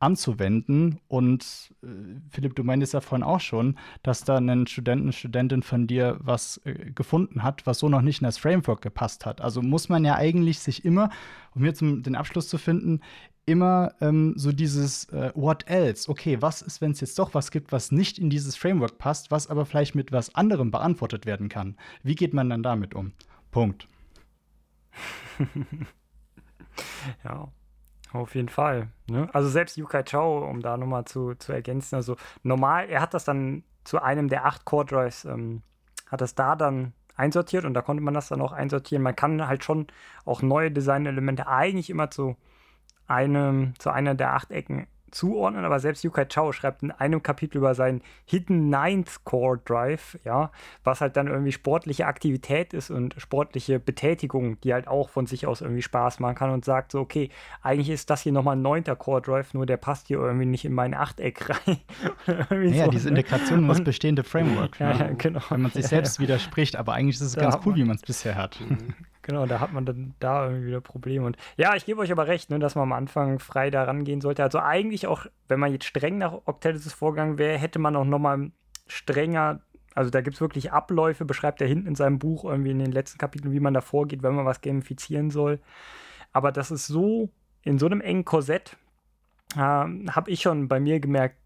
anzuwenden. 0.04 1.00
Und 1.08 1.74
äh, 1.82 1.86
Philipp, 2.28 2.54
du 2.54 2.62
meintest 2.62 2.92
ja 2.92 3.00
vorhin 3.00 3.24
auch 3.24 3.40
schon, 3.40 3.78
dass 4.02 4.22
da 4.22 4.36
ein 4.36 4.66
Student, 4.66 5.02
eine 5.02 5.12
Studentin 5.12 5.62
von 5.62 5.86
dir 5.86 6.18
was 6.20 6.60
äh, 6.64 6.92
gefunden 6.94 7.42
hat, 7.42 7.66
was 7.66 7.78
so 7.78 7.88
noch 7.88 8.02
nicht 8.02 8.20
in 8.20 8.26
das 8.26 8.38
Framework 8.38 8.82
gepasst 8.82 9.24
hat. 9.24 9.40
Also 9.40 9.62
muss 9.62 9.88
man 9.88 10.04
ja 10.04 10.14
eigentlich 10.14 10.58
sich 10.58 10.84
immer, 10.84 11.10
um 11.54 11.62
hier 11.62 11.74
zum, 11.74 12.02
den 12.02 12.16
Abschluss 12.16 12.48
zu 12.48 12.58
finden, 12.58 13.00
immer 13.46 13.92
ähm, 14.00 14.34
so 14.36 14.52
dieses 14.52 15.06
äh, 15.06 15.32
What 15.34 15.66
else? 15.68 16.10
Okay, 16.10 16.40
was 16.40 16.62
ist, 16.62 16.80
wenn 16.80 16.92
es 16.92 17.00
jetzt 17.00 17.18
doch 17.18 17.34
was 17.34 17.50
gibt, 17.50 17.72
was 17.72 17.90
nicht 17.90 18.18
in 18.18 18.30
dieses 18.30 18.56
Framework 18.56 18.98
passt, 18.98 19.30
was 19.30 19.48
aber 19.48 19.64
vielleicht 19.66 19.94
mit 19.94 20.12
was 20.12 20.34
anderem 20.34 20.70
beantwortet 20.70 21.24
werden 21.26 21.48
kann? 21.48 21.76
Wie 22.02 22.14
geht 22.14 22.34
man 22.34 22.50
dann 22.50 22.62
damit 22.62 22.94
um? 22.94 23.12
Punkt. 23.50 23.88
ja, 27.24 27.48
auf 28.14 28.34
jeden 28.34 28.48
Fall. 28.48 28.88
Ne? 29.08 29.28
Also 29.32 29.48
selbst 29.48 29.76
Yukai 29.76 30.04
Chao, 30.04 30.48
um 30.48 30.62
da 30.62 30.76
nochmal 30.76 31.04
zu, 31.04 31.34
zu 31.34 31.52
ergänzen, 31.52 31.96
also 31.96 32.16
normal, 32.42 32.88
er 32.88 33.00
hat 33.00 33.14
das 33.14 33.24
dann 33.24 33.64
zu 33.84 34.00
einem 34.00 34.28
der 34.28 34.46
acht 34.46 34.64
Core 34.64 34.86
Drives, 34.86 35.24
ähm, 35.24 35.62
hat 36.10 36.20
das 36.20 36.34
da 36.34 36.56
dann 36.56 36.92
einsortiert 37.16 37.64
und 37.64 37.74
da 37.74 37.82
konnte 37.82 38.02
man 38.02 38.14
das 38.14 38.28
dann 38.28 38.40
auch 38.40 38.52
einsortieren. 38.52 39.02
Man 39.02 39.16
kann 39.16 39.46
halt 39.46 39.64
schon 39.64 39.86
auch 40.24 40.42
neue 40.42 40.70
Designelemente 40.70 41.46
eigentlich 41.46 41.90
immer 41.90 42.10
zu 42.10 42.36
einem, 43.06 43.74
zu 43.78 43.90
einer 43.90 44.14
der 44.14 44.32
acht 44.34 44.50
Ecken 44.50 44.86
zuordnen, 45.14 45.64
aber 45.64 45.80
selbst 45.80 46.04
Yukai 46.04 46.26
Chao 46.26 46.52
schreibt 46.52 46.82
in 46.82 46.90
einem 46.90 47.22
Kapitel 47.22 47.58
über 47.58 47.74
seinen 47.74 48.02
Hidden 48.26 48.68
Ninth 48.68 49.24
Core 49.24 49.60
Drive, 49.64 50.18
ja, 50.24 50.50
was 50.82 51.00
halt 51.00 51.16
dann 51.16 51.28
irgendwie 51.28 51.52
sportliche 51.52 52.06
Aktivität 52.06 52.74
ist 52.74 52.90
und 52.90 53.14
sportliche 53.18 53.78
Betätigung, 53.78 54.60
die 54.60 54.74
halt 54.74 54.88
auch 54.88 55.08
von 55.08 55.26
sich 55.26 55.46
aus 55.46 55.60
irgendwie 55.60 55.82
Spaß 55.82 56.20
machen 56.20 56.34
kann 56.34 56.50
und 56.50 56.64
sagt 56.64 56.92
so, 56.92 57.00
okay, 57.00 57.30
eigentlich 57.62 57.90
ist 57.90 58.10
das 58.10 58.22
hier 58.22 58.32
nochmal 58.32 58.56
ein 58.56 58.62
neunter 58.62 58.96
Core 58.96 59.22
Drive, 59.22 59.54
nur 59.54 59.66
der 59.66 59.76
passt 59.76 60.08
hier 60.08 60.18
irgendwie 60.18 60.46
nicht 60.46 60.64
in 60.64 60.72
mein 60.72 60.94
Achteck 60.94 61.48
rein. 61.48 61.78
ja, 62.72 62.84
so, 62.86 62.90
diese 62.90 63.10
ne? 63.10 63.20
Integration 63.20 63.60
in 63.60 63.68
das 63.68 63.84
bestehende 63.84 64.24
Framework. 64.24 64.80
Ne? 64.80 64.84
Ja, 64.94 65.10
genau. 65.16 65.40
Wenn 65.48 65.62
man 65.62 65.70
sich 65.72 65.86
selbst 65.86 66.20
widerspricht, 66.20 66.76
aber 66.76 66.92
eigentlich 66.92 67.16
ist 67.16 67.22
es 67.22 67.36
ganz 67.36 67.56
cool, 67.64 67.74
wie 67.74 67.84
man 67.84 67.96
es 67.96 68.02
bisher 68.02 68.34
hat. 68.36 68.58
Genau, 69.24 69.46
da 69.46 69.58
hat 69.58 69.72
man 69.72 69.86
dann 69.86 70.12
da 70.20 70.46
irgendwie 70.46 70.66
wieder 70.66 70.82
Probleme. 70.82 71.24
Und 71.24 71.38
ja, 71.56 71.74
ich 71.74 71.86
gebe 71.86 72.00
euch 72.00 72.12
aber 72.12 72.26
recht, 72.26 72.50
ne, 72.50 72.58
dass 72.58 72.74
man 72.74 72.82
am 72.82 72.92
Anfang 72.92 73.38
frei 73.38 73.70
da 73.70 73.84
rangehen 73.84 74.20
sollte. 74.20 74.42
Also 74.42 74.58
eigentlich 74.58 75.06
auch, 75.06 75.24
wenn 75.48 75.58
man 75.58 75.72
jetzt 75.72 75.86
streng 75.86 76.18
nach 76.18 76.42
Octalysis 76.44 76.92
vorgegangen 76.92 77.38
wäre, 77.38 77.56
hätte 77.56 77.78
man 77.78 77.96
auch 77.96 78.04
nochmal 78.04 78.50
strenger, 78.86 79.62
also 79.94 80.10
da 80.10 80.20
gibt 80.20 80.34
es 80.34 80.40
wirklich 80.42 80.72
Abläufe, 80.72 81.24
beschreibt 81.24 81.62
er 81.62 81.66
hinten 81.66 81.88
in 81.88 81.94
seinem 81.94 82.18
Buch 82.18 82.44
irgendwie 82.44 82.72
in 82.72 82.78
den 82.78 82.92
letzten 82.92 83.16
Kapiteln, 83.16 83.54
wie 83.54 83.60
man 83.60 83.72
da 83.72 83.80
vorgeht, 83.80 84.22
wenn 84.22 84.34
man 84.34 84.44
was 84.44 84.60
gamifizieren 84.60 85.30
soll. 85.30 85.58
Aber 86.34 86.52
das 86.52 86.70
ist 86.70 86.86
so, 86.86 87.30
in 87.62 87.78
so 87.78 87.86
einem 87.86 88.02
engen 88.02 88.26
Korsett, 88.26 88.76
äh, 89.56 89.58
habe 89.58 90.30
ich 90.30 90.42
schon 90.42 90.68
bei 90.68 90.80
mir 90.80 91.00
gemerkt, 91.00 91.36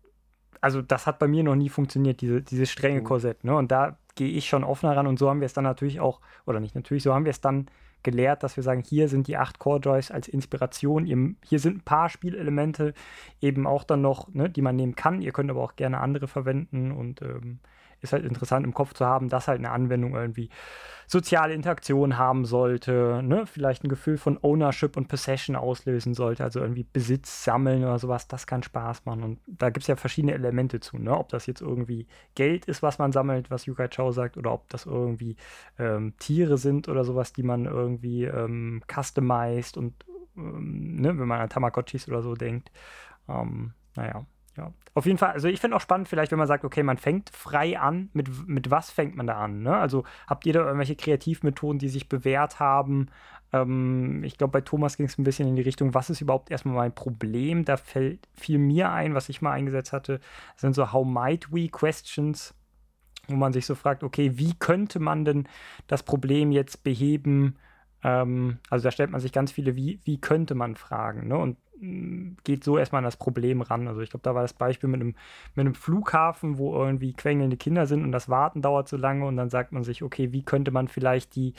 also 0.60 0.82
das 0.82 1.06
hat 1.06 1.20
bei 1.20 1.28
mir 1.28 1.44
noch 1.44 1.54
nie 1.54 1.68
funktioniert, 1.68 2.22
diese, 2.22 2.42
dieses 2.42 2.72
strenge 2.72 3.02
mhm. 3.02 3.04
Korsett. 3.04 3.44
Ne? 3.44 3.54
Und 3.54 3.70
da 3.70 3.98
gehe 4.18 4.28
ich 4.28 4.48
schon 4.48 4.64
offener 4.64 4.96
ran 4.96 5.06
und 5.06 5.18
so 5.18 5.30
haben 5.30 5.40
wir 5.40 5.46
es 5.46 5.52
dann 5.54 5.64
natürlich 5.64 6.00
auch, 6.00 6.20
oder 6.44 6.58
nicht 6.58 6.74
natürlich, 6.74 7.04
so 7.04 7.14
haben 7.14 7.24
wir 7.24 7.30
es 7.30 7.40
dann 7.40 7.66
gelehrt, 8.02 8.42
dass 8.42 8.56
wir 8.56 8.62
sagen, 8.64 8.82
hier 8.84 9.08
sind 9.08 9.28
die 9.28 9.36
acht 9.36 9.58
Core 9.58 9.80
Joys 9.80 10.10
als 10.10 10.28
Inspiration. 10.28 11.36
Hier 11.44 11.58
sind 11.58 11.78
ein 11.78 11.84
paar 11.84 12.08
Spielelemente 12.08 12.94
eben 13.40 13.66
auch 13.66 13.84
dann 13.84 14.02
noch, 14.02 14.28
ne, 14.34 14.50
die 14.50 14.62
man 14.62 14.76
nehmen 14.76 14.94
kann. 14.94 15.22
Ihr 15.22 15.32
könnt 15.32 15.50
aber 15.50 15.62
auch 15.62 15.76
gerne 15.76 15.98
andere 16.00 16.28
verwenden 16.28 16.92
und 16.92 17.22
ähm, 17.22 17.60
ist 18.00 18.12
halt 18.12 18.24
interessant 18.24 18.64
im 18.64 18.74
Kopf 18.74 18.94
zu 18.94 19.04
haben, 19.04 19.28
dass 19.28 19.48
halt 19.48 19.58
eine 19.58 19.70
Anwendung 19.70 20.14
irgendwie 20.14 20.50
soziale 21.08 21.54
Interaktion 21.54 22.18
haben 22.18 22.44
sollte, 22.44 23.22
ne? 23.22 23.46
vielleicht 23.46 23.82
ein 23.82 23.88
Gefühl 23.88 24.18
von 24.18 24.38
Ownership 24.42 24.94
und 24.96 25.08
Possession 25.08 25.56
auslösen 25.56 26.12
sollte, 26.12 26.44
also 26.44 26.60
irgendwie 26.60 26.84
Besitz 26.84 27.44
sammeln 27.44 27.82
oder 27.82 27.98
sowas, 27.98 28.28
das 28.28 28.46
kann 28.46 28.62
Spaß 28.62 29.06
machen. 29.06 29.22
Und 29.22 29.40
da 29.46 29.70
gibt 29.70 29.84
es 29.84 29.86
ja 29.86 29.96
verschiedene 29.96 30.34
Elemente 30.34 30.80
zu, 30.80 30.98
ne? 30.98 31.16
ob 31.16 31.30
das 31.30 31.46
jetzt 31.46 31.62
irgendwie 31.62 32.06
Geld 32.34 32.66
ist, 32.66 32.82
was 32.82 32.98
man 32.98 33.12
sammelt, 33.12 33.50
was 33.50 33.64
Yukai 33.64 33.88
Chao 33.88 34.12
sagt, 34.12 34.36
oder 34.36 34.52
ob 34.52 34.68
das 34.68 34.84
irgendwie 34.84 35.36
ähm, 35.78 36.12
Tiere 36.18 36.58
sind 36.58 36.88
oder 36.88 37.04
sowas, 37.04 37.32
die 37.32 37.42
man 37.42 37.64
irgendwie 37.64 38.24
ähm, 38.24 38.82
customized 38.86 39.78
und 39.78 39.94
ähm, 40.36 40.96
ne? 40.96 41.18
wenn 41.18 41.26
man 41.26 41.40
an 41.40 41.48
Tamagotchis 41.48 42.06
oder 42.08 42.20
so 42.20 42.34
denkt. 42.34 42.70
Ähm, 43.28 43.72
naja, 43.96 44.26
ja. 44.58 44.72
Auf 44.94 45.06
jeden 45.06 45.18
Fall, 45.18 45.30
also 45.30 45.46
ich 45.46 45.60
finde 45.60 45.76
auch 45.76 45.80
spannend, 45.80 46.08
vielleicht, 46.08 46.32
wenn 46.32 46.38
man 46.38 46.48
sagt, 46.48 46.64
okay, 46.64 46.82
man 46.82 46.98
fängt 46.98 47.30
frei 47.30 47.78
an, 47.78 48.10
mit, 48.12 48.48
mit 48.48 48.70
was 48.70 48.90
fängt 48.90 49.14
man 49.14 49.28
da 49.28 49.34
an? 49.34 49.62
Ne? 49.62 49.76
Also 49.76 50.04
habt 50.26 50.44
ihr 50.44 50.52
da 50.52 50.64
irgendwelche 50.64 50.96
Kreativmethoden, 50.96 51.78
die 51.78 51.88
sich 51.88 52.08
bewährt 52.08 52.58
haben? 52.58 53.06
Ähm, 53.52 54.24
ich 54.24 54.36
glaube, 54.36 54.50
bei 54.50 54.60
Thomas 54.60 54.96
ging 54.96 55.06
es 55.06 55.16
ein 55.16 55.24
bisschen 55.24 55.48
in 55.48 55.54
die 55.54 55.62
Richtung, 55.62 55.94
was 55.94 56.10
ist 56.10 56.20
überhaupt 56.20 56.50
erstmal 56.50 56.74
mein 56.74 56.94
Problem? 56.94 57.64
Da 57.64 57.76
fällt 57.76 58.28
viel 58.34 58.58
mir 58.58 58.90
ein, 58.90 59.14
was 59.14 59.28
ich 59.28 59.40
mal 59.40 59.52
eingesetzt 59.52 59.92
hatte, 59.92 60.18
das 60.54 60.62
sind 60.62 60.74
so 60.74 60.92
How 60.92 61.06
might 61.06 61.52
we 61.52 61.68
questions, 61.68 62.54
wo 63.28 63.36
man 63.36 63.52
sich 63.52 63.66
so 63.66 63.76
fragt, 63.76 64.02
okay, 64.02 64.32
wie 64.34 64.54
könnte 64.54 64.98
man 64.98 65.24
denn 65.24 65.48
das 65.86 66.02
Problem 66.02 66.50
jetzt 66.50 66.82
beheben? 66.82 67.56
Ähm, 68.02 68.58
also 68.68 68.82
da 68.82 68.90
stellt 68.90 69.10
man 69.10 69.20
sich 69.20 69.32
ganz 69.32 69.52
viele, 69.52 69.76
wie, 69.76 70.00
wie 70.04 70.20
könnte 70.20 70.56
man 70.56 70.74
fragen? 70.74 71.28
Ne? 71.28 71.38
Und 71.38 71.56
geht 72.44 72.64
so 72.64 72.76
erstmal 72.76 73.00
an 73.00 73.04
das 73.04 73.16
Problem 73.16 73.60
ran. 73.60 73.86
Also 73.86 74.00
ich 74.00 74.10
glaube, 74.10 74.22
da 74.22 74.34
war 74.34 74.42
das 74.42 74.52
Beispiel 74.52 74.88
mit 74.88 75.00
einem, 75.00 75.14
mit 75.54 75.66
einem 75.66 75.74
Flughafen, 75.74 76.58
wo 76.58 76.74
irgendwie 76.74 77.12
quengelnde 77.12 77.56
Kinder 77.56 77.86
sind 77.86 78.02
und 78.02 78.12
das 78.12 78.28
Warten 78.28 78.62
dauert 78.62 78.88
so 78.88 78.96
lange 78.96 79.26
und 79.26 79.36
dann 79.36 79.50
sagt 79.50 79.72
man 79.72 79.84
sich, 79.84 80.02
okay, 80.02 80.32
wie 80.32 80.42
könnte 80.42 80.70
man 80.70 80.88
vielleicht 80.88 81.36
die, 81.36 81.54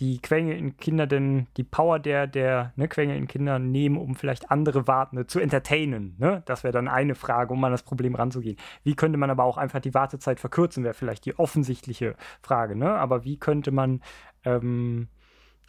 die 0.00 0.20
quengelnden 0.20 0.76
Kinder 0.78 1.06
denn, 1.06 1.48
die 1.56 1.64
Power 1.64 1.98
der, 1.98 2.26
der 2.26 2.72
ne, 2.76 2.88
quengelnden 2.88 3.28
Kinder 3.28 3.58
nehmen, 3.58 3.98
um 3.98 4.14
vielleicht 4.14 4.50
andere 4.50 4.86
Wartende 4.86 5.26
zu 5.26 5.38
entertainen. 5.38 6.14
Ne? 6.18 6.42
Das 6.46 6.64
wäre 6.64 6.72
dann 6.72 6.88
eine 6.88 7.14
Frage, 7.14 7.52
um 7.52 7.62
an 7.64 7.72
das 7.72 7.82
Problem 7.82 8.14
ranzugehen. 8.14 8.56
Wie 8.84 8.94
könnte 8.94 9.18
man 9.18 9.30
aber 9.30 9.44
auch 9.44 9.58
einfach 9.58 9.80
die 9.80 9.94
Wartezeit 9.94 10.40
verkürzen, 10.40 10.84
wäre 10.84 10.94
vielleicht 10.94 11.26
die 11.26 11.38
offensichtliche 11.38 12.16
Frage. 12.42 12.74
Ne? 12.74 12.90
Aber 12.90 13.24
wie 13.24 13.38
könnte 13.38 13.70
man 13.70 14.00
ähm, 14.44 15.08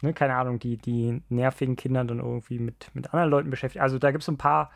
ne, 0.02 0.12
keine 0.12 0.34
Ahnung, 0.36 0.58
die, 0.58 0.76
die 0.76 1.22
nervigen 1.28 1.76
Kinder 1.76 2.04
dann 2.04 2.18
irgendwie 2.18 2.58
mit, 2.58 2.90
mit 2.94 3.12
anderen 3.12 3.30
Leuten 3.30 3.50
beschäftigt. 3.50 3.82
Also 3.82 3.98
da 3.98 4.10
gibt 4.10 4.22
es 4.22 4.28
ein 4.28 4.38
paar, 4.38 4.70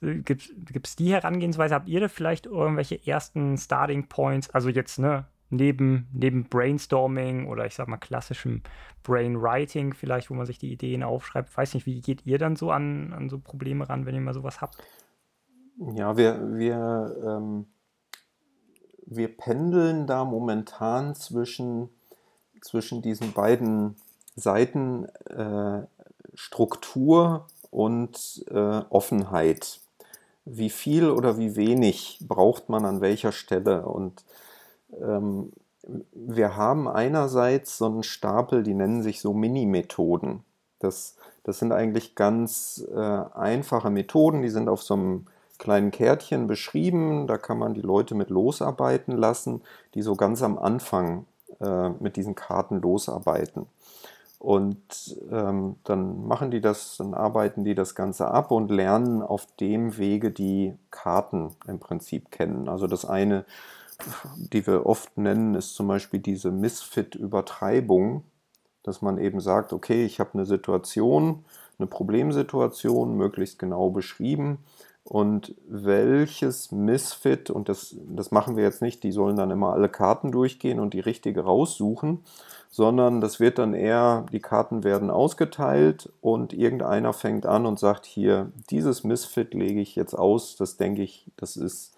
äh, 0.00 0.16
gibt 0.16 0.86
es 0.86 0.96
die 0.96 1.12
Herangehensweise? 1.12 1.74
Habt 1.74 1.88
ihr 1.88 2.00
da 2.00 2.08
vielleicht 2.08 2.46
irgendwelche 2.46 3.06
ersten 3.06 3.56
Starting 3.56 4.08
Points? 4.08 4.50
Also 4.50 4.68
jetzt, 4.68 4.98
ne, 4.98 5.26
neben, 5.50 6.08
neben 6.12 6.44
Brainstorming 6.44 7.46
oder 7.48 7.66
ich 7.66 7.74
sag 7.74 7.88
mal 7.88 7.96
klassischem 7.96 8.62
Brainwriting 9.02 9.94
vielleicht, 9.94 10.30
wo 10.30 10.34
man 10.34 10.46
sich 10.46 10.58
die 10.58 10.72
Ideen 10.72 11.02
aufschreibt. 11.02 11.56
Weiß 11.56 11.74
nicht, 11.74 11.86
wie 11.86 12.00
geht 12.00 12.26
ihr 12.26 12.38
dann 12.38 12.56
so 12.56 12.70
an, 12.70 13.12
an 13.12 13.28
so 13.28 13.38
Probleme 13.38 13.88
ran, 13.88 14.06
wenn 14.06 14.14
ihr 14.14 14.20
mal 14.20 14.34
sowas 14.34 14.60
habt? 14.60 14.76
Ja, 15.94 16.16
wir, 16.16 16.58
wir, 16.58 17.16
ähm, 17.24 17.66
wir 19.06 19.28
pendeln 19.36 20.06
da 20.06 20.24
momentan 20.24 21.14
zwischen, 21.14 21.88
zwischen 22.60 23.00
diesen 23.00 23.32
beiden 23.32 23.96
Seiten 24.38 25.06
äh, 25.28 25.82
und 27.70 28.44
äh, 28.50 28.80
Offenheit. 28.90 29.80
Wie 30.44 30.70
viel 30.70 31.10
oder 31.10 31.38
wie 31.38 31.56
wenig 31.56 32.20
braucht 32.26 32.68
man 32.68 32.84
an 32.84 33.00
welcher 33.00 33.32
Stelle? 33.32 33.84
Und 33.84 34.24
ähm, 35.00 35.52
wir 36.12 36.56
haben 36.56 36.88
einerseits 36.88 37.78
so 37.78 37.86
einen 37.86 38.02
Stapel, 38.02 38.62
die 38.62 38.74
nennen 38.74 39.02
sich 39.02 39.20
so 39.20 39.32
Mini-Methoden. 39.32 40.44
Das, 40.78 41.16
das 41.44 41.58
sind 41.58 41.72
eigentlich 41.72 42.14
ganz 42.14 42.84
äh, 42.94 42.98
einfache 42.98 43.90
Methoden, 43.90 44.42
die 44.42 44.48
sind 44.48 44.68
auf 44.68 44.82
so 44.82 44.94
einem 44.94 45.26
kleinen 45.58 45.90
Kärtchen 45.90 46.46
beschrieben. 46.46 47.26
Da 47.26 47.36
kann 47.36 47.58
man 47.58 47.74
die 47.74 47.82
Leute 47.82 48.14
mit 48.14 48.30
losarbeiten 48.30 49.16
lassen, 49.16 49.62
die 49.94 50.02
so 50.02 50.14
ganz 50.14 50.42
am 50.42 50.58
Anfang 50.58 51.26
äh, 51.60 51.90
mit 52.00 52.16
diesen 52.16 52.34
Karten 52.34 52.80
losarbeiten. 52.80 53.66
Und 54.38 55.16
ähm, 55.32 55.76
dann 55.82 56.26
machen 56.26 56.50
die 56.50 56.60
das, 56.60 56.96
dann 56.96 57.12
arbeiten 57.14 57.64
die 57.64 57.74
das 57.74 57.94
Ganze 57.94 58.28
ab 58.28 58.52
und 58.52 58.70
lernen 58.70 59.20
auf 59.22 59.46
dem 59.56 59.98
Wege 59.98 60.30
die 60.30 60.74
Karten 60.90 61.56
im 61.66 61.80
Prinzip 61.80 62.30
kennen. 62.30 62.68
Also 62.68 62.86
das 62.86 63.04
eine, 63.04 63.44
die 64.36 64.64
wir 64.66 64.86
oft 64.86 65.18
nennen, 65.18 65.54
ist 65.54 65.74
zum 65.74 65.88
Beispiel 65.88 66.20
diese 66.20 66.52
Misfit-Übertreibung, 66.52 68.22
dass 68.84 69.02
man 69.02 69.18
eben 69.18 69.40
sagt, 69.40 69.72
okay, 69.72 70.04
ich 70.04 70.20
habe 70.20 70.34
eine 70.34 70.46
Situation, 70.46 71.44
eine 71.78 71.88
Problemsituation, 71.88 73.16
möglichst 73.16 73.58
genau 73.58 73.90
beschrieben 73.90 74.58
und 75.08 75.54
welches 75.66 76.70
Misfit, 76.70 77.48
und 77.48 77.70
das, 77.70 77.96
das 78.08 78.30
machen 78.30 78.56
wir 78.56 78.64
jetzt 78.64 78.82
nicht, 78.82 79.02
die 79.02 79.10
sollen 79.10 79.36
dann 79.36 79.50
immer 79.50 79.72
alle 79.72 79.88
Karten 79.88 80.30
durchgehen 80.30 80.78
und 80.78 80.92
die 80.92 81.00
richtige 81.00 81.44
raussuchen, 81.44 82.22
sondern 82.70 83.22
das 83.22 83.40
wird 83.40 83.58
dann 83.58 83.72
eher, 83.72 84.26
die 84.32 84.40
Karten 84.40 84.84
werden 84.84 85.10
ausgeteilt 85.10 86.12
und 86.20 86.52
irgendeiner 86.52 87.14
fängt 87.14 87.46
an 87.46 87.64
und 87.64 87.78
sagt, 87.78 88.04
hier, 88.04 88.52
dieses 88.68 89.02
Misfit 89.02 89.54
lege 89.54 89.80
ich 89.80 89.96
jetzt 89.96 90.12
aus, 90.12 90.56
das 90.56 90.76
denke 90.76 91.02
ich, 91.02 91.24
das 91.38 91.56
ist 91.56 91.94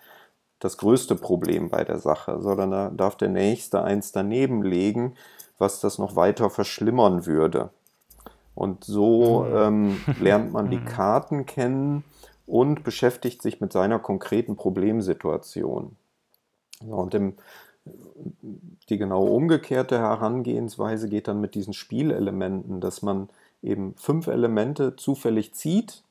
das 0.60 0.76
größte 0.76 1.16
Problem 1.16 1.68
bei 1.68 1.82
der 1.82 1.98
Sache, 1.98 2.38
sondern 2.40 2.70
da 2.70 2.90
darf 2.90 3.16
der 3.16 3.30
Nächste 3.30 3.82
eins 3.82 4.12
daneben 4.12 4.62
legen, 4.62 5.14
was 5.58 5.80
das 5.80 5.98
noch 5.98 6.14
weiter 6.14 6.48
verschlimmern 6.48 7.26
würde. 7.26 7.70
Und 8.54 8.84
so 8.84 9.46
mhm. 9.48 9.56
ähm, 9.56 10.00
lernt 10.20 10.52
man 10.52 10.70
die 10.70 10.78
mhm. 10.78 10.84
Karten 10.84 11.44
kennen 11.44 12.04
und 12.50 12.82
beschäftigt 12.82 13.42
sich 13.42 13.60
mit 13.60 13.72
seiner 13.72 14.00
konkreten 14.00 14.56
Problemsituation. 14.56 15.96
und 16.86 17.14
im, 17.14 17.34
die 18.88 18.98
genau 18.98 19.24
umgekehrte 19.24 19.98
Herangehensweise 19.98 21.08
geht 21.08 21.28
dann 21.28 21.40
mit 21.40 21.54
diesen 21.54 21.72
Spielelementen, 21.72 22.80
dass 22.80 23.02
man 23.02 23.28
eben 23.62 23.94
fünf 23.96 24.26
Elemente 24.26 24.96
zufällig 24.96 25.54
zieht 25.54 26.02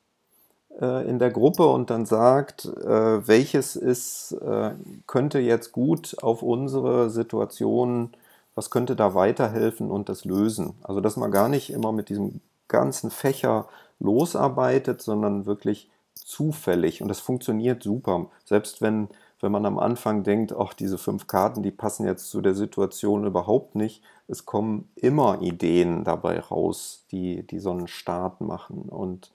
äh, 0.80 1.08
in 1.08 1.18
der 1.18 1.30
Gruppe 1.30 1.66
und 1.66 1.90
dann 1.90 2.06
sagt, 2.06 2.64
äh, 2.64 3.26
welches 3.28 3.76
ist, 3.76 4.32
äh, 4.32 4.70
könnte 5.06 5.40
jetzt 5.40 5.72
gut 5.72 6.16
auf 6.22 6.42
unsere 6.42 7.10
Situation, 7.10 8.10
was 8.54 8.70
könnte 8.70 8.96
da 8.96 9.14
weiterhelfen 9.14 9.90
und 9.90 10.08
das 10.08 10.24
lösen. 10.24 10.74
Also 10.82 11.00
dass 11.00 11.16
man 11.16 11.30
gar 11.30 11.48
nicht 11.48 11.70
immer 11.70 11.92
mit 11.92 12.08
diesem 12.08 12.40
ganzen 12.68 13.10
Fächer 13.10 13.68
losarbeitet, 13.98 15.02
sondern 15.02 15.44
wirklich 15.44 15.90
zufällig 16.30 17.02
und 17.02 17.08
das 17.08 17.20
funktioniert 17.20 17.82
super. 17.82 18.30
Selbst 18.44 18.80
wenn, 18.80 19.08
wenn 19.40 19.52
man 19.52 19.66
am 19.66 19.78
Anfang 19.78 20.22
denkt, 20.22 20.54
ach, 20.56 20.74
diese 20.74 20.98
fünf 20.98 21.26
Karten, 21.26 21.62
die 21.62 21.70
passen 21.70 22.06
jetzt 22.06 22.30
zu 22.30 22.40
der 22.40 22.54
Situation 22.54 23.26
überhaupt 23.26 23.74
nicht, 23.74 24.02
es 24.28 24.46
kommen 24.46 24.88
immer 24.94 25.42
Ideen 25.42 26.04
dabei 26.04 26.38
raus, 26.38 27.04
die, 27.10 27.42
die 27.46 27.58
so 27.58 27.72
einen 27.72 27.88
Start 27.88 28.40
machen. 28.40 28.82
Und 28.88 29.32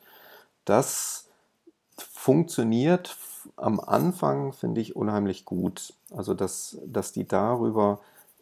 das 0.64 1.28
funktioniert 1.98 3.18
am 3.58 3.80
Anfang, 3.80 4.54
finde 4.54 4.82
ich, 4.82 4.96
unheimlich 4.96 5.46
gut. 5.46 5.94
Also, 6.16 6.34
dass, 6.34 6.78
dass 6.86 7.12
die 7.12 7.28
darüber 7.28 8.00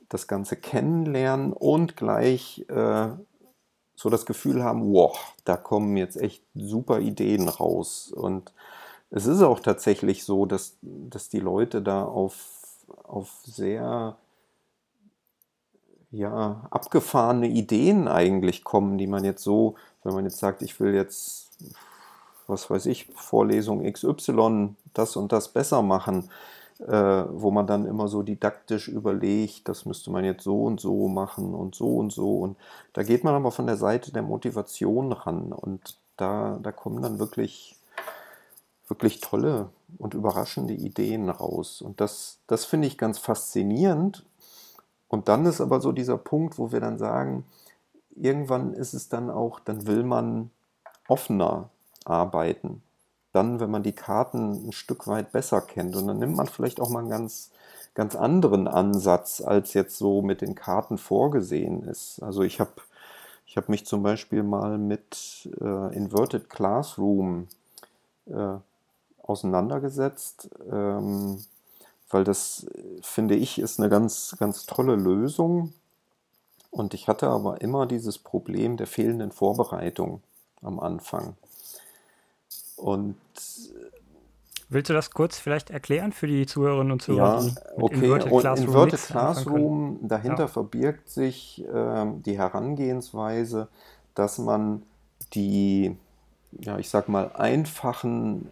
das 0.09 0.27
Ganze 0.27 0.55
kennenlernen 0.55 1.53
und 1.53 1.97
gleich 1.97 2.65
äh, 2.69 3.09
so 3.95 4.09
das 4.09 4.25
Gefühl 4.25 4.63
haben, 4.63 4.93
wow, 4.93 5.17
da 5.45 5.57
kommen 5.57 5.97
jetzt 5.97 6.17
echt 6.17 6.43
super 6.55 6.99
Ideen 6.99 7.47
raus. 7.47 8.11
Und 8.11 8.51
es 9.11 9.25
ist 9.25 9.41
auch 9.41 9.59
tatsächlich 9.59 10.23
so, 10.23 10.45
dass, 10.45 10.77
dass 10.81 11.29
die 11.29 11.39
Leute 11.39 11.81
da 11.81 12.03
auf, 12.03 12.35
auf 13.03 13.29
sehr 13.45 14.17
ja, 16.11 16.67
abgefahrene 16.69 17.47
Ideen 17.47 18.07
eigentlich 18.07 18.63
kommen, 18.63 18.97
die 18.97 19.07
man 19.07 19.23
jetzt 19.23 19.43
so, 19.43 19.75
wenn 20.03 20.13
man 20.13 20.25
jetzt 20.25 20.37
sagt, 20.37 20.61
ich 20.61 20.79
will 20.79 20.93
jetzt, 20.93 21.57
was 22.47 22.69
weiß 22.69 22.85
ich, 22.85 23.07
Vorlesung 23.15 23.83
XY 23.91 24.75
das 24.93 25.15
und 25.15 25.31
das 25.31 25.49
besser 25.49 25.81
machen, 25.81 26.29
wo 26.79 27.51
man 27.51 27.67
dann 27.67 27.85
immer 27.85 28.07
so 28.07 28.23
didaktisch 28.23 28.87
überlegt, 28.87 29.67
das 29.69 29.85
müsste 29.85 30.11
man 30.11 30.25
jetzt 30.25 30.43
so 30.43 30.63
und 30.63 30.79
so 30.79 31.07
machen 31.07 31.53
und 31.53 31.75
so 31.75 31.97
und 31.97 32.11
so. 32.11 32.39
Und 32.39 32.57
da 32.93 33.03
geht 33.03 33.23
man 33.23 33.35
aber 33.35 33.51
von 33.51 33.67
der 33.67 33.77
Seite 33.77 34.11
der 34.11 34.23
Motivation 34.23 35.11
ran 35.11 35.51
und 35.51 35.97
da, 36.17 36.59
da 36.61 36.71
kommen 36.71 37.01
dann 37.01 37.19
wirklich, 37.19 37.75
wirklich 38.87 39.21
tolle 39.21 39.69
und 39.97 40.13
überraschende 40.13 40.73
Ideen 40.73 41.29
raus. 41.29 41.81
Und 41.81 42.01
das, 42.01 42.39
das 42.47 42.65
finde 42.65 42.87
ich 42.87 42.97
ganz 42.97 43.17
faszinierend. 43.17 44.25
Und 45.07 45.27
dann 45.27 45.45
ist 45.45 45.61
aber 45.61 45.79
so 45.79 45.91
dieser 45.91 46.17
Punkt, 46.17 46.57
wo 46.57 46.71
wir 46.71 46.79
dann 46.79 46.97
sagen, 46.97 47.45
irgendwann 48.15 48.73
ist 48.73 48.93
es 48.93 49.09
dann 49.09 49.29
auch, 49.29 49.59
dann 49.59 49.85
will 49.87 50.03
man 50.03 50.49
offener 51.07 51.69
arbeiten 52.05 52.81
dann, 53.33 53.59
wenn 53.59 53.71
man 53.71 53.83
die 53.83 53.93
Karten 53.93 54.69
ein 54.69 54.71
Stück 54.71 55.07
weit 55.07 55.31
besser 55.31 55.59
kennt. 55.59 55.95
Und 55.95 56.07
dann 56.07 56.19
nimmt 56.19 56.37
man 56.37 56.47
vielleicht 56.47 56.79
auch 56.79 56.89
mal 56.89 56.99
einen 56.99 57.09
ganz, 57.09 57.49
ganz 57.95 58.15
anderen 58.15 58.67
Ansatz, 58.67 59.41
als 59.41 59.73
jetzt 59.73 59.97
so 59.97 60.21
mit 60.21 60.41
den 60.41 60.55
Karten 60.55 60.97
vorgesehen 60.97 61.83
ist. 61.83 62.21
Also 62.21 62.43
ich 62.43 62.59
habe 62.59 62.71
ich 63.45 63.57
hab 63.57 63.69
mich 63.69 63.85
zum 63.85 64.03
Beispiel 64.03 64.43
mal 64.43 64.77
mit 64.77 65.49
äh, 65.59 65.95
Inverted 65.95 66.49
Classroom 66.49 67.47
äh, 68.27 68.55
auseinandergesetzt, 69.21 70.49
ähm, 70.71 71.43
weil 72.09 72.23
das, 72.23 72.67
finde 73.01 73.35
ich, 73.35 73.59
ist 73.59 73.79
eine 73.79 73.89
ganz, 73.89 74.35
ganz 74.39 74.65
tolle 74.65 74.95
Lösung. 74.95 75.73
Und 76.69 76.93
ich 76.93 77.07
hatte 77.07 77.29
aber 77.29 77.61
immer 77.61 77.85
dieses 77.85 78.17
Problem 78.17 78.77
der 78.77 78.87
fehlenden 78.87 79.31
Vorbereitung 79.31 80.21
am 80.61 80.79
Anfang. 80.79 81.35
Und 82.77 83.15
Willst 84.73 84.89
du 84.89 84.93
das 84.93 85.11
kurz 85.11 85.37
vielleicht 85.37 85.69
erklären 85.69 86.13
für 86.13 86.25
die 86.25 86.47
Zuhörerinnen 86.47 86.93
und 86.93 87.01
Zuhörer? 87.01 87.43
Ja, 87.43 87.51
okay. 87.75 87.95
Inverted 87.95 88.31
und 88.31 88.39
Classroom, 88.39 88.67
Inverted 88.67 88.99
Classroom 88.99 89.99
dahinter 90.01 90.43
ja. 90.43 90.47
verbirgt 90.47 91.09
sich 91.09 91.63
äh, 91.63 92.05
die 92.25 92.37
Herangehensweise, 92.37 93.67
dass 94.15 94.39
man 94.39 94.81
die, 95.33 95.95
ja, 96.59 96.79
ich 96.79 96.89
sag 96.89 97.07
mal, 97.07 97.31
einfachen 97.35 98.51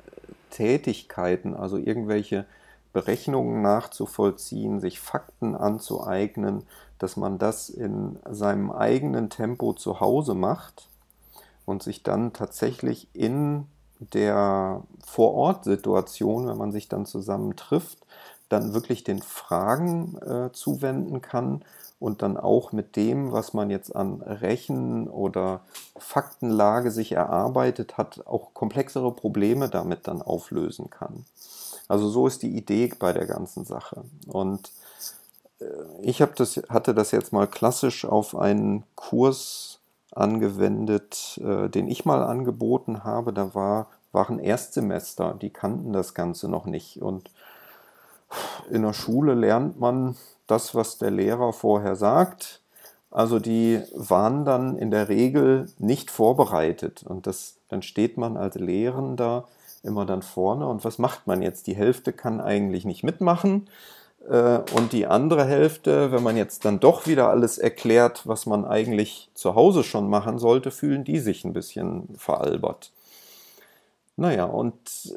Tätigkeiten, 0.52 1.56
also 1.56 1.78
irgendwelche 1.78 2.46
Berechnungen 2.94 3.64
nachzuvollziehen, 3.64 4.80
sich 4.80 5.00
Fakten 5.00 5.56
anzueignen, 5.56 6.64
dass 7.00 7.18
man 7.18 7.40
das 7.40 7.70
in 7.70 8.20
seinem 8.30 8.72
eigenen 8.72 9.32
Tempo 9.32 9.74
zu 9.74 10.00
Hause 10.00 10.36
macht 10.36 10.88
und 11.66 11.82
sich 11.82 12.04
dann 12.04 12.34
tatsächlich 12.34 13.08
in 13.14 13.66
der 14.14 14.82
Vor-Ort-Situation, 15.06 16.48
wenn 16.48 16.58
man 16.58 16.72
sich 16.72 16.90
dann 16.90 17.06
zusammen 17.06 17.56
trifft, 17.56 18.00
dann 18.50 18.74
wirklich 18.74 19.04
den 19.04 19.22
Fragen 19.22 20.18
äh, 20.18 20.52
zuwenden 20.52 21.22
kann 21.22 21.64
und 22.00 22.22
dann 22.24 22.36
auch 22.36 22.72
mit 22.72 22.96
dem, 22.96 23.32
was 23.32 23.54
man 23.54 23.70
jetzt 23.70 23.96
an 23.96 24.22
Rechen- 24.22 25.08
oder 25.08 25.62
Faktenlage 25.98 26.92
sich 26.92 27.12
erarbeitet 27.12 27.98
hat, 27.98 28.26
auch 28.26 28.54
komplexere 28.54 29.12
Probleme 29.12 29.70
damit 29.70 30.08
dann 30.08 30.22
auflösen 30.22 30.90
kann. 30.90 31.26
Also 31.88 32.10
so 32.10 32.26
ist 32.26 32.42
die 32.42 32.58
Idee 32.58 32.92
bei 32.98 33.14
der 33.14 33.28
ganzen 33.28 33.66
Sache. 33.66 34.04
Und 34.28 34.72
äh, 35.60 35.66
ich 36.02 36.24
das, 36.36 36.58
hatte 36.70 36.94
das 36.94 37.12
jetzt 37.12 37.34
mal 37.34 37.48
klassisch 37.48 38.06
auf 38.06 38.36
einen 38.36 38.84
Kurs 38.96 39.81
angewendet, 40.12 41.40
äh, 41.44 41.70
den 41.70 41.88
ich 41.88 42.06
mal 42.06 42.24
angeboten 42.24 43.04
habe. 43.04 43.34
Da 43.34 43.56
war, 43.56 43.88
waren 44.12 44.40
Erstsemester, 44.40 45.36
die 45.42 45.50
kannten 45.50 45.94
das 45.94 46.14
Ganze 46.14 46.50
noch 46.50 46.66
nicht. 46.66 47.02
Und 47.02 47.32
in 48.70 48.84
der 48.84 48.94
Schule 48.94 49.34
lernt 49.34 49.80
man 49.80 50.16
das, 50.48 50.76
was 50.76 50.98
der 50.98 51.12
Lehrer 51.12 51.54
vorher 51.54 51.96
sagt. 51.96 52.62
Also 53.10 53.40
die 53.40 53.82
waren 53.94 54.46
dann 54.46 54.78
in 54.78 54.92
der 54.92 55.10
Regel 55.10 55.70
nicht 55.80 56.12
vorbereitet. 56.12 57.04
Und 57.04 57.28
das, 57.28 57.56
dann 57.68 57.82
steht 57.82 58.18
man 58.18 58.38
als 58.38 58.56
Lehrender 58.56 59.46
immer 59.84 60.06
dann 60.06 60.22
vorne. 60.22 60.68
Und 60.68 60.86
was 60.86 60.98
macht 60.98 61.28
man 61.28 61.42
jetzt? 61.42 61.68
Die 61.68 61.76
Hälfte 61.76 62.14
kann 62.14 62.40
eigentlich 62.40 62.86
nicht 62.86 63.04
mitmachen. 63.04 63.68
Äh, 64.30 64.60
und 64.76 64.94
die 64.94 65.08
andere 65.08 65.46
Hälfte, 65.46 66.12
wenn 66.12 66.24
man 66.24 66.38
jetzt 66.38 66.66
dann 66.66 66.80
doch 66.80 67.08
wieder 67.08 67.30
alles 67.30 67.58
erklärt, 67.58 68.28
was 68.28 68.46
man 68.46 68.66
eigentlich 68.66 69.30
zu 69.34 69.56
Hause 69.56 69.84
schon 69.84 70.10
machen 70.10 70.40
sollte, 70.40 70.72
fühlen 70.72 71.04
die 71.04 71.20
sich 71.20 71.46
ein 71.46 71.54
bisschen 71.54 72.08
veralbert. 72.18 72.92
Naja, 74.18 74.46
und 74.46 75.16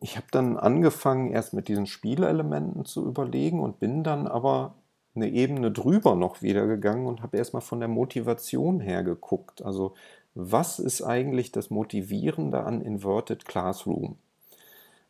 ich 0.00 0.16
habe 0.16 0.26
dann 0.30 0.56
angefangen, 0.56 1.32
erst 1.32 1.54
mit 1.54 1.68
diesen 1.68 1.86
Spielelementen 1.86 2.84
zu 2.84 3.06
überlegen 3.06 3.60
und 3.60 3.80
bin 3.80 4.04
dann 4.04 4.28
aber 4.28 4.74
eine 5.14 5.28
Ebene 5.28 5.72
drüber 5.72 6.14
noch 6.14 6.42
wieder 6.42 6.66
gegangen 6.66 7.06
und 7.06 7.22
habe 7.22 7.36
erstmal 7.36 7.62
von 7.62 7.80
der 7.80 7.88
Motivation 7.88 8.80
her 8.80 9.02
geguckt. 9.02 9.62
Also, 9.62 9.94
was 10.34 10.78
ist 10.78 11.02
eigentlich 11.02 11.50
das 11.50 11.70
Motivierende 11.70 12.62
an 12.62 12.80
Inverted 12.80 13.44
Classroom? 13.44 14.16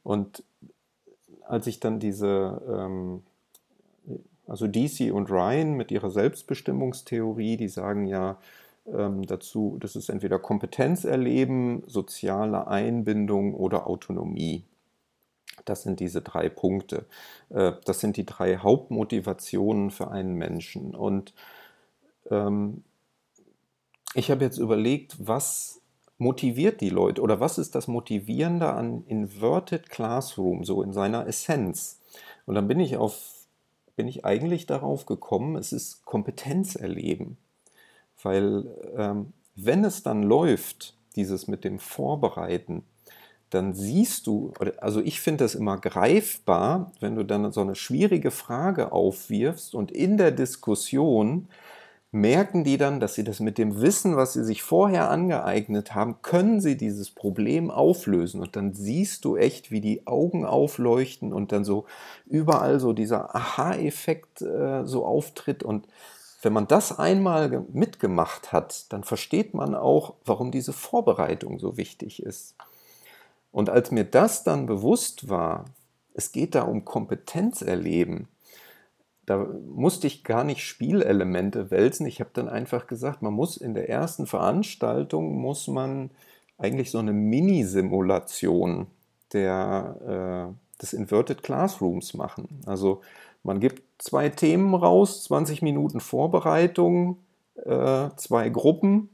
Und 0.02 0.42
als 1.48 1.66
ich 1.66 1.80
dann 1.80 1.98
diese, 1.98 2.62
ähm, 2.68 3.22
also 4.46 4.66
DC 4.66 5.12
und 5.12 5.30
Ryan 5.30 5.74
mit 5.74 5.90
ihrer 5.90 6.10
Selbstbestimmungstheorie, 6.10 7.56
die 7.56 7.68
sagen 7.68 8.06
ja 8.06 8.38
ähm, 8.86 9.26
dazu, 9.26 9.76
das 9.80 9.96
ist 9.96 10.08
entweder 10.08 10.38
Kompetenz 10.38 11.04
erleben, 11.04 11.82
soziale 11.86 12.68
Einbindung 12.68 13.54
oder 13.54 13.86
Autonomie. 13.86 14.64
Das 15.64 15.82
sind 15.82 16.00
diese 16.00 16.22
drei 16.22 16.48
Punkte. 16.48 17.06
Äh, 17.50 17.72
das 17.84 18.00
sind 18.00 18.16
die 18.16 18.26
drei 18.26 18.58
Hauptmotivationen 18.58 19.90
für 19.90 20.10
einen 20.10 20.34
Menschen. 20.34 20.94
Und 20.94 21.34
ähm, 22.30 22.84
ich 24.14 24.30
habe 24.30 24.44
jetzt 24.44 24.58
überlegt, 24.58 25.16
was 25.18 25.77
motiviert 26.18 26.80
die 26.80 26.90
Leute 26.90 27.22
oder 27.22 27.40
was 27.40 27.58
ist 27.58 27.74
das 27.74 27.88
Motivierende 27.88 28.72
an 28.72 29.04
Inverted 29.06 29.88
Classroom, 29.88 30.64
so 30.64 30.82
in 30.82 30.92
seiner 30.92 31.26
Essenz? 31.26 32.00
Und 32.44 32.54
dann 32.54 32.68
bin 32.68 32.80
ich 32.80 32.96
auf 32.96 33.38
bin 33.98 34.06
ich 34.06 34.24
eigentlich 34.24 34.66
darauf 34.66 35.06
gekommen, 35.06 35.56
es 35.56 35.72
ist 35.72 36.04
Kompetenzerleben. 36.04 37.36
Weil 38.22 38.64
ähm, 38.96 39.32
wenn 39.56 39.84
es 39.84 40.04
dann 40.04 40.22
läuft, 40.22 40.94
dieses 41.16 41.48
mit 41.48 41.64
dem 41.64 41.80
Vorbereiten, 41.80 42.84
dann 43.50 43.74
siehst 43.74 44.28
du, 44.28 44.52
also 44.76 45.00
ich 45.00 45.20
finde 45.20 45.42
das 45.42 45.56
immer 45.56 45.78
greifbar, 45.78 46.92
wenn 47.00 47.16
du 47.16 47.24
dann 47.24 47.50
so 47.50 47.60
eine 47.60 47.74
schwierige 47.74 48.30
Frage 48.30 48.92
aufwirfst 48.92 49.74
und 49.74 49.90
in 49.90 50.16
der 50.16 50.30
Diskussion 50.30 51.48
merken 52.10 52.64
die 52.64 52.78
dann, 52.78 53.00
dass 53.00 53.14
sie 53.14 53.24
das 53.24 53.38
mit 53.38 53.58
dem 53.58 53.80
Wissen, 53.80 54.16
was 54.16 54.32
sie 54.32 54.44
sich 54.44 54.62
vorher 54.62 55.10
angeeignet 55.10 55.94
haben, 55.94 56.22
können 56.22 56.60
sie 56.60 56.76
dieses 56.76 57.10
Problem 57.10 57.70
auflösen. 57.70 58.40
Und 58.40 58.56
dann 58.56 58.72
siehst 58.72 59.24
du 59.24 59.36
echt, 59.36 59.70
wie 59.70 59.82
die 59.82 60.06
Augen 60.06 60.46
aufleuchten 60.46 61.32
und 61.32 61.52
dann 61.52 61.64
so 61.64 61.84
überall 62.26 62.80
so 62.80 62.94
dieser 62.94 63.34
Aha-Effekt 63.34 64.40
äh, 64.40 64.84
so 64.84 65.04
auftritt. 65.04 65.62
Und 65.62 65.86
wenn 66.40 66.54
man 66.54 66.66
das 66.66 66.98
einmal 66.98 67.66
mitgemacht 67.72 68.52
hat, 68.52 68.90
dann 68.92 69.04
versteht 69.04 69.52
man 69.52 69.74
auch, 69.74 70.14
warum 70.24 70.50
diese 70.50 70.72
Vorbereitung 70.72 71.58
so 71.58 71.76
wichtig 71.76 72.22
ist. 72.22 72.54
Und 73.52 73.68
als 73.68 73.90
mir 73.90 74.04
das 74.04 74.44
dann 74.44 74.66
bewusst 74.66 75.28
war, 75.28 75.66
es 76.14 76.32
geht 76.32 76.54
da 76.54 76.62
um 76.62 76.84
Kompetenzerleben, 76.84 78.28
da 79.28 79.46
musste 79.66 80.06
ich 80.06 80.24
gar 80.24 80.42
nicht 80.42 80.64
Spielelemente 80.64 81.70
wälzen. 81.70 82.06
Ich 82.06 82.20
habe 82.20 82.30
dann 82.32 82.48
einfach 82.48 82.86
gesagt, 82.86 83.20
man 83.20 83.34
muss 83.34 83.58
in 83.58 83.74
der 83.74 83.90
ersten 83.90 84.26
Veranstaltung 84.26 85.36
muss 85.36 85.68
man 85.68 86.10
eigentlich 86.56 86.90
so 86.90 86.98
eine 86.98 87.12
Mini-Simulation 87.12 88.86
äh, 89.34 90.46
des 90.80 90.92
Inverted 90.94 91.42
Classrooms 91.42 92.14
machen. 92.14 92.62
Also 92.64 93.02
man 93.42 93.60
gibt 93.60 93.82
zwei 93.98 94.30
Themen 94.30 94.74
raus, 94.74 95.24
20 95.24 95.60
Minuten 95.60 96.00
Vorbereitung, 96.00 97.18
äh, 97.66 98.08
zwei 98.16 98.48
Gruppen 98.48 99.10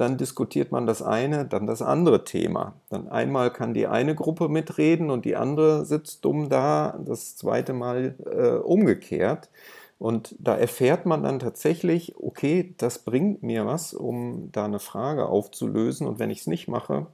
dann 0.00 0.16
diskutiert 0.16 0.72
man 0.72 0.86
das 0.86 1.02
eine, 1.02 1.44
dann 1.44 1.66
das 1.66 1.82
andere 1.82 2.24
Thema. 2.24 2.72
Dann 2.88 3.06
einmal 3.08 3.52
kann 3.52 3.74
die 3.74 3.86
eine 3.86 4.14
Gruppe 4.14 4.48
mitreden 4.48 5.10
und 5.10 5.26
die 5.26 5.36
andere 5.36 5.84
sitzt 5.84 6.24
dumm 6.24 6.48
da, 6.48 6.98
das 7.04 7.36
zweite 7.36 7.74
Mal 7.74 8.14
äh, 8.24 8.56
umgekehrt. 8.62 9.50
Und 9.98 10.34
da 10.38 10.56
erfährt 10.56 11.04
man 11.04 11.22
dann 11.22 11.38
tatsächlich, 11.38 12.16
okay, 12.16 12.74
das 12.78 13.00
bringt 13.00 13.42
mir 13.42 13.66
was, 13.66 13.92
um 13.92 14.48
da 14.52 14.64
eine 14.64 14.78
Frage 14.78 15.26
aufzulösen. 15.26 16.06
Und 16.06 16.18
wenn 16.18 16.30
ich 16.30 16.40
es 16.40 16.46
nicht 16.46 16.66
mache, 16.66 17.06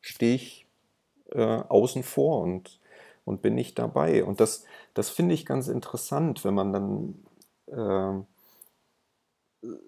stehe 0.00 0.36
ich 0.36 0.66
äh, 1.32 1.42
außen 1.68 2.02
vor 2.02 2.40
und, 2.40 2.80
und 3.26 3.42
bin 3.42 3.54
nicht 3.54 3.78
dabei. 3.78 4.24
Und 4.24 4.40
das, 4.40 4.64
das 4.94 5.10
finde 5.10 5.34
ich 5.34 5.44
ganz 5.44 5.68
interessant, 5.68 6.42
wenn 6.46 6.54
man 6.54 6.72
dann 6.72 7.14
äh, 7.66 8.24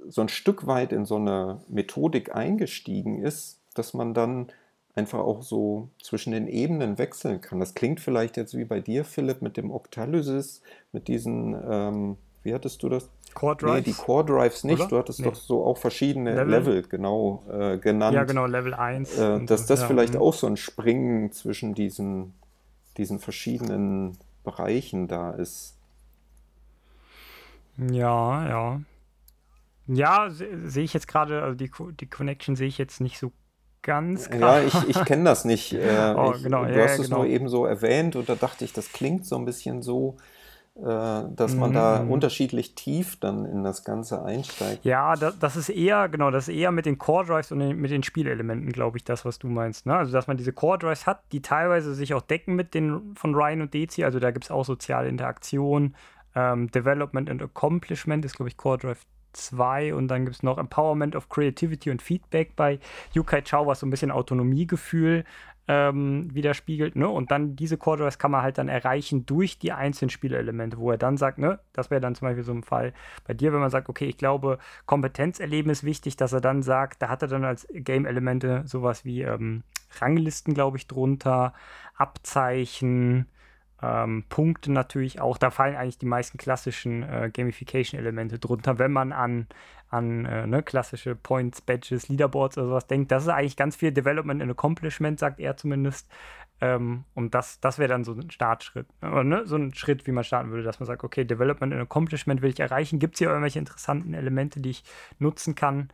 so 0.09 0.20
ein 0.20 0.28
Stück 0.28 0.66
weit 0.66 0.93
in 0.93 1.05
so 1.05 1.16
eine 1.16 1.61
Methodik 1.69 2.35
eingestiegen 2.35 3.23
ist, 3.23 3.61
dass 3.74 3.94
man 3.94 4.15
dann 4.15 4.49
einfach 4.94 5.20
auch 5.20 5.43
so 5.43 5.89
zwischen 6.03 6.32
den 6.32 6.47
Ebenen 6.47 6.99
wechseln 6.99 7.40
kann. 7.40 7.61
Das 7.61 7.74
klingt 7.74 8.01
vielleicht 8.01 8.36
jetzt 8.36 8.57
wie 8.57 8.65
bei 8.65 8.81
dir, 8.81 9.05
Philipp, 9.05 9.40
mit 9.40 9.57
dem 9.57 9.70
Octalysis, 9.70 10.62
mit 10.93 11.09
diesen, 11.09 11.57
ähm, 11.69 12.16
wie 12.43 12.53
hattest 12.53 12.82
du 12.82 12.90
das? 12.90 13.09
Core 13.32 13.57
Drives? 13.57 13.74
Nee, 13.74 13.81
die 13.81 13.93
Core 13.94 14.24
Drives 14.27 14.65
nicht. 14.65 14.81
Oder? 14.81 14.89
Du 14.89 14.99
hattest 14.99 15.20
nee. 15.20 15.24
doch 15.24 15.35
so 15.35 15.65
auch 15.65 15.78
verschiedene 15.78 16.35
Level, 16.35 16.51
Level 16.51 16.82
genau 16.82 17.43
äh, 17.51 17.78
genannt. 17.78 18.15
Ja, 18.15 18.24
genau, 18.24 18.44
Level 18.44 18.74
1. 18.74 19.19
Äh, 19.19 19.44
dass 19.47 19.66
das 19.66 19.81
ja, 19.81 19.86
vielleicht 19.86 20.16
auch 20.16 20.35
so 20.35 20.47
ein 20.47 20.59
Springen 20.59 21.32
zwischen 21.32 21.74
diesen, 21.74 22.35
diesen 22.99 23.19
verschiedenen 23.19 24.19
Bereichen 24.44 25.09
da 25.09 25.31
ist. 25.31 25.78
Ja, 27.78 28.47
ja. 28.47 28.81
Ja, 29.94 30.28
sehe 30.31 30.85
ich 30.85 30.94
jetzt 30.94 31.09
gerade, 31.09 31.43
also 31.43 31.56
die, 31.56 31.70
die 32.01 32.09
Connection 32.09 32.56
sehe 32.56 32.69
ich 32.69 32.78
jetzt 32.78 33.01
nicht 33.01 33.19
so 33.19 33.32
ganz 33.82 34.31
klar. 34.31 34.60
Ja, 34.60 34.66
ich, 34.66 34.89
ich 34.89 35.05
kenne 35.05 35.24
das 35.24 35.44
nicht. 35.44 35.73
Äh, 35.82 36.14
oh, 36.16 36.32
ich, 36.36 36.43
genau, 36.43 36.64
du 36.64 36.77
ja, 36.77 36.85
hast 36.85 36.98
es 36.98 37.06
genau. 37.06 37.19
nur 37.19 37.27
eben 37.27 37.48
so 37.48 37.66
erwähnt 37.66 38.14
und 38.14 38.28
da 38.28 38.35
dachte 38.35 38.64
ich, 38.64 38.73
das 38.73 38.93
klingt 38.93 39.27
so 39.27 39.36
ein 39.36 39.44
bisschen 39.44 39.82
so, 39.82 40.16
äh, 40.74 40.81
dass 40.82 41.55
man 41.55 41.70
mhm. 41.70 41.74
da 41.74 41.97
unterschiedlich 42.01 42.74
tief 42.74 43.19
dann 43.19 43.44
in 43.44 43.62
das 43.64 43.85
Ganze 43.85 44.24
einsteigt. 44.24 44.85
Ja, 44.85 45.16
das, 45.16 45.39
das, 45.39 45.56
ist 45.56 45.69
eher, 45.69 46.09
genau, 46.09 46.31
das 46.31 46.48
ist 46.48 46.55
eher 46.55 46.70
mit 46.70 46.86
den 46.86 46.98
Core 46.98 47.27
Drives 47.27 47.52
und 47.52 47.59
den, 47.59 47.77
mit 47.78 47.90
den 47.90 48.02
Spielelementen, 48.02 48.73
glaube 48.73 48.97
ich, 48.97 49.05
das, 49.05 49.24
was 49.24 49.39
du 49.39 49.48
meinst. 49.48 49.86
Ne? 49.86 49.94
Also, 49.94 50.12
dass 50.12 50.28
man 50.28 50.36
diese 50.36 50.52
Core 50.52 50.78
Drives 50.78 51.06
hat, 51.06 51.24
die 51.32 51.43
teilweise 51.43 51.94
sich 51.94 52.14
auch 52.14 52.23
decken 52.23 52.55
mit 52.55 52.74
den 52.74 53.14
von 53.16 53.35
Ryan 53.35 53.62
und 53.62 53.74
Dezi. 53.74 54.05
Also, 54.05 54.20
da 54.20 54.31
gibt 54.31 54.47
es 54.47 54.51
auch 54.51 54.64
soziale 54.64 55.09
Interaktion. 55.09 55.94
Ähm, 56.35 56.70
Development 56.70 57.28
and 57.28 57.43
Accomplishment 57.43 58.24
ist, 58.24 58.36
glaube 58.36 58.48
ich, 58.48 58.56
Core 58.56 58.78
Drive 58.78 59.05
2 59.33 59.95
und 59.95 60.09
dann 60.09 60.25
gibt 60.25 60.37
es 60.37 60.43
noch 60.43 60.59
Empowerment 60.59 61.17
of 61.17 61.29
Creativity 61.29 61.91
und 61.91 62.03
Feedback 62.03 62.57
bei 62.57 62.79
Yukai 63.15 63.43
Chao, 63.43 63.67
was 63.67 63.81
so 63.81 63.87
ein 63.87 63.91
bisschen 63.91 64.11
Autonomiegefühl 64.11 65.25
ähm, 65.69 66.35
widerspiegelt. 66.35 66.97
Ne? 66.97 67.09
Und 67.09 67.31
dann 67.31 67.57
diese 67.57 67.77
Core 67.77 67.99
Drives 67.99 68.19
kann 68.19 68.31
man 68.31 68.43
halt 68.43 68.59
dann 68.59 68.69
erreichen 68.69 69.27
durch 69.27 69.59
die 69.59 69.73
einzelnen 69.73 70.11
Spielelemente, 70.11 70.79
wo 70.79 70.91
er 70.91 70.99
dann 70.99 71.17
sagt, 71.17 71.39
ne, 71.39 71.61
das 71.73 71.91
wäre 71.91 72.01
dann 72.01 72.15
zum 72.15 72.27
Beispiel 72.27 72.45
so 72.45 72.53
ein 72.53 72.63
Fall 72.63 72.93
bei 73.27 73.35
dir, 73.35 73.53
wenn 73.53 73.61
man 73.61 73.71
sagt, 73.71 73.89
okay, 73.89 74.07
ich 74.07 74.17
glaube, 74.17 74.59
Kompetenz 74.87 75.39
erleben 75.41 75.71
ist 75.71 75.85
wichtig, 75.85 76.17
dass 76.17 76.33
er 76.33 76.41
dann 76.41 76.63
sagt, 76.63 77.03
da 77.03 77.09
hat 77.09 77.23
er 77.23 77.29
dann 77.29 77.45
als 77.45 77.67
Game-Elemente 77.73 78.63
sowas 78.67 79.05
wie 79.05 79.23
ähm, 79.23 79.63
Ranglisten, 80.01 80.55
glaube 80.55 80.79
ich, 80.79 80.87
drunter, 80.87 81.53
Abzeichen, 81.95 83.27
ähm, 83.83 84.25
Punkte 84.29 84.71
natürlich 84.71 85.21
auch. 85.21 85.39
Da 85.39 85.51
fallen 85.51 85.77
eigentlich 85.77 85.99
die 85.99 86.07
meisten 86.07 86.39
klassischen 86.39 87.03
äh, 87.03 87.31
Gamification-Elemente 87.33 88.39
drunter, 88.39 88.79
wenn 88.79 88.93
man 88.93 89.13
an, 89.13 89.47
an 89.89 90.25
äh, 90.25 90.47
ne, 90.47 90.63
klassische 90.63 91.17
Points, 91.17 91.61
Badges, 91.61 92.09
Leaderboards 92.09 92.57
oder 92.59 92.69
sowas 92.69 92.87
denkt. 92.87 93.11
Das 93.11 93.25
ist 93.25 93.29
eigentlich 93.29 93.57
ganz 93.57 93.77
viel 93.77 93.93
Development 93.93 94.41
and 94.41 94.51
Accomplishment, 94.51 95.19
sagt 95.19 95.41
er 95.41 95.57
zumindest. 95.57 96.09
Ähm, 96.61 97.05
und 97.15 97.35
das, 97.35 97.59
das 97.61 97.79
wäre 97.79 97.89
dann 97.89 98.05
so 98.05 98.13
ein 98.13 98.31
Startschritt. 98.31 98.87
Oder, 99.03 99.25
ne? 99.25 99.47
So 99.47 99.57
ein 99.57 99.75
Schritt, 99.75 100.07
wie 100.07 100.13
man 100.13 100.23
starten 100.23 100.51
würde, 100.51 100.63
dass 100.63 100.79
man 100.79 100.87
sagt, 100.87 101.03
okay, 101.03 101.25
Development 101.25 101.73
and 101.73 101.83
Accomplishment 101.83 102.41
will 102.41 102.51
ich 102.51 102.61
erreichen. 102.61 103.01
Gibt 103.01 103.15
es 103.15 103.19
hier 103.19 103.29
irgendwelche 103.29 103.59
interessanten 103.59 104.15
Elemente, 104.15 104.61
die 104.61 104.71
ich 104.71 104.85
nutzen 105.19 105.57
kann? 105.57 105.91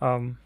Ähm, 0.00 0.38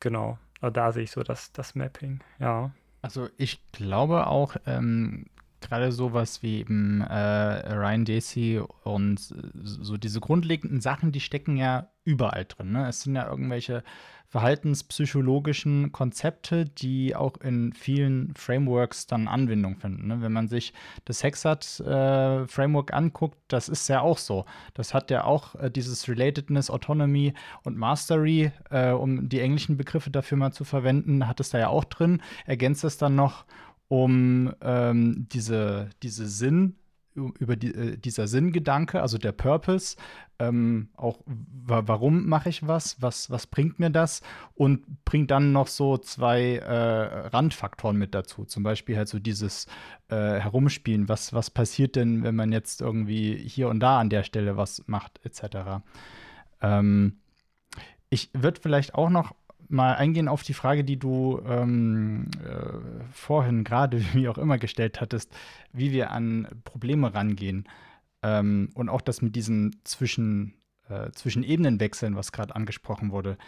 genau. 0.00 0.38
Da 0.60 0.90
sehe 0.92 1.04
ich 1.04 1.10
so 1.10 1.22
das, 1.22 1.52
das 1.52 1.74
Mapping, 1.74 2.20
ja. 2.40 2.72
Also 3.00 3.28
ich 3.36 3.60
glaube 3.70 4.26
auch, 4.26 4.56
ähm, 4.66 5.26
gerade 5.60 5.92
sowas 5.92 6.42
wie 6.42 6.60
eben 6.60 7.00
äh, 7.00 7.72
Ryan 7.74 8.04
Dacey 8.04 8.62
und 8.84 9.18
so 9.54 9.96
diese 9.96 10.20
grundlegenden 10.20 10.80
Sachen, 10.80 11.12
die 11.12 11.20
stecken 11.20 11.56
ja 11.56 11.88
überall 12.04 12.44
drin. 12.46 12.72
Ne? 12.72 12.88
Es 12.88 13.02
sind 13.02 13.16
ja 13.16 13.28
irgendwelche 13.28 13.82
verhaltenspsychologischen 14.28 15.90
Konzepte, 15.90 16.66
die 16.66 17.16
auch 17.16 17.38
in 17.38 17.72
vielen 17.72 18.34
Frameworks 18.34 19.06
dann 19.06 19.26
Anwendung 19.26 19.76
finden. 19.76 20.08
Ne? 20.08 20.20
Wenn 20.20 20.32
man 20.32 20.48
sich 20.48 20.74
das 21.06 21.22
Hexat-Framework 21.22 22.90
äh, 22.90 22.94
anguckt, 22.94 23.38
das 23.48 23.70
ist 23.70 23.88
ja 23.88 24.02
auch 24.02 24.18
so. 24.18 24.44
Das 24.74 24.92
hat 24.92 25.10
ja 25.10 25.24
auch 25.24 25.54
äh, 25.54 25.70
dieses 25.70 26.08
Relatedness, 26.08 26.70
Autonomy 26.70 27.32
und 27.64 27.78
Mastery, 27.78 28.52
äh, 28.70 28.90
um 28.90 29.30
die 29.30 29.40
englischen 29.40 29.78
Begriffe 29.78 30.10
dafür 30.10 30.36
mal 30.36 30.52
zu 30.52 30.64
verwenden, 30.64 31.26
hat 31.26 31.40
es 31.40 31.48
da 31.48 31.58
ja 31.58 31.68
auch 31.68 31.84
drin. 31.84 32.20
Ergänzt 32.44 32.84
es 32.84 32.98
dann 32.98 33.14
noch 33.14 33.46
um 33.88 34.52
ähm, 34.60 35.26
diese, 35.32 35.90
diese 36.02 36.26
Sinn, 36.26 36.76
über 37.14 37.56
die, 37.56 37.74
äh, 37.74 37.96
dieser 37.96 38.28
Sinngedanke, 38.28 39.00
also 39.02 39.18
der 39.18 39.32
Purpose, 39.32 39.96
ähm, 40.38 40.88
auch 40.96 41.18
warum 41.26 42.26
mache 42.28 42.48
ich 42.48 42.66
was, 42.66 43.02
was, 43.02 43.30
was 43.30 43.46
bringt 43.46 43.80
mir 43.80 43.90
das 43.90 44.22
und 44.54 45.04
bringt 45.04 45.30
dann 45.30 45.52
noch 45.52 45.66
so 45.66 45.98
zwei 45.98 46.56
äh, 46.56 47.28
Randfaktoren 47.28 47.96
mit 47.96 48.14
dazu, 48.14 48.44
zum 48.44 48.62
Beispiel 48.62 48.96
halt 48.96 49.08
so 49.08 49.18
dieses 49.18 49.66
äh, 50.08 50.38
Herumspielen, 50.38 51.08
was, 51.08 51.32
was 51.32 51.50
passiert 51.50 51.96
denn, 51.96 52.22
wenn 52.22 52.36
man 52.36 52.52
jetzt 52.52 52.80
irgendwie 52.80 53.36
hier 53.36 53.68
und 53.68 53.80
da 53.80 53.98
an 53.98 54.10
der 54.10 54.22
Stelle 54.22 54.56
was 54.56 54.84
macht, 54.86 55.20
etc. 55.24 55.82
Ähm, 56.62 57.18
ich 58.10 58.30
würde 58.32 58.60
vielleicht 58.60 58.94
auch 58.94 59.10
noch 59.10 59.34
mal 59.68 59.94
eingehen 59.94 60.28
auf 60.28 60.42
die 60.42 60.54
Frage, 60.54 60.84
die 60.84 60.98
du 60.98 61.40
ähm, 61.46 62.30
äh, 62.44 63.04
vorhin 63.12 63.64
gerade, 63.64 64.02
wie 64.14 64.28
auch 64.28 64.38
immer, 64.38 64.58
gestellt 64.58 65.00
hattest, 65.00 65.34
wie 65.72 65.92
wir 65.92 66.10
an 66.10 66.48
Probleme 66.64 67.14
rangehen. 67.14 67.68
Ähm, 68.22 68.70
und 68.74 68.88
auch 68.88 69.00
das 69.00 69.22
mit 69.22 69.36
diesen 69.36 69.76
zwischen, 69.84 70.54
äh, 70.88 71.10
zwischen 71.12 71.42
Ebenen 71.42 71.80
wechseln, 71.80 72.16
was 72.16 72.32
gerade 72.32 72.56
angesprochen 72.56 73.12
wurde. 73.12 73.38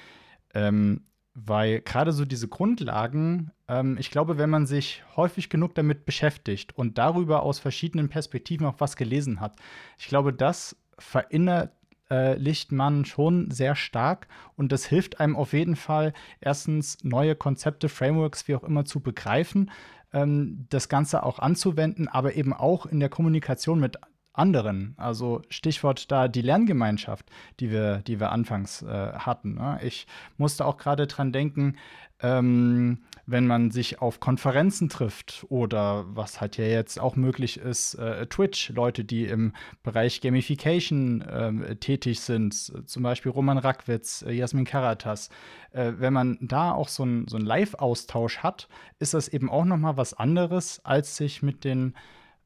Ähm, 0.54 1.02
weil 1.34 1.80
gerade 1.80 2.12
so 2.12 2.24
diese 2.24 2.48
Grundlagen, 2.48 3.52
ähm, 3.68 3.96
ich 3.98 4.10
glaube, 4.10 4.36
wenn 4.36 4.50
man 4.50 4.66
sich 4.66 5.02
häufig 5.16 5.48
genug 5.48 5.74
damit 5.74 6.04
beschäftigt 6.04 6.76
und 6.76 6.98
darüber 6.98 7.42
aus 7.42 7.58
verschiedenen 7.58 8.08
Perspektiven 8.08 8.66
auch 8.66 8.76
was 8.78 8.96
gelesen 8.96 9.40
hat, 9.40 9.56
ich 9.98 10.08
glaube, 10.08 10.32
das 10.32 10.76
verinnert 10.98 11.72
äh, 12.10 12.34
Lichtmann 12.34 13.04
schon 13.04 13.50
sehr 13.50 13.74
stark. 13.74 14.28
Und 14.56 14.72
das 14.72 14.84
hilft 14.84 15.20
einem 15.20 15.36
auf 15.36 15.52
jeden 15.52 15.76
Fall, 15.76 16.12
erstens 16.40 16.98
neue 17.02 17.34
Konzepte, 17.34 17.88
Frameworks, 17.88 18.48
wie 18.48 18.54
auch 18.54 18.64
immer 18.64 18.84
zu 18.84 19.00
begreifen, 19.00 19.70
ähm, 20.12 20.66
das 20.70 20.88
Ganze 20.88 21.22
auch 21.22 21.38
anzuwenden, 21.38 22.08
aber 22.08 22.34
eben 22.34 22.52
auch 22.52 22.86
in 22.86 23.00
der 23.00 23.08
Kommunikation 23.08 23.80
mit 23.80 23.98
anderen. 24.32 24.94
Also 24.96 25.42
Stichwort 25.48 26.10
da 26.10 26.28
die 26.28 26.42
Lerngemeinschaft, 26.42 27.26
die 27.58 27.70
wir, 27.70 27.98
die 27.98 28.20
wir 28.20 28.32
anfangs 28.32 28.82
äh, 28.82 29.12
hatten. 29.12 29.54
Ne? 29.54 29.80
Ich 29.82 30.06
musste 30.36 30.64
auch 30.64 30.76
gerade 30.76 31.06
dran 31.06 31.32
denken, 31.32 31.76
ähm, 32.22 32.98
wenn 33.26 33.46
man 33.46 33.70
sich 33.70 34.00
auf 34.00 34.20
Konferenzen 34.20 34.88
trifft 34.88 35.46
oder 35.48 36.04
was 36.08 36.40
halt 36.40 36.56
ja 36.56 36.64
jetzt 36.64 37.00
auch 37.00 37.16
möglich 37.16 37.58
ist, 37.58 37.94
äh, 37.94 38.26
Twitch, 38.26 38.70
Leute, 38.70 39.04
die 39.04 39.24
im 39.24 39.52
Bereich 39.82 40.20
Gamification 40.20 41.22
äh, 41.22 41.76
tätig 41.76 42.20
sind, 42.20 42.54
zum 42.54 43.02
Beispiel 43.02 43.32
Roman 43.32 43.58
Rackwitz, 43.58 44.22
äh, 44.22 44.32
Jasmin 44.32 44.64
Karatas, 44.64 45.28
äh, 45.72 45.92
wenn 45.96 46.12
man 46.12 46.38
da 46.40 46.72
auch 46.72 46.88
so 46.88 47.04
einen 47.04 47.28
so 47.28 47.38
Live-Austausch 47.38 48.38
hat, 48.38 48.68
ist 48.98 49.14
das 49.14 49.28
eben 49.28 49.48
auch 49.48 49.64
noch 49.64 49.78
mal 49.78 49.96
was 49.96 50.12
anderes, 50.14 50.84
als 50.84 51.16
sich 51.16 51.42
mit 51.42 51.64
den 51.64 51.94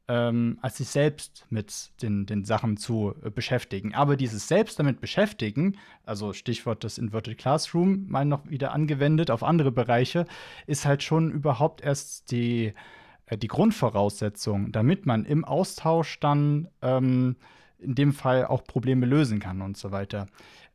ähm, 0.06 0.58
als 0.60 0.76
sich 0.76 0.88
selbst 0.88 1.46
mit 1.50 1.90
den, 2.02 2.26
den 2.26 2.44
Sachen 2.44 2.76
zu 2.76 3.14
äh, 3.22 3.30
beschäftigen. 3.30 3.94
Aber 3.94 4.16
dieses 4.16 4.48
selbst 4.48 4.78
damit 4.78 5.00
beschäftigen, 5.00 5.76
also 6.04 6.32
Stichwort 6.32 6.84
das 6.84 6.98
Inverted 6.98 7.38
Classroom, 7.38 8.06
mal 8.08 8.24
noch 8.24 8.48
wieder 8.48 8.72
angewendet 8.72 9.30
auf 9.30 9.42
andere 9.42 9.72
Bereiche, 9.72 10.26
ist 10.66 10.84
halt 10.84 11.02
schon 11.02 11.30
überhaupt 11.30 11.80
erst 11.80 12.30
die, 12.30 12.74
äh, 13.26 13.38
die 13.38 13.48
Grundvoraussetzung, 13.48 14.72
damit 14.72 15.06
man 15.06 15.24
im 15.24 15.44
Austausch 15.44 16.20
dann 16.20 16.68
ähm, 16.82 17.36
in 17.78 17.94
dem 17.94 18.12
Fall 18.12 18.46
auch 18.46 18.64
Probleme 18.64 19.06
lösen 19.06 19.40
kann 19.40 19.62
und 19.62 19.76
so 19.76 19.90
weiter. 19.90 20.26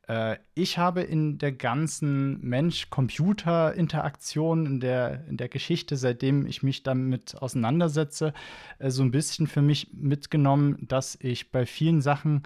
Äh, 0.09 0.37
ich 0.55 0.77
habe 0.77 1.01
in 1.01 1.37
der 1.37 1.53
ganzen 1.53 2.41
Mensch-Computer-Interaktion, 2.41 4.65
in 4.65 4.79
der, 4.79 5.25
in 5.27 5.35
der 5.37 5.49
Geschichte, 5.49 5.95
seitdem 5.95 6.47
ich 6.47 6.63
mich 6.63 6.81
damit 6.83 7.41
auseinandersetze, 7.41 8.33
äh, 8.79 8.89
so 8.89 9.03
ein 9.03 9.11
bisschen 9.11 9.47
für 9.47 9.61
mich 9.61 9.93
mitgenommen, 9.93 10.87
dass 10.87 11.17
ich 11.21 11.51
bei 11.51 11.67
vielen 11.67 12.01
Sachen 12.01 12.43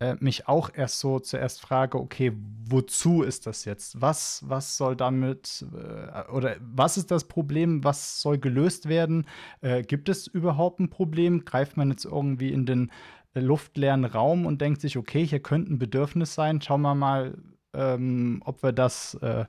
äh, 0.00 0.16
mich 0.20 0.46
auch 0.46 0.70
erst 0.72 1.00
so 1.00 1.18
zuerst 1.18 1.60
frage, 1.60 1.98
okay, 1.98 2.32
wozu 2.66 3.22
ist 3.22 3.46
das 3.46 3.64
jetzt? 3.64 4.00
Was, 4.00 4.42
was 4.46 4.76
soll 4.76 4.94
damit, 4.94 5.64
äh, 5.74 6.30
oder 6.30 6.56
was 6.60 6.98
ist 6.98 7.10
das 7.10 7.24
Problem? 7.24 7.82
Was 7.82 8.20
soll 8.20 8.38
gelöst 8.38 8.88
werden? 8.88 9.26
Äh, 9.60 9.82
gibt 9.82 10.08
es 10.08 10.26
überhaupt 10.26 10.78
ein 10.78 10.90
Problem? 10.90 11.44
Greift 11.44 11.76
man 11.76 11.90
jetzt 11.90 12.04
irgendwie 12.04 12.52
in 12.52 12.66
den 12.66 12.92
luftleeren 13.34 14.04
Raum 14.04 14.46
und 14.46 14.60
denkt 14.60 14.80
sich, 14.80 14.96
okay, 14.96 15.26
hier 15.26 15.40
könnte 15.40 15.72
ein 15.72 15.78
Bedürfnis 15.78 16.34
sein, 16.34 16.60
schauen 16.60 16.82
wir 16.82 16.94
mal, 16.94 17.38
ähm, 17.74 18.42
ob 18.44 18.62
wir 18.62 18.72
das 18.72 19.14
äh, 19.14 19.44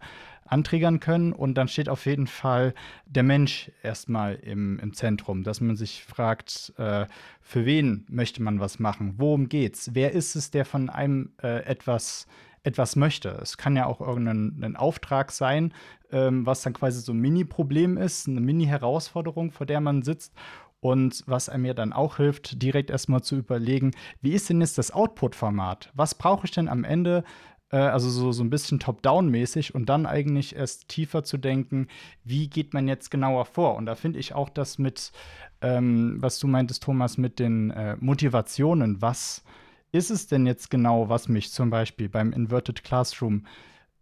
antriggern 0.45 0.99
können. 0.99 1.33
Und 1.33 1.55
dann 1.55 1.67
steht 1.67 1.89
auf 1.89 2.05
jeden 2.05 2.27
Fall 2.27 2.73
der 3.05 3.23
Mensch 3.23 3.71
erstmal 3.83 4.35
im, 4.35 4.79
im 4.79 4.93
Zentrum, 4.93 5.43
dass 5.43 5.61
man 5.61 5.75
sich 5.75 6.03
fragt, 6.03 6.73
äh, 6.77 7.05
für 7.41 7.65
wen 7.65 8.05
möchte 8.09 8.41
man 8.41 8.59
was 8.59 8.79
machen? 8.79 9.15
Worum 9.17 9.49
geht's? 9.49 9.91
Wer 9.93 10.11
ist 10.11 10.35
es, 10.35 10.51
der 10.51 10.65
von 10.65 10.89
einem 10.89 11.33
äh, 11.41 11.63
etwas 11.65 12.27
etwas 12.63 12.95
möchte. 12.95 13.29
Es 13.41 13.57
kann 13.57 13.75
ja 13.75 13.85
auch 13.85 14.01
irgendein 14.01 14.75
Auftrag 14.75 15.31
sein, 15.31 15.73
ähm, 16.11 16.45
was 16.45 16.61
dann 16.61 16.73
quasi 16.73 16.99
so 17.01 17.13
ein 17.13 17.19
Mini-Problem 17.19 17.97
ist, 17.97 18.27
eine 18.27 18.41
Mini-Herausforderung, 18.41 19.51
vor 19.51 19.65
der 19.65 19.79
man 19.81 20.01
sitzt. 20.03 20.33
Und 20.81 21.23
was 21.25 21.47
ja 21.47 21.73
dann 21.73 21.91
auch 21.91 22.17
hilft, 22.17 22.61
direkt 22.61 22.89
erstmal 22.89 23.21
zu 23.21 23.35
überlegen, 23.35 23.91
wie 24.21 24.31
ist 24.31 24.49
denn 24.49 24.61
jetzt 24.61 24.77
das 24.77 24.91
Output-Format? 24.91 25.91
Was 25.93 26.15
brauche 26.15 26.45
ich 26.45 26.51
denn 26.51 26.69
am 26.69 26.83
Ende? 26.85 27.23
Äh, 27.71 27.77
also 27.77 28.09
so, 28.09 28.31
so 28.31 28.43
ein 28.43 28.49
bisschen 28.49 28.79
top-down-mäßig 28.79 29.75
und 29.75 29.87
dann 29.87 30.05
eigentlich 30.05 30.55
erst 30.55 30.87
tiefer 30.87 31.23
zu 31.23 31.37
denken, 31.37 31.87
wie 32.23 32.49
geht 32.49 32.73
man 32.73 32.87
jetzt 32.87 33.11
genauer 33.11 33.45
vor? 33.45 33.75
Und 33.75 33.85
da 33.85 33.95
finde 33.95 34.19
ich 34.19 34.33
auch 34.33 34.49
das 34.49 34.77
mit, 34.77 35.11
ähm, 35.61 36.17
was 36.19 36.39
du 36.39 36.47
meintest, 36.47 36.83
Thomas, 36.83 37.17
mit 37.17 37.39
den 37.39 37.71
äh, 37.71 37.97
Motivationen. 37.99 39.01
Was 39.01 39.43
ist 39.91 40.11
es 40.11 40.27
denn 40.27 40.45
jetzt 40.45 40.69
genau, 40.69 41.09
was 41.09 41.27
mich 41.27 41.51
zum 41.51 41.69
Beispiel 41.69 42.09
beim 42.09 42.31
Inverted 42.31 42.83
Classroom 42.83 43.45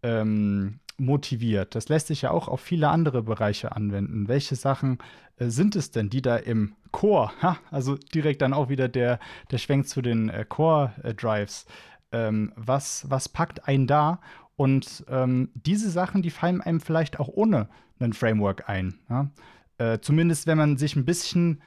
ähm, 0.02 0.80
motiviert. 0.98 1.74
Das 1.74 1.88
lässt 1.88 2.08
sich 2.08 2.22
ja 2.22 2.30
auch 2.30 2.48
auf 2.48 2.60
viele 2.60 2.88
andere 2.88 3.22
Bereiche 3.22 3.74
anwenden. 3.74 4.28
Welche 4.28 4.56
Sachen 4.56 4.98
äh, 5.36 5.48
sind 5.48 5.76
es 5.76 5.90
denn, 5.90 6.10
die 6.10 6.22
da 6.22 6.36
im 6.36 6.74
Core, 6.90 7.30
ha, 7.42 7.58
also 7.70 7.96
direkt 7.96 8.42
dann 8.42 8.52
auch 8.52 8.68
wieder 8.68 8.88
der, 8.88 9.20
der 9.50 9.58
Schwenk 9.58 9.88
zu 9.88 10.02
den 10.02 10.28
äh, 10.28 10.44
Core-Drives, 10.48 11.66
ähm, 12.12 12.52
was, 12.56 13.08
was 13.08 13.28
packt 13.28 13.68
einen 13.68 13.86
da? 13.86 14.20
Und 14.56 15.04
ähm, 15.08 15.50
diese 15.54 15.90
Sachen, 15.90 16.22
die 16.22 16.30
fallen 16.30 16.60
einem 16.60 16.80
vielleicht 16.80 17.20
auch 17.20 17.28
ohne 17.28 17.68
ein 18.00 18.12
Framework 18.12 18.68
ein. 18.68 18.98
Ja? 19.08 19.30
Äh, 19.78 20.00
zumindest 20.00 20.46
wenn 20.46 20.58
man 20.58 20.76
sich 20.76 20.96
ein 20.96 21.04
bisschen 21.04 21.62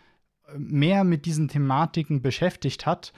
äh, 0.48 0.58
mehr 0.58 1.04
mit 1.04 1.26
diesen 1.26 1.48
Thematiken 1.48 2.22
beschäftigt 2.22 2.86
hat, 2.86 3.14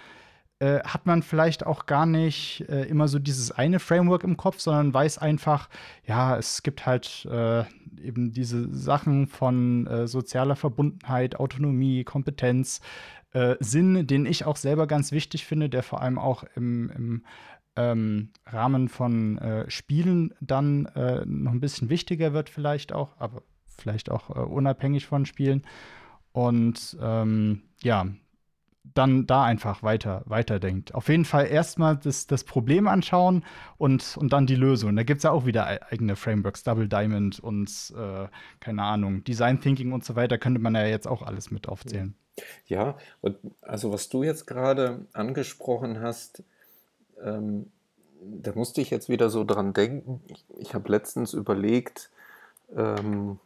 äh, 0.64 0.82
hat 0.86 1.06
man 1.06 1.24
vielleicht 1.24 1.66
auch 1.66 1.88
gar 1.88 2.06
nicht 2.06 2.64
äh, 2.70 2.84
immer 2.84 3.10
so 3.10 3.20
dieses 3.20 3.52
eine 3.52 3.80
Framework 3.80 4.24
im 4.24 4.38
Kopf, 4.38 4.62
sondern 4.62 4.94
weiß 4.94 5.18
einfach, 5.18 5.68
ja, 6.08 6.38
es 6.38 6.64
gibt 6.64 6.86
halt 6.86 7.28
äh, 7.30 7.66
eben 8.02 8.32
diese 8.32 8.74
Sachen 8.74 9.28
von 9.28 9.88
äh, 9.88 10.08
sozialer 10.08 10.56
Verbundenheit, 10.56 11.38
Autonomie, 11.38 12.06
Kompetenz, 12.06 12.80
äh, 13.34 13.58
Sinn, 13.60 14.08
den 14.08 14.26
ich 14.26 14.46
auch 14.46 14.56
selber 14.56 14.88
ganz 14.88 15.12
wichtig 15.12 15.46
finde, 15.46 15.68
der 15.68 15.84
vor 15.84 16.02
allem 16.02 16.18
auch 16.18 16.46
im, 16.56 16.90
im 16.92 17.26
ähm, 17.76 18.30
Rahmen 18.46 18.88
von 18.88 19.66
Spielen 19.68 20.34
dann 20.40 20.84
noch 21.26 21.52
ein 21.52 21.60
bisschen 21.60 21.90
wichtiger 21.90 22.32
wird, 22.32 22.50
vielleicht 22.50 22.94
auch, 22.94 23.18
aber 23.18 23.42
vielleicht 23.66 24.12
auch 24.12 24.30
unabhängig 24.30 25.08
von 25.08 25.26
Spielen. 25.26 25.64
Und 26.32 26.96
ähm, 27.02 27.64
ja, 27.82 28.06
dann 28.84 29.26
da 29.26 29.44
einfach 29.44 29.82
weiter, 29.82 30.24
weiterdenkt. 30.26 30.94
Auf 30.94 31.08
jeden 31.08 31.26
Fall 31.26 31.48
erstmal 31.48 31.98
das, 31.98 32.28
das 32.28 32.44
Problem 32.44 32.88
anschauen 32.88 33.46
und, 33.78 34.18
und 34.18 34.34
dann 34.34 34.46
die 34.46 34.56
Lösung. 34.56 34.96
Da 34.96 35.04
gibt 35.04 35.20
es 35.20 35.24
ja 35.24 35.32
auch 35.32 35.46
wieder 35.46 35.66
eigene 35.90 36.16
Frameworks, 36.16 36.64
Double 36.64 36.88
Diamond 36.88 37.40
und 37.40 37.94
äh, 37.98 38.28
keine 38.60 38.84
Ahnung, 38.84 39.24
Design 39.24 39.62
Thinking 39.62 39.94
und 39.94 40.04
so 40.04 40.16
weiter, 40.16 40.38
könnte 40.38 40.60
man 40.60 40.76
ja 40.76 40.86
jetzt 40.86 41.08
auch 41.08 41.22
alles 41.22 41.50
mit 41.50 41.70
aufzählen. 41.70 42.14
Ja, 42.68 42.98
und 43.22 43.38
also 43.62 43.94
was 43.94 44.10
du 44.10 44.24
jetzt 44.24 44.48
gerade 44.48 45.06
angesprochen 45.14 46.02
hast, 46.02 46.44
ähm, 47.24 47.72
da 48.22 48.54
musste 48.54 48.82
ich 48.82 48.90
jetzt 48.90 49.10
wieder 49.10 49.30
so 49.30 49.44
dran 49.44 49.74
denken. 49.74 50.22
Ich, 50.28 50.46
ich 50.58 50.74
habe 50.74 50.90
letztens 50.90 51.34
überlegt, 51.34 52.10
ähm, 52.76 53.40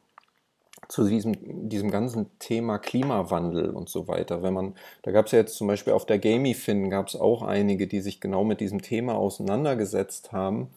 zu 0.88 1.08
diesem, 1.08 1.70
diesem 1.70 1.92
ganzen 1.92 2.28
Thema 2.40 2.78
Klimawandel 2.80 3.70
und 3.72 3.90
so 3.90 4.08
weiter. 4.08 4.42
Wenn 4.42 4.54
man, 4.54 4.76
da 5.02 5.12
gab 5.12 5.26
es 5.26 5.34
ja 5.34 5.40
jetzt 5.40 5.56
zum 5.56 5.68
Beispiel 5.68 5.94
auf 5.94 6.06
der 6.06 6.20
Gamifin 6.20 6.90
gab 6.90 7.08
es 7.08 7.16
auch 7.16 7.42
einige, 7.42 7.88
die 7.88 8.02
sich 8.02 8.22
genau 8.22 8.44
mit 8.44 8.62
diesem 8.62 8.82
Thema 8.82 9.16
auseinandergesetzt 9.16 10.32
haben. 10.32 10.70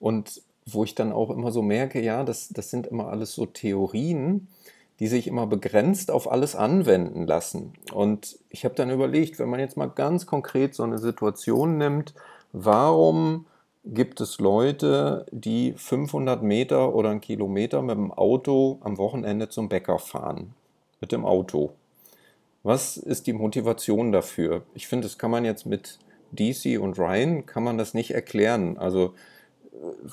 Und 0.00 0.42
wo 0.66 0.84
ich 0.84 0.94
dann 0.94 1.12
auch 1.12 1.30
immer 1.30 1.52
so 1.52 1.62
merke, 1.62 2.00
ja, 2.00 2.24
das, 2.24 2.48
das 2.48 2.70
sind 2.70 2.86
immer 2.86 3.08
alles 3.08 3.34
so 3.34 3.46
Theorien, 3.46 4.48
die 5.00 5.08
sich 5.08 5.26
immer 5.26 5.46
begrenzt 5.46 6.10
auf 6.10 6.30
alles 6.30 6.54
anwenden 6.54 7.26
lassen. 7.26 7.72
Und 7.92 8.38
ich 8.50 8.64
habe 8.64 8.74
dann 8.74 8.90
überlegt, 8.90 9.38
wenn 9.38 9.48
man 9.48 9.60
jetzt 9.60 9.76
mal 9.76 9.86
ganz 9.86 10.26
konkret 10.26 10.74
so 10.74 10.82
eine 10.82 10.98
Situation 10.98 11.78
nimmt, 11.78 12.14
warum 12.52 13.46
gibt 13.84 14.20
es 14.20 14.38
Leute, 14.38 15.26
die 15.30 15.74
500 15.76 16.42
Meter 16.42 16.94
oder 16.94 17.10
einen 17.10 17.20
Kilometer 17.20 17.82
mit 17.82 17.96
dem 17.96 18.12
Auto 18.12 18.78
am 18.82 18.98
Wochenende 18.98 19.48
zum 19.48 19.68
Bäcker 19.68 19.98
fahren. 19.98 20.54
Mit 21.00 21.12
dem 21.12 21.24
Auto. 21.24 21.72
Was 22.62 22.96
ist 22.96 23.26
die 23.26 23.32
Motivation 23.32 24.12
dafür? 24.12 24.62
Ich 24.74 24.86
finde, 24.86 25.08
das 25.08 25.18
kann 25.18 25.32
man 25.32 25.44
jetzt 25.44 25.66
mit 25.66 25.98
DC 26.30 26.80
und 26.80 26.98
Ryan, 26.98 27.44
kann 27.44 27.64
man 27.64 27.76
das 27.76 27.92
nicht 27.92 28.12
erklären. 28.12 28.78
Also 28.78 29.14
äh, 29.72 30.06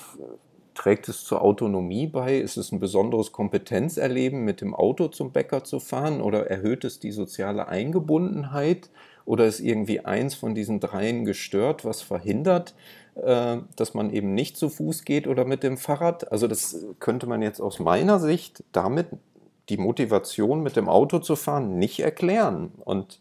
trägt 0.74 1.08
es 1.08 1.24
zur 1.24 1.44
Autonomie 1.44 2.08
bei? 2.08 2.38
Ist 2.38 2.58
es 2.58 2.72
ein 2.72 2.80
besonderes 2.80 3.32
Kompetenzerleben, 3.32 4.46
mit 4.46 4.62
dem 4.62 4.74
Auto 4.74 5.10
zum 5.10 5.32
Bäcker 5.32 5.64
zu 5.64 5.80
fahren? 5.80 6.22
Oder 6.22 6.48
erhöht 6.48 6.86
es 6.86 7.00
die 7.00 7.12
soziale 7.12 7.68
Eingebundenheit? 7.68 8.90
Oder 9.26 9.46
ist 9.46 9.60
irgendwie 9.60 10.00
eins 10.00 10.34
von 10.34 10.56
diesen 10.56 10.80
dreien 10.80 11.24
gestört, 11.24 11.86
was 11.86 12.02
verhindert, 12.02 12.74
dass 13.16 13.94
man 13.94 14.12
eben 14.12 14.34
nicht 14.34 14.56
zu 14.56 14.70
Fuß 14.70 15.04
geht 15.04 15.28
oder 15.28 15.44
mit 15.44 15.64
dem 15.64 15.78
Fahrrad. 15.78 16.32
Also 16.32 16.48
das 16.48 16.86
könnte 17.00 17.28
man 17.28 17.42
jetzt 17.42 17.60
aus 17.60 17.80
meiner 17.80 18.20
Sicht 18.20 18.64
damit 18.72 19.08
die 19.70 19.78
Motivation 19.78 20.64
mit 20.64 20.76
dem 20.76 20.90
Auto 20.90 21.20
zu 21.20 21.36
fahren 21.36 21.78
nicht 21.78 22.00
erklären. 22.00 22.72
Und 22.84 23.20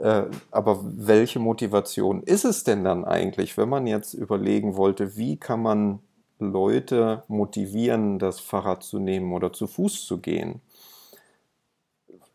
äh, 0.00 0.24
aber 0.50 0.80
welche 0.82 1.38
Motivation 1.38 2.22
ist 2.22 2.44
es 2.44 2.64
denn 2.64 2.84
dann 2.84 3.04
eigentlich, 3.04 3.56
wenn 3.56 3.68
man 3.68 3.86
jetzt 3.86 4.14
überlegen 4.14 4.76
wollte, 4.76 5.16
wie 5.16 5.36
kann 5.36 5.62
man 5.62 6.00
Leute 6.38 7.22
motivieren, 7.28 8.18
das 8.18 8.40
Fahrrad 8.40 8.82
zu 8.82 8.98
nehmen 8.98 9.32
oder 9.32 9.52
zu 9.52 9.66
Fuß 9.66 10.06
zu 10.06 10.18
gehen? 10.18 10.60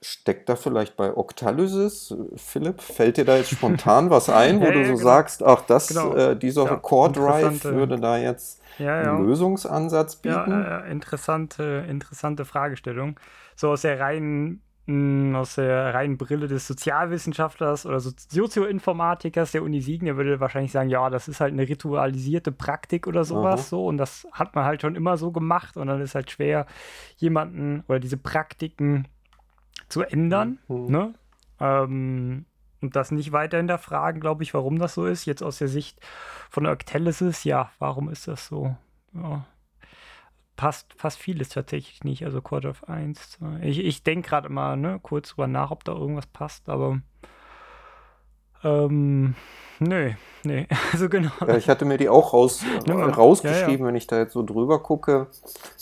Steckt 0.02 0.50
da 0.50 0.56
vielleicht 0.56 0.96
bei 0.96 1.16
Octalysis, 1.16 2.16
Philipp, 2.36 2.82
fällt 2.82 3.18
dir 3.18 3.26
da 3.26 3.38
jetzt 3.38 3.52
spontan 3.52 4.10
was 4.10 4.30
ein, 4.30 4.62
wo 4.62 4.72
ja, 4.72 4.72
du 4.72 4.84
so 4.84 4.96
genau. 4.96 4.98
sagst, 4.98 5.44
ach, 5.44 5.62
das, 5.62 5.90
Genau. 5.90 6.04
äh, 6.04 6.36
dieser 6.38 6.68
Ja, 6.68 6.78
Core 6.78 7.12
Drive 7.12 7.70
würde 7.72 8.00
da 8.00 8.18
jetzt 8.18 8.62
Ja, 8.78 9.02
ja. 9.02 9.16
einen 9.16 9.18
Lösungsansatz 9.26 10.18
bieten? 10.18 10.72
ja, 10.72 10.80
interessante, 10.82 11.86
interessante 11.90 12.46
Fragestellung. 12.46 13.20
So 13.56 13.70
aus 13.72 13.82
der 13.82 14.00
reinen, 14.00 14.62
mh, 14.86 15.40
aus 15.40 15.56
der 15.56 15.94
reinen 15.94 16.18
Brille 16.18 16.48
des 16.48 16.68
Sozialwissenschaftlers 16.68 17.86
oder 17.86 18.00
so 18.00 18.12
Sozioinformatikers 18.30 19.52
der 19.52 19.64
Uni 19.64 19.82
Siegen, 19.82 20.06
der 20.08 20.18
würde 20.18 20.40
wahrscheinlich 20.40 20.72
sagen, 20.72 20.90
ja, 20.90 21.10
das 21.10 21.28
ist 21.28 21.40
halt 21.40 21.54
eine 21.54 21.68
ritualisierte 21.68 22.52
Praktik 22.52 23.08
oder 23.08 23.24
sowas 23.26 23.70
Aha. 23.70 23.70
so 23.70 23.86
und 23.88 23.98
das 23.98 24.28
hat 24.32 24.56
man 24.56 24.66
halt 24.66 24.82
schon 24.82 24.96
immer 24.96 25.18
so 25.18 25.32
gemacht 25.32 25.78
und 25.78 25.88
dann 25.88 26.02
ist 26.02 26.16
halt 26.16 26.32
schwer, 26.32 26.66
jemanden 27.18 27.84
oder 27.88 28.00
diese 28.00 28.18
Praktiken 28.18 29.08
zu 29.90 30.04
ändern, 30.04 30.60
Mhm. 30.68 30.86
ne? 30.92 31.14
Ähm, 31.60 32.46
und 32.82 32.96
das 32.96 33.12
nicht 33.12 33.32
weiter 33.32 33.58
hinterfragen, 33.58 34.22
glaube 34.22 34.44
ich, 34.44 34.54
warum 34.54 34.78
das 34.78 34.94
so 34.94 35.06
ist. 35.08 35.26
Jetzt 35.26 35.42
aus 35.42 35.58
der 35.58 35.68
Sicht 35.68 36.00
von 36.50 36.68
Octalysis, 36.68 37.44
ja, 37.44 37.72
warum 37.80 38.10
ist 38.10 38.28
das 38.28 38.48
so? 38.48 38.78
Ja. 39.14 39.46
Passt, 40.56 40.96
passt 40.98 41.20
vieles 41.20 41.50
tatsächlich 41.50 42.04
nicht. 42.04 42.24
Also 42.26 42.42
Quarter 42.42 42.70
of 42.70 42.88
1, 42.90 43.32
2. 43.32 43.60
Ich, 43.62 43.80
ich 43.80 44.04
denke 44.04 44.30
gerade 44.30 44.48
immer 44.48 44.76
ne, 44.76 45.00
kurz 45.02 45.30
drüber 45.30 45.48
nach, 45.48 45.72
ob 45.72 45.84
da 45.84 45.94
irgendwas 45.94 46.28
passt, 46.28 46.70
aber 46.70 47.02
ähm, 48.64 49.36
nö, 49.80 50.14
nö. 50.44 50.66
Also 50.94 51.10
genau. 51.10 51.32
Ja, 51.46 51.58
ich 51.58 51.70
hatte 51.70 51.86
mir 51.86 51.98
die 51.98 52.10
auch 52.10 52.34
raus, 52.34 52.62
mal. 52.86 53.10
rausgeschrieben, 53.10 53.86
Ja, 53.86 53.88
wenn 53.88 53.96
ich 53.96 54.08
da 54.08 54.18
jetzt 54.20 54.34
so 54.34 54.44
drüber 54.44 54.82
gucke. 54.84 55.28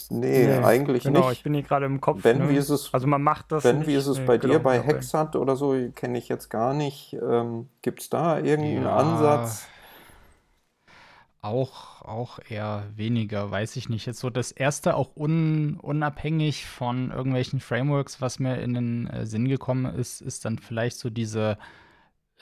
Nee, 0.08 0.46
Nee, 0.46 0.62
eigentlich 0.62 1.04
genau, 1.04 1.30
ich 1.30 1.42
nicht. 1.42 1.42
bin 1.42 1.54
hier 1.54 1.62
gerade 1.62 1.86
im 1.86 2.00
Kopf. 2.00 2.22
Wenn, 2.24 2.38
ne? 2.38 2.48
wie 2.48 2.56
ist 2.56 2.68
es, 2.70 2.94
also 2.94 3.06
man 3.06 3.22
macht 3.22 3.52
das 3.52 3.64
wenn, 3.64 3.78
nicht. 3.78 3.86
wie 3.86 3.94
ist 3.94 4.06
es 4.06 4.18
nee, 4.18 4.26
bei 4.26 4.38
genau, 4.38 4.58
dir, 4.58 4.60
bei 4.60 4.76
ja, 4.76 4.82
Hexat 4.82 5.36
oder 5.36 5.56
so, 5.56 5.74
kenne 5.94 6.18
ich 6.18 6.28
jetzt 6.28 6.48
gar 6.50 6.74
nicht. 6.74 7.14
Ähm, 7.14 7.68
Gibt 7.82 8.00
es 8.02 8.10
da 8.10 8.38
irgendeinen 8.38 8.86
Ja. 8.86 8.96
Ansatz? 8.96 9.68
Auch, 11.42 12.02
auch 12.02 12.40
eher 12.48 12.84
weniger, 12.96 13.50
weiß 13.50 13.76
ich 13.76 13.88
nicht. 13.88 14.06
Jetzt 14.06 14.18
so 14.18 14.30
das 14.30 14.50
erste, 14.50 14.96
auch 14.96 15.14
un, 15.16 15.78
unabhängig 15.80 16.66
von 16.66 17.12
irgendwelchen 17.12 17.60
Frameworks, 17.60 18.20
was 18.20 18.40
mir 18.40 18.56
in 18.60 18.74
den 18.74 19.06
äh, 19.06 19.26
Sinn 19.26 19.46
gekommen 19.46 19.84
ist, 19.94 20.20
ist 20.22 20.44
dann 20.44 20.58
vielleicht 20.58 20.98
so 20.98 21.08
diese, 21.08 21.56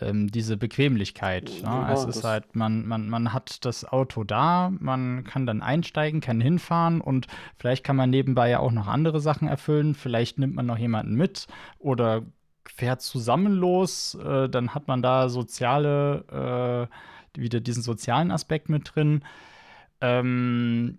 ähm, 0.00 0.30
diese 0.30 0.56
Bequemlichkeit. 0.56 1.50
Ne? 1.62 1.62
Ja, 1.64 1.92
es 1.92 2.04
ist 2.04 2.24
halt, 2.24 2.56
man, 2.56 2.86
man, 2.86 3.08
man 3.08 3.32
hat 3.32 3.64
das 3.64 3.84
Auto 3.84 4.24
da, 4.24 4.72
man 4.78 5.24
kann 5.24 5.46
dann 5.46 5.62
einsteigen, 5.62 6.20
kann 6.20 6.40
hinfahren 6.40 7.00
und 7.00 7.26
vielleicht 7.58 7.84
kann 7.84 7.96
man 7.96 8.10
nebenbei 8.10 8.50
ja 8.50 8.58
auch 8.58 8.72
noch 8.72 8.88
andere 8.88 9.20
Sachen 9.20 9.48
erfüllen. 9.48 9.94
Vielleicht 9.94 10.38
nimmt 10.38 10.54
man 10.54 10.66
noch 10.66 10.78
jemanden 10.78 11.14
mit 11.14 11.46
oder 11.78 12.22
fährt 12.66 13.02
zusammen 13.02 13.52
los, 13.52 14.14
äh, 14.14 14.48
dann 14.48 14.74
hat 14.74 14.88
man 14.88 15.02
da 15.02 15.28
soziale, 15.28 16.88
äh, 17.36 17.40
wieder 17.40 17.60
diesen 17.60 17.82
sozialen 17.82 18.30
Aspekt 18.30 18.68
mit 18.68 18.94
drin. 18.94 19.22
Ähm, 20.00 20.98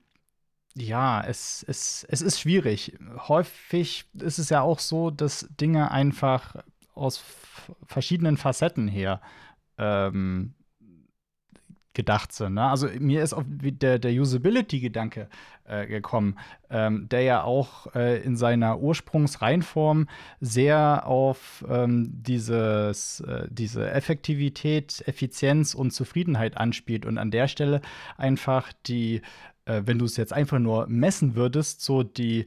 ja, 0.78 1.22
es, 1.22 1.66
es, 1.68 2.06
es 2.10 2.22
ist 2.22 2.40
schwierig. 2.40 2.98
Häufig 3.28 4.06
ist 4.14 4.40
es 4.40 4.50
ja 4.50 4.62
auch 4.62 4.80
so, 4.80 5.10
dass 5.10 5.48
Dinge 5.60 5.92
einfach 5.92 6.56
aus 6.96 7.24
verschiedenen 7.86 8.38
Facetten 8.38 8.88
her 8.88 9.22
ähm, 9.78 10.54
gedacht 11.96 12.32
sind. 12.34 12.54
Ne? 12.54 12.64
Also 12.64 12.88
mir 13.00 13.24
ist 13.24 13.34
auch 13.34 13.44
der, 13.48 13.98
der 13.98 14.12
Usability-Gedanke 14.12 15.30
äh, 15.64 15.88
gekommen, 15.88 16.38
ähm, 16.70 17.10
der 17.10 17.22
ja 17.22 17.44
auch 17.44 17.96
äh, 17.96 18.22
in 18.22 18.36
seiner 18.36 18.80
Ursprungsreihenform 18.80 20.08
sehr 20.40 21.08
auf 21.08 21.66
ähm, 21.68 22.12
dieses, 22.22 23.22
äh, 23.22 23.48
diese 23.50 23.90
Effektivität, 23.90 25.04
Effizienz 25.08 25.74
und 25.74 25.92
Zufriedenheit 25.92 26.58
anspielt 26.58 27.06
und 27.06 27.18
an 27.18 27.32
der 27.32 27.48
Stelle 27.48 27.82
einfach 28.18 28.72
die, 28.86 29.22
äh, 29.66 29.82
wenn 29.86 29.98
du 29.98 30.06
es 30.06 30.18
jetzt 30.18 30.34
einfach 30.34 30.60
nur 30.60 30.86
messen 30.88 31.36
würdest, 31.36 31.82
so 31.82 32.04
die 32.04 32.46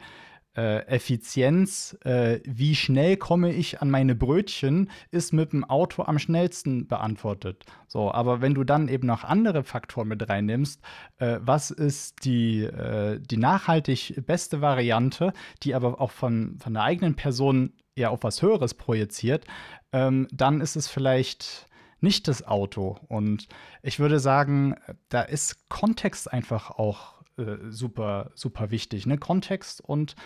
äh, 0.58 0.80
Effizienz, 0.88 1.96
äh, 2.04 2.40
wie 2.44 2.74
schnell 2.74 3.16
komme 3.16 3.52
ich 3.52 3.80
an 3.80 3.90
meine 3.90 4.16
Brötchen, 4.16 4.90
ist 5.12 5.32
mit 5.32 5.52
dem 5.52 5.62
Auto 5.62 6.02
am 6.02 6.18
schnellsten 6.18 6.88
beantwortet. 6.88 7.64
So, 7.86 8.12
aber 8.12 8.40
wenn 8.40 8.54
du 8.54 8.64
dann 8.64 8.88
eben 8.88 9.06
noch 9.06 9.22
andere 9.22 9.62
Faktoren 9.62 10.08
mit 10.08 10.28
reinnimmst, 10.28 10.82
äh, 11.18 11.38
was 11.40 11.70
ist 11.70 12.24
die, 12.24 12.64
äh, 12.64 13.20
die 13.20 13.36
nachhaltig 13.36 14.26
beste 14.26 14.60
Variante, 14.60 15.32
die 15.62 15.76
aber 15.76 16.00
auch 16.00 16.10
von, 16.10 16.58
von 16.58 16.74
der 16.74 16.82
eigenen 16.82 17.14
Person 17.14 17.72
eher 17.94 18.10
auf 18.10 18.24
was 18.24 18.42
Höheres 18.42 18.74
projiziert, 18.74 19.44
ähm, 19.92 20.26
dann 20.32 20.60
ist 20.60 20.74
es 20.74 20.88
vielleicht 20.88 21.68
nicht 22.00 22.26
das 22.26 22.44
Auto. 22.44 22.98
Und 23.06 23.46
ich 23.82 24.00
würde 24.00 24.18
sagen, 24.18 24.74
da 25.08 25.22
ist 25.22 25.68
Kontext 25.68 26.32
einfach 26.32 26.72
auch 26.72 27.22
äh, 27.36 27.58
super, 27.70 28.32
super 28.34 28.72
wichtig. 28.72 29.06
Ne? 29.06 29.18
Kontext 29.18 29.80
und 29.80 30.16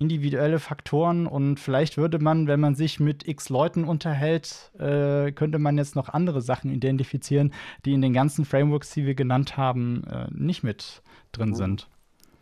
individuelle 0.00 0.58
Faktoren 0.58 1.26
und 1.26 1.60
vielleicht 1.60 1.98
würde 1.98 2.18
man, 2.18 2.46
wenn 2.46 2.58
man 2.58 2.74
sich 2.74 2.98
mit 2.98 3.28
x 3.28 3.50
Leuten 3.50 3.84
unterhält, 3.84 4.72
äh, 4.78 5.30
könnte 5.32 5.58
man 5.58 5.76
jetzt 5.78 5.94
noch 5.94 6.08
andere 6.08 6.40
Sachen 6.40 6.72
identifizieren, 6.72 7.52
die 7.84 7.92
in 7.92 8.00
den 8.00 8.12
ganzen 8.14 8.44
Frameworks, 8.44 8.90
die 8.90 9.04
wir 9.06 9.14
genannt 9.14 9.56
haben, 9.56 10.02
äh, 10.04 10.26
nicht 10.30 10.62
mit 10.64 11.02
drin 11.32 11.50
Mhm. 11.50 11.54
sind. 11.54 11.88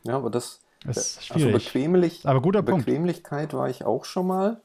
Ja, 0.04 0.16
aber 0.16 0.30
das, 0.30 0.60
Das 0.86 0.96
ist 0.96 1.32
also 1.32 1.46
schwierig. 1.46 1.64
bequemlich, 1.66 2.20
Aber 2.24 2.40
guter 2.40 2.62
Punkt. 2.62 2.86
Bequemlichkeit 2.86 3.52
war 3.52 3.68
ich 3.68 3.84
auch 3.84 4.04
schon 4.04 4.28
mal. 4.28 4.60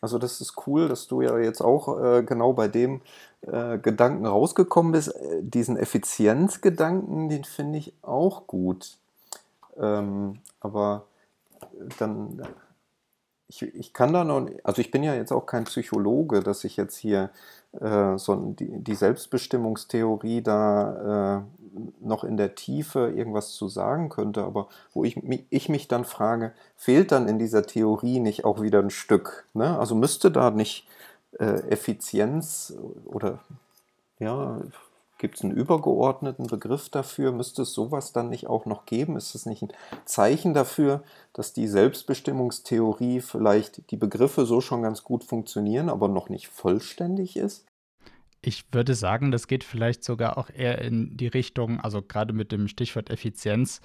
Also 0.00 0.18
das 0.18 0.40
ist 0.40 0.54
cool, 0.66 0.88
dass 0.88 1.08
du 1.08 1.22
ja 1.22 1.36
jetzt 1.38 1.60
auch 1.60 2.00
äh, 2.00 2.22
genau 2.22 2.52
bei 2.52 2.68
dem 2.68 3.00
äh, 3.40 3.76
Gedanken 3.78 4.24
rausgekommen 4.24 4.92
bist. 4.92 5.08
Äh, 5.08 5.40
diesen 5.42 5.76
Effizienzgedanken, 5.76 7.28
den 7.28 7.42
finde 7.44 7.78
ich 7.78 7.92
auch 8.02 8.46
gut. 8.46 8.98
Ähm, 9.78 10.38
aber 10.60 11.06
dann, 11.98 12.42
ich, 13.48 13.62
ich 13.62 13.92
kann 13.92 14.12
da 14.12 14.24
noch, 14.24 14.48
also 14.64 14.80
ich 14.80 14.90
bin 14.90 15.02
ja 15.02 15.14
jetzt 15.14 15.32
auch 15.32 15.46
kein 15.46 15.64
Psychologe, 15.64 16.40
dass 16.40 16.64
ich 16.64 16.76
jetzt 16.76 16.96
hier 16.96 17.30
äh, 17.80 18.16
so 18.18 18.34
die, 18.58 18.82
die 18.82 18.94
Selbstbestimmungstheorie 18.94 20.42
da 20.42 21.44
äh, 21.44 21.66
noch 22.00 22.24
in 22.24 22.36
der 22.36 22.54
Tiefe 22.54 23.12
irgendwas 23.14 23.52
zu 23.52 23.68
sagen 23.68 24.08
könnte, 24.08 24.44
aber 24.44 24.68
wo 24.92 25.04
ich, 25.04 25.20
ich 25.50 25.68
mich 25.68 25.88
dann 25.88 26.04
frage, 26.04 26.52
fehlt 26.74 27.12
dann 27.12 27.28
in 27.28 27.38
dieser 27.38 27.64
Theorie 27.64 28.20
nicht 28.20 28.44
auch 28.44 28.62
wieder 28.62 28.80
ein 28.80 28.90
Stück? 28.90 29.46
Ne? 29.52 29.78
Also 29.78 29.94
müsste 29.94 30.30
da 30.30 30.50
nicht 30.50 30.88
äh, 31.38 31.68
Effizienz 31.68 32.74
oder 33.04 33.40
ja, 34.18 34.60
gibt 35.18 35.36
es 35.36 35.44
einen 35.44 35.56
übergeordneten 35.56 36.46
Begriff 36.46 36.88
dafür? 36.88 37.32
Müsste 37.32 37.62
es 37.62 37.72
sowas 37.72 38.12
dann 38.12 38.28
nicht 38.28 38.46
auch 38.46 38.66
noch 38.66 38.86
geben? 38.86 39.16
Ist 39.16 39.34
es 39.34 39.46
nicht 39.46 39.62
ein 39.62 39.72
Zeichen 40.04 40.54
dafür, 40.54 41.02
dass 41.32 41.52
die 41.52 41.68
Selbstbestimmungstheorie 41.68 43.20
vielleicht 43.20 43.90
die 43.90 43.96
Begriffe 43.96 44.46
so 44.46 44.60
schon 44.60 44.82
ganz 44.82 45.04
gut 45.04 45.24
funktionieren, 45.24 45.88
aber 45.88 46.08
noch 46.08 46.28
nicht 46.28 46.48
vollständig 46.48 47.36
ist? 47.36 47.66
Ich 48.42 48.64
würde 48.72 48.94
sagen, 48.94 49.30
das 49.30 49.48
geht 49.48 49.64
vielleicht 49.64 50.04
sogar 50.04 50.38
auch 50.38 50.50
eher 50.50 50.80
in 50.80 51.16
die 51.16 51.26
Richtung, 51.26 51.80
also 51.80 52.00
gerade 52.02 52.32
mit 52.32 52.52
dem 52.52 52.68
Stichwort 52.68 53.10
Effizienz, 53.10 53.80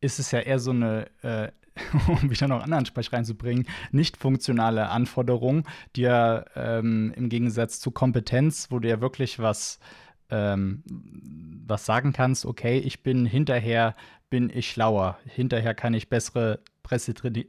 ist 0.00 0.18
es 0.18 0.30
ja 0.30 0.40
eher 0.40 0.58
so 0.58 0.70
eine, 0.70 1.10
äh, 1.22 1.48
um 2.08 2.30
wieder 2.30 2.48
noch 2.48 2.56
einen 2.56 2.64
anderen 2.64 2.86
Sprech 2.86 3.12
reinzubringen, 3.12 3.66
nicht 3.90 4.16
funktionale 4.16 4.88
Anforderung, 4.88 5.66
die 5.96 6.02
ja 6.02 6.44
ähm, 6.56 7.12
im 7.16 7.28
Gegensatz 7.28 7.80
zu 7.80 7.90
Kompetenz, 7.90 8.68
wo 8.70 8.78
du 8.78 8.88
ja 8.88 9.00
wirklich 9.00 9.38
was, 9.38 9.78
ähm, 10.30 10.82
was 11.66 11.86
sagen 11.86 12.12
kannst, 12.12 12.46
okay, 12.46 12.78
ich 12.78 13.02
bin 13.02 13.26
hinterher, 13.26 13.94
bin 14.30 14.50
ich 14.50 14.70
schlauer, 14.70 15.18
hinterher 15.24 15.74
kann 15.74 15.94
ich 15.94 16.08
bessere, 16.08 16.60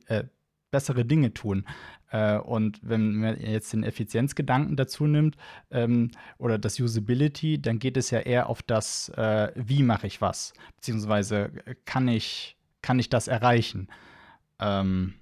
äh, 0.08 0.24
bessere 0.72 1.06
Dinge 1.06 1.34
tun. 1.34 1.66
Äh, 2.12 2.38
und 2.38 2.80
wenn 2.82 3.16
man 3.16 3.40
jetzt 3.40 3.74
den 3.74 3.84
Effizienzgedanken 3.84 4.76
dazu 4.76 5.06
nimmt 5.06 5.38
ähm, 5.72 6.12
oder 6.38 6.58
das 6.58 6.80
Usability, 6.80 7.62
dann 7.62 7.80
geht 7.80 7.98
es 7.98 8.12
ja 8.12 8.20
eher 8.20 8.50
auf 8.50 8.62
das, 8.62 9.10
äh, 9.10 9.52
wie 9.56 9.84
mache 9.84 10.08
ich 10.08 10.22
was, 10.22 10.54
beziehungsweise 10.76 11.52
äh, 11.66 11.76
kann 11.86 12.08
ich, 12.08 12.58
kann 12.82 13.00
ich 13.00 13.10
das 13.10 13.28
erreichen. 13.28 13.88
Ähm, 14.60 15.14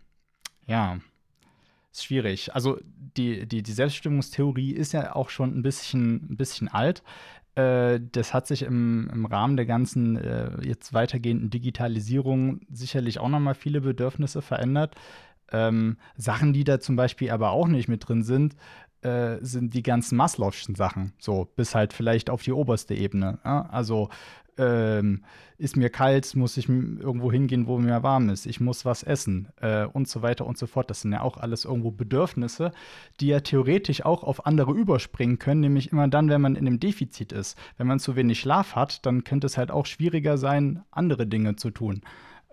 ja, 0.65 0.99
schwierig. 1.93 2.53
Also 2.53 2.79
die, 3.17 3.45
die, 3.47 3.63
die 3.63 3.71
Selbstbestimmungstheorie 3.71 4.71
ist 4.71 4.93
ja 4.93 5.15
auch 5.15 5.29
schon 5.29 5.57
ein 5.57 5.63
bisschen, 5.63 6.31
ein 6.31 6.37
bisschen 6.37 6.67
alt. 6.67 7.03
Äh, 7.57 7.99
das 8.11 8.35
hat 8.35 8.45
sich 8.45 8.61
im, 8.61 9.09
im 9.11 9.25
Rahmen 9.25 9.57
der 9.57 9.65
ganzen 9.65 10.15
äh, 10.15 10.63
jetzt 10.63 10.93
weitergehenden 10.93 11.49
Digitalisierung 11.49 12.61
sicherlich 12.71 13.19
auch 13.19 13.29
nochmal 13.29 13.55
viele 13.55 13.81
Bedürfnisse 13.81 14.43
verändert. 14.43 14.95
Ähm, 15.51 15.97
Sachen, 16.15 16.53
die 16.53 16.63
da 16.63 16.79
zum 16.79 16.95
Beispiel 16.95 17.31
aber 17.31 17.49
auch 17.51 17.67
nicht 17.67 17.87
mit 17.87 18.07
drin 18.07 18.21
sind, 18.23 18.55
äh, 19.01 19.37
sind 19.41 19.73
die 19.73 19.81
ganzen 19.81 20.19
Maslow'schen 20.19 20.75
Sachen. 20.75 21.13
So, 21.17 21.45
bis 21.55 21.73
halt 21.73 21.93
vielleicht 21.93 22.29
auf 22.29 22.43
die 22.43 22.51
oberste 22.51 22.93
Ebene. 22.93 23.39
Ja? 23.43 23.67
Also 23.71 24.09
ähm, 24.57 25.23
ist 25.57 25.75
mir 25.75 25.89
kalt, 25.89 26.35
muss 26.35 26.55
ich 26.57 26.69
irgendwo 26.69 27.31
hingehen, 27.31 27.65
wo 27.65 27.79
mir 27.79 28.03
warm 28.03 28.29
ist, 28.29 28.45
ich 28.45 28.59
muss 28.59 28.85
was 28.85 29.03
essen 29.03 29.47
äh, 29.59 29.85
und 29.85 30.07
so 30.07 30.21
weiter 30.21 30.45
und 30.45 30.57
so 30.57 30.67
fort. 30.67 30.89
Das 30.89 31.01
sind 31.01 31.13
ja 31.13 31.21
auch 31.21 31.37
alles 31.37 31.65
irgendwo 31.65 31.91
Bedürfnisse, 31.91 32.71
die 33.19 33.27
ja 33.27 33.39
theoretisch 33.39 34.05
auch 34.05 34.23
auf 34.23 34.45
andere 34.45 34.71
überspringen 34.73 35.39
können, 35.39 35.61
nämlich 35.61 35.91
immer 35.91 36.07
dann, 36.07 36.29
wenn 36.29 36.41
man 36.41 36.55
in 36.55 36.67
einem 36.67 36.79
Defizit 36.79 37.31
ist. 37.31 37.57
Wenn 37.77 37.87
man 37.87 37.99
zu 37.99 38.15
wenig 38.15 38.39
Schlaf 38.39 38.75
hat, 38.75 39.05
dann 39.05 39.23
könnte 39.23 39.47
es 39.47 39.57
halt 39.57 39.71
auch 39.71 39.85
schwieriger 39.85 40.37
sein, 40.37 40.83
andere 40.91 41.25
Dinge 41.25 41.55
zu 41.55 41.71
tun. 41.71 42.01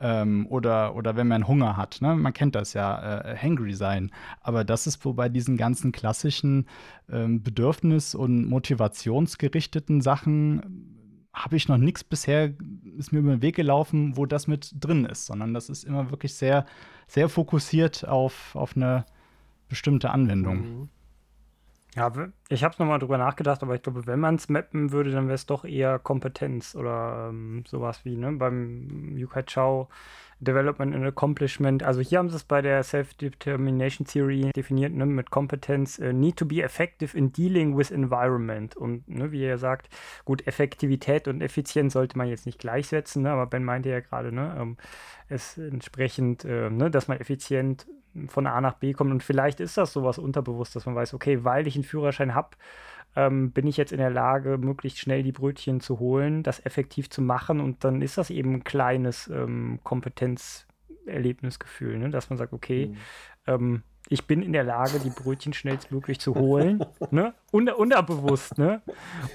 Ähm, 0.01 0.47
oder, 0.48 0.97
oder 0.97 1.14
wenn 1.14 1.28
man 1.28 1.47
Hunger 1.47 1.76
hat. 1.76 1.98
Ne? 2.01 2.16
Man 2.16 2.32
kennt 2.32 2.56
das 2.56 2.72
ja, 2.72 3.20
äh, 3.20 3.36
hangry 3.36 3.74
sein. 3.74 4.10
Aber 4.40 4.64
das 4.64 4.86
ist, 4.86 5.05
wo 5.05 5.12
bei 5.12 5.28
diesen 5.28 5.56
ganzen 5.56 5.93
klassischen 5.93 6.66
ähm, 7.09 7.43
Bedürfnis- 7.43 8.16
und 8.16 8.47
motivationsgerichteten 8.47 10.01
Sachen 10.01 10.94
habe 11.35 11.56
ich 11.56 11.69
noch 11.69 11.77
nichts 11.77 12.05
bisher, 12.05 12.55
ist 12.97 13.12
mir 13.12 13.19
über 13.19 13.32
den 13.32 13.43
Weg 13.43 13.56
gelaufen, 13.56 14.16
wo 14.16 14.24
das 14.24 14.47
mit 14.47 14.73
drin 14.81 15.05
ist, 15.05 15.27
sondern 15.27 15.52
das 15.52 15.69
ist 15.69 15.85
immer 15.85 16.11
wirklich 16.11 16.35
sehr, 16.35 16.65
sehr 17.09 17.28
fokussiert 17.28 18.06
auf, 18.06 18.55
auf 18.55 18.77
eine 18.77 19.05
bestimmte 19.69 20.11
Anwendung. 20.11 20.56
Mhm. 20.56 20.89
Ja, 21.97 22.12
ich 22.48 22.65
habe 22.65 22.73
es 22.73 22.78
nochmal 22.81 22.98
drüber 22.98 23.19
nachgedacht, 23.19 23.62
aber 23.62 23.77
ich 23.77 23.82
glaube, 23.82 24.06
wenn 24.06 24.19
man 24.19 24.35
es 24.35 24.48
mappen 24.48 24.90
würde, 24.90 25.12
dann 25.12 25.27
wäre 25.27 25.36
es 25.36 25.47
doch 25.47 25.65
eher 25.65 26.01
Kompetenz 26.01 26.74
oder 26.74 27.28
ähm, 27.28 27.65
sowas 27.69 28.05
wie 28.05 28.16
ne, 28.16 28.32
beim 28.32 29.16
Yukai 29.16 29.44
Chao 29.44 29.89
Development 30.45 30.95
and 30.95 31.05
Accomplishment. 31.05 31.83
Also 31.83 32.01
hier 32.01 32.19
haben 32.19 32.31
sie 32.31 32.37
es 32.37 32.45
bei 32.45 32.62
der 32.62 32.83
Self-Determination 32.83 34.07
Theory 34.07 34.51
definiert 34.55 34.93
ne, 34.93 35.07
mit 35.07 35.31
Kompetenz. 35.31 35.99
Uh, 35.99 36.12
need 36.12 36.37
to 36.37 36.47
be 36.47 36.62
effective 36.62 37.16
in 37.16 37.33
dealing 37.33 37.77
with 37.77 37.91
environment. 37.91 38.77
Und 38.77 39.09
ne, 39.09 39.33
wie 39.33 39.45
er 39.45 39.59
sagt, 39.59 39.89
gut, 40.25 40.47
Effektivität 40.47 41.29
und 41.29 41.41
Effizienz 41.41 41.95
sollte 41.95 42.19
man 42.19 42.29
jetzt 42.29 42.47
nicht 42.47 42.59
gleichsetzen, 42.59 43.23
ne, 43.23 43.31
aber 43.31 43.47
Ben 43.47 43.65
meinte 43.65 43.89
ja 43.89 44.01
gerade, 44.01 44.33
ne, 44.33 44.57
ähm, 44.61 44.77
es 45.29 45.59
entsprechend, 45.59 46.45
äh, 46.45 46.71
ne, 46.71 46.91
dass 46.91 47.09
man 47.09 47.19
effizient 47.19 47.87
von 48.29 48.47
A 48.47 48.61
nach 48.61 48.75
B 48.75 48.93
kommt. 48.93 49.11
Und 49.11 49.23
vielleicht 49.23 49.61
ist 49.61 49.77
das 49.77 49.93
sowas 49.93 50.19
unterbewusst, 50.19 50.77
dass 50.77 50.87
man 50.87 50.95
weiß, 50.95 51.15
okay, 51.15 51.45
weil 51.45 51.66
ich 51.66 51.75
einen 51.75 51.85
Führerschein 51.85 52.35
habe, 52.35 52.51
ähm, 53.16 53.53
bin 53.53 53.66
ich 53.66 53.77
jetzt 53.77 53.93
in 53.93 53.99
der 53.99 54.11
Lage, 54.11 54.59
möglichst 54.59 54.99
schnell 54.99 55.23
die 55.23 55.32
Brötchen 55.32 55.81
zu 55.81 55.99
holen, 55.99 56.43
das 56.43 56.65
effektiv 56.65 57.11
zu 57.11 57.20
machen 57.23 57.61
und 57.61 57.85
dann 57.85 58.03
ist 58.03 58.19
das 58.19 58.31
eben 58.31 58.55
ein 58.55 58.65
kleines 58.65 59.28
ähm, 59.28 59.81
Kompetenzerlebnisgefühl, 59.82 61.99
ne? 61.99 62.11
dass 62.11 62.31
man 62.31 62.39
sagt, 62.39 62.53
okay, 62.53 62.89
mhm. 62.89 62.97
ähm, 63.47 63.82
ich 64.09 64.27
bin 64.27 64.43
in 64.43 64.53
der 64.53 64.65
Lage, 64.65 65.01
die 65.01 65.11
Brötchen 65.11 65.53
schnellstmöglich 65.53 66.20
zu 66.20 66.35
holen, 66.35 66.85
ne? 67.11 67.35
Unter, 67.51 67.78
unterbewusst, 67.78 68.59
ne? 68.59 68.82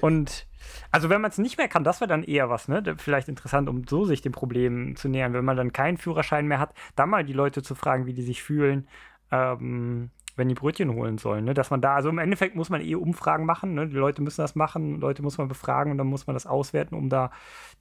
Und 0.00 0.46
also 0.92 1.10
wenn 1.10 1.20
man 1.20 1.30
es 1.30 1.38
nicht 1.38 1.58
mehr 1.58 1.68
kann, 1.68 1.82
das 1.82 2.00
wäre 2.00 2.08
dann 2.08 2.22
eher 2.22 2.50
was, 2.50 2.68
ne? 2.68 2.82
Vielleicht 2.96 3.28
interessant, 3.28 3.68
um 3.68 3.84
so 3.88 4.04
sich 4.04 4.22
dem 4.22 4.32
Problem 4.32 4.94
zu 4.94 5.08
nähern, 5.08 5.32
wenn 5.32 5.44
man 5.44 5.56
dann 5.56 5.72
keinen 5.72 5.96
Führerschein 5.96 6.46
mehr 6.46 6.60
hat, 6.60 6.74
dann 6.94 7.10
mal 7.10 7.24
die 7.24 7.32
Leute 7.32 7.62
zu 7.62 7.74
fragen, 7.74 8.06
wie 8.06 8.12
die 8.12 8.22
sich 8.22 8.42
fühlen. 8.42 8.86
Ähm, 9.32 10.10
wenn 10.36 10.48
die 10.48 10.54
Brötchen 10.54 10.94
holen 10.94 11.18
sollen. 11.18 11.44
Ne? 11.44 11.54
Dass 11.54 11.70
man 11.70 11.80
da, 11.80 11.94
also 11.94 12.08
im 12.08 12.18
Endeffekt 12.18 12.56
muss 12.56 12.70
man 12.70 12.80
eh 12.80 12.94
Umfragen 12.94 13.46
machen. 13.46 13.74
Ne? 13.74 13.88
Die 13.88 13.96
Leute 13.96 14.22
müssen 14.22 14.40
das 14.40 14.54
machen, 14.54 15.00
Leute 15.00 15.22
muss 15.22 15.38
man 15.38 15.48
befragen 15.48 15.92
und 15.92 15.98
dann 15.98 16.06
muss 16.06 16.26
man 16.26 16.34
das 16.34 16.46
auswerten, 16.46 16.94
um 16.94 17.08
da 17.08 17.30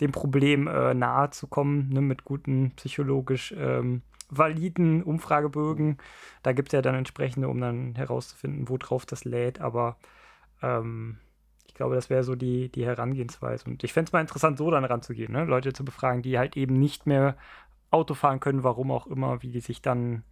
dem 0.02 0.12
Problem 0.12 0.68
äh, 0.68 0.94
nahe 0.94 1.30
zu 1.30 1.48
kommen, 1.48 1.90
ne? 1.90 2.02
mit 2.02 2.26
guten 2.26 2.72
psychologisch 2.76 3.54
ähm, 3.58 4.02
validen 4.30 5.04
Umfragebögen. 5.04 5.98
Da 6.44 6.54
gibt 6.54 6.70
es 6.70 6.74
ja 6.74 6.82
dann 6.82 6.96
entsprechende, 6.96 7.48
um 7.50 7.60
dann 7.60 7.96
herauszufinden, 7.96 8.70
worauf 8.70 9.06
das 9.06 9.26
lädt. 9.26 9.60
Aber 9.60 9.98
ähm, 10.62 11.18
ich 11.68 11.74
glaube, 11.74 11.96
das 11.96 12.10
wäre 12.10 12.24
so 12.24 12.36
die, 12.36 12.70
die 12.70 12.86
Herangehensweise. 12.86 13.66
Und 13.70 13.84
ich 13.84 13.94
fände 13.94 14.10
es 14.10 14.14
mal 14.14 14.22
interessant, 14.22 14.58
so 14.58 14.70
dann 14.70 14.86
ranzugehen, 14.86 15.32
ne? 15.32 15.46
Leute 15.46 15.74
zu 15.74 15.86
befragen, 15.86 16.22
die 16.22 16.38
halt 16.38 16.58
eben 16.58 16.78
nicht 16.78 17.06
mehr 17.06 17.38
Auto 17.92 18.14
fahren 18.14 18.40
können, 18.40 18.64
warum 18.64 18.92
auch 18.92 19.08
immer, 19.08 19.42
wie 19.42 19.52
die 19.52 19.62
sich 19.62 19.82
dann 19.82 20.24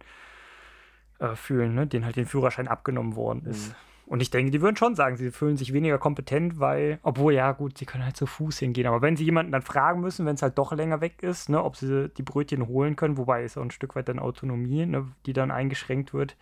äh, 1.18 1.34
fühlen, 1.34 1.74
ne? 1.74 1.86
denen 1.86 2.04
halt 2.04 2.16
den 2.16 2.26
Führerschein 2.26 2.68
abgenommen 2.68 3.16
worden 3.16 3.46
ist. 3.46 3.68
Mhm. 3.68 3.74
Und 4.08 4.22
ich 4.22 4.30
denke, 4.30 4.50
die 4.50 4.62
würden 4.62 4.76
schon 4.76 4.94
sagen, 4.94 5.18
sie 5.18 5.30
fühlen 5.30 5.58
sich 5.58 5.74
weniger 5.74 5.98
kompetent, 5.98 6.58
weil, 6.58 6.98
obwohl, 7.02 7.34
ja, 7.34 7.52
gut, 7.52 7.76
sie 7.76 7.84
können 7.84 8.04
halt 8.04 8.16
zu 8.16 8.24
Fuß 8.24 8.58
hingehen. 8.58 8.86
Aber 8.86 9.02
wenn 9.02 9.16
sie 9.16 9.24
jemanden 9.24 9.52
dann 9.52 9.60
fragen 9.60 10.00
müssen, 10.00 10.24
wenn 10.24 10.34
es 10.34 10.40
halt 10.40 10.56
doch 10.56 10.72
länger 10.72 11.02
weg 11.02 11.22
ist, 11.22 11.50
ne, 11.50 11.62
ob 11.62 11.76
sie 11.76 12.08
die 12.08 12.22
Brötchen 12.22 12.66
holen 12.68 12.96
können, 12.96 13.18
wobei 13.18 13.44
ist 13.44 13.58
auch 13.58 13.62
ein 13.62 13.70
Stück 13.70 13.96
weit 13.96 14.08
dann 14.08 14.18
Autonomie, 14.18 14.86
ne, 14.86 15.06
die 15.26 15.34
dann 15.34 15.50
eingeschränkt 15.50 16.14
wird, 16.14 16.38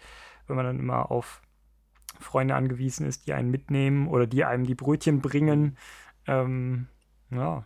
wenn 0.47 0.55
man 0.55 0.65
dann 0.65 0.78
immer 0.78 1.11
auf 1.11 1.43
Freunde 2.20 2.55
angewiesen 2.55 3.05
ist, 3.05 3.27
die 3.27 3.32
einen 3.32 3.51
mitnehmen 3.51 4.07
oder 4.07 4.28
die 4.28 4.44
einem 4.44 4.65
die 4.65 4.77
Brötchen 4.77 5.20
bringen. 5.20 5.77
Ähm, 6.28 6.86
ja, 7.31 7.65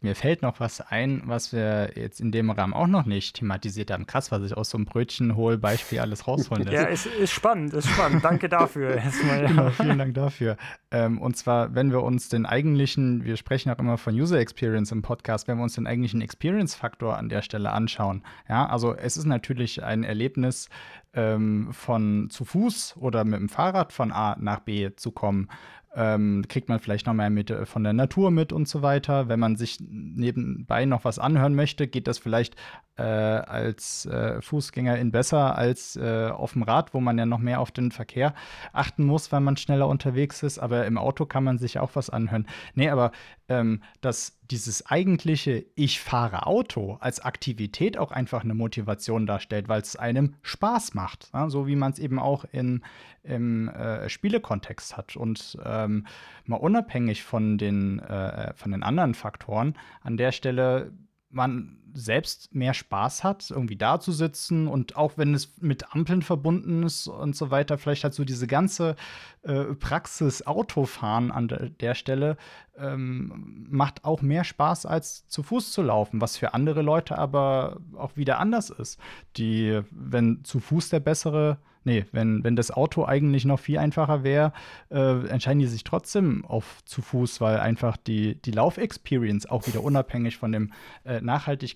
mir 0.00 0.14
fällt 0.14 0.42
noch 0.42 0.60
was 0.60 0.80
ein, 0.80 1.22
was 1.24 1.52
wir 1.52 1.92
jetzt 1.96 2.20
in 2.20 2.30
dem 2.30 2.50
Rahmen 2.50 2.72
auch 2.72 2.86
noch 2.86 3.04
nicht 3.04 3.36
thematisiert 3.36 3.90
haben. 3.90 4.06
Krass, 4.06 4.30
was 4.30 4.42
ich 4.42 4.56
aus 4.56 4.70
so 4.70 4.78
einem 4.78 4.84
Brötchen-Hol-Beispiel 4.84 5.98
alles 5.98 6.28
rausholen 6.28 6.62
lässt. 6.66 6.74
Ja, 6.74 6.84
ist, 6.84 7.06
ist 7.06 7.32
spannend, 7.32 7.74
ist 7.74 7.88
spannend. 7.88 8.24
Danke 8.24 8.48
dafür. 8.48 8.90
Erstmal, 8.96 9.42
ja. 9.42 9.48
Genau, 9.48 9.70
vielen 9.70 9.98
Dank 9.98 10.14
dafür. 10.14 10.56
Ähm, 10.90 11.20
und 11.20 11.36
zwar, 11.36 11.74
wenn 11.74 11.90
wir 11.90 12.02
uns 12.02 12.28
den 12.28 12.46
eigentlichen, 12.46 13.24
wir 13.24 13.36
sprechen 13.36 13.70
auch 13.70 13.78
immer 13.78 13.98
von 13.98 14.14
User 14.14 14.38
Experience 14.38 14.92
im 14.92 15.02
Podcast, 15.02 15.48
wenn 15.48 15.56
wir 15.56 15.64
uns 15.64 15.74
den 15.74 15.86
eigentlichen 15.86 16.20
Experience-Faktor 16.20 17.16
an 17.16 17.28
der 17.28 17.42
Stelle 17.42 17.72
anschauen. 17.72 18.22
Ja, 18.48 18.66
also 18.66 18.94
es 18.94 19.16
ist 19.16 19.26
natürlich 19.26 19.82
ein 19.82 20.04
Erlebnis, 20.04 20.68
ähm, 21.14 21.68
von 21.72 22.28
zu 22.30 22.44
Fuß 22.44 22.96
oder 22.98 23.24
mit 23.24 23.40
dem 23.40 23.48
Fahrrad 23.48 23.92
von 23.92 24.12
A 24.12 24.36
nach 24.38 24.60
B 24.60 24.90
zu 24.94 25.10
kommen 25.10 25.48
ähm, 25.94 26.44
kriegt 26.48 26.68
man 26.68 26.80
vielleicht 26.80 27.06
noch 27.06 27.14
mehr 27.14 27.30
mit, 27.30 27.50
äh, 27.50 27.66
von 27.66 27.82
der 27.82 27.92
Natur 27.92 28.30
mit 28.30 28.52
und 28.52 28.68
so 28.68 28.82
weiter. 28.82 29.28
Wenn 29.28 29.40
man 29.40 29.56
sich 29.56 29.78
nebenbei 29.80 30.84
noch 30.84 31.04
was 31.04 31.18
anhören 31.18 31.54
möchte, 31.54 31.88
geht 31.88 32.06
das 32.06 32.18
vielleicht 32.18 32.56
äh, 32.96 33.02
als 33.02 34.06
äh, 34.06 34.40
Fußgängerin 34.40 35.10
besser 35.10 35.56
als 35.56 35.96
äh, 35.96 36.28
auf 36.28 36.52
dem 36.52 36.62
Rad, 36.62 36.94
wo 36.94 37.00
man 37.00 37.18
ja 37.18 37.26
noch 37.26 37.38
mehr 37.38 37.60
auf 37.60 37.70
den 37.70 37.90
Verkehr 37.90 38.34
achten 38.72 39.04
muss, 39.04 39.32
weil 39.32 39.40
man 39.40 39.56
schneller 39.56 39.88
unterwegs 39.88 40.42
ist. 40.42 40.58
Aber 40.58 40.86
im 40.86 40.98
Auto 40.98 41.26
kann 41.26 41.44
man 41.44 41.58
sich 41.58 41.78
auch 41.78 41.90
was 41.94 42.10
anhören. 42.10 42.46
Nee, 42.74 42.90
aber 42.90 43.12
ähm, 43.48 43.82
dass 44.00 44.38
dieses 44.50 44.86
eigentliche 44.86 45.64
Ich 45.74 46.00
fahre 46.00 46.46
Auto 46.46 46.98
als 47.00 47.20
Aktivität 47.20 47.98
auch 47.98 48.12
einfach 48.12 48.44
eine 48.44 48.54
Motivation 48.54 49.26
darstellt, 49.26 49.68
weil 49.68 49.80
es 49.80 49.96
einem 49.96 50.34
Spaß 50.42 50.94
macht. 50.94 51.30
Ja? 51.32 51.50
So 51.50 51.66
wie 51.66 51.76
man 51.76 51.92
es 51.92 51.98
eben 51.98 52.18
auch 52.18 52.44
in, 52.52 52.82
im 53.22 53.68
äh, 53.68 54.08
Spielekontext 54.08 54.96
hat. 54.96 55.16
Und 55.16 55.58
ähm, 55.64 56.06
mal 56.44 56.56
unabhängig 56.56 57.22
von 57.22 57.58
den, 57.58 57.98
äh, 58.00 58.52
von 58.54 58.72
den 58.72 58.82
anderen 58.82 59.14
Faktoren, 59.14 59.74
an 60.02 60.16
der 60.16 60.32
Stelle 60.32 60.92
man 61.30 61.78
selbst 61.94 62.54
mehr 62.54 62.74
Spaß 62.74 63.24
hat, 63.24 63.50
irgendwie 63.50 63.76
da 63.76 64.00
zu 64.00 64.12
sitzen 64.12 64.68
und 64.68 64.96
auch 64.96 65.12
wenn 65.16 65.34
es 65.34 65.60
mit 65.60 65.94
Ampeln 65.94 66.22
verbunden 66.22 66.82
ist 66.82 67.08
und 67.08 67.36
so 67.36 67.50
weiter, 67.50 67.78
vielleicht 67.78 68.04
hat 68.04 68.14
so 68.14 68.24
diese 68.24 68.46
ganze 68.46 68.96
äh, 69.42 69.64
Praxis 69.74 70.46
Autofahren 70.46 71.30
an 71.30 71.48
der, 71.48 71.68
der 71.70 71.94
Stelle 71.94 72.36
ähm, 72.76 73.66
macht 73.70 74.04
auch 74.04 74.22
mehr 74.22 74.44
Spaß 74.44 74.86
als 74.86 75.26
zu 75.28 75.42
Fuß 75.42 75.72
zu 75.72 75.82
laufen, 75.82 76.20
was 76.20 76.36
für 76.36 76.54
andere 76.54 76.82
Leute 76.82 77.18
aber 77.18 77.80
auch 77.96 78.16
wieder 78.16 78.38
anders 78.38 78.70
ist. 78.70 78.98
Die, 79.36 79.80
wenn 79.90 80.44
zu 80.44 80.60
Fuß 80.60 80.90
der 80.90 81.00
bessere 81.00 81.58
nee, 81.88 82.04
wenn, 82.12 82.44
wenn 82.44 82.54
das 82.54 82.70
Auto 82.70 83.04
eigentlich 83.04 83.44
noch 83.44 83.58
viel 83.58 83.78
einfacher 83.78 84.22
wäre, 84.22 84.52
äh, 84.90 85.26
entscheiden 85.28 85.58
die 85.58 85.66
sich 85.66 85.84
trotzdem 85.84 86.44
auf 86.44 86.84
zu 86.84 87.02
Fuß, 87.02 87.40
weil 87.40 87.58
einfach 87.58 87.96
die, 87.96 88.40
die 88.42 88.50
Lauf-Experience 88.50 89.46
auch 89.46 89.66
wieder 89.66 89.82
unabhängig 89.82 90.36
von 90.36 90.52
dem 90.52 90.72
äh, 91.04 91.20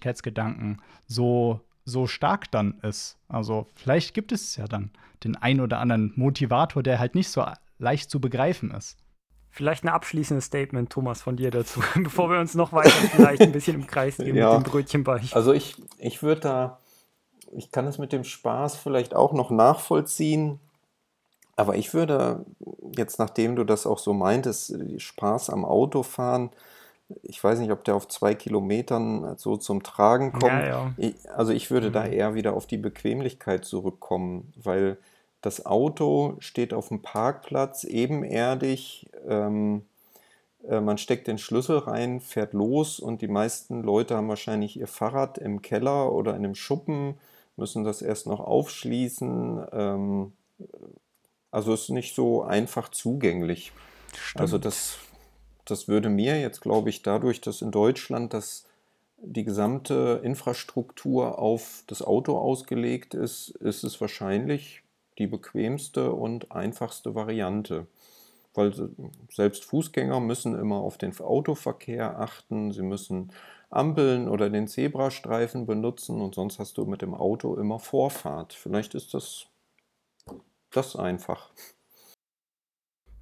Nachhaltigkeitsgedanken 0.03 0.83
so, 1.07 1.61
so 1.85 2.07
stark 2.07 2.51
dann 2.51 2.79
ist. 2.83 3.19
Also 3.29 3.67
vielleicht 3.75 4.15
gibt 4.15 4.33
es 4.33 4.57
ja 4.57 4.67
dann 4.67 4.91
den 5.25 5.37
ein 5.37 5.61
oder 5.61 5.79
anderen 5.79 6.13
Motivator, 6.17 6.83
der 6.83 6.99
halt 6.99 7.15
nicht 7.15 7.29
so 7.29 7.45
leicht 7.79 8.11
zu 8.11 8.21
begreifen 8.21 8.71
ist. 8.73 8.97
Vielleicht 9.51 9.85
ein 9.85 9.89
abschließendes 9.89 10.47
Statement, 10.47 10.91
Thomas, 10.91 11.21
von 11.21 11.37
dir 11.37 11.51
dazu, 11.51 11.83
bevor 12.03 12.31
wir 12.31 12.41
uns 12.41 12.55
noch 12.55 12.73
weiter 12.73 12.91
vielleicht 12.91 13.43
ein 13.43 13.53
bisschen 13.53 13.77
im 13.77 13.87
Kreis 13.87 14.17
gehen 14.17 14.35
ja, 14.35 14.57
mit 14.57 14.67
dem 14.67 14.71
Brötchenbeich. 14.71 15.37
Also 15.37 15.53
ich, 15.53 15.77
ich 15.99 16.23
würde 16.23 16.41
da 16.41 16.79
ich 17.55 17.71
kann 17.71 17.87
es 17.87 17.99
mit 17.99 18.13
dem 18.13 18.25
Spaß 18.25 18.77
vielleicht 18.77 19.15
auch 19.15 19.35
noch 19.35 19.51
nachvollziehen. 19.51 20.59
Aber 21.55 21.77
ich 21.77 21.93
würde 21.93 22.47
jetzt, 22.97 23.19
nachdem 23.19 23.57
du 23.57 23.65
das 23.65 23.87
auch 23.87 23.99
so 23.99 24.15
meintest, 24.15 24.75
Spaß 24.97 25.51
am 25.51 25.67
Autofahren, 25.67 26.49
ich 27.23 27.43
weiß 27.43 27.59
nicht, 27.59 27.71
ob 27.71 27.85
der 27.85 27.95
auf 27.95 28.09
zwei 28.09 28.35
Kilometern 28.35 29.37
so 29.39 29.57
zum 29.57 29.83
Tragen 29.83 30.33
kommt. 30.33 30.45
Ja, 30.45 30.67
ja. 30.67 30.95
Ich, 30.97 31.15
also 31.31 31.53
ich 31.53 31.71
würde 31.71 31.89
mhm. 31.89 31.93
da 31.93 32.07
eher 32.07 32.35
wieder 32.35 32.55
auf 32.55 32.67
die 32.67 32.79
Bequemlichkeit 32.79 33.65
zurückkommen, 33.65 34.53
weil 34.57 34.99
das 35.41 35.67
Auto 35.67 36.37
steht 36.39 36.73
auf 36.73 36.89
dem 36.89 37.03
Parkplatz 37.03 37.85
ebenerdig. 37.85 39.11
Ähm, 39.27 39.83
äh, 40.69 40.81
man 40.81 40.99
steckt 40.99 41.27
den 41.27 41.39
Schlüssel 41.39 41.79
rein, 41.79 42.21
fährt 42.21 42.53
los 42.53 43.01
und 43.01 43.23
die 43.23 43.29
meisten 43.29 43.83
Leute 43.83 44.17
haben 44.17 44.29
wahrscheinlich 44.29 44.79
ihr 44.79 44.87
Fahrrad 44.87 45.39
im 45.39 45.63
Keller 45.63 46.13
oder 46.13 46.33
in 46.33 46.45
einem 46.45 46.55
Schuppen 46.55 47.19
müssen 47.57 47.85
das 47.85 48.03
erst 48.03 48.27
noch 48.27 48.41
aufschließen. 48.41 49.67
Ähm, 49.73 50.33
also 51.51 51.75
ist 51.75 51.91
nicht 51.91 52.15
so 52.15 52.43
einfach 52.43 52.89
zugänglich. 52.89 53.73
Stimmt. 54.15 54.41
Also 54.41 54.59
das 54.59 54.97
das 55.65 55.89
würde 55.89 56.09
mir 56.09 56.41
jetzt, 56.41 56.61
glaube 56.61 56.91
ich, 56.91 57.03
dadurch, 57.03 57.41
dass 57.41 57.63
in 57.63 57.71
Deutschland 57.71 58.35
das 58.35 58.67
die 59.25 59.45
gesamte 59.45 60.21
Infrastruktur 60.25 61.39
auf 61.39 61.85
das 61.87 62.03
Auto 62.03 62.37
ausgelegt 62.37 63.15
ist, 63.15 63.51
ist 63.51 63.85
es 63.85 64.01
wahrscheinlich 64.01 64.83
die 65.19 65.29
bequemste 65.29 66.13
und 66.13 66.51
einfachste 66.51 67.15
Variante. 67.15 67.87
Weil 68.55 68.73
selbst 69.31 69.65
Fußgänger 69.65 70.21
müssen 70.21 70.59
immer 70.59 70.77
auf 70.77 70.99
den 70.99 71.19
Autoverkehr 71.21 72.19
achten, 72.19 72.73
sie 72.73 72.83
müssen 72.83 73.33
Ampeln 73.71 74.29
oder 74.29 74.51
den 74.51 74.69
Zebrastreifen 74.69 75.67
benutzen 75.67 76.21
und 76.21 76.35
sonst 76.35 76.59
hast 76.59 76.77
du 76.77 76.85
mit 76.85 77.01
dem 77.01 77.15
Auto 77.15 77.55
immer 77.55 77.79
Vorfahrt. 77.79 78.53
Vielleicht 78.53 78.95
ist 78.95 79.15
das 79.15 79.47
das 80.71 80.97
einfach. 80.97 81.51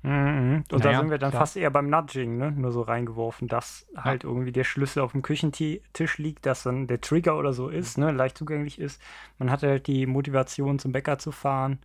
Mhm. 0.02 0.64
Und 0.72 0.84
naja, 0.84 0.92
da 0.92 0.98
sind 0.98 1.10
wir 1.10 1.18
dann 1.18 1.30
klar. 1.30 1.42
fast 1.42 1.56
eher 1.56 1.70
beim 1.70 1.90
Nudging, 1.90 2.38
ne? 2.38 2.52
Nur 2.52 2.72
so 2.72 2.82
reingeworfen, 2.82 3.48
dass 3.48 3.86
ja. 3.94 4.04
halt 4.04 4.24
irgendwie 4.24 4.52
der 4.52 4.64
Schlüssel 4.64 5.00
auf 5.00 5.12
dem 5.12 5.22
Küchentisch 5.22 6.18
liegt, 6.18 6.46
dass 6.46 6.62
dann 6.62 6.86
der 6.86 7.00
Trigger 7.00 7.36
oder 7.36 7.52
so 7.52 7.68
ist, 7.68 7.98
ne? 7.98 8.10
Leicht 8.10 8.38
zugänglich 8.38 8.78
ist. 8.78 9.00
Man 9.38 9.50
hat 9.50 9.62
halt 9.62 9.86
die 9.86 10.06
Motivation, 10.06 10.78
zum 10.78 10.92
Bäcker 10.92 11.18
zu 11.18 11.32
fahren 11.32 11.80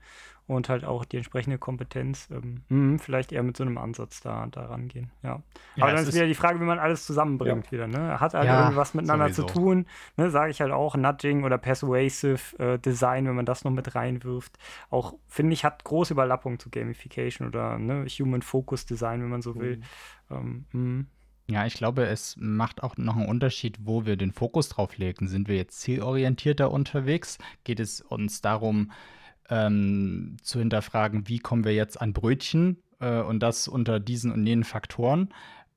und 0.48 0.70
halt 0.70 0.86
auch 0.86 1.06
die 1.06 1.18
entsprechende 1.18 1.58
Kompetenz. 1.58 2.30
Ähm, 2.32 2.62
mh, 2.70 3.00
vielleicht 3.00 3.32
eher 3.32 3.44
mit 3.44 3.58
so 3.58 3.64
einem 3.64 3.78
Ansatz 3.78 4.22
da, 4.22 4.48
da 4.52 4.66
rangehen. 4.66 5.12
Ja. 5.24 5.42
ja 5.76 5.84
Aber 5.84 5.94
dann 5.94 6.04
ist 6.04 6.14
wieder 6.14 6.28
die 6.28 6.36
Frage, 6.36 6.60
wie 6.60 6.66
man 6.66 6.78
alles 6.78 7.06
zusammenbringt 7.06 7.66
ja. 7.66 7.72
wieder. 7.72 7.88
Ne? 7.88 8.20
Hat 8.20 8.34
halt 8.34 8.46
ja, 8.46 8.64
irgendwas 8.64 8.94
miteinander 8.94 9.30
sowieso. 9.30 9.48
zu 9.48 9.54
tun. 9.54 9.86
Ne? 10.18 10.30
Sage 10.30 10.52
ich 10.52 10.62
halt 10.62 10.72
auch, 10.72 10.96
Nudging 10.96 11.44
oder 11.44 11.58
Persuasive 11.58 12.58
äh, 12.60 12.80
Design, 12.80 13.28
wenn 13.28 13.36
man 13.36 13.46
das 13.46 13.64
noch 13.64 13.72
mit 13.72 13.96
reinwirft. 13.96 14.58
Auch, 14.90 15.16
finde 15.28 15.54
ich, 15.54 15.66
hat 15.66 15.84
große 15.84 16.14
Überlappung 16.14 16.60
zu 16.60 16.70
Gamification 16.70 17.48
oder 17.48 17.80
ne? 17.80 18.06
Human 18.06 18.42
Focus 18.42 18.86
Design, 18.86 19.22
wenn 19.22 19.30
man 19.30 19.42
so 19.42 19.56
will. 19.56 19.82
Mhm. 20.30 20.66
Ähm, 20.74 21.08
ja, 21.48 21.66
ich 21.68 21.76
glaube, 21.76 22.06
es 22.06 22.36
macht 22.40 22.82
auch 22.82 22.98
noch 22.98 23.16
einen 23.16 23.28
Unterschied, 23.28 23.78
wo 23.84 24.06
wir 24.06 24.16
den 24.16 24.32
Fokus 24.32 24.70
drauf 24.70 24.98
legen. 24.98 25.28
Sind 25.28 25.48
wir 25.48 25.56
jetzt 25.56 25.80
zielorientierter 25.82 26.72
unterwegs? 26.72 27.38
Geht 27.64 27.80
es 27.80 28.02
uns 28.02 28.42
darum, 28.42 28.92
ähm, 29.50 30.38
zu 30.42 30.60
hinterfragen, 30.60 31.28
wie 31.28 31.40
kommen 31.40 31.64
wir 31.64 31.74
jetzt 31.74 32.00
an 32.02 32.14
Brötchen 32.14 32.78
äh, 33.00 33.22
und 33.22 33.42
das 33.42 33.68
unter 33.68 34.00
diesen 34.00 34.32
und 34.32 34.46
jenen 34.46 34.64
Faktoren? 34.64 35.30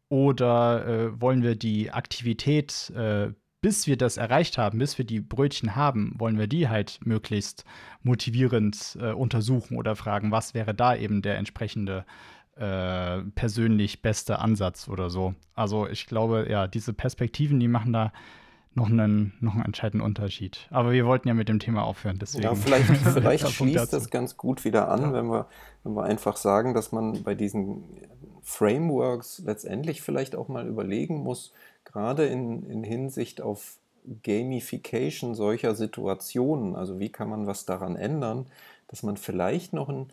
Oder 0.08 0.86
äh, 0.86 1.20
wollen 1.20 1.42
wir 1.42 1.54
die 1.54 1.90
Aktivität, 1.90 2.90
äh, 2.90 3.32
bis 3.60 3.86
wir 3.86 3.96
das 3.96 4.16
erreicht 4.16 4.56
haben, 4.56 4.78
bis 4.78 4.96
wir 4.98 5.04
die 5.04 5.20
Brötchen 5.20 5.74
haben, 5.76 6.14
wollen 6.16 6.38
wir 6.38 6.46
die 6.46 6.68
halt 6.68 7.00
möglichst 7.04 7.64
motivierend 8.02 8.96
äh, 9.00 9.12
untersuchen 9.12 9.76
oder 9.76 9.96
fragen, 9.96 10.30
was 10.30 10.54
wäre 10.54 10.74
da 10.74 10.94
eben 10.94 11.22
der 11.22 11.36
entsprechende 11.38 12.06
äh, 12.56 13.18
persönlich 13.34 14.00
beste 14.00 14.38
Ansatz 14.38 14.88
oder 14.88 15.10
so? 15.10 15.34
Also 15.54 15.88
ich 15.88 16.06
glaube, 16.06 16.46
ja, 16.48 16.66
diese 16.68 16.92
Perspektiven, 16.92 17.58
die 17.60 17.68
machen 17.68 17.92
da 17.92 18.12
noch 18.78 18.88
einen, 18.88 19.34
noch 19.40 19.54
einen 19.54 19.64
entscheidenden 19.64 20.04
Unterschied. 20.06 20.68
Aber 20.70 20.92
wir 20.92 21.04
wollten 21.04 21.28
ja 21.28 21.34
mit 21.34 21.48
dem 21.48 21.58
Thema 21.58 21.82
aufhören. 21.84 22.18
Deswegen. 22.18 22.44
Ja, 22.44 22.54
vielleicht, 22.54 22.86
vielleicht 23.14 23.48
schließt 23.48 23.92
das 23.92 24.10
ganz 24.10 24.36
gut 24.36 24.64
wieder 24.64 24.88
an, 24.88 25.02
ja. 25.02 25.12
wenn, 25.12 25.26
wir, 25.26 25.46
wenn 25.82 25.94
wir 25.94 26.04
einfach 26.04 26.36
sagen, 26.36 26.74
dass 26.74 26.92
man 26.92 27.22
bei 27.24 27.34
diesen 27.34 27.82
Frameworks 28.42 29.42
letztendlich 29.44 30.00
vielleicht 30.00 30.36
auch 30.36 30.48
mal 30.48 30.66
überlegen 30.66 31.18
muss, 31.18 31.52
gerade 31.84 32.26
in, 32.26 32.68
in 32.70 32.84
Hinsicht 32.84 33.40
auf 33.40 33.76
Gamification 34.22 35.34
solcher 35.34 35.74
Situationen, 35.74 36.76
also 36.76 36.98
wie 36.98 37.10
kann 37.10 37.28
man 37.28 37.46
was 37.46 37.66
daran 37.66 37.96
ändern, 37.96 38.46
dass 38.86 39.02
man 39.02 39.16
vielleicht 39.16 39.72
noch 39.72 39.88
ein, 39.88 40.06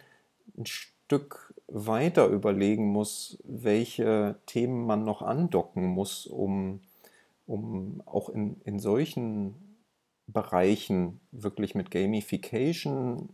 ein 0.58 0.66
Stück 0.66 1.54
weiter 1.68 2.28
überlegen 2.28 2.88
muss, 2.88 3.38
welche 3.44 4.36
Themen 4.48 4.86
man 4.86 5.06
noch 5.06 5.22
andocken 5.22 5.86
muss, 5.86 6.26
um 6.26 6.82
um 7.46 8.02
auch 8.06 8.30
in, 8.30 8.62
in 8.62 8.80
solchen 8.80 9.56
Bereichen 10.28 11.20
wirklich 11.32 11.76
mit 11.76 11.92
Gamification, 11.92 13.30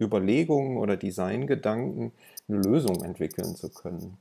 Überlegungen 0.00 0.78
oder 0.78 0.96
Designgedanken 0.96 2.12
eine 2.48 2.58
Lösung 2.58 3.02
entwickeln 3.04 3.54
zu 3.54 3.70
können. 3.70 4.18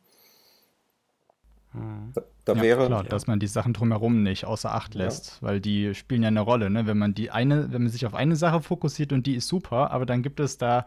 Hm. 1.72 2.11
Da, 2.13 2.22
da 2.45 2.53
ja, 2.53 2.61
wäre 2.61 2.88
klar, 2.88 3.03
ja. 3.03 3.09
dass 3.09 3.27
man 3.27 3.39
die 3.39 3.47
Sachen 3.47 3.73
drumherum 3.73 4.23
nicht 4.23 4.45
außer 4.45 4.73
Acht 4.73 4.93
lässt, 4.93 5.39
ja. 5.41 5.47
weil 5.47 5.61
die 5.61 5.95
spielen 5.95 6.22
ja 6.22 6.27
eine 6.27 6.41
Rolle. 6.41 6.69
Ne? 6.69 6.85
Wenn 6.85 6.97
man 6.97 7.13
die 7.13 7.31
eine, 7.31 7.72
wenn 7.72 7.84
man 7.84 7.91
sich 7.91 8.05
auf 8.05 8.13
eine 8.13 8.35
Sache 8.35 8.61
fokussiert 8.61 9.13
und 9.13 9.26
die 9.26 9.35
ist 9.35 9.47
super, 9.47 9.91
aber 9.91 10.05
dann 10.05 10.22
gibt 10.22 10.39
es 10.39 10.57
da 10.57 10.85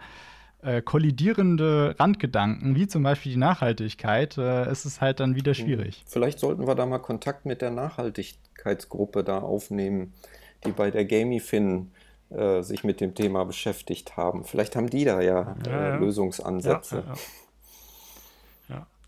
äh, 0.65 0.83
kollidierende 0.83 1.95
Randgedanken, 1.99 2.75
wie 2.75 2.87
zum 2.87 3.03
Beispiel 3.03 3.33
die 3.33 3.39
Nachhaltigkeit, 3.39 4.39
äh, 4.39 4.71
ist 4.71 4.85
es 4.85 5.01
halt 5.01 5.21
dann 5.21 5.35
wieder 5.35 5.53
hm. 5.53 5.65
schwierig. 5.65 6.05
Vielleicht 6.07 6.39
sollten 6.39 6.67
wir 6.67 6.75
da 6.75 6.87
mal 6.87 6.99
Kontakt 6.99 7.47
mit 7.47 7.63
der 7.63 7.71
Nachhaltigkeitsgruppe 7.71 9.25
da 9.25 9.39
aufnehmen, 9.39 10.15
die 10.65 10.73
bei 10.73 10.91
der 10.91 11.05
Gamifin 11.05 11.91
äh, 12.31 12.63
sich 12.63 12.85
mit 12.85 13.01
dem 13.01 13.15
Thema 13.15 13.45
beschäftigt 13.45 14.17
haben. 14.17 14.45
Vielleicht 14.45 14.77
haben 14.77 14.91
die 14.91 15.05
da 15.05 15.21
ja, 15.21 15.55
ja, 15.67 15.73
äh, 15.73 15.89
ja. 15.91 15.97
Lösungsansätze. 15.97 17.05
Ja, 17.07 17.17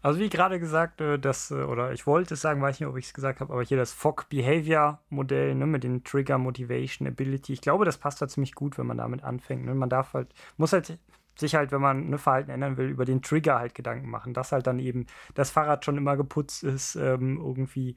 also 0.06 0.20
wie 0.20 0.28
gerade 0.28 0.60
gesagt, 0.60 1.00
äh, 1.00 1.18
das, 1.18 1.50
äh, 1.50 1.54
oder 1.54 1.90
ich 1.90 2.06
wollte 2.06 2.34
es 2.34 2.40
sagen, 2.40 2.62
weiß 2.62 2.78
nicht, 2.78 2.88
ob 2.88 2.96
ich 2.96 3.06
es 3.06 3.12
gesagt 3.12 3.40
habe, 3.40 3.52
aber 3.52 3.64
hier 3.64 3.76
das 3.76 3.92
Fog 3.92 4.28
Behavior 4.28 5.00
Modell 5.08 5.56
ne, 5.56 5.66
mit 5.66 5.82
den 5.82 6.04
Trigger 6.04 6.38
Motivation 6.38 7.08
Ability, 7.08 7.54
ich 7.54 7.60
glaube, 7.60 7.84
das 7.84 7.98
passt 7.98 8.22
da 8.22 8.28
ziemlich 8.28 8.54
gut, 8.54 8.78
wenn 8.78 8.86
man 8.86 8.98
damit 8.98 9.24
anfängt. 9.24 9.64
Ne? 9.64 9.74
Man 9.74 9.88
darf 9.88 10.12
halt, 10.12 10.28
muss 10.58 10.72
halt 10.72 10.96
sich 11.38 11.54
halt, 11.54 11.72
wenn 11.72 11.80
man 11.80 11.98
ein 11.98 12.10
ne 12.10 12.18
Verhalten 12.18 12.50
ändern 12.50 12.76
will, 12.76 12.88
über 12.88 13.04
den 13.04 13.22
Trigger 13.22 13.58
halt 13.58 13.74
Gedanken 13.74 14.08
machen, 14.10 14.34
dass 14.34 14.52
halt 14.52 14.66
dann 14.66 14.78
eben 14.78 15.06
das 15.34 15.50
Fahrrad 15.50 15.84
schon 15.84 15.96
immer 15.96 16.16
geputzt 16.16 16.64
ist, 16.64 16.96
ähm, 16.96 17.38
irgendwie 17.38 17.96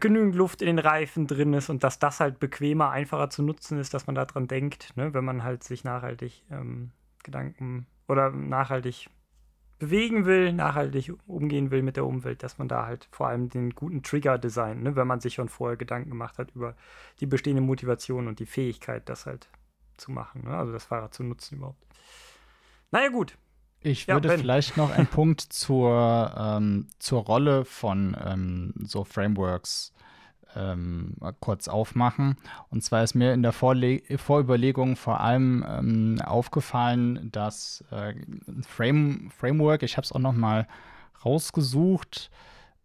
genügend 0.00 0.34
Luft 0.34 0.62
in 0.62 0.66
den 0.66 0.78
Reifen 0.78 1.26
drin 1.26 1.52
ist 1.54 1.68
und 1.68 1.84
dass 1.84 1.98
das 1.98 2.20
halt 2.20 2.40
bequemer, 2.40 2.90
einfacher 2.90 3.30
zu 3.30 3.42
nutzen 3.42 3.78
ist, 3.78 3.94
dass 3.94 4.06
man 4.06 4.14
daran 4.14 4.48
denkt, 4.48 4.96
ne, 4.96 5.14
wenn 5.14 5.24
man 5.24 5.42
halt 5.42 5.62
sich 5.62 5.84
nachhaltig 5.84 6.44
ähm, 6.50 6.90
Gedanken 7.22 7.86
oder 8.08 8.30
nachhaltig 8.30 9.08
bewegen 9.78 10.24
will, 10.24 10.52
nachhaltig 10.52 11.12
umgehen 11.26 11.70
will 11.70 11.82
mit 11.82 11.96
der 11.96 12.06
Umwelt, 12.06 12.42
dass 12.42 12.58
man 12.58 12.68
da 12.68 12.86
halt 12.86 13.08
vor 13.10 13.28
allem 13.28 13.48
den 13.48 13.70
guten 13.70 14.02
Trigger 14.02 14.38
designt, 14.38 14.82
ne, 14.82 14.96
wenn 14.96 15.06
man 15.06 15.20
sich 15.20 15.34
schon 15.34 15.48
vorher 15.48 15.76
Gedanken 15.76 16.10
gemacht 16.10 16.38
hat 16.38 16.52
über 16.54 16.76
die 17.20 17.26
bestehende 17.26 17.62
Motivation 17.62 18.28
und 18.28 18.38
die 18.40 18.46
Fähigkeit, 18.46 19.08
das 19.08 19.26
halt 19.26 19.48
zu 19.96 20.10
machen, 20.10 20.44
ne, 20.44 20.56
also 20.56 20.72
das 20.72 20.84
Fahrrad 20.84 21.14
zu 21.14 21.22
nutzen 21.22 21.56
überhaupt. 21.56 21.84
Naja, 22.94 23.08
gut. 23.08 23.36
Ich 23.80 24.06
würde 24.06 24.28
ja, 24.28 24.38
vielleicht 24.38 24.76
noch 24.76 24.92
einen 24.92 25.06
Punkt 25.08 25.40
zur, 25.40 26.32
ähm, 26.38 26.86
zur 27.00 27.24
Rolle 27.24 27.64
von 27.64 28.16
ähm, 28.24 28.72
so 28.84 29.02
Frameworks 29.02 29.92
ähm, 30.54 31.16
kurz 31.40 31.66
aufmachen. 31.66 32.36
Und 32.70 32.84
zwar 32.84 33.02
ist 33.02 33.14
mir 33.14 33.34
in 33.34 33.42
der 33.42 33.50
Vorle 33.50 34.00
Vorüberlegung 34.16 34.94
vor 34.94 35.18
allem 35.18 35.66
ähm, 35.68 36.20
aufgefallen, 36.24 37.30
dass 37.32 37.82
äh, 37.90 38.14
Frame 38.62 39.28
Framework, 39.36 39.82
ich 39.82 39.96
habe 39.96 40.04
es 40.04 40.12
auch 40.12 40.20
noch 40.20 40.32
mal 40.32 40.68
rausgesucht, 41.24 42.30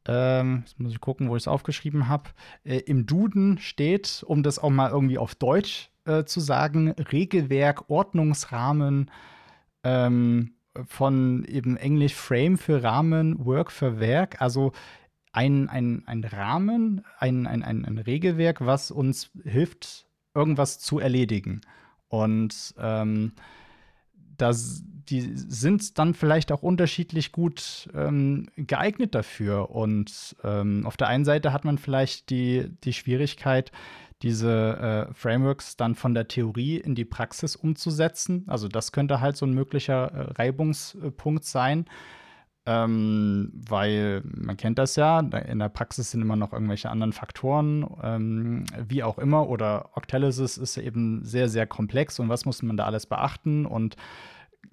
ähm, 0.07 0.63
jetzt 0.65 0.79
muss 0.79 0.91
ich 0.91 1.01
gucken, 1.01 1.29
wo 1.29 1.35
ich 1.35 1.43
es 1.43 1.47
aufgeschrieben 1.47 2.07
habe, 2.07 2.31
äh, 2.63 2.77
im 2.77 3.05
Duden 3.05 3.59
steht, 3.59 4.23
um 4.25 4.41
das 4.41 4.57
auch 4.57 4.71
mal 4.71 4.89
irgendwie 4.89 5.19
auf 5.19 5.35
Deutsch 5.35 5.91
äh, 6.05 6.23
zu 6.23 6.39
sagen, 6.39 6.95
Regelwerk, 7.11 7.91
Ordnungsrahmen, 7.91 9.11
ähm, 9.83 10.55
von 10.87 11.45
eben 11.45 11.77
Englisch 11.77 12.15
Frame 12.15 12.57
für 12.57 12.83
Rahmen, 12.83 13.45
Work 13.45 13.71
für 13.71 13.99
Werk, 13.99 14.41
also 14.41 14.71
ein, 15.31 15.69
ein, 15.69 16.03
ein 16.05 16.23
Rahmen, 16.23 17.05
ein, 17.17 17.47
ein, 17.47 17.63
ein, 17.63 17.85
ein 17.85 17.97
Regelwerk, 17.97 18.65
was 18.65 18.91
uns 18.91 19.31
hilft, 19.43 20.07
irgendwas 20.33 20.79
zu 20.79 20.99
erledigen. 20.99 21.61
Und 22.07 22.73
ähm, 22.79 23.33
das, 24.37 24.83
die 25.09 25.21
sind 25.33 25.97
dann 25.99 26.13
vielleicht 26.13 26.51
auch 26.51 26.63
unterschiedlich 26.63 27.31
gut 27.31 27.89
ähm, 27.93 28.47
geeignet 28.55 29.13
dafür. 29.13 29.69
Und 29.69 30.35
ähm, 30.43 30.85
auf 30.85 30.97
der 30.97 31.07
einen 31.07 31.25
Seite 31.25 31.53
hat 31.53 31.65
man 31.65 31.77
vielleicht 31.77 32.29
die, 32.29 32.71
die 32.83 32.93
Schwierigkeit, 32.93 33.71
diese 34.21 35.07
äh, 35.09 35.13
Frameworks 35.13 35.77
dann 35.77 35.95
von 35.95 36.13
der 36.13 36.27
Theorie 36.27 36.77
in 36.77 36.95
die 36.95 37.05
Praxis 37.05 37.55
umzusetzen. 37.55 38.43
Also 38.47 38.67
das 38.67 38.91
könnte 38.91 39.21
halt 39.21 39.37
so 39.37 39.45
ein 39.45 39.53
möglicher 39.53 40.11
äh, 40.11 40.31
Reibungspunkt 40.33 41.45
sein. 41.45 41.85
Ähm, 42.65 43.51
weil 43.53 44.21
man 44.25 44.57
kennt 44.57 44.77
das 44.77 44.95
ja, 44.95 45.19
in 45.21 45.59
der 45.59 45.69
Praxis 45.69 46.11
sind 46.11 46.21
immer 46.21 46.35
noch 46.35 46.53
irgendwelche 46.53 46.89
anderen 46.89 47.13
Faktoren, 47.13 47.87
ähm, 48.03 48.65
wie 48.87 49.01
auch 49.01 49.17
immer, 49.17 49.49
oder 49.49 49.89
Octalysis 49.95 50.57
ist 50.57 50.77
eben 50.77 51.23
sehr, 51.23 51.49
sehr 51.49 51.65
komplex 51.65 52.19
und 52.19 52.29
was 52.29 52.45
muss 52.45 52.61
man 52.61 52.77
da 52.77 52.85
alles 52.85 53.05
beachten 53.07 53.65
und 53.65 53.95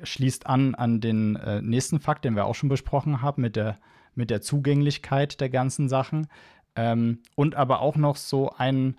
schließt 0.02 0.46
an 0.46 0.74
an 0.74 1.00
den 1.00 1.36
äh, 1.36 1.62
nächsten 1.62 2.00
Fakt, 2.00 2.24
den 2.24 2.36
wir 2.36 2.44
auch 2.44 2.54
schon 2.54 2.68
besprochen 2.68 3.22
haben, 3.22 3.40
mit 3.40 3.56
der, 3.56 3.78
mit 4.14 4.30
der 4.30 4.42
Zugänglichkeit 4.42 5.40
der 5.40 5.48
ganzen 5.48 5.88
Sachen. 5.88 6.26
Ähm, 6.74 7.20
und 7.34 7.54
aber 7.54 7.80
auch 7.80 7.96
noch 7.96 8.16
so 8.16 8.50
ein 8.50 8.96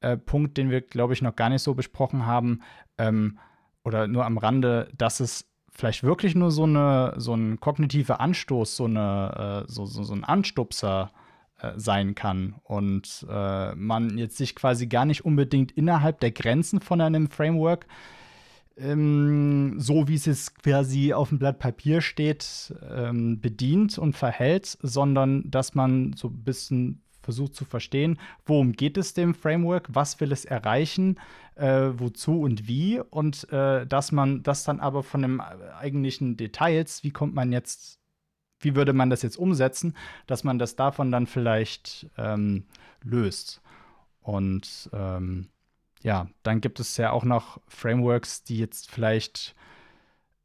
äh, 0.00 0.16
Punkt, 0.16 0.56
den 0.56 0.70
wir, 0.70 0.80
glaube 0.80 1.12
ich, 1.12 1.22
noch 1.22 1.36
gar 1.36 1.48
nicht 1.48 1.62
so 1.62 1.74
besprochen 1.74 2.26
haben, 2.26 2.62
ähm, 2.98 3.38
oder 3.84 4.06
nur 4.06 4.24
am 4.26 4.38
Rande, 4.38 4.90
dass 4.96 5.20
es 5.20 5.48
vielleicht 5.70 6.02
wirklich 6.02 6.34
nur 6.34 6.50
so, 6.50 6.64
eine, 6.64 7.14
so 7.16 7.34
ein 7.34 7.60
kognitiver 7.60 8.20
Anstoß, 8.20 8.76
so, 8.76 8.84
eine, 8.84 9.64
äh, 9.66 9.72
so, 9.72 9.86
so, 9.86 10.02
so 10.02 10.14
ein 10.14 10.24
Anstupser 10.24 11.12
äh, 11.60 11.72
sein 11.76 12.14
kann. 12.14 12.56
Und 12.64 13.26
äh, 13.30 13.74
man 13.74 14.18
jetzt 14.18 14.36
sich 14.36 14.54
quasi 14.54 14.88
gar 14.88 15.04
nicht 15.04 15.24
unbedingt 15.24 15.72
innerhalb 15.72 16.20
der 16.20 16.32
Grenzen 16.32 16.80
von 16.80 17.00
einem 17.00 17.30
Framework 17.30 17.86
ähm, 18.78 19.74
so 19.78 20.08
wie 20.08 20.14
es 20.14 20.26
jetzt 20.26 20.62
quasi 20.62 21.12
auf 21.12 21.30
dem 21.30 21.38
Blatt 21.38 21.58
Papier 21.58 22.00
steht, 22.00 22.74
ähm, 22.88 23.40
bedient 23.40 23.98
und 23.98 24.14
verhält, 24.14 24.78
sondern 24.82 25.50
dass 25.50 25.74
man 25.74 26.12
so 26.14 26.28
ein 26.28 26.44
bisschen 26.44 27.02
versucht 27.22 27.54
zu 27.54 27.64
verstehen, 27.64 28.18
worum 28.46 28.72
geht 28.72 28.96
es 28.96 29.14
dem 29.14 29.34
Framework, 29.34 29.88
was 29.92 30.20
will 30.20 30.32
es 30.32 30.44
erreichen, 30.44 31.18
äh, 31.56 31.90
wozu 31.94 32.40
und 32.40 32.68
wie 32.68 33.00
und 33.00 33.50
äh, 33.52 33.86
dass 33.86 34.12
man 34.12 34.42
das 34.42 34.64
dann 34.64 34.80
aber 34.80 35.02
von 35.02 35.22
den 35.22 35.40
eigentlichen 35.40 36.36
Details, 36.36 37.02
wie 37.04 37.10
kommt 37.10 37.34
man 37.34 37.52
jetzt, 37.52 37.98
wie 38.60 38.74
würde 38.74 38.92
man 38.92 39.10
das 39.10 39.22
jetzt 39.22 39.36
umsetzen, 39.36 39.94
dass 40.26 40.44
man 40.44 40.58
das 40.58 40.76
davon 40.76 41.10
dann 41.10 41.26
vielleicht 41.26 42.08
ähm, 42.16 42.64
löst. 43.02 43.60
Und 44.20 44.90
ähm, 44.92 45.48
ja, 46.02 46.28
dann 46.42 46.60
gibt 46.60 46.80
es 46.80 46.96
ja 46.96 47.10
auch 47.10 47.24
noch 47.24 47.60
Frameworks, 47.66 48.44
die 48.44 48.58
jetzt 48.58 48.90
vielleicht 48.90 49.54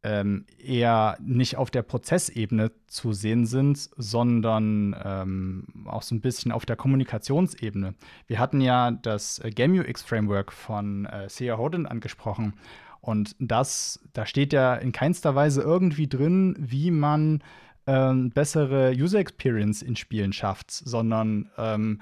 ähm, 0.03 0.45
eher 0.57 1.17
nicht 1.21 1.57
auf 1.57 1.71
der 1.71 1.81
Prozessebene 1.81 2.71
zu 2.87 3.13
sehen 3.13 3.45
sind, 3.45 3.89
sondern 3.95 4.95
ähm, 5.03 5.65
auch 5.85 6.01
so 6.01 6.13
ein 6.13 6.21
bisschen 6.21 6.51
auf 6.51 6.65
der 6.65 6.75
Kommunikationsebene. 6.75 7.95
Wir 8.27 8.39
hatten 8.39 8.59
ja 8.59 8.91
das 8.91 9.39
äh, 9.39 9.49
GameUX-Framework 9.49 10.51
von 10.51 11.05
äh, 11.05 11.29
Sia 11.29 11.57
Hoden 11.57 11.85
angesprochen. 11.85 12.53
Und 12.99 13.35
das, 13.39 13.99
da 14.13 14.25
steht 14.25 14.53
ja 14.53 14.75
in 14.75 14.91
keinster 14.91 15.35
Weise 15.35 15.61
irgendwie 15.61 16.07
drin, 16.07 16.55
wie 16.59 16.91
man 16.91 17.41
ähm, 17.87 18.29
bessere 18.29 18.93
User 18.95 19.19
Experience 19.19 19.81
in 19.81 19.95
Spielen 19.95 20.33
schafft, 20.33 20.71
sondern 20.71 21.49
ähm, 21.57 22.01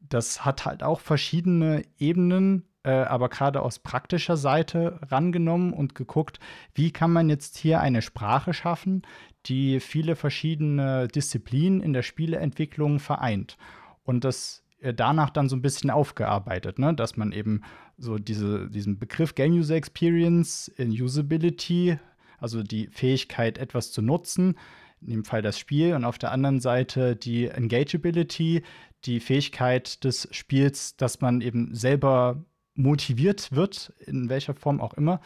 das 0.00 0.44
hat 0.44 0.64
halt 0.64 0.82
auch 0.82 1.00
verschiedene 1.00 1.84
Ebenen, 1.98 2.64
äh, 2.84 2.90
aber 2.90 3.28
gerade 3.28 3.62
aus 3.62 3.78
praktischer 3.78 4.36
Seite 4.36 4.98
rangenommen 5.02 5.72
und 5.72 5.94
geguckt, 5.94 6.40
wie 6.74 6.90
kann 6.90 7.12
man 7.12 7.28
jetzt 7.28 7.56
hier 7.56 7.80
eine 7.80 8.02
Sprache 8.02 8.54
schaffen, 8.54 9.02
die 9.46 9.80
viele 9.80 10.16
verschiedene 10.16 11.08
Disziplinen 11.08 11.80
in 11.80 11.92
der 11.92 12.02
Spieleentwicklung 12.02 12.98
vereint. 12.98 13.56
Und 14.04 14.24
das 14.24 14.62
äh, 14.80 14.92
danach 14.92 15.30
dann 15.30 15.48
so 15.48 15.56
ein 15.56 15.62
bisschen 15.62 15.90
aufgearbeitet, 15.90 16.78
ne? 16.78 16.94
dass 16.94 17.16
man 17.16 17.32
eben 17.32 17.62
so 17.98 18.18
diese, 18.18 18.68
diesen 18.68 18.98
Begriff 18.98 19.34
Game 19.34 19.52
User 19.52 19.76
Experience 19.76 20.68
in 20.68 20.90
Usability, 20.90 21.98
also 22.38 22.62
die 22.62 22.88
Fähigkeit, 22.88 23.58
etwas 23.58 23.92
zu 23.92 24.02
nutzen, 24.02 24.56
in 25.00 25.08
dem 25.08 25.24
Fall 25.24 25.42
das 25.42 25.58
Spiel, 25.58 25.94
und 25.94 26.04
auf 26.04 26.18
der 26.18 26.32
anderen 26.32 26.60
Seite 26.60 27.16
die 27.16 27.46
Engageability, 27.46 28.62
die 29.04 29.20
Fähigkeit 29.20 30.02
des 30.04 30.28
Spiels, 30.30 30.96
dass 30.96 31.20
man 31.20 31.40
eben 31.40 31.74
selber 31.74 32.44
motiviert 32.74 33.52
wird, 33.52 33.92
in 34.06 34.28
welcher 34.28 34.54
Form 34.54 34.80
auch 34.80 34.94
immer, 34.94 35.20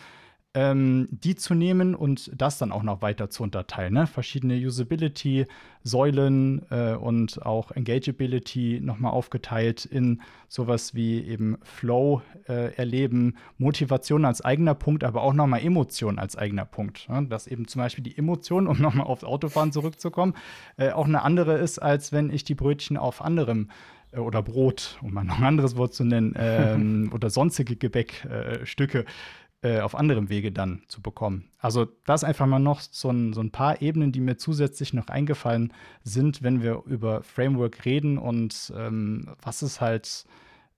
ähm, 0.57 1.07
die 1.11 1.35
zu 1.35 1.55
nehmen 1.55 1.95
und 1.95 2.31
das 2.35 2.57
dann 2.57 2.73
auch 2.73 2.83
noch 2.83 3.03
weiter 3.03 3.29
zu 3.29 3.43
unterteilen. 3.43 3.93
Ne? 3.93 4.07
Verschiedene 4.07 4.57
Usability-Säulen 4.57 6.63
äh, 6.71 6.95
und 6.95 7.45
auch 7.45 7.73
Engageability 7.73 8.81
nochmal 8.83 9.13
aufgeteilt 9.13 9.85
in 9.85 10.23
sowas 10.49 10.95
wie 10.95 11.21
eben 11.21 11.59
Flow 11.63 12.23
äh, 12.49 12.75
erleben, 12.75 13.37
Motivation 13.59 14.25
als 14.25 14.41
eigener 14.41 14.75
Punkt, 14.75 15.05
aber 15.05 15.23
auch 15.23 15.35
nochmal 15.35 15.61
Emotion 15.61 16.19
als 16.19 16.37
eigener 16.37 16.65
Punkt. 16.65 17.07
Ne? 17.11 17.27
Dass 17.29 17.47
eben 17.47 17.69
zum 17.69 17.83
Beispiel 17.83 18.05
die 18.05 18.17
Emotion, 18.17 18.67
um 18.67 18.81
nochmal 18.81 19.07
aufs 19.07 19.25
Autofahren 19.25 19.73
zurückzukommen, 19.73 20.33
äh, 20.79 20.91
auch 20.91 21.05
eine 21.05 21.21
andere 21.21 21.59
ist, 21.59 21.81
als 21.81 22.13
wenn 22.13 22.31
ich 22.31 22.45
die 22.45 22.55
Brötchen 22.55 22.97
auf 22.97 23.21
anderem 23.21 23.69
äh, 23.69 23.96
oder 24.17 24.43
Brot, 24.43 24.99
um 25.03 25.13
mal 25.13 25.25
noch 25.25 25.39
ein 25.39 25.45
anderes 25.45 25.77
Wort 25.77 25.95
zu 25.95 26.05
nennen, 26.05 26.35
ähm, 26.37 27.11
oder 27.15 27.31
sonstige 27.31 27.77
Gebäckstücke 27.77 29.05
äh, 29.63 29.81
auf 29.81 29.95
anderem 29.95 30.29
Wege 30.29 30.53
dann 30.53 30.83
zu 30.87 31.01
bekommen. 31.01 31.51
Also 31.59 31.87
das 32.05 32.25
einfach 32.25 32.47
mal 32.47 32.59
noch 32.59 32.81
so 32.81 33.11
ein, 33.11 33.33
so 33.33 33.41
ein 33.41 33.51
paar 33.51 33.83
Ebenen, 33.83 34.13
die 34.13 34.21
mir 34.21 34.37
zusätzlich 34.37 34.93
noch 34.93 35.09
eingefallen 35.09 35.73
sind, 36.05 36.43
wenn 36.43 36.63
wir 36.63 36.83
über 36.87 37.23
Framework 37.23 37.85
reden 37.85 38.19
und 38.19 38.73
ähm, 38.77 39.35
was 39.43 39.63
ist 39.63 39.81
halt, 39.81 40.25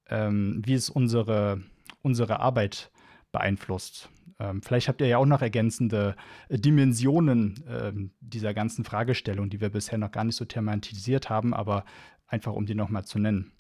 ähm, 0.09 0.63
wie 0.65 0.75
es 0.75 0.91
unsere, 0.91 1.61
unsere 2.03 2.41
Arbeit 2.41 2.91
beeinflusst. 3.33 4.09
Ähm, 4.41 4.63
vielleicht 4.63 4.89
habt 4.89 5.01
ihr 5.01 5.09
ja 5.09 5.19
auch 5.19 5.27
noch 5.27 5.43
ergänzende 5.43 6.15
äh, 6.49 6.59
Dimensionen 6.59 7.65
äh, 7.67 7.93
dieser 8.21 8.55
ganzen 8.55 8.85
Fragestellung, 8.85 9.51
die 9.51 9.61
wir 9.61 9.71
bisher 9.71 9.99
noch 9.99 10.13
gar 10.13 10.25
nicht 10.25 10.37
so 10.37 10.45
thematisiert 10.45 11.29
haben, 11.29 11.53
aber 11.53 11.85
einfach 12.29 12.53
um 12.53 12.67
die 12.67 12.75
nochmal 12.75 13.05
zu 13.05 13.19
nennen. 13.19 13.53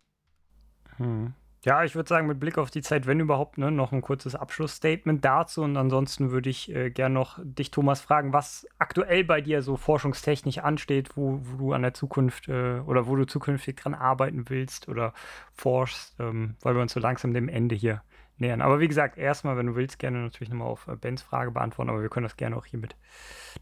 Hm. 0.96 1.34
Ja, 1.64 1.82
ich 1.82 1.96
würde 1.96 2.08
sagen, 2.08 2.28
mit 2.28 2.38
Blick 2.38 2.56
auf 2.56 2.70
die 2.70 2.82
Zeit, 2.82 3.06
wenn 3.06 3.18
überhaupt, 3.18 3.58
ne, 3.58 3.72
noch 3.72 3.90
ein 3.90 4.00
kurzes 4.00 4.36
Abschlussstatement 4.36 5.24
dazu. 5.24 5.62
Und 5.62 5.76
ansonsten 5.76 6.30
würde 6.30 6.48
ich 6.48 6.72
äh, 6.72 6.90
gerne 6.90 7.14
noch 7.14 7.40
dich, 7.42 7.72
Thomas, 7.72 8.00
fragen, 8.00 8.32
was 8.32 8.66
aktuell 8.78 9.24
bei 9.24 9.40
dir 9.40 9.62
so 9.62 9.76
forschungstechnisch 9.76 10.58
ansteht, 10.58 11.16
wo, 11.16 11.40
wo 11.42 11.56
du 11.56 11.72
an 11.72 11.82
der 11.82 11.94
Zukunft 11.94 12.48
äh, 12.48 12.78
oder 12.86 13.08
wo 13.08 13.16
du 13.16 13.26
zukünftig 13.26 13.76
dran 13.76 13.94
arbeiten 13.94 14.48
willst 14.48 14.88
oder 14.88 15.12
forschst, 15.52 16.14
ähm, 16.20 16.54
weil 16.60 16.74
wir 16.74 16.82
uns 16.82 16.92
so 16.92 17.00
langsam 17.00 17.34
dem 17.34 17.48
Ende 17.48 17.74
hier 17.74 18.02
nähern. 18.36 18.62
Aber 18.62 18.78
wie 18.78 18.88
gesagt, 18.88 19.18
erstmal, 19.18 19.56
wenn 19.56 19.66
du 19.66 19.74
willst, 19.74 19.98
gerne 19.98 20.18
natürlich 20.20 20.50
nochmal 20.50 20.68
auf 20.68 20.86
äh, 20.86 20.94
Bens 20.94 21.22
Frage 21.22 21.50
beantworten, 21.50 21.90
aber 21.90 22.02
wir 22.02 22.08
können 22.08 22.24
das 22.24 22.36
gerne 22.36 22.56
auch 22.56 22.66
hiermit 22.66 22.94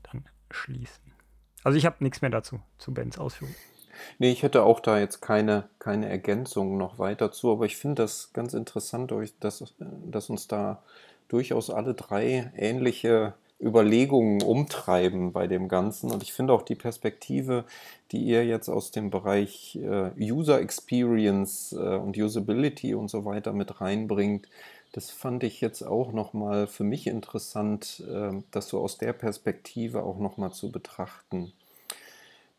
dann 0.03 0.27
schließen. 0.51 1.13
Also 1.65 1.79
ich 1.79 1.87
habe 1.87 1.97
nichts 2.01 2.21
mehr 2.21 2.31
dazu, 2.31 2.61
zu 2.77 2.93
Bens 2.93 3.19
Ausführungen. 3.19 3.57
Nee, 4.19 4.31
ich 4.31 4.43
hätte 4.43 4.63
auch 4.65 4.81
da 4.81 4.99
jetzt 4.99 5.21
keine, 5.21 5.69
keine 5.79 6.09
Ergänzung 6.09 6.77
noch 6.77 6.99
weiter 6.99 7.33
zu, 7.33 7.53
aber 7.53 7.67
ich 7.67 7.77
finde 7.77 8.03
das 8.03 8.33
ganz 8.33 8.55
interessant, 8.55 9.13
dass, 9.41 9.75
dass 9.79 10.31
uns 10.31 10.49
da 10.49 10.83
durchaus 11.29 11.71
alle 11.71 11.95
drei 11.95 12.53
ähnliche 12.57 13.35
Überlegungen 13.61 14.43
umtreiben 14.43 15.33
bei 15.33 15.47
dem 15.47 15.69
Ganzen. 15.69 16.11
Und 16.11 16.23
ich 16.23 16.33
finde 16.33 16.53
auch 16.53 16.63
die 16.63 16.75
Perspektive, 16.75 17.65
die 18.13 18.23
ihr 18.25 18.45
jetzt 18.45 18.69
aus 18.69 18.91
dem 18.91 19.11
Bereich 19.11 19.77
äh, 19.77 20.11
User 20.21 20.61
Experience 20.61 21.73
äh, 21.73 21.97
und 21.97 22.17
Usability 22.19 22.95
und 22.95 23.09
so 23.09 23.25
weiter 23.25 23.53
mit 23.53 23.81
reinbringt, 23.81 24.49
das 24.93 25.11
fand 25.11 25.43
ich 25.45 25.61
jetzt 25.61 25.83
auch 25.83 26.13
nochmal 26.13 26.67
für 26.67 26.85
mich 26.85 27.07
interessant, 27.07 28.03
äh, 28.11 28.43
das 28.51 28.69
so 28.69 28.81
aus 28.81 28.99
der 28.99 29.13
Perspektive 29.13 30.03
auch 30.03 30.19
nochmal 30.19 30.53
zu 30.53 30.71
betrachten. 30.71 31.53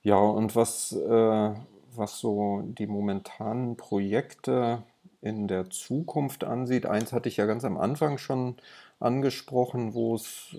Ja, 0.08 0.20
und 0.20 0.56
was, 0.56 0.94
äh, 0.94 1.54
was 1.94 2.20
so 2.20 2.62
die 2.64 2.88
momentanen 2.88 3.76
Projekte 3.76 4.84
in 5.22 5.50
der 5.50 5.70
Zukunft 5.70 6.46
ansieht, 6.46 6.86
eins 6.86 7.12
hatte 7.12 7.28
ich 7.28 7.36
ja 7.36 7.46
ganz 7.46 7.66
am 7.66 7.78
Anfang 7.78 8.18
schon 8.18 8.56
angesprochen, 9.02 9.94
wo 9.94 10.16
es 10.16 10.56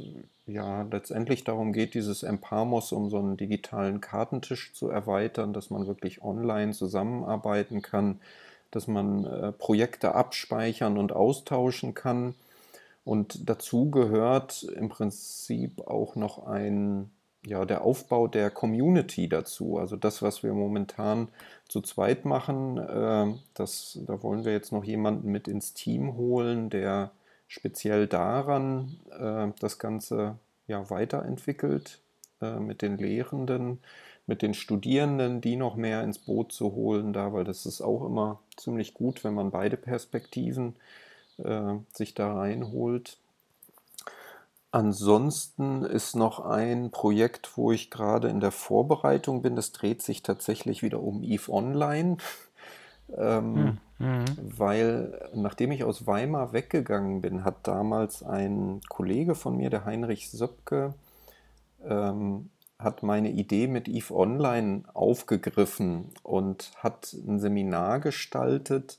ja 0.47 0.83
letztendlich 0.83 1.45
darum 1.45 1.73
geht, 1.73 1.95
dieses 1.95 2.25
Empamos 2.25 2.93
um 2.93 3.09
so 3.09 3.19
einen 3.21 3.39
digitalen 3.39 4.03
Kartentisch 4.03 4.75
zu 4.75 4.91
erweitern, 4.91 5.55
dass 5.55 5.71
man 5.71 5.87
wirklich 5.87 6.23
online 6.23 6.73
zusammenarbeiten 6.73 7.81
kann, 7.81 8.21
dass 8.71 8.87
man 8.87 9.25
äh, 9.25 9.53
Projekte 9.53 10.15
abspeichern 10.15 10.99
und 10.99 11.13
austauschen 11.13 11.95
kann. 11.95 12.35
Und 13.07 13.49
dazu 13.49 13.91
gehört 13.91 14.65
im 14.65 14.91
Prinzip 14.91 15.89
auch 15.89 16.17
noch 16.17 16.47
ein 16.47 17.11
ja, 17.47 17.65
der 17.65 17.83
Aufbau 17.83 18.27
der 18.27 18.51
Community 18.51 19.29
dazu. 19.29 19.79
Also 19.79 19.97
das, 19.97 20.23
was 20.23 20.43
wir 20.43 20.53
momentan 20.53 21.29
zu 21.69 21.81
zweit 21.81 22.25
machen, 22.25 22.79
äh, 22.79 23.35
das, 23.55 23.99
da 24.07 24.23
wollen 24.23 24.45
wir 24.45 24.53
jetzt 24.53 24.73
noch 24.73 24.85
jemanden 24.85 25.31
mit 25.31 25.49
ins 25.49 25.75
Team 25.75 26.17
holen, 26.17 26.71
der 26.71 27.13
speziell 27.47 28.07
daran 28.07 28.99
äh, 29.11 29.49
das 29.61 29.79
Ganze 29.79 30.39
ja, 30.67 30.89
weiterentwickelt, 30.91 32.01
äh, 32.43 32.59
mit 32.59 32.83
den 32.83 32.99
Lehrenden, 32.99 33.79
mit 34.27 34.43
den 34.43 34.55
Studierenden, 34.55 35.41
die 35.41 35.57
noch 35.57 35.75
mehr 35.75 36.03
ins 36.05 36.19
Boot 36.19 36.53
zu 36.53 36.75
holen, 36.75 37.13
da, 37.13 37.33
weil 37.33 37.45
das 37.45 37.65
ist 37.67 37.81
auch 37.81 38.05
immer 38.05 38.41
ziemlich 38.57 38.95
gut, 38.95 39.25
wenn 39.25 39.35
man 39.35 39.51
beide 39.51 39.77
Perspektiven 39.79 40.77
äh, 41.39 41.75
sich 41.95 42.15
da 42.15 42.35
reinholt. 42.35 43.17
Ansonsten 44.71 45.85
ist 45.85 46.15
noch 46.15 46.41
ein 46.41 46.91
Projekt, 46.91 47.57
wo 47.57 47.73
ich 47.73 47.91
gerade 47.91 48.29
in 48.29 48.41
der 48.41 48.53
Vorbereitung 48.53 49.41
bin. 49.41 49.57
Das 49.57 49.73
dreht 49.73 50.03
sich 50.03 50.23
tatsächlich 50.23 50.83
wieder 50.83 51.01
um 51.03 51.23
EVE 51.23 51.51
Online. 51.51 52.19
Ähm, 53.17 53.79
hm, 53.97 54.07
mhm. 54.07 54.25
Weil 54.37 55.31
nachdem 55.35 55.73
ich 55.73 55.85
aus 55.85 56.07
Weimar 56.07 56.53
weggegangen 56.53 57.23
bin, 57.23 57.45
hat 57.45 57.67
damals 57.67 58.23
ein 58.23 58.83
Kollege 58.89 59.35
von 59.35 59.57
mir, 59.57 59.71
der 59.71 59.87
Heinrich 59.87 60.31
Söpke, 60.31 60.93
ähm, 61.87 62.51
hat 62.79 63.03
meine 63.03 63.31
Idee 63.31 63.67
mit 63.67 63.89
EVE 63.89 64.15
Online 64.15 64.83
aufgegriffen 64.93 66.11
und 66.23 66.73
hat 66.77 67.15
ein 67.27 67.41
Seminar 67.41 68.01
gestaltet, 68.01 68.99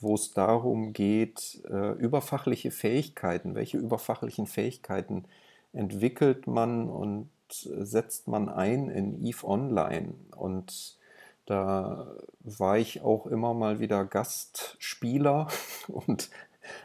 wo 0.00 0.14
es 0.14 0.32
darum 0.32 0.92
geht, 0.92 1.62
äh, 1.68 1.92
überfachliche 1.92 2.70
Fähigkeiten, 2.70 3.54
welche 3.54 3.78
überfachlichen 3.78 4.46
Fähigkeiten 4.46 5.24
entwickelt 5.72 6.46
man 6.46 6.88
und 6.88 7.30
setzt 7.50 8.28
man 8.28 8.48
ein 8.48 8.88
in 8.88 9.24
EVE 9.24 9.46
Online. 9.46 10.14
Und 10.36 10.98
da 11.46 12.06
war 12.42 12.78
ich 12.78 13.02
auch 13.02 13.26
immer 13.26 13.54
mal 13.54 13.80
wieder 13.80 14.04
Gastspieler 14.04 15.48
und 15.88 16.30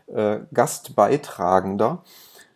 äh, 0.07 0.39
Gastbeitragender. 0.53 2.03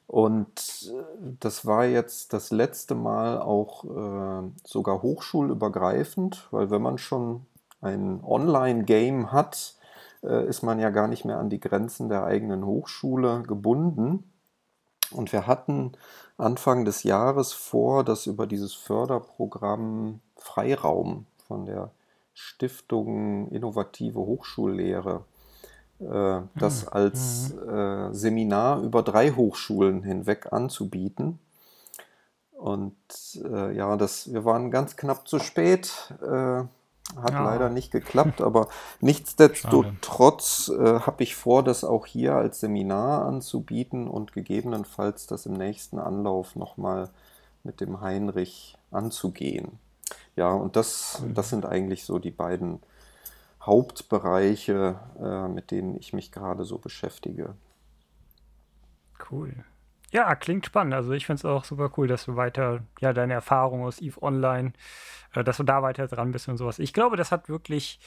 Und 0.08 0.90
äh, 0.90 1.04
das 1.40 1.66
war 1.66 1.86
jetzt 1.86 2.32
das 2.32 2.52
letzte 2.52 2.96
Mal 2.96 3.42
auch 3.42 3.84
äh, 3.84 4.50
sogar 4.64 5.02
hochschulübergreifend, 5.02 6.48
weil 6.52 6.72
wenn 6.72 6.82
man 6.82 6.98
schon 6.98 7.46
ein 7.82 8.24
Online-Game 8.24 9.32
hat, 9.34 9.77
ist 10.22 10.64
man 10.64 10.80
ja 10.80 10.90
gar 10.90 11.08
nicht 11.08 11.26
mehr 11.26 11.38
an 11.38 11.50
die 11.50 11.60
Grenzen 11.60 12.10
der 12.10 12.24
eigenen 12.24 12.66
Hochschule 12.66 13.44
gebunden. 13.44 14.24
Und 15.12 15.32
wir 15.32 15.48
hatten 15.48 15.94
Anfang 16.38 16.86
des 16.86 17.04
Jahres 17.04 17.54
vor, 17.54 18.04
das 18.04 18.26
über 18.26 18.48
dieses 18.48 18.74
Förderprogramm 18.74 20.22
Freiraum 20.36 21.26
von 21.48 21.66
der 21.66 21.92
Stiftung 22.34 23.50
Innovative 23.50 24.20
Hochschullehre 24.20 25.24
äh, 26.00 26.42
das 26.56 26.84
hm, 26.84 26.90
als 26.92 27.54
mhm. 27.54 27.70
äh, 27.70 28.14
Seminar 28.14 28.82
über 28.82 29.02
drei 29.02 29.32
Hochschulen 29.32 30.04
hinweg 30.04 30.54
anzubieten. 30.54 31.40
Und 32.52 32.96
äh, 33.44 33.76
ja, 33.76 33.96
das, 33.98 34.32
wir 34.32 34.46
waren 34.46 34.72
ganz 34.72 34.96
knapp 34.96 35.28
zu 35.28 35.40
spät. 35.40 36.14
Hat 37.16 37.32
ja. 37.32 37.44
leider 37.44 37.70
nicht 37.70 37.92
geklappt, 37.92 38.42
aber 38.42 38.68
nichtsdestotrotz 39.00 40.70
äh, 40.70 41.00
habe 41.00 41.24
ich 41.24 41.36
vor, 41.36 41.64
das 41.64 41.84
auch 41.84 42.06
hier 42.06 42.36
als 42.36 42.60
Seminar 42.60 43.26
anzubieten 43.26 44.08
und 44.08 44.34
gegebenenfalls 44.34 45.26
das 45.26 45.46
im 45.46 45.54
nächsten 45.54 46.00
Anlauf 46.00 46.56
nochmal 46.56 47.10
mit 47.64 47.82
dem 47.82 48.02
Heinrich 48.02 48.78
anzugehen. 48.92 49.80
Ja, 50.36 50.52
und 50.52 50.76
das, 50.76 51.24
das 51.34 51.50
sind 51.50 51.66
eigentlich 51.66 52.04
so 52.04 52.20
die 52.20 52.32
beiden 52.32 52.80
Hauptbereiche, 53.62 55.00
äh, 55.20 55.48
mit 55.48 55.72
denen 55.72 55.98
ich 55.98 56.14
mich 56.14 56.32
gerade 56.32 56.64
so 56.64 56.78
beschäftige. 56.78 57.56
Cool. 59.30 59.54
Ja, 60.18 60.34
klingt 60.34 60.66
spannend. 60.66 60.96
Also 60.96 61.12
ich 61.12 61.28
finde 61.28 61.42
es 61.42 61.46
auch 61.46 61.64
super 61.64 61.92
cool, 61.96 62.08
dass 62.08 62.26
du 62.26 62.36
weiter, 62.36 62.80
ja, 63.02 63.14
deine 63.14 63.34
Erfahrung 63.34 63.84
aus 63.86 64.02
EVE 64.02 64.20
Online, 64.24 64.74
äh, 65.36 65.44
dass 65.44 65.58
du 65.58 65.64
da 65.64 65.84
weiter 65.84 66.08
dran 66.08 66.32
bist 66.32 66.48
und 66.50 66.58
sowas. 66.58 66.80
Ich 66.80 66.92
glaube, 66.92 67.18
das 67.18 67.32
hat 67.32 67.50
wirklich 67.50 68.00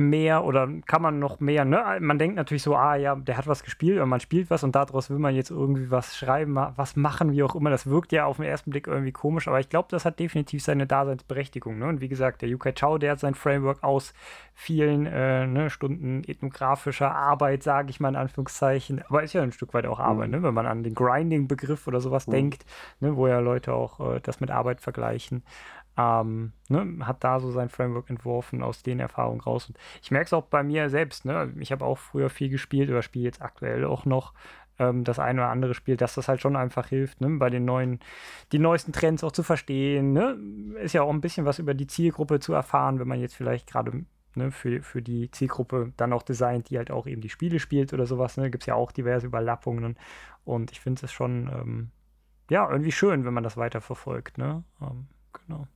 mehr 0.00 0.44
oder 0.44 0.68
kann 0.86 1.02
man 1.02 1.18
noch 1.18 1.38
mehr, 1.40 1.64
ne? 1.64 1.98
Man 2.00 2.18
denkt 2.18 2.36
natürlich 2.36 2.62
so, 2.62 2.74
ah 2.74 2.96
ja, 2.96 3.14
der 3.14 3.36
hat 3.36 3.46
was 3.46 3.62
gespielt 3.62 3.96
oder 3.96 4.06
man 4.06 4.20
spielt 4.20 4.50
was 4.50 4.64
und 4.64 4.74
daraus 4.74 5.10
will 5.10 5.18
man 5.18 5.34
jetzt 5.34 5.50
irgendwie 5.50 5.90
was 5.90 6.16
schreiben, 6.16 6.56
was 6.76 6.96
machen, 6.96 7.32
wie 7.32 7.42
auch 7.42 7.54
immer. 7.54 7.70
Das 7.70 7.86
wirkt 7.86 8.10
ja 8.12 8.24
auf 8.24 8.36
den 8.36 8.46
ersten 8.46 8.70
Blick 8.70 8.86
irgendwie 8.86 9.12
komisch, 9.12 9.46
aber 9.46 9.60
ich 9.60 9.68
glaube, 9.68 9.88
das 9.90 10.04
hat 10.04 10.18
definitiv 10.18 10.62
seine 10.62 10.86
Daseinsberechtigung. 10.86 11.78
Ne? 11.78 11.86
Und 11.86 12.00
wie 12.00 12.08
gesagt, 12.08 12.42
der 12.42 12.48
Yukai 12.48 12.72
Chao, 12.72 12.98
der 12.98 13.12
hat 13.12 13.20
sein 13.20 13.34
Framework 13.34 13.82
aus 13.84 14.14
vielen 14.54 15.06
äh, 15.06 15.46
ne, 15.46 15.70
Stunden 15.70 16.22
ethnografischer 16.26 17.14
Arbeit, 17.14 17.62
sage 17.62 17.90
ich 17.90 18.00
mal 18.00 18.10
in 18.10 18.16
Anführungszeichen, 18.16 19.02
aber 19.08 19.22
ist 19.22 19.32
ja 19.32 19.42
ein 19.42 19.52
Stück 19.52 19.72
weit 19.74 19.86
auch 19.86 20.00
Arbeit, 20.00 20.28
mhm. 20.28 20.36
ne? 20.36 20.42
wenn 20.42 20.54
man 20.54 20.66
an 20.66 20.82
den 20.82 20.94
Grinding-Begriff 20.94 21.86
oder 21.86 22.00
sowas 22.00 22.26
mhm. 22.26 22.32
denkt, 22.32 22.64
ne? 23.00 23.16
wo 23.16 23.26
ja 23.26 23.38
Leute 23.38 23.72
auch 23.72 24.00
äh, 24.00 24.20
das 24.20 24.40
mit 24.40 24.50
Arbeit 24.50 24.80
vergleichen 24.80 25.42
ähm, 25.96 26.52
ne, 26.68 27.06
hat 27.06 27.24
da 27.24 27.40
so 27.40 27.50
sein 27.50 27.68
Framework 27.68 28.10
entworfen 28.10 28.62
aus 28.62 28.82
den 28.82 29.00
Erfahrungen 29.00 29.40
raus. 29.40 29.68
Und 29.68 29.78
ich 30.02 30.10
merke 30.10 30.26
es 30.26 30.32
auch 30.32 30.44
bei 30.44 30.62
mir 30.62 30.88
selbst. 30.90 31.24
Ne? 31.24 31.52
Ich 31.58 31.72
habe 31.72 31.84
auch 31.84 31.98
früher 31.98 32.30
viel 32.30 32.48
gespielt 32.48 32.90
oder 32.90 33.02
spiele 33.02 33.24
jetzt 33.24 33.42
aktuell 33.42 33.84
auch 33.84 34.04
noch 34.04 34.32
ähm, 34.78 35.04
das 35.04 35.18
eine 35.18 35.42
oder 35.42 35.50
andere 35.50 35.74
Spiel, 35.74 35.96
dass 35.96 36.14
das 36.14 36.28
halt 36.28 36.40
schon 36.40 36.56
einfach 36.56 36.86
hilft, 36.88 37.20
ne? 37.20 37.28
bei 37.38 37.50
den 37.50 37.64
neuen, 37.64 38.00
die 38.52 38.58
neuesten 38.58 38.92
Trends 38.92 39.24
auch 39.24 39.32
zu 39.32 39.42
verstehen. 39.42 40.12
Ne? 40.12 40.38
Ist 40.80 40.94
ja 40.94 41.02
auch 41.02 41.10
ein 41.10 41.20
bisschen 41.20 41.44
was 41.44 41.58
über 41.58 41.74
die 41.74 41.86
Zielgruppe 41.86 42.40
zu 42.40 42.52
erfahren, 42.52 42.98
wenn 42.98 43.08
man 43.08 43.20
jetzt 43.20 43.34
vielleicht 43.36 43.66
gerade 43.66 44.04
Ne, 44.36 44.52
für, 44.52 44.80
für 44.82 45.02
die 45.02 45.28
Zielgruppe 45.32 45.92
dann 45.96 46.12
auch 46.12 46.22
designt, 46.22 46.70
die 46.70 46.78
halt 46.78 46.92
auch 46.92 47.08
eben 47.08 47.20
die 47.20 47.28
Spiele 47.28 47.58
spielt 47.58 47.92
oder 47.92 48.06
sowas. 48.06 48.36
Ne? 48.36 48.48
Gibt 48.48 48.62
es 48.62 48.66
ja 48.68 48.76
auch 48.76 48.92
diverse 48.92 49.26
Überlappungen. 49.26 49.96
Und 50.44 50.70
ich 50.70 50.78
finde 50.78 51.04
es 51.04 51.10
schon, 51.10 51.50
ähm, 51.52 51.90
ja, 52.48 52.70
irgendwie 52.70 52.92
schön, 52.92 53.24
wenn 53.24 53.34
man 53.34 53.42
das 53.42 53.56
weiterverfolgt. 53.56 54.38
Ne? 54.38 54.62
Ähm, 54.80 55.08
genau. 55.32 55.66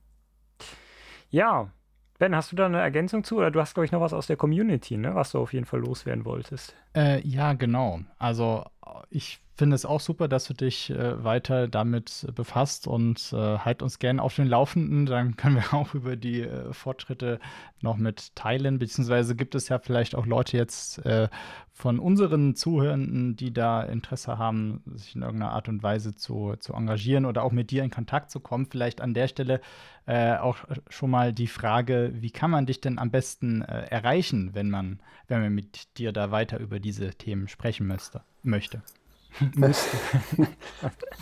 Ja, 1.29 1.69
Ben, 2.17 2.33
hast 2.33 2.53
du 2.53 2.55
da 2.55 2.65
eine 2.65 2.79
Ergänzung 2.79 3.25
zu? 3.25 3.37
Oder 3.37 3.51
du 3.51 3.59
hast, 3.59 3.73
glaube 3.73 3.85
ich, 3.85 3.91
noch 3.91 3.99
was 3.99 4.13
aus 4.13 4.27
der 4.27 4.37
Community, 4.37 4.95
ne? 4.95 5.15
was 5.15 5.31
du 5.31 5.39
auf 5.39 5.51
jeden 5.51 5.65
Fall 5.65 5.81
loswerden 5.81 6.23
wolltest. 6.23 6.73
Äh, 6.95 7.19
ja, 7.27 7.53
genau. 7.53 7.99
Also 8.17 8.63
ich 9.09 9.39
finde 9.55 9.75
es 9.75 9.85
auch 9.85 10.01
super, 10.01 10.27
dass 10.27 10.45
du 10.45 10.53
dich 10.53 10.89
äh, 10.89 11.23
weiter 11.23 11.67
damit 11.67 12.27
befasst 12.35 12.87
und 12.87 13.31
äh, 13.31 13.57
halt 13.59 13.81
uns 13.81 13.99
gerne 13.99 14.21
auf 14.21 14.35
den 14.35 14.47
Laufenden. 14.47 15.05
Dann 15.05 15.37
können 15.37 15.55
wir 15.55 15.73
auch 15.73 15.93
über 15.93 16.15
die 16.15 16.41
äh, 16.41 16.73
Fortschritte 16.73 17.39
noch 17.81 17.97
mit 17.97 18.35
teilen. 18.35 18.79
Beziehungsweise 18.79 19.35
gibt 19.35 19.55
es 19.55 19.69
ja 19.69 19.79
vielleicht 19.79 20.13
auch 20.15 20.25
Leute 20.25 20.57
jetzt 20.57 21.05
äh, 21.05 21.29
von 21.71 21.99
unseren 21.99 22.55
Zuhörenden, 22.55 23.35
die 23.35 23.53
da 23.53 23.83
Interesse 23.83 24.37
haben, 24.37 24.81
sich 24.95 25.15
in 25.15 25.21
irgendeiner 25.21 25.53
Art 25.53 25.69
und 25.69 25.83
Weise 25.83 26.15
zu, 26.15 26.55
zu 26.59 26.73
engagieren 26.73 27.25
oder 27.25 27.43
auch 27.43 27.51
mit 27.51 27.71
dir 27.71 27.83
in 27.83 27.91
Kontakt 27.91 28.31
zu 28.31 28.41
kommen. 28.41 28.65
Vielleicht 28.65 28.99
an 28.99 29.13
der 29.13 29.27
Stelle 29.29 29.61
äh, 30.05 30.35
auch 30.35 30.57
schon 30.89 31.09
mal 31.09 31.33
die 31.33 31.47
Frage, 31.47 32.11
wie 32.15 32.31
kann 32.31 32.51
man 32.51 32.65
dich 32.65 32.81
denn 32.81 32.99
am 32.99 33.11
besten 33.11 33.61
äh, 33.61 33.87
erreichen, 33.87 34.51
wenn 34.53 34.69
man, 34.69 34.99
wenn 35.27 35.41
man 35.41 35.53
mit 35.53 35.97
dir 35.97 36.11
da 36.11 36.31
weiter 36.31 36.59
über 36.59 36.79
diese 36.79 37.09
Themen 37.11 37.47
sprechen 37.47 37.87
müsste, 37.87 38.21
möchte? 38.45 38.81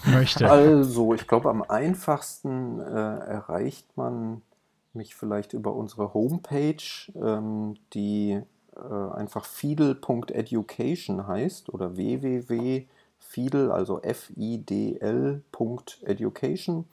Möchte. 0.05 0.49
Also, 0.49 1.13
ich 1.13 1.27
glaube, 1.27 1.49
am 1.49 1.63
einfachsten 1.63 2.79
äh, 2.79 2.83
erreicht 2.83 3.97
man 3.97 4.41
mich 4.93 5.15
vielleicht 5.15 5.53
über 5.53 5.73
unsere 5.73 6.13
Homepage, 6.13 6.83
ähm, 7.15 7.75
die 7.93 8.39
äh, 8.75 9.11
einfach 9.13 9.45
fidel.education 9.45 11.25
heißt 11.27 11.73
oder 11.73 11.95
www.fidel, 11.95 13.71
also 13.71 14.01
F-I-D-L.education. 14.01 16.85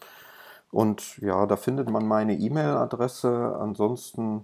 Und 0.71 1.19
ja, 1.19 1.47
da 1.47 1.57
findet 1.57 1.91
man 1.91 2.07
meine 2.07 2.39
E-Mail-Adresse. 2.39 3.59
Ansonsten 3.61 4.43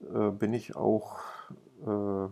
äh, 0.00 0.30
bin 0.30 0.54
ich 0.54 0.76
auch 0.76 1.18
äh, 1.86 2.28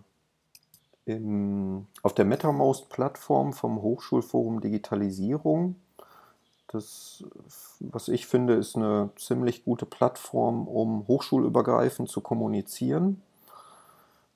im, 1.16 1.87
auf 2.03 2.15
der 2.15 2.24
MetaMost-Plattform 2.24 3.53
vom 3.53 3.82
Hochschulforum 3.82 4.61
Digitalisierung. 4.61 5.77
Das, 6.69 7.24
was 7.81 8.09
ich 8.09 8.27
finde, 8.27 8.55
ist 8.55 8.77
eine 8.77 9.11
ziemlich 9.16 9.65
gute 9.65 9.87
Plattform, 9.87 10.69
um 10.69 11.07
hochschulübergreifend 11.09 12.09
zu 12.09 12.20
kommunizieren. 12.20 13.23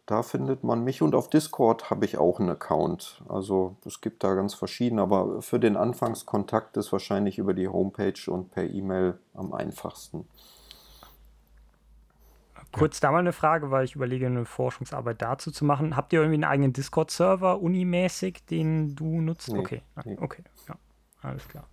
Da 0.06 0.22
findet 0.22 0.64
man 0.64 0.84
mich 0.84 1.00
und 1.00 1.14
auf 1.14 1.30
Discord 1.30 1.88
habe 1.88 2.04
ich 2.04 2.18
auch 2.18 2.38
einen 2.38 2.50
Account. 2.50 3.22
Also 3.26 3.76
es 3.86 4.02
gibt 4.02 4.22
da 4.22 4.34
ganz 4.34 4.52
verschiedene, 4.52 5.00
aber 5.00 5.40
für 5.40 5.58
den 5.58 5.76
Anfangskontakt 5.76 6.76
ist 6.76 6.92
wahrscheinlich 6.92 7.38
über 7.38 7.54
die 7.54 7.68
Homepage 7.68 8.30
und 8.30 8.50
per 8.50 8.68
E-Mail 8.68 9.18
am 9.32 9.54
einfachsten. 9.54 10.26
Kurz 12.74 13.00
da 13.00 13.12
mal 13.12 13.18
eine 13.18 13.32
Frage, 13.32 13.70
weil 13.70 13.84
ich 13.84 13.94
überlege, 13.94 14.26
eine 14.26 14.44
Forschungsarbeit 14.44 15.22
dazu 15.22 15.50
zu 15.50 15.64
machen. 15.64 15.96
Habt 15.96 16.12
ihr 16.12 16.20
irgendwie 16.20 16.34
einen 16.34 16.44
eigenen 16.44 16.72
Discord-Server, 16.72 17.60
unimäßig, 17.60 18.44
den 18.46 18.94
du 18.96 19.20
nutzt? 19.20 19.48
Nee, 19.48 19.58
okay, 19.58 19.82
nee. 20.04 20.16
okay, 20.20 20.42
ja, 20.68 20.76
alles 21.22 21.46
klar. 21.48 21.68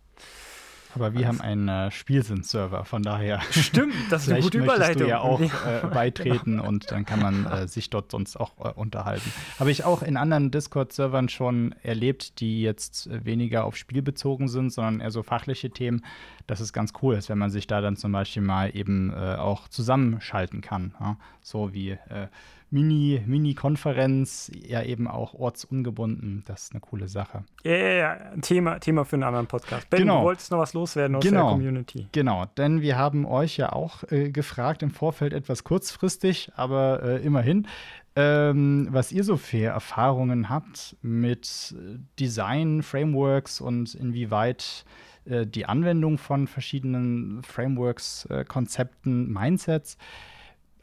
Aber 0.96 1.14
wir 1.14 1.28
haben 1.28 1.42
einen 1.42 1.68
äh, 1.68 1.92
Spielsinn-Server, 1.92 2.86
von 2.86 3.04
daher. 3.04 3.42
Stimmt, 3.52 3.94
das 4.10 4.24
ist 4.24 4.34
eine 4.34 4.42
gute 4.42 4.60
Überleitung. 4.60 5.04
du 5.04 5.10
ja 5.10 5.20
auch 5.20 5.40
äh, 5.40 5.88
beitreten 5.94 6.60
und 6.60 6.92
dann 6.92 7.06
kann 7.06 7.20
man 7.20 7.46
äh, 7.46 7.68
sich 7.68 7.90
dort 7.90 8.12
sonst 8.12 8.38
auch 8.38 8.52
äh, 8.66 8.70
unterhalten. 8.74 9.32
Habe 9.60 9.72
ich 9.72 9.84
auch 9.84 10.04
in 10.04 10.18
anderen 10.18 10.52
Discord-Servern 10.52 11.30
schon 11.30 11.76
erlebt, 11.84 12.40
die 12.40 12.62
jetzt 12.62 13.10
weniger 13.26 13.66
auf 13.66 13.76
Spiel 13.76 14.02
bezogen 14.02 14.48
sind, 14.48 14.72
sondern 14.72 15.00
eher 15.00 15.12
so 15.12 15.24
fachliche 15.24 15.70
Themen 15.70 16.04
dass 16.52 16.60
es 16.60 16.74
ganz 16.74 16.92
cool 17.02 17.16
ist, 17.16 17.30
wenn 17.30 17.38
man 17.38 17.50
sich 17.50 17.66
da 17.66 17.80
dann 17.80 17.96
zum 17.96 18.12
Beispiel 18.12 18.42
mal 18.42 18.76
eben 18.76 19.12
äh, 19.12 19.36
auch 19.36 19.70
zusammenschalten 19.70 20.60
kann. 20.60 20.94
Ja? 21.00 21.18
So 21.42 21.74
wie 21.74 21.92
äh, 21.92 22.28
Mini, 22.72 23.22
Mini-Konferenz, 23.26 24.50
ja 24.66 24.82
eben 24.82 25.08
auch 25.08 25.34
ortsungebunden. 25.34 26.44
Das 26.48 26.64
ist 26.64 26.72
eine 26.72 26.80
coole 26.80 27.10
Sache. 27.10 27.44
Ja, 27.64 27.76
ja, 27.76 27.92
ja. 27.92 28.18
Thema, 28.42 28.80
Thema 28.80 29.04
für 29.04 29.18
einen 29.18 29.24
anderen 29.24 29.48
Podcast. 29.48 29.90
Ben, 29.90 30.00
genau. 30.00 30.20
du 30.20 30.26
wolltest 30.26 30.52
noch 30.52 30.60
was 30.60 30.74
loswerden 30.74 31.18
aus 31.18 31.24
genau. 31.24 31.50
der 31.50 31.52
Community. 31.52 32.08
Genau, 32.14 32.46
denn 32.58 32.82
wir 32.82 32.98
haben 32.98 33.26
euch 33.26 33.58
ja 33.58 33.74
auch 33.74 34.10
äh, 34.10 34.32
gefragt, 34.32 34.84
im 34.84 34.92
Vorfeld 34.92 35.34
etwas 35.34 35.66
kurzfristig, 35.66 36.52
aber 36.56 37.04
äh, 37.04 37.18
immerhin, 37.26 37.68
ähm, 38.16 38.88
was 38.90 39.12
ihr 39.12 39.26
so 39.26 39.36
für 39.36 39.68
Erfahrungen 39.68 40.50
habt 40.50 40.96
mit 41.02 41.76
äh, 41.78 42.00
Design, 42.20 42.84
Frameworks 42.84 43.60
und 43.60 43.96
inwieweit 43.96 44.86
äh, 45.26 45.46
die 45.46 45.66
Anwendung 45.66 46.18
von 46.18 46.48
verschiedenen 46.48 47.44
Frameworks, 47.44 48.26
äh, 48.26 48.46
Konzepten, 48.46 49.32
Mindsets 49.32 49.98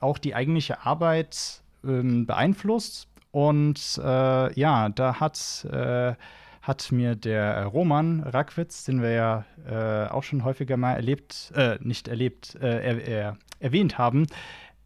auch 0.00 0.18
die 0.18 0.34
eigentliche 0.34 0.86
Arbeit 0.86 1.62
ähm, 1.84 2.26
beeinflusst. 2.26 3.08
Und 3.30 4.00
äh, 4.02 4.60
ja, 4.60 4.88
da 4.88 5.20
hat, 5.20 5.66
äh, 5.70 6.14
hat 6.62 6.92
mir 6.92 7.14
der 7.14 7.66
Roman 7.66 8.22
Rackwitz, 8.22 8.84
den 8.84 9.02
wir 9.02 9.10
ja 9.10 9.44
äh, 9.66 10.10
auch 10.10 10.22
schon 10.22 10.44
häufiger 10.44 10.76
mal 10.76 10.94
erlebt, 10.94 11.52
äh, 11.54 11.78
nicht 11.80 12.08
erlebt, 12.08 12.56
äh, 12.56 12.82
er, 12.82 13.06
er, 13.06 13.36
erwähnt 13.60 13.98
haben, 13.98 14.26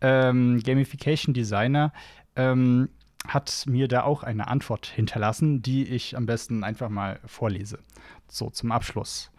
ähm, 0.01 0.61
Gamification 0.65 1.35
Designer, 1.35 1.93
ähm, 2.37 2.89
hat 3.27 3.65
mir 3.67 3.89
da 3.89 4.03
auch 4.03 4.23
eine 4.23 4.49
Antwort 4.49 4.87
hinterlassen, 4.87 5.63
die 5.63 5.85
ich 5.85 6.17
am 6.17 6.27
besten 6.27 6.65
einfach 6.65 6.89
mal 6.89 7.21
vorlese. 7.27 7.79
So 8.29 8.51
zum 8.51 8.73
Abschluss. 8.73 9.32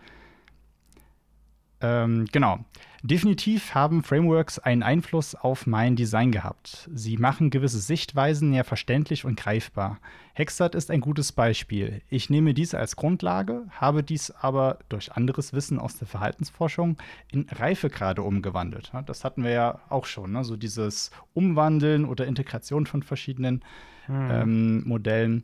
Ähm, 1.83 2.25
genau. 2.31 2.59
Definitiv 3.05 3.75
haben 3.75 4.01
Frameworks 4.01 4.59
einen 4.59 4.81
Einfluss 4.81 5.35
auf 5.35 5.67
mein 5.67 5.97
Design 5.97 6.31
gehabt. 6.31 6.89
Sie 6.93 7.17
machen 7.17 7.49
gewisse 7.49 7.79
Sichtweisen 7.79 8.51
mehr 8.51 8.63
verständlich 8.63 9.25
und 9.25 9.37
greifbar. 9.37 9.99
Hexat 10.31 10.73
ist 10.73 10.89
ein 10.89 11.01
gutes 11.01 11.33
Beispiel. 11.33 12.01
Ich 12.09 12.29
nehme 12.29 12.53
dies 12.53 12.73
als 12.73 12.95
Grundlage, 12.95 13.63
habe 13.71 14.03
dies 14.03 14.31
aber 14.31 14.79
durch 14.87 15.11
anderes 15.11 15.51
Wissen 15.51 15.79
aus 15.79 15.97
der 15.97 16.07
Verhaltensforschung 16.07 16.95
in 17.29 17.45
Reifegrade 17.51 18.21
umgewandelt. 18.21 18.93
Das 19.05 19.25
hatten 19.25 19.43
wir 19.43 19.51
ja 19.51 19.79
auch 19.89 20.05
schon, 20.05 20.31
ne? 20.31 20.45
so 20.45 20.55
dieses 20.55 21.11
Umwandeln 21.33 22.05
oder 22.05 22.25
Integration 22.25 22.85
von 22.85 23.03
verschiedenen 23.03 23.65
hm. 24.05 24.29
ähm, 24.31 24.87
Modellen. 24.87 25.43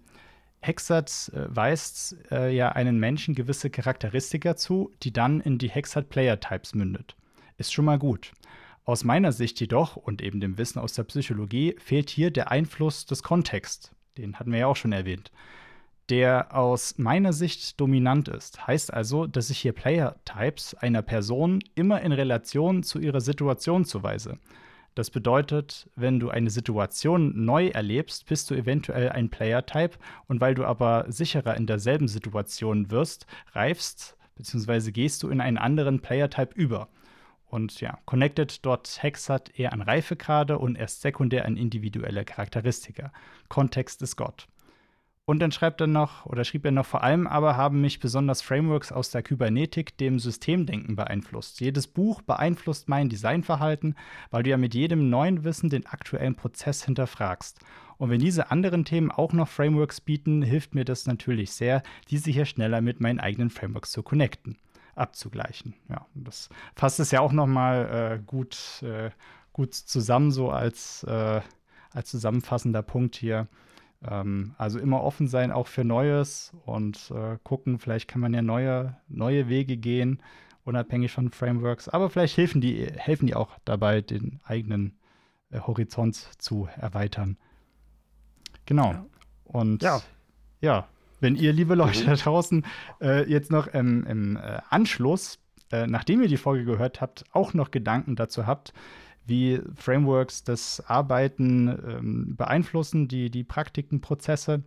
Hexat 0.61 1.31
äh, 1.33 1.45
weist 1.47 2.17
äh, 2.31 2.53
ja 2.55 2.69
einen 2.69 2.99
Menschen 2.99 3.35
gewisse 3.35 3.69
Charakteristika 3.69 4.55
zu, 4.55 4.91
die 5.03 5.13
dann 5.13 5.39
in 5.41 5.57
die 5.57 5.69
Hexat 5.69 6.09
Player 6.09 6.39
Types 6.39 6.75
mündet. 6.75 7.15
Ist 7.57 7.73
schon 7.73 7.85
mal 7.85 7.99
gut. 7.99 8.33
Aus 8.85 9.03
meiner 9.03 9.31
Sicht 9.31 9.59
jedoch 9.59 9.95
und 9.95 10.21
eben 10.21 10.39
dem 10.39 10.57
Wissen 10.57 10.79
aus 10.79 10.93
der 10.93 11.03
Psychologie 11.03 11.75
fehlt 11.79 12.09
hier 12.09 12.31
der 12.31 12.51
Einfluss 12.51 13.05
des 13.05 13.21
Kontexts. 13.23 13.91
Den 14.17 14.39
hatten 14.39 14.51
wir 14.51 14.59
ja 14.59 14.67
auch 14.67 14.75
schon 14.75 14.91
erwähnt. 14.91 15.31
Der 16.09 16.55
aus 16.55 16.97
meiner 16.97 17.31
Sicht 17.31 17.79
dominant 17.79 18.27
ist. 18.27 18.65
Heißt 18.65 18.91
also, 18.91 19.27
dass 19.27 19.51
ich 19.51 19.59
hier 19.59 19.73
Player 19.73 20.15
Types 20.25 20.73
einer 20.73 21.03
Person 21.03 21.59
immer 21.75 22.01
in 22.01 22.11
Relation 22.11 22.81
zu 22.81 22.99
ihrer 22.99 23.21
Situation 23.21 23.85
zuweise. 23.85 24.39
Das 24.95 25.11
bedeutet, 25.11 25.89
wenn 25.95 26.19
du 26.19 26.29
eine 26.29 26.49
Situation 26.49 27.45
neu 27.45 27.67
erlebst, 27.67 28.25
bist 28.25 28.49
du 28.49 28.55
eventuell 28.55 29.09
ein 29.09 29.29
Player-Type 29.29 29.97
und 30.27 30.41
weil 30.41 30.55
du 30.55 30.65
aber 30.65 31.05
sicherer 31.09 31.55
in 31.55 31.67
derselben 31.67 32.07
Situation 32.07 32.91
wirst, 32.91 33.25
reifst 33.53 34.17
bzw. 34.35 34.91
gehst 34.91 35.23
du 35.23 35.29
in 35.29 35.41
einen 35.41 35.57
anderen 35.57 36.01
Player-Type 36.01 36.53
über. 36.55 36.89
Und 37.45 37.81
ja, 37.81 37.97
Connected 38.05 38.63
dort 38.65 39.01
Hex 39.01 39.29
hat 39.29 39.57
eher 39.57 39.73
an 39.73 39.81
Reifegrade 39.81 40.59
und 40.59 40.75
erst 40.75 41.01
sekundär 41.01 41.45
an 41.45 41.57
individuelle 41.57 42.23
Charakteristika. 42.23 43.11
Kontext 43.47 44.01
ist 44.01 44.17
Gott. 44.17 44.47
Und 45.29 45.37
dann 45.37 45.51
schreibt 45.51 45.79
er 45.79 45.85
noch, 45.85 46.25
oder 46.25 46.43
schrieb 46.43 46.65
er 46.65 46.71
noch, 46.71 46.87
vor 46.87 47.03
allem 47.03 47.27
aber 47.27 47.55
haben 47.55 47.81
mich 47.81 47.99
besonders 47.99 48.41
Frameworks 48.41 48.91
aus 48.91 49.11
der 49.11 49.21
Kybernetik 49.21 49.95
dem 49.95 50.17
Systemdenken 50.17 50.95
beeinflusst. 50.95 51.61
Jedes 51.61 51.85
Buch 51.85 52.23
beeinflusst 52.23 52.89
mein 52.89 53.09
Designverhalten, 53.09 53.93
weil 54.31 54.41
du 54.41 54.49
ja 54.49 54.57
mit 54.57 54.73
jedem 54.73 55.11
neuen 55.11 55.43
Wissen 55.43 55.69
den 55.69 55.85
aktuellen 55.85 56.33
Prozess 56.33 56.83
hinterfragst. 56.83 57.59
Und 57.97 58.09
wenn 58.09 58.19
diese 58.19 58.49
anderen 58.49 58.85
Themen 58.85 59.11
auch 59.11 59.31
noch 59.31 59.47
Frameworks 59.47 60.01
bieten, 60.01 60.41
hilft 60.41 60.73
mir 60.73 60.83
das 60.83 61.05
natürlich 61.05 61.51
sehr, 61.51 61.83
diese 62.09 62.31
hier 62.31 62.45
schneller 62.45 62.81
mit 62.81 62.99
meinen 62.99 63.19
eigenen 63.19 63.51
Frameworks 63.51 63.91
zu 63.91 64.01
connecten, 64.01 64.57
abzugleichen. 64.95 65.75
Ja, 65.89 66.07
das 66.15 66.49
fasst 66.73 66.99
es 66.99 67.11
ja 67.11 67.19
auch 67.19 67.33
noch 67.33 67.45
mal 67.45 68.17
äh, 68.17 68.19
gut, 68.25 68.81
äh, 68.81 69.11
gut 69.53 69.75
zusammen, 69.75 70.31
so 70.31 70.49
als, 70.49 71.03
äh, 71.03 71.41
als 71.91 72.09
zusammenfassender 72.09 72.81
Punkt 72.81 73.15
hier. 73.15 73.47
Ähm, 74.07 74.55
also 74.57 74.79
immer 74.79 75.03
offen 75.03 75.27
sein 75.27 75.51
auch 75.51 75.67
für 75.67 75.83
Neues 75.83 76.53
und 76.65 77.11
äh, 77.11 77.37
gucken, 77.43 77.79
vielleicht 77.79 78.07
kann 78.07 78.21
man 78.21 78.33
ja 78.33 78.41
neue, 78.41 78.97
neue 79.07 79.49
Wege 79.49 79.77
gehen, 79.77 80.21
unabhängig 80.63 81.11
von 81.11 81.31
Frameworks. 81.31 81.89
Aber 81.89 82.09
vielleicht 82.09 82.37
helfen 82.37 82.61
die, 82.61 82.85
helfen 82.85 83.27
die 83.27 83.35
auch 83.35 83.57
dabei, 83.65 84.01
den 84.01 84.39
eigenen 84.43 84.97
äh, 85.51 85.59
Horizont 85.59 86.15
zu 86.15 86.69
erweitern. 86.77 87.37
Genau. 88.65 88.91
Ja. 88.91 89.05
Und 89.43 89.83
ja. 89.83 90.01
ja. 90.61 90.87
wenn 91.19 91.35
ihr, 91.35 91.51
liebe 91.51 91.75
Leute 91.75 92.05
da 92.05 92.15
draußen, 92.15 92.65
äh, 93.01 93.29
jetzt 93.29 93.51
noch 93.51 93.67
im, 93.67 94.05
im 94.05 94.37
äh, 94.37 94.59
Anschluss, 94.69 95.39
äh, 95.71 95.87
nachdem 95.87 96.21
ihr 96.21 96.27
die 96.27 96.37
Folge 96.37 96.65
gehört 96.65 97.01
habt, 97.01 97.25
auch 97.31 97.53
noch 97.53 97.71
Gedanken 97.71 98.15
dazu 98.15 98.47
habt, 98.47 98.73
wie 99.29 99.61
Frameworks 99.75 100.43
das 100.43 100.83
Arbeiten 100.87 101.67
ähm, 101.67 102.35
beeinflussen, 102.35 103.07
die, 103.07 103.29
die 103.29 103.43
Praktiken, 103.43 104.01
Prozesse. 104.01 104.63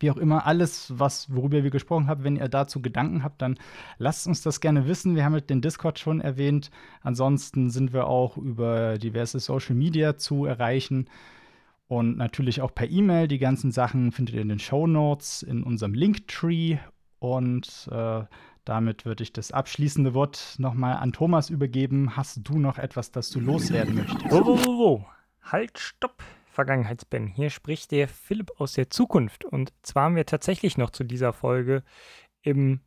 Wie 0.00 0.10
auch 0.10 0.18
immer, 0.18 0.46
alles, 0.46 0.92
was, 0.98 1.34
worüber 1.34 1.62
wir 1.62 1.70
gesprochen 1.70 2.08
haben, 2.08 2.22
wenn 2.22 2.36
ihr 2.36 2.48
dazu 2.48 2.82
Gedanken 2.82 3.22
habt, 3.22 3.40
dann 3.40 3.58
lasst 3.96 4.26
uns 4.26 4.42
das 4.42 4.60
gerne 4.60 4.86
wissen. 4.86 5.14
Wir 5.14 5.24
haben 5.24 5.32
halt 5.32 5.48
den 5.48 5.62
Discord 5.62 5.98
schon 5.98 6.20
erwähnt. 6.20 6.70
Ansonsten 7.00 7.70
sind 7.70 7.94
wir 7.94 8.06
auch 8.06 8.36
über 8.36 8.98
diverse 8.98 9.40
Social 9.40 9.74
Media 9.74 10.18
zu 10.18 10.44
erreichen. 10.44 11.08
Und 11.86 12.18
natürlich 12.18 12.60
auch 12.60 12.74
per 12.74 12.90
E-Mail. 12.90 13.28
Die 13.28 13.38
ganzen 13.38 13.72
Sachen 13.72 14.12
findet 14.12 14.34
ihr 14.34 14.42
in 14.42 14.50
den 14.50 14.58
Show 14.58 14.86
Notes, 14.86 15.42
in 15.42 15.62
unserem 15.62 15.94
Linktree. 15.94 16.76
Und 17.18 17.88
äh, 17.90 18.24
damit 18.68 19.04
würde 19.04 19.22
ich 19.22 19.32
das 19.32 19.50
abschließende 19.50 20.14
Wort 20.14 20.56
nochmal 20.58 20.96
an 20.96 21.12
Thomas 21.12 21.48
übergeben. 21.48 22.16
Hast 22.16 22.40
du 22.42 22.58
noch 22.58 22.78
etwas, 22.78 23.10
das 23.10 23.30
du 23.30 23.40
loswerden 23.40 23.94
möchtest? 23.94 24.30
Wo, 24.30 24.44
wo, 24.44 24.58
wo, 24.58 24.78
wo. 24.78 25.06
Halt, 25.42 25.78
stopp, 25.78 26.22
Vergangenheitsben. 26.50 27.28
Hier 27.28 27.50
spricht 27.50 27.90
der 27.92 28.08
Philipp 28.08 28.52
aus 28.60 28.74
der 28.74 28.90
Zukunft. 28.90 29.44
Und 29.44 29.72
zwar 29.82 30.04
haben 30.04 30.16
wir 30.16 30.26
tatsächlich 30.26 30.76
noch 30.76 30.90
zu 30.90 31.04
dieser 31.04 31.32
Folge 31.32 31.82
im 32.42 32.80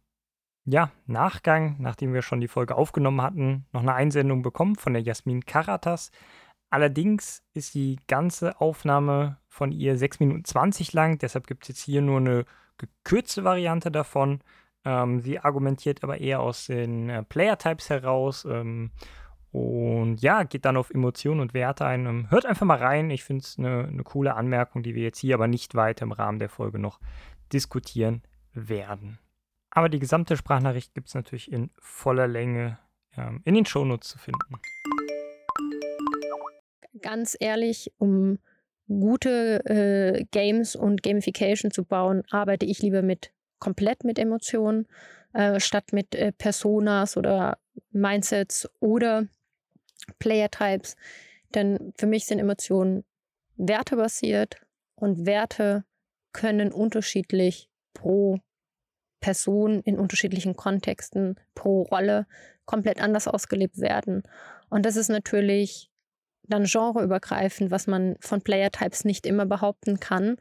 ja, 0.66 0.92
Nachgang, 1.08 1.78
nachdem 1.80 2.14
wir 2.14 2.22
schon 2.22 2.42
die 2.42 2.48
Folge 2.48 2.76
aufgenommen 2.76 3.22
hatten, 3.22 3.66
noch 3.72 3.82
eine 3.82 3.94
Einsendung 3.94 4.44
bekommen 4.44 4.76
von 4.76 4.94
der 4.94 5.02
Jasmin 5.02 5.46
Karatas. 5.46 6.12
Allerdings 6.70 7.44
ist 7.54 7.74
die 7.74 8.00
ganze 8.08 8.62
Aufnahme 8.62 9.38
von 9.48 9.72
ihr 9.72 9.98
6 9.98 10.20
Minuten 10.20 10.46
20 10.46 10.94
lang, 10.94 11.18
deshalb 11.18 11.48
gibt 11.48 11.64
es 11.64 11.70
jetzt 11.70 11.82
hier 11.82 12.02
nur 12.02 12.18
eine 12.18 12.46
gekürzte 12.78 13.44
Variante 13.44 13.92
davon. 13.92 14.42
Ähm, 14.84 15.22
sie 15.22 15.40
argumentiert 15.40 16.04
aber 16.04 16.20
eher 16.20 16.40
aus 16.40 16.66
den 16.66 17.10
äh, 17.10 17.24
Player-Types 17.24 17.90
heraus 17.90 18.46
ähm, 18.46 18.92
und 19.52 20.22
ja, 20.22 20.44
geht 20.44 20.66
dann 20.66 20.78
auf 20.78 20.90
Emotionen 20.90 21.42
und 21.42 21.54
Werte 21.54 21.86
ein. 21.86 22.06
Ähm, 22.06 22.32
hört 22.32 22.46
einfach 22.46 22.66
mal 22.66 22.78
rein. 22.78 23.10
Ich 23.10 23.24
finde 23.24 23.44
es 23.44 23.60
eine 23.60 23.92
ne 23.92 24.04
coole 24.04 24.36
Anmerkung, 24.36 24.82
die 24.82 24.96
wir 24.96 25.04
jetzt 25.04 25.20
hier 25.20 25.36
aber 25.36 25.48
nicht 25.48 25.76
weiter 25.76 26.04
im 26.04 26.14
Rahmen 26.14 26.40
der 26.40 26.50
Folge 26.50 26.80
noch 26.80 27.00
diskutieren 27.52 28.24
werden. 28.54 29.20
Aber 29.70 29.90
die 29.90 30.00
gesamte 30.00 30.36
Sprachnachricht 30.36 30.94
gibt 30.94 31.10
es 31.10 31.16
natürlich 31.16 31.52
in 31.52 31.70
voller 31.80 32.28
Länge 32.28 32.80
ähm, 33.18 33.42
in 33.46 33.56
den 33.56 33.66
Shownotes 33.66 34.10
zu 34.10 34.18
finden. 34.18 34.56
Ganz 37.02 37.36
ehrlich, 37.40 37.92
um 37.98 38.40
gute 38.88 39.66
äh, 39.66 40.26
Games 40.32 40.76
und 40.76 41.04
Gamification 41.04 41.72
zu 41.72 41.84
bauen, 41.84 42.24
arbeite 42.30 42.66
ich 42.66 42.82
lieber 42.82 43.02
mit 43.02 43.32
komplett 43.62 44.04
mit 44.04 44.20
Emotionen, 44.20 44.88
äh, 45.32 45.62
statt 45.62 45.94
mit 45.94 46.14
äh, 46.16 46.34
Personas 46.34 47.16
oder 47.16 47.58
Mindsets 47.92 48.70
oder 48.82 49.28
Player-Types. 50.20 50.98
Denn 51.56 51.94
für 51.96 52.08
mich 52.08 52.26
sind 52.26 52.40
Emotionen 52.40 53.06
wertebasiert 53.56 54.58
und 54.96 55.26
Werte 55.26 55.86
können 56.34 56.74
unterschiedlich 56.74 57.70
pro 57.94 58.40
Person 59.22 59.82
in 59.82 60.00
unterschiedlichen 60.00 60.56
Kontexten, 60.56 61.40
pro 61.54 61.84
Rolle 61.84 62.26
komplett 62.66 63.02
anders 63.02 63.28
ausgelebt 63.28 63.80
werden. 63.80 64.24
Und 64.70 64.86
das 64.86 64.96
ist 64.96 65.10
natürlich 65.10 65.92
dann 66.44 66.64
genreübergreifend, 66.66 67.72
was 67.72 67.88
man 67.88 68.16
von 68.20 68.42
Player-Types 68.42 69.06
nicht 69.06 69.26
immer 69.26 69.46
behaupten 69.46 70.00
kann. 70.00 70.38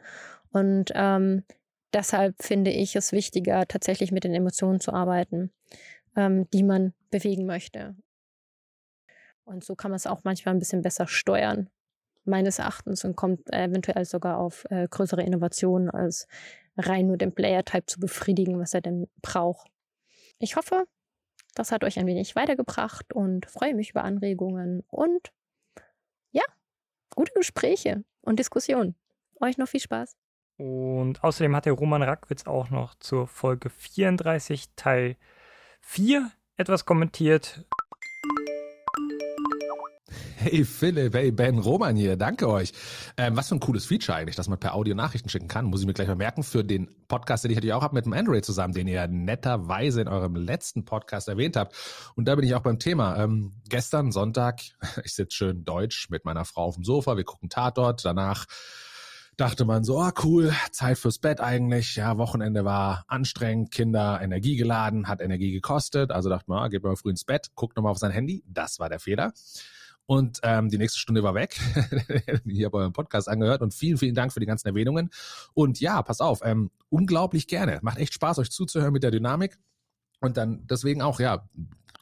Und 0.51 0.91
ähm, 0.95 1.45
deshalb 1.93 2.43
finde 2.43 2.71
ich 2.71 2.97
es 2.97 3.13
wichtiger, 3.13 3.67
tatsächlich 3.67 4.13
mit 4.13 4.25
den 4.25 4.35
Emotionen 4.35 4.81
zu 4.81 4.93
arbeiten, 4.93 5.53
ähm, 6.17 6.49
die 6.51 6.63
man 6.63 6.95
bewegen 7.11 7.47
möchte. 7.47 7.97
Und 9.45 9.65
so 9.65 9.75
kann 9.75 9.91
man 9.91 9.97
es 9.97 10.07
auch 10.07 10.23
manchmal 10.25 10.55
ein 10.55 10.61
bisschen 10.61 10.83
besser 10.83 11.09
steuern, 11.09 11.71
meines 12.25 12.59
Erachtens, 12.59 13.05
und 13.05 13.17
kommt 13.17 13.53
eventuell 13.53 14.05
sogar 14.05 14.39
auf 14.39 14.65
äh, 14.71 14.87
größere 14.89 15.23
Innovationen, 15.23 15.91
als 15.91 16.29
rein 16.77 17.09
nur 17.09 17.17
den 17.17 17.35
Player-Type 17.35 17.87
zu 17.87 17.99
befriedigen, 17.99 18.59
was 18.59 18.75
er 18.75 18.81
denn 18.81 19.09
braucht. 19.23 19.71
Ich 20.39 20.57
hoffe, 20.57 20.87
das 21.55 21.73
hat 21.73 21.85
euch 21.85 21.99
ein 21.99 22.07
wenig 22.07 22.37
weitergebracht 22.37 23.13
und 23.13 23.47
freue 23.47 23.75
mich 23.75 23.91
über 23.91 24.05
Anregungen 24.05 24.85
und 24.89 25.33
ja, 26.31 26.45
gute 27.15 27.33
Gespräche 27.35 28.05
und 28.21 28.39
Diskussionen. 28.39 28.95
Euch 29.41 29.59
noch 29.59 29.69
viel 29.69 29.81
Spaß. 29.81 30.17
Und 30.61 31.25
außerdem 31.25 31.57
hat 31.57 31.65
der 31.65 31.73
Roman 31.73 32.03
Rackwitz 32.03 32.47
auch 32.47 32.69
noch 32.69 32.95
zur 33.01 33.27
Folge 33.27 33.71
34 33.71 34.67
Teil 34.77 35.17
4 35.81 36.31
etwas 36.59 36.85
kommentiert. 36.85 37.65
Hey 40.37 40.67
Philipp, 40.67 41.15
hey 41.15 41.31
Ben, 41.33 41.59
Roman 41.59 41.97
hier, 41.97 42.17
danke 42.17 42.47
euch. 42.47 42.75
Ähm, 43.17 43.39
was 43.39 43.49
für 43.49 43.55
ein 43.55 43.61
cooles 43.61 43.87
Feature 43.87 44.19
eigentlich, 44.19 44.37
dass 44.37 44.49
man 44.49 44.61
per 44.61 44.75
Audio 44.75 44.95
Nachrichten 44.95 45.31
schicken 45.31 45.49
kann. 45.49 45.65
Muss 45.65 45.81
ich 45.81 45.87
mir 45.87 45.95
gleich 45.95 46.09
mal 46.09 46.15
merken 46.15 46.43
für 46.43 46.63
den 46.63 46.95
Podcast, 47.09 47.45
den 47.45 47.53
ich 47.53 47.57
natürlich 47.57 47.73
auch 47.73 47.83
habe 47.83 47.95
mit 47.95 48.05
dem 48.05 48.13
Android 48.13 48.45
zusammen, 48.45 48.75
den 48.75 48.87
ihr 48.87 49.09
netterweise 49.09 50.03
in 50.03 50.09
eurem 50.09 50.37
letzten 50.37 50.85
Podcast 50.85 51.29
erwähnt 51.29 51.57
habt. 51.57 51.75
Und 52.17 52.29
da 52.29 52.35
bin 52.35 52.45
ich 52.45 52.55
auch 52.55 52.63
beim 52.63 52.79
Thema. 52.79 53.17
Ähm, 53.17 53.55
gestern 53.71 54.13
Sonntag, 54.13 54.61
ich 55.05 55.15
sitze 55.15 55.35
schön 55.35 55.65
deutsch 55.65 56.11
mit 56.11 56.27
meiner 56.27 56.45
Frau 56.45 56.65
auf 56.65 56.75
dem 56.75 56.85
Sofa, 56.85 57.17
wir 57.17 57.25
gucken 57.25 57.49
Tatort, 57.49 58.05
danach 58.05 58.45
dachte 59.41 59.65
man 59.65 59.85
so, 59.85 59.99
ah 59.99 60.13
cool, 60.23 60.53
Zeit 60.71 60.99
fürs 60.99 61.19
Bett 61.19 61.41
eigentlich. 61.41 61.97
Ja, 61.97 62.19
Wochenende 62.19 62.67
war 62.67 63.05
anstrengend, 63.09 63.71
Kinder 63.71 64.21
energiegeladen, 64.21 65.09
hat 65.09 65.23
Energie 65.23 65.51
gekostet. 65.51 66.11
Also 66.11 66.29
dachte 66.29 66.45
man, 66.49 66.59
ah, 66.63 66.69
geht 66.69 66.83
mal 66.83 66.95
früh 66.95 67.09
ins 67.09 67.25
Bett, 67.25 67.49
guckt 67.55 67.77
nochmal 67.77 67.93
auf 67.93 67.99
sein 67.99 68.11
Handy. 68.11 68.45
Das 68.47 68.79
war 68.79 68.91
der 68.91 69.01
Fehler. 69.01 69.33
Und 70.05 70.41
ähm, 70.43 70.69
die 70.69 70.77
nächste 70.77 70.99
Stunde 70.99 71.23
war 71.23 71.35
weg. 71.35 71.59
ich 72.45 72.65
habe 72.65 72.77
euren 72.77 72.93
Podcast 72.93 73.29
angehört 73.29 73.63
und 73.63 73.73
vielen, 73.73 73.97
vielen 73.97 74.15
Dank 74.15 74.33
für 74.33 74.41
die 74.41 74.47
ganzen 74.47 74.69
Erwähnungen. 74.69 75.09
Und 75.55 75.81
ja, 75.81 76.03
pass 76.03 76.21
auf, 76.21 76.41
ähm, 76.45 76.71
unglaublich 76.91 77.47
gerne. 77.47 77.79
Macht 77.81 77.99
echt 77.99 78.13
Spaß, 78.13 78.41
euch 78.41 78.51
zuzuhören 78.51 78.93
mit 78.93 79.03
der 79.03 79.11
Dynamik. 79.11 79.57
Und 80.21 80.37
dann 80.37 80.67
deswegen 80.67 81.01
auch, 81.01 81.19
ja, 81.19 81.49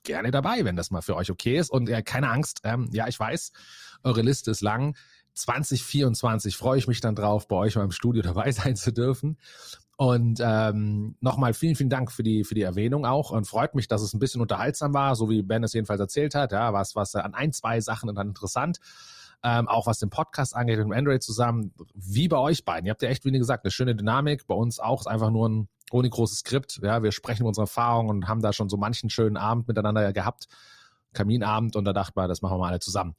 gerne 0.02 0.31
dabei, 0.31 0.65
wenn 0.65 0.74
das 0.74 0.90
mal 0.90 1.02
für 1.02 1.15
euch 1.15 1.31
okay 1.31 1.59
ist. 1.59 1.70
Und 1.70 1.89
ja, 1.89 2.02
keine 2.02 2.31
Angst, 2.31 2.62
ähm, 2.65 2.89
ja, 2.93 3.06
ich 3.06 3.20
weiß, 3.20 3.52
eure 4.02 4.23
Liste 4.23 4.51
ist 4.51 4.62
lang. 4.62 4.97
2024 5.39 6.56
freue 6.56 6.78
ich 6.78 6.89
mich 6.89 7.01
dann 7.01 7.15
drauf, 7.15 7.48
bei 7.48 7.56
euch 7.56 7.77
mal 7.77 7.85
im 7.85 7.93
Studio 7.93 8.23
dabei 8.23 8.51
sein 8.52 8.77
zu 8.77 8.93
dürfen. 8.93 9.39
Und 9.97 10.40
ähm, 10.40 11.16
nochmal 11.20 11.55
vielen, 11.55 11.74
vielen 11.74 11.90
Dank 11.90 12.12
für 12.12 12.23
die, 12.23 12.44
für 12.44 12.55
die 12.55 12.62
Erwähnung 12.62 13.05
auch. 13.05 13.32
Und 13.32 13.48
freut 13.48 13.74
mich, 13.74 13.89
dass 13.89 14.01
es 14.01 14.15
ein 14.15 14.20
bisschen 14.20 14.40
unterhaltsam 14.40 14.94
war, 14.94 15.16
so 15.16 15.28
wie 15.28 15.43
Ben 15.43 15.65
es 15.65 15.73
jedenfalls 15.73 15.98
erzählt 15.98 16.36
hat. 16.36 16.52
Ja, 16.52 16.73
was, 16.73 16.94
was 16.94 17.16
an 17.16 17.35
ein, 17.35 17.52
zwei 17.52 17.81
Sachen 17.81 18.15
dann 18.15 18.28
interessant. 18.28 18.78
Ähm, 19.43 19.66
auch 19.66 19.86
was 19.86 19.98
den 19.98 20.09
Podcast 20.09 20.55
angeht 20.55 20.78
mit 20.78 20.86
dem 20.86 20.93
Android 20.93 21.23
zusammen, 21.23 21.73
wie 21.94 22.28
bei 22.28 22.39
euch 22.39 22.65
beiden. 22.65 22.86
Ihr 22.86 22.90
habt 22.90 23.02
ja 23.02 23.09
echt, 23.09 23.24
wie 23.24 23.32
gesagt, 23.32 23.65
eine 23.65 23.73
schöne 23.73 23.97
Dynamik. 23.97 24.47
Bei 24.47 24.55
uns 24.55 24.78
auch 24.78 25.01
ist 25.01 25.06
einfach 25.09 25.31
nur 25.31 25.48
ein 25.48 25.69
ohne 25.90 26.09
großes 26.09 26.40
Skript. 26.40 26.81
Ja, 26.82 27.02
wir 27.02 27.10
sprechen 27.10 27.44
unsere 27.44 27.65
Erfahrungen 27.65 28.10
und 28.10 28.28
haben 28.28 28.40
da 28.40 28.52
schon 28.52 28.69
so 28.69 28.77
manchen 28.77 29.10
schönen 29.10 29.36
Abend 29.36 29.66
miteinander 29.66 30.12
gehabt. 30.12 30.47
Kaminabend 31.12 31.74
und 31.74 31.85
da 31.85 31.93
dachte 31.93 32.12
man, 32.15 32.28
das 32.28 32.40
machen 32.40 32.55
wir 32.55 32.59
mal 32.59 32.69
alle 32.69 32.81
zusammen. 32.81 33.16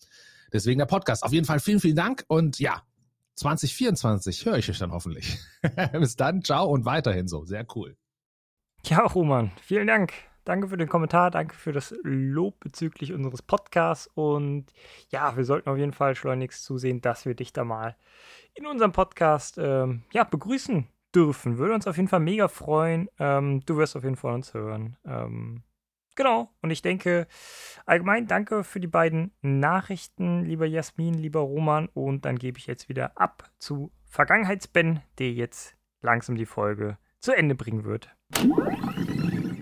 Deswegen 0.52 0.80
der 0.80 0.86
Podcast. 0.86 1.24
Auf 1.24 1.32
jeden 1.32 1.46
Fall 1.46 1.60
vielen, 1.60 1.80
vielen 1.80 1.96
Dank 1.96 2.24
und 2.28 2.60
ja, 2.60 2.84
2024 3.36 4.46
höre 4.46 4.58
ich 4.58 4.70
euch 4.70 4.80
dann 4.80 4.92
hoffentlich. 4.92 5.40
Bis 5.94 6.16
dann, 6.16 6.44
ciao 6.44 6.68
und 6.68 6.86
weiterhin 6.86 7.28
so. 7.28 7.46
Sehr 7.46 7.66
cool. 7.76 7.96
Ja, 8.86 9.02
Roman, 9.02 9.52
vielen 9.62 9.88
Dank. 9.88 10.14
Danke 10.46 10.70
für 10.70 10.78
den 10.78 10.90
Kommentar, 10.90 11.30
danke 11.30 11.54
für 11.54 11.74
das 11.74 11.94
Lob 12.02 12.60
bezüglich 12.60 13.14
unseres 13.14 13.42
Podcasts 13.42 14.10
und 14.16 14.66
ja, 15.10 15.38
wir 15.38 15.46
sollten 15.46 15.70
auf 15.70 15.78
jeden 15.78 15.94
Fall 15.94 16.16
schleunigst 16.16 16.64
zusehen, 16.64 17.02
dass 17.02 17.26
wir 17.26 17.36
dich 17.36 17.54
da 17.54 17.64
mal 17.64 17.96
in 18.56 18.66
unserem 18.66 18.92
Podcast 18.92 19.60
ähm, 19.60 20.04
ja, 20.12 20.24
begrüßen 20.24 20.88
dürfen. 21.14 21.58
Würde 21.58 21.76
uns 21.76 21.88
auf 21.88 21.98
jeden 21.98 22.10
Fall 22.10 22.20
mega 22.20 22.48
freuen. 22.48 23.10
Ähm, 23.20 23.62
du 23.66 23.78
wirst 23.78 23.96
auf 23.96 24.04
jeden 24.04 24.16
Fall 24.16 24.34
uns 24.34 24.54
hören. 24.54 24.98
Ähm, 25.06 25.64
Genau. 26.20 26.50
Und 26.62 26.70
ich 26.70 26.82
denke, 26.82 27.28
allgemein 27.86 28.28
danke 28.28 28.66
für 28.66 28.82
die 28.82 28.88
beiden 28.88 29.32
Nachrichten, 29.41 30.44
lieber 30.44 30.66
Jasmin, 30.66 31.14
lieber 31.14 31.40
Roman. 31.40 31.88
Und 31.94 32.26
dann 32.26 32.38
gebe 32.38 32.58
ich 32.58 32.68
jetzt 32.68 32.90
wieder 32.90 33.18
ab 33.18 33.50
zu 33.58 33.94
Vergangenheitsben, 34.04 35.00
der 35.18 35.32
jetzt 35.32 35.78
langsam 36.02 36.36
die 36.36 36.46
Folge 36.46 36.98
zu 37.22 37.32
Ende 37.32 37.56
bringen 37.56 37.86
wird. 37.86 38.14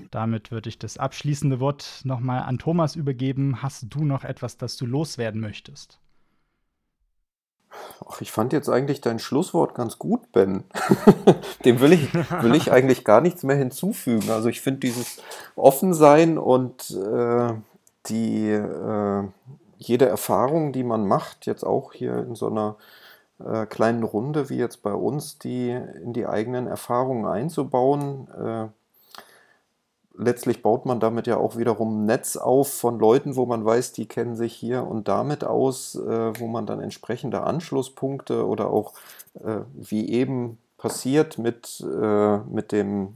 Damit 0.10 0.50
würde 0.50 0.70
ich 0.70 0.80
das 0.80 0.98
abschließende 0.98 1.60
Wort 1.60 2.02
nochmal 2.06 2.42
an 2.42 2.58
Thomas 2.58 2.96
übergeben. 2.96 3.62
Hast 3.62 3.94
du 3.94 4.04
noch 4.04 4.24
etwas, 4.24 4.58
das 4.58 4.78
du 4.78 4.88
loswerden 4.88 5.40
möchtest? 5.40 6.02
Ach, 8.08 8.22
ich 8.22 8.32
fand 8.32 8.54
jetzt 8.54 8.70
eigentlich 8.70 9.02
dein 9.02 9.20
Schlusswort 9.20 9.76
ganz 9.76 9.98
gut, 10.00 10.32
Ben. 10.32 10.64
Dem 11.66 11.80
will 11.80 11.94
ich, 11.94 12.14
will 12.14 12.56
ich 12.56 12.72
eigentlich 12.72 13.04
gar 13.04 13.22
nichts 13.22 13.44
mehr 13.44 13.56
hinzufügen. 13.56 14.30
Also 14.32 14.50
ich 14.50 14.62
finde 14.62 14.82
dieses 14.82 15.18
Offensein 15.56 16.38
und 16.38 16.92
äh, 16.92 17.54
die 18.08 18.50
äh, 18.50 19.24
jede 19.78 20.08
Erfahrung, 20.08 20.72
die 20.72 20.84
man 20.84 21.08
macht, 21.08 21.46
jetzt 21.46 21.64
auch 21.64 21.94
hier 21.94 22.18
in 22.18 22.36
so 22.36 22.48
einer 22.48 22.76
äh, 23.44 23.66
kleinen 23.66 24.04
Runde 24.04 24.50
wie 24.50 24.58
jetzt 24.58 24.82
bei 24.82 24.94
uns, 24.94 25.38
die 25.38 25.70
in 25.70 26.14
die 26.14 26.26
eigenen 26.26 26.68
Erfahrungen 26.68 27.26
einzubauen, 27.26 28.28
äh, 28.32 28.68
letztlich 30.18 30.62
baut 30.62 30.86
man 30.86 31.00
damit 31.00 31.28
ja 31.28 31.38
auch 31.38 31.58
wiederum 31.58 32.02
ein 32.02 32.06
Netz 32.06 32.36
auf 32.36 32.74
von 32.74 33.00
Leuten, 33.00 33.36
wo 33.36 33.46
man 33.46 33.64
weiß, 33.64 33.94
die 33.94 34.08
kennen 34.08 34.36
sich 34.36 34.54
hier 34.54 34.86
und 34.86 35.08
damit 35.08 35.44
aus, 35.44 35.96
äh, 35.96 36.40
wo 36.40 36.48
man 36.48 36.66
dann 36.66 36.82
entsprechende 36.82 37.42
Anschlusspunkte 37.42 38.46
oder 38.46 38.70
auch 38.70 38.94
äh, 39.44 39.62
wie 39.74 40.10
eben 40.10 40.58
passiert 40.78 41.38
mit, 41.38 41.82
äh, 41.82 42.38
mit 42.38 42.72
dem 42.72 43.16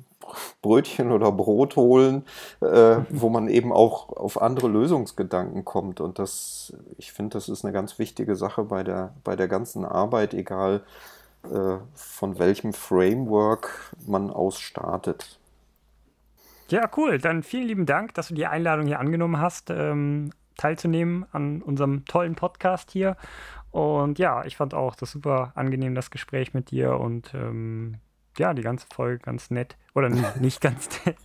Brötchen 0.62 1.12
oder 1.12 1.32
Brot 1.32 1.76
holen, 1.76 2.24
äh, 2.62 2.98
wo 3.10 3.30
man 3.30 3.48
eben 3.50 3.74
auch 3.74 4.10
auf 4.10 4.42
andere 4.42 4.68
Lösungsgedanken 4.68 5.66
kommt. 5.66 6.02
Und 6.02 6.20
das, 6.20 6.74
ich 6.98 7.12
finde, 7.12 7.38
das 7.38 7.50
ist 7.50 7.66
eine 7.66 7.74
ganz 7.74 8.00
wichtige 8.00 8.36
Sache 8.36 8.64
bei 8.64 8.84
der, 8.84 9.14
bei 9.24 9.36
der 9.36 9.48
ganzen 9.48 9.86
Arbeit, 9.86 10.34
egal 10.34 10.82
äh, 11.44 11.78
von 11.96 12.40
welchem 12.40 12.74
Framework 12.74 13.94
man 14.06 14.30
aus 14.30 14.60
startet. 14.60 15.40
Ja, 16.72 16.90
cool. 16.98 17.18
Dann 17.18 17.44
vielen 17.44 17.68
lieben 17.68 17.86
Dank, 17.86 18.14
dass 18.14 18.30
du 18.30 18.34
die 18.34 18.46
Einladung 18.48 18.88
hier 18.88 19.00
angenommen 19.00 19.40
hast, 19.40 19.70
ähm, 19.70 20.32
teilzunehmen 20.58 21.26
an 21.32 21.62
unserem 21.62 22.06
tollen 22.06 22.36
Podcast 22.36 22.92
hier. 22.92 23.18
Und 23.72 24.20
ja, 24.20 24.44
ich 24.46 24.58
fand 24.58 24.74
auch 24.74 24.96
das 24.96 25.12
super 25.12 25.52
angenehm, 25.56 25.96
das 25.96 26.12
Gespräch 26.12 26.54
mit 26.54 26.72
dir 26.72 27.00
und 27.00 27.34
ähm, 27.34 27.96
ja, 28.38 28.54
die 28.54 28.62
ganze 28.62 28.86
Folge 28.94 29.20
ganz 29.20 29.50
nett. 29.52 29.76
Oder 29.94 30.10
nicht 30.40 30.62
ganz 30.62 30.88
nett. 31.06 31.18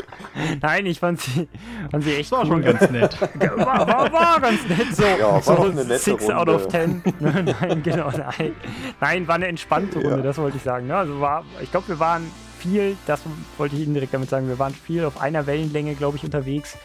Nein, 0.62 0.84
ich 0.86 1.00
fand 1.00 1.20
sie, 1.20 1.48
fand 1.90 2.04
sie 2.04 2.14
echt 2.16 2.30
war 2.32 2.40
cool. 2.40 2.46
schon 2.48 2.62
ganz 2.62 2.90
nett. 2.90 3.18
War, 3.56 3.86
war, 3.86 4.12
war 4.12 4.40
ganz 4.40 4.66
nett. 4.68 4.94
So, 4.94 5.02
Ja, 5.04 5.40
so 5.40 5.54
doch 5.56 5.64
eine 5.64 5.84
nette 5.84 5.98
six 5.98 6.22
Runde. 6.24 6.36
out 6.36 6.48
of 6.50 6.68
ten. 6.68 7.02
nein, 7.20 7.82
genau, 7.82 8.10
nein. 8.10 8.52
Nein, 9.00 9.26
war 9.28 9.36
eine 9.36 9.46
entspannte 9.46 9.98
Runde, 10.00 10.16
Ja. 10.18 10.22
das 10.22 10.36
wollte 10.38 10.58
ich 10.58 10.62
sagen. 10.62 10.86
Ne? 10.86 10.96
Also 10.96 11.20
war, 11.20 11.44
ich 11.62 11.70
glaube, 11.70 11.88
wir 11.88 11.98
waren 11.98 12.30
viel, 12.60 12.96
das 13.06 13.20
wollte 13.58 13.76
ich 13.76 13.82
Ihnen 13.82 13.94
direkt 13.94 14.14
damit 14.14 14.30
sagen, 14.30 14.48
wir 14.48 14.58
waren 14.58 14.74
viel 14.74 15.04
auf 15.04 15.20
einer 15.20 15.46
Wellenlänge, 15.46 15.94
glaube 15.94 16.16
ich, 16.16 16.24
unterwegs. 16.24 16.76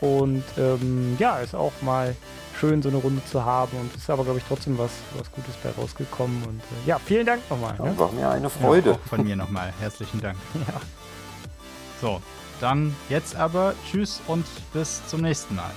Und 0.00 0.44
ähm, 0.56 1.16
ja, 1.18 1.38
ist 1.38 1.54
auch 1.54 1.72
mal 1.82 2.14
schön, 2.58 2.82
so 2.82 2.88
eine 2.88 2.98
Runde 2.98 3.22
zu 3.24 3.44
haben. 3.44 3.76
Und 3.78 3.94
ist 3.94 4.08
aber, 4.10 4.24
glaube 4.24 4.38
ich, 4.38 4.44
trotzdem 4.46 4.78
was, 4.78 4.90
was 5.16 5.30
Gutes 5.32 5.54
bei 5.62 5.70
rausgekommen. 5.70 6.42
Und 6.44 6.60
äh, 6.60 6.88
ja, 6.88 6.98
vielen 6.98 7.26
Dank 7.26 7.42
nochmal. 7.50 7.74
Ne? 7.78 7.86
Ja, 7.86 7.98
war 7.98 8.12
mir 8.12 8.28
eine 8.30 8.50
Freude. 8.50 8.92
Auch 8.92 9.08
von 9.08 9.24
mir 9.24 9.36
nochmal 9.36 9.72
herzlichen 9.80 10.20
Dank. 10.20 10.38
Ja. 10.54 10.80
So, 12.00 12.22
dann 12.60 12.94
jetzt 13.08 13.34
aber 13.34 13.74
Tschüss 13.90 14.20
und 14.28 14.46
bis 14.72 15.04
zum 15.08 15.20
nächsten 15.22 15.56
Mal. 15.56 15.72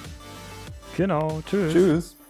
Genau, 0.95 1.41
tschüss. 1.47 1.73
Tschüss. 1.73 2.20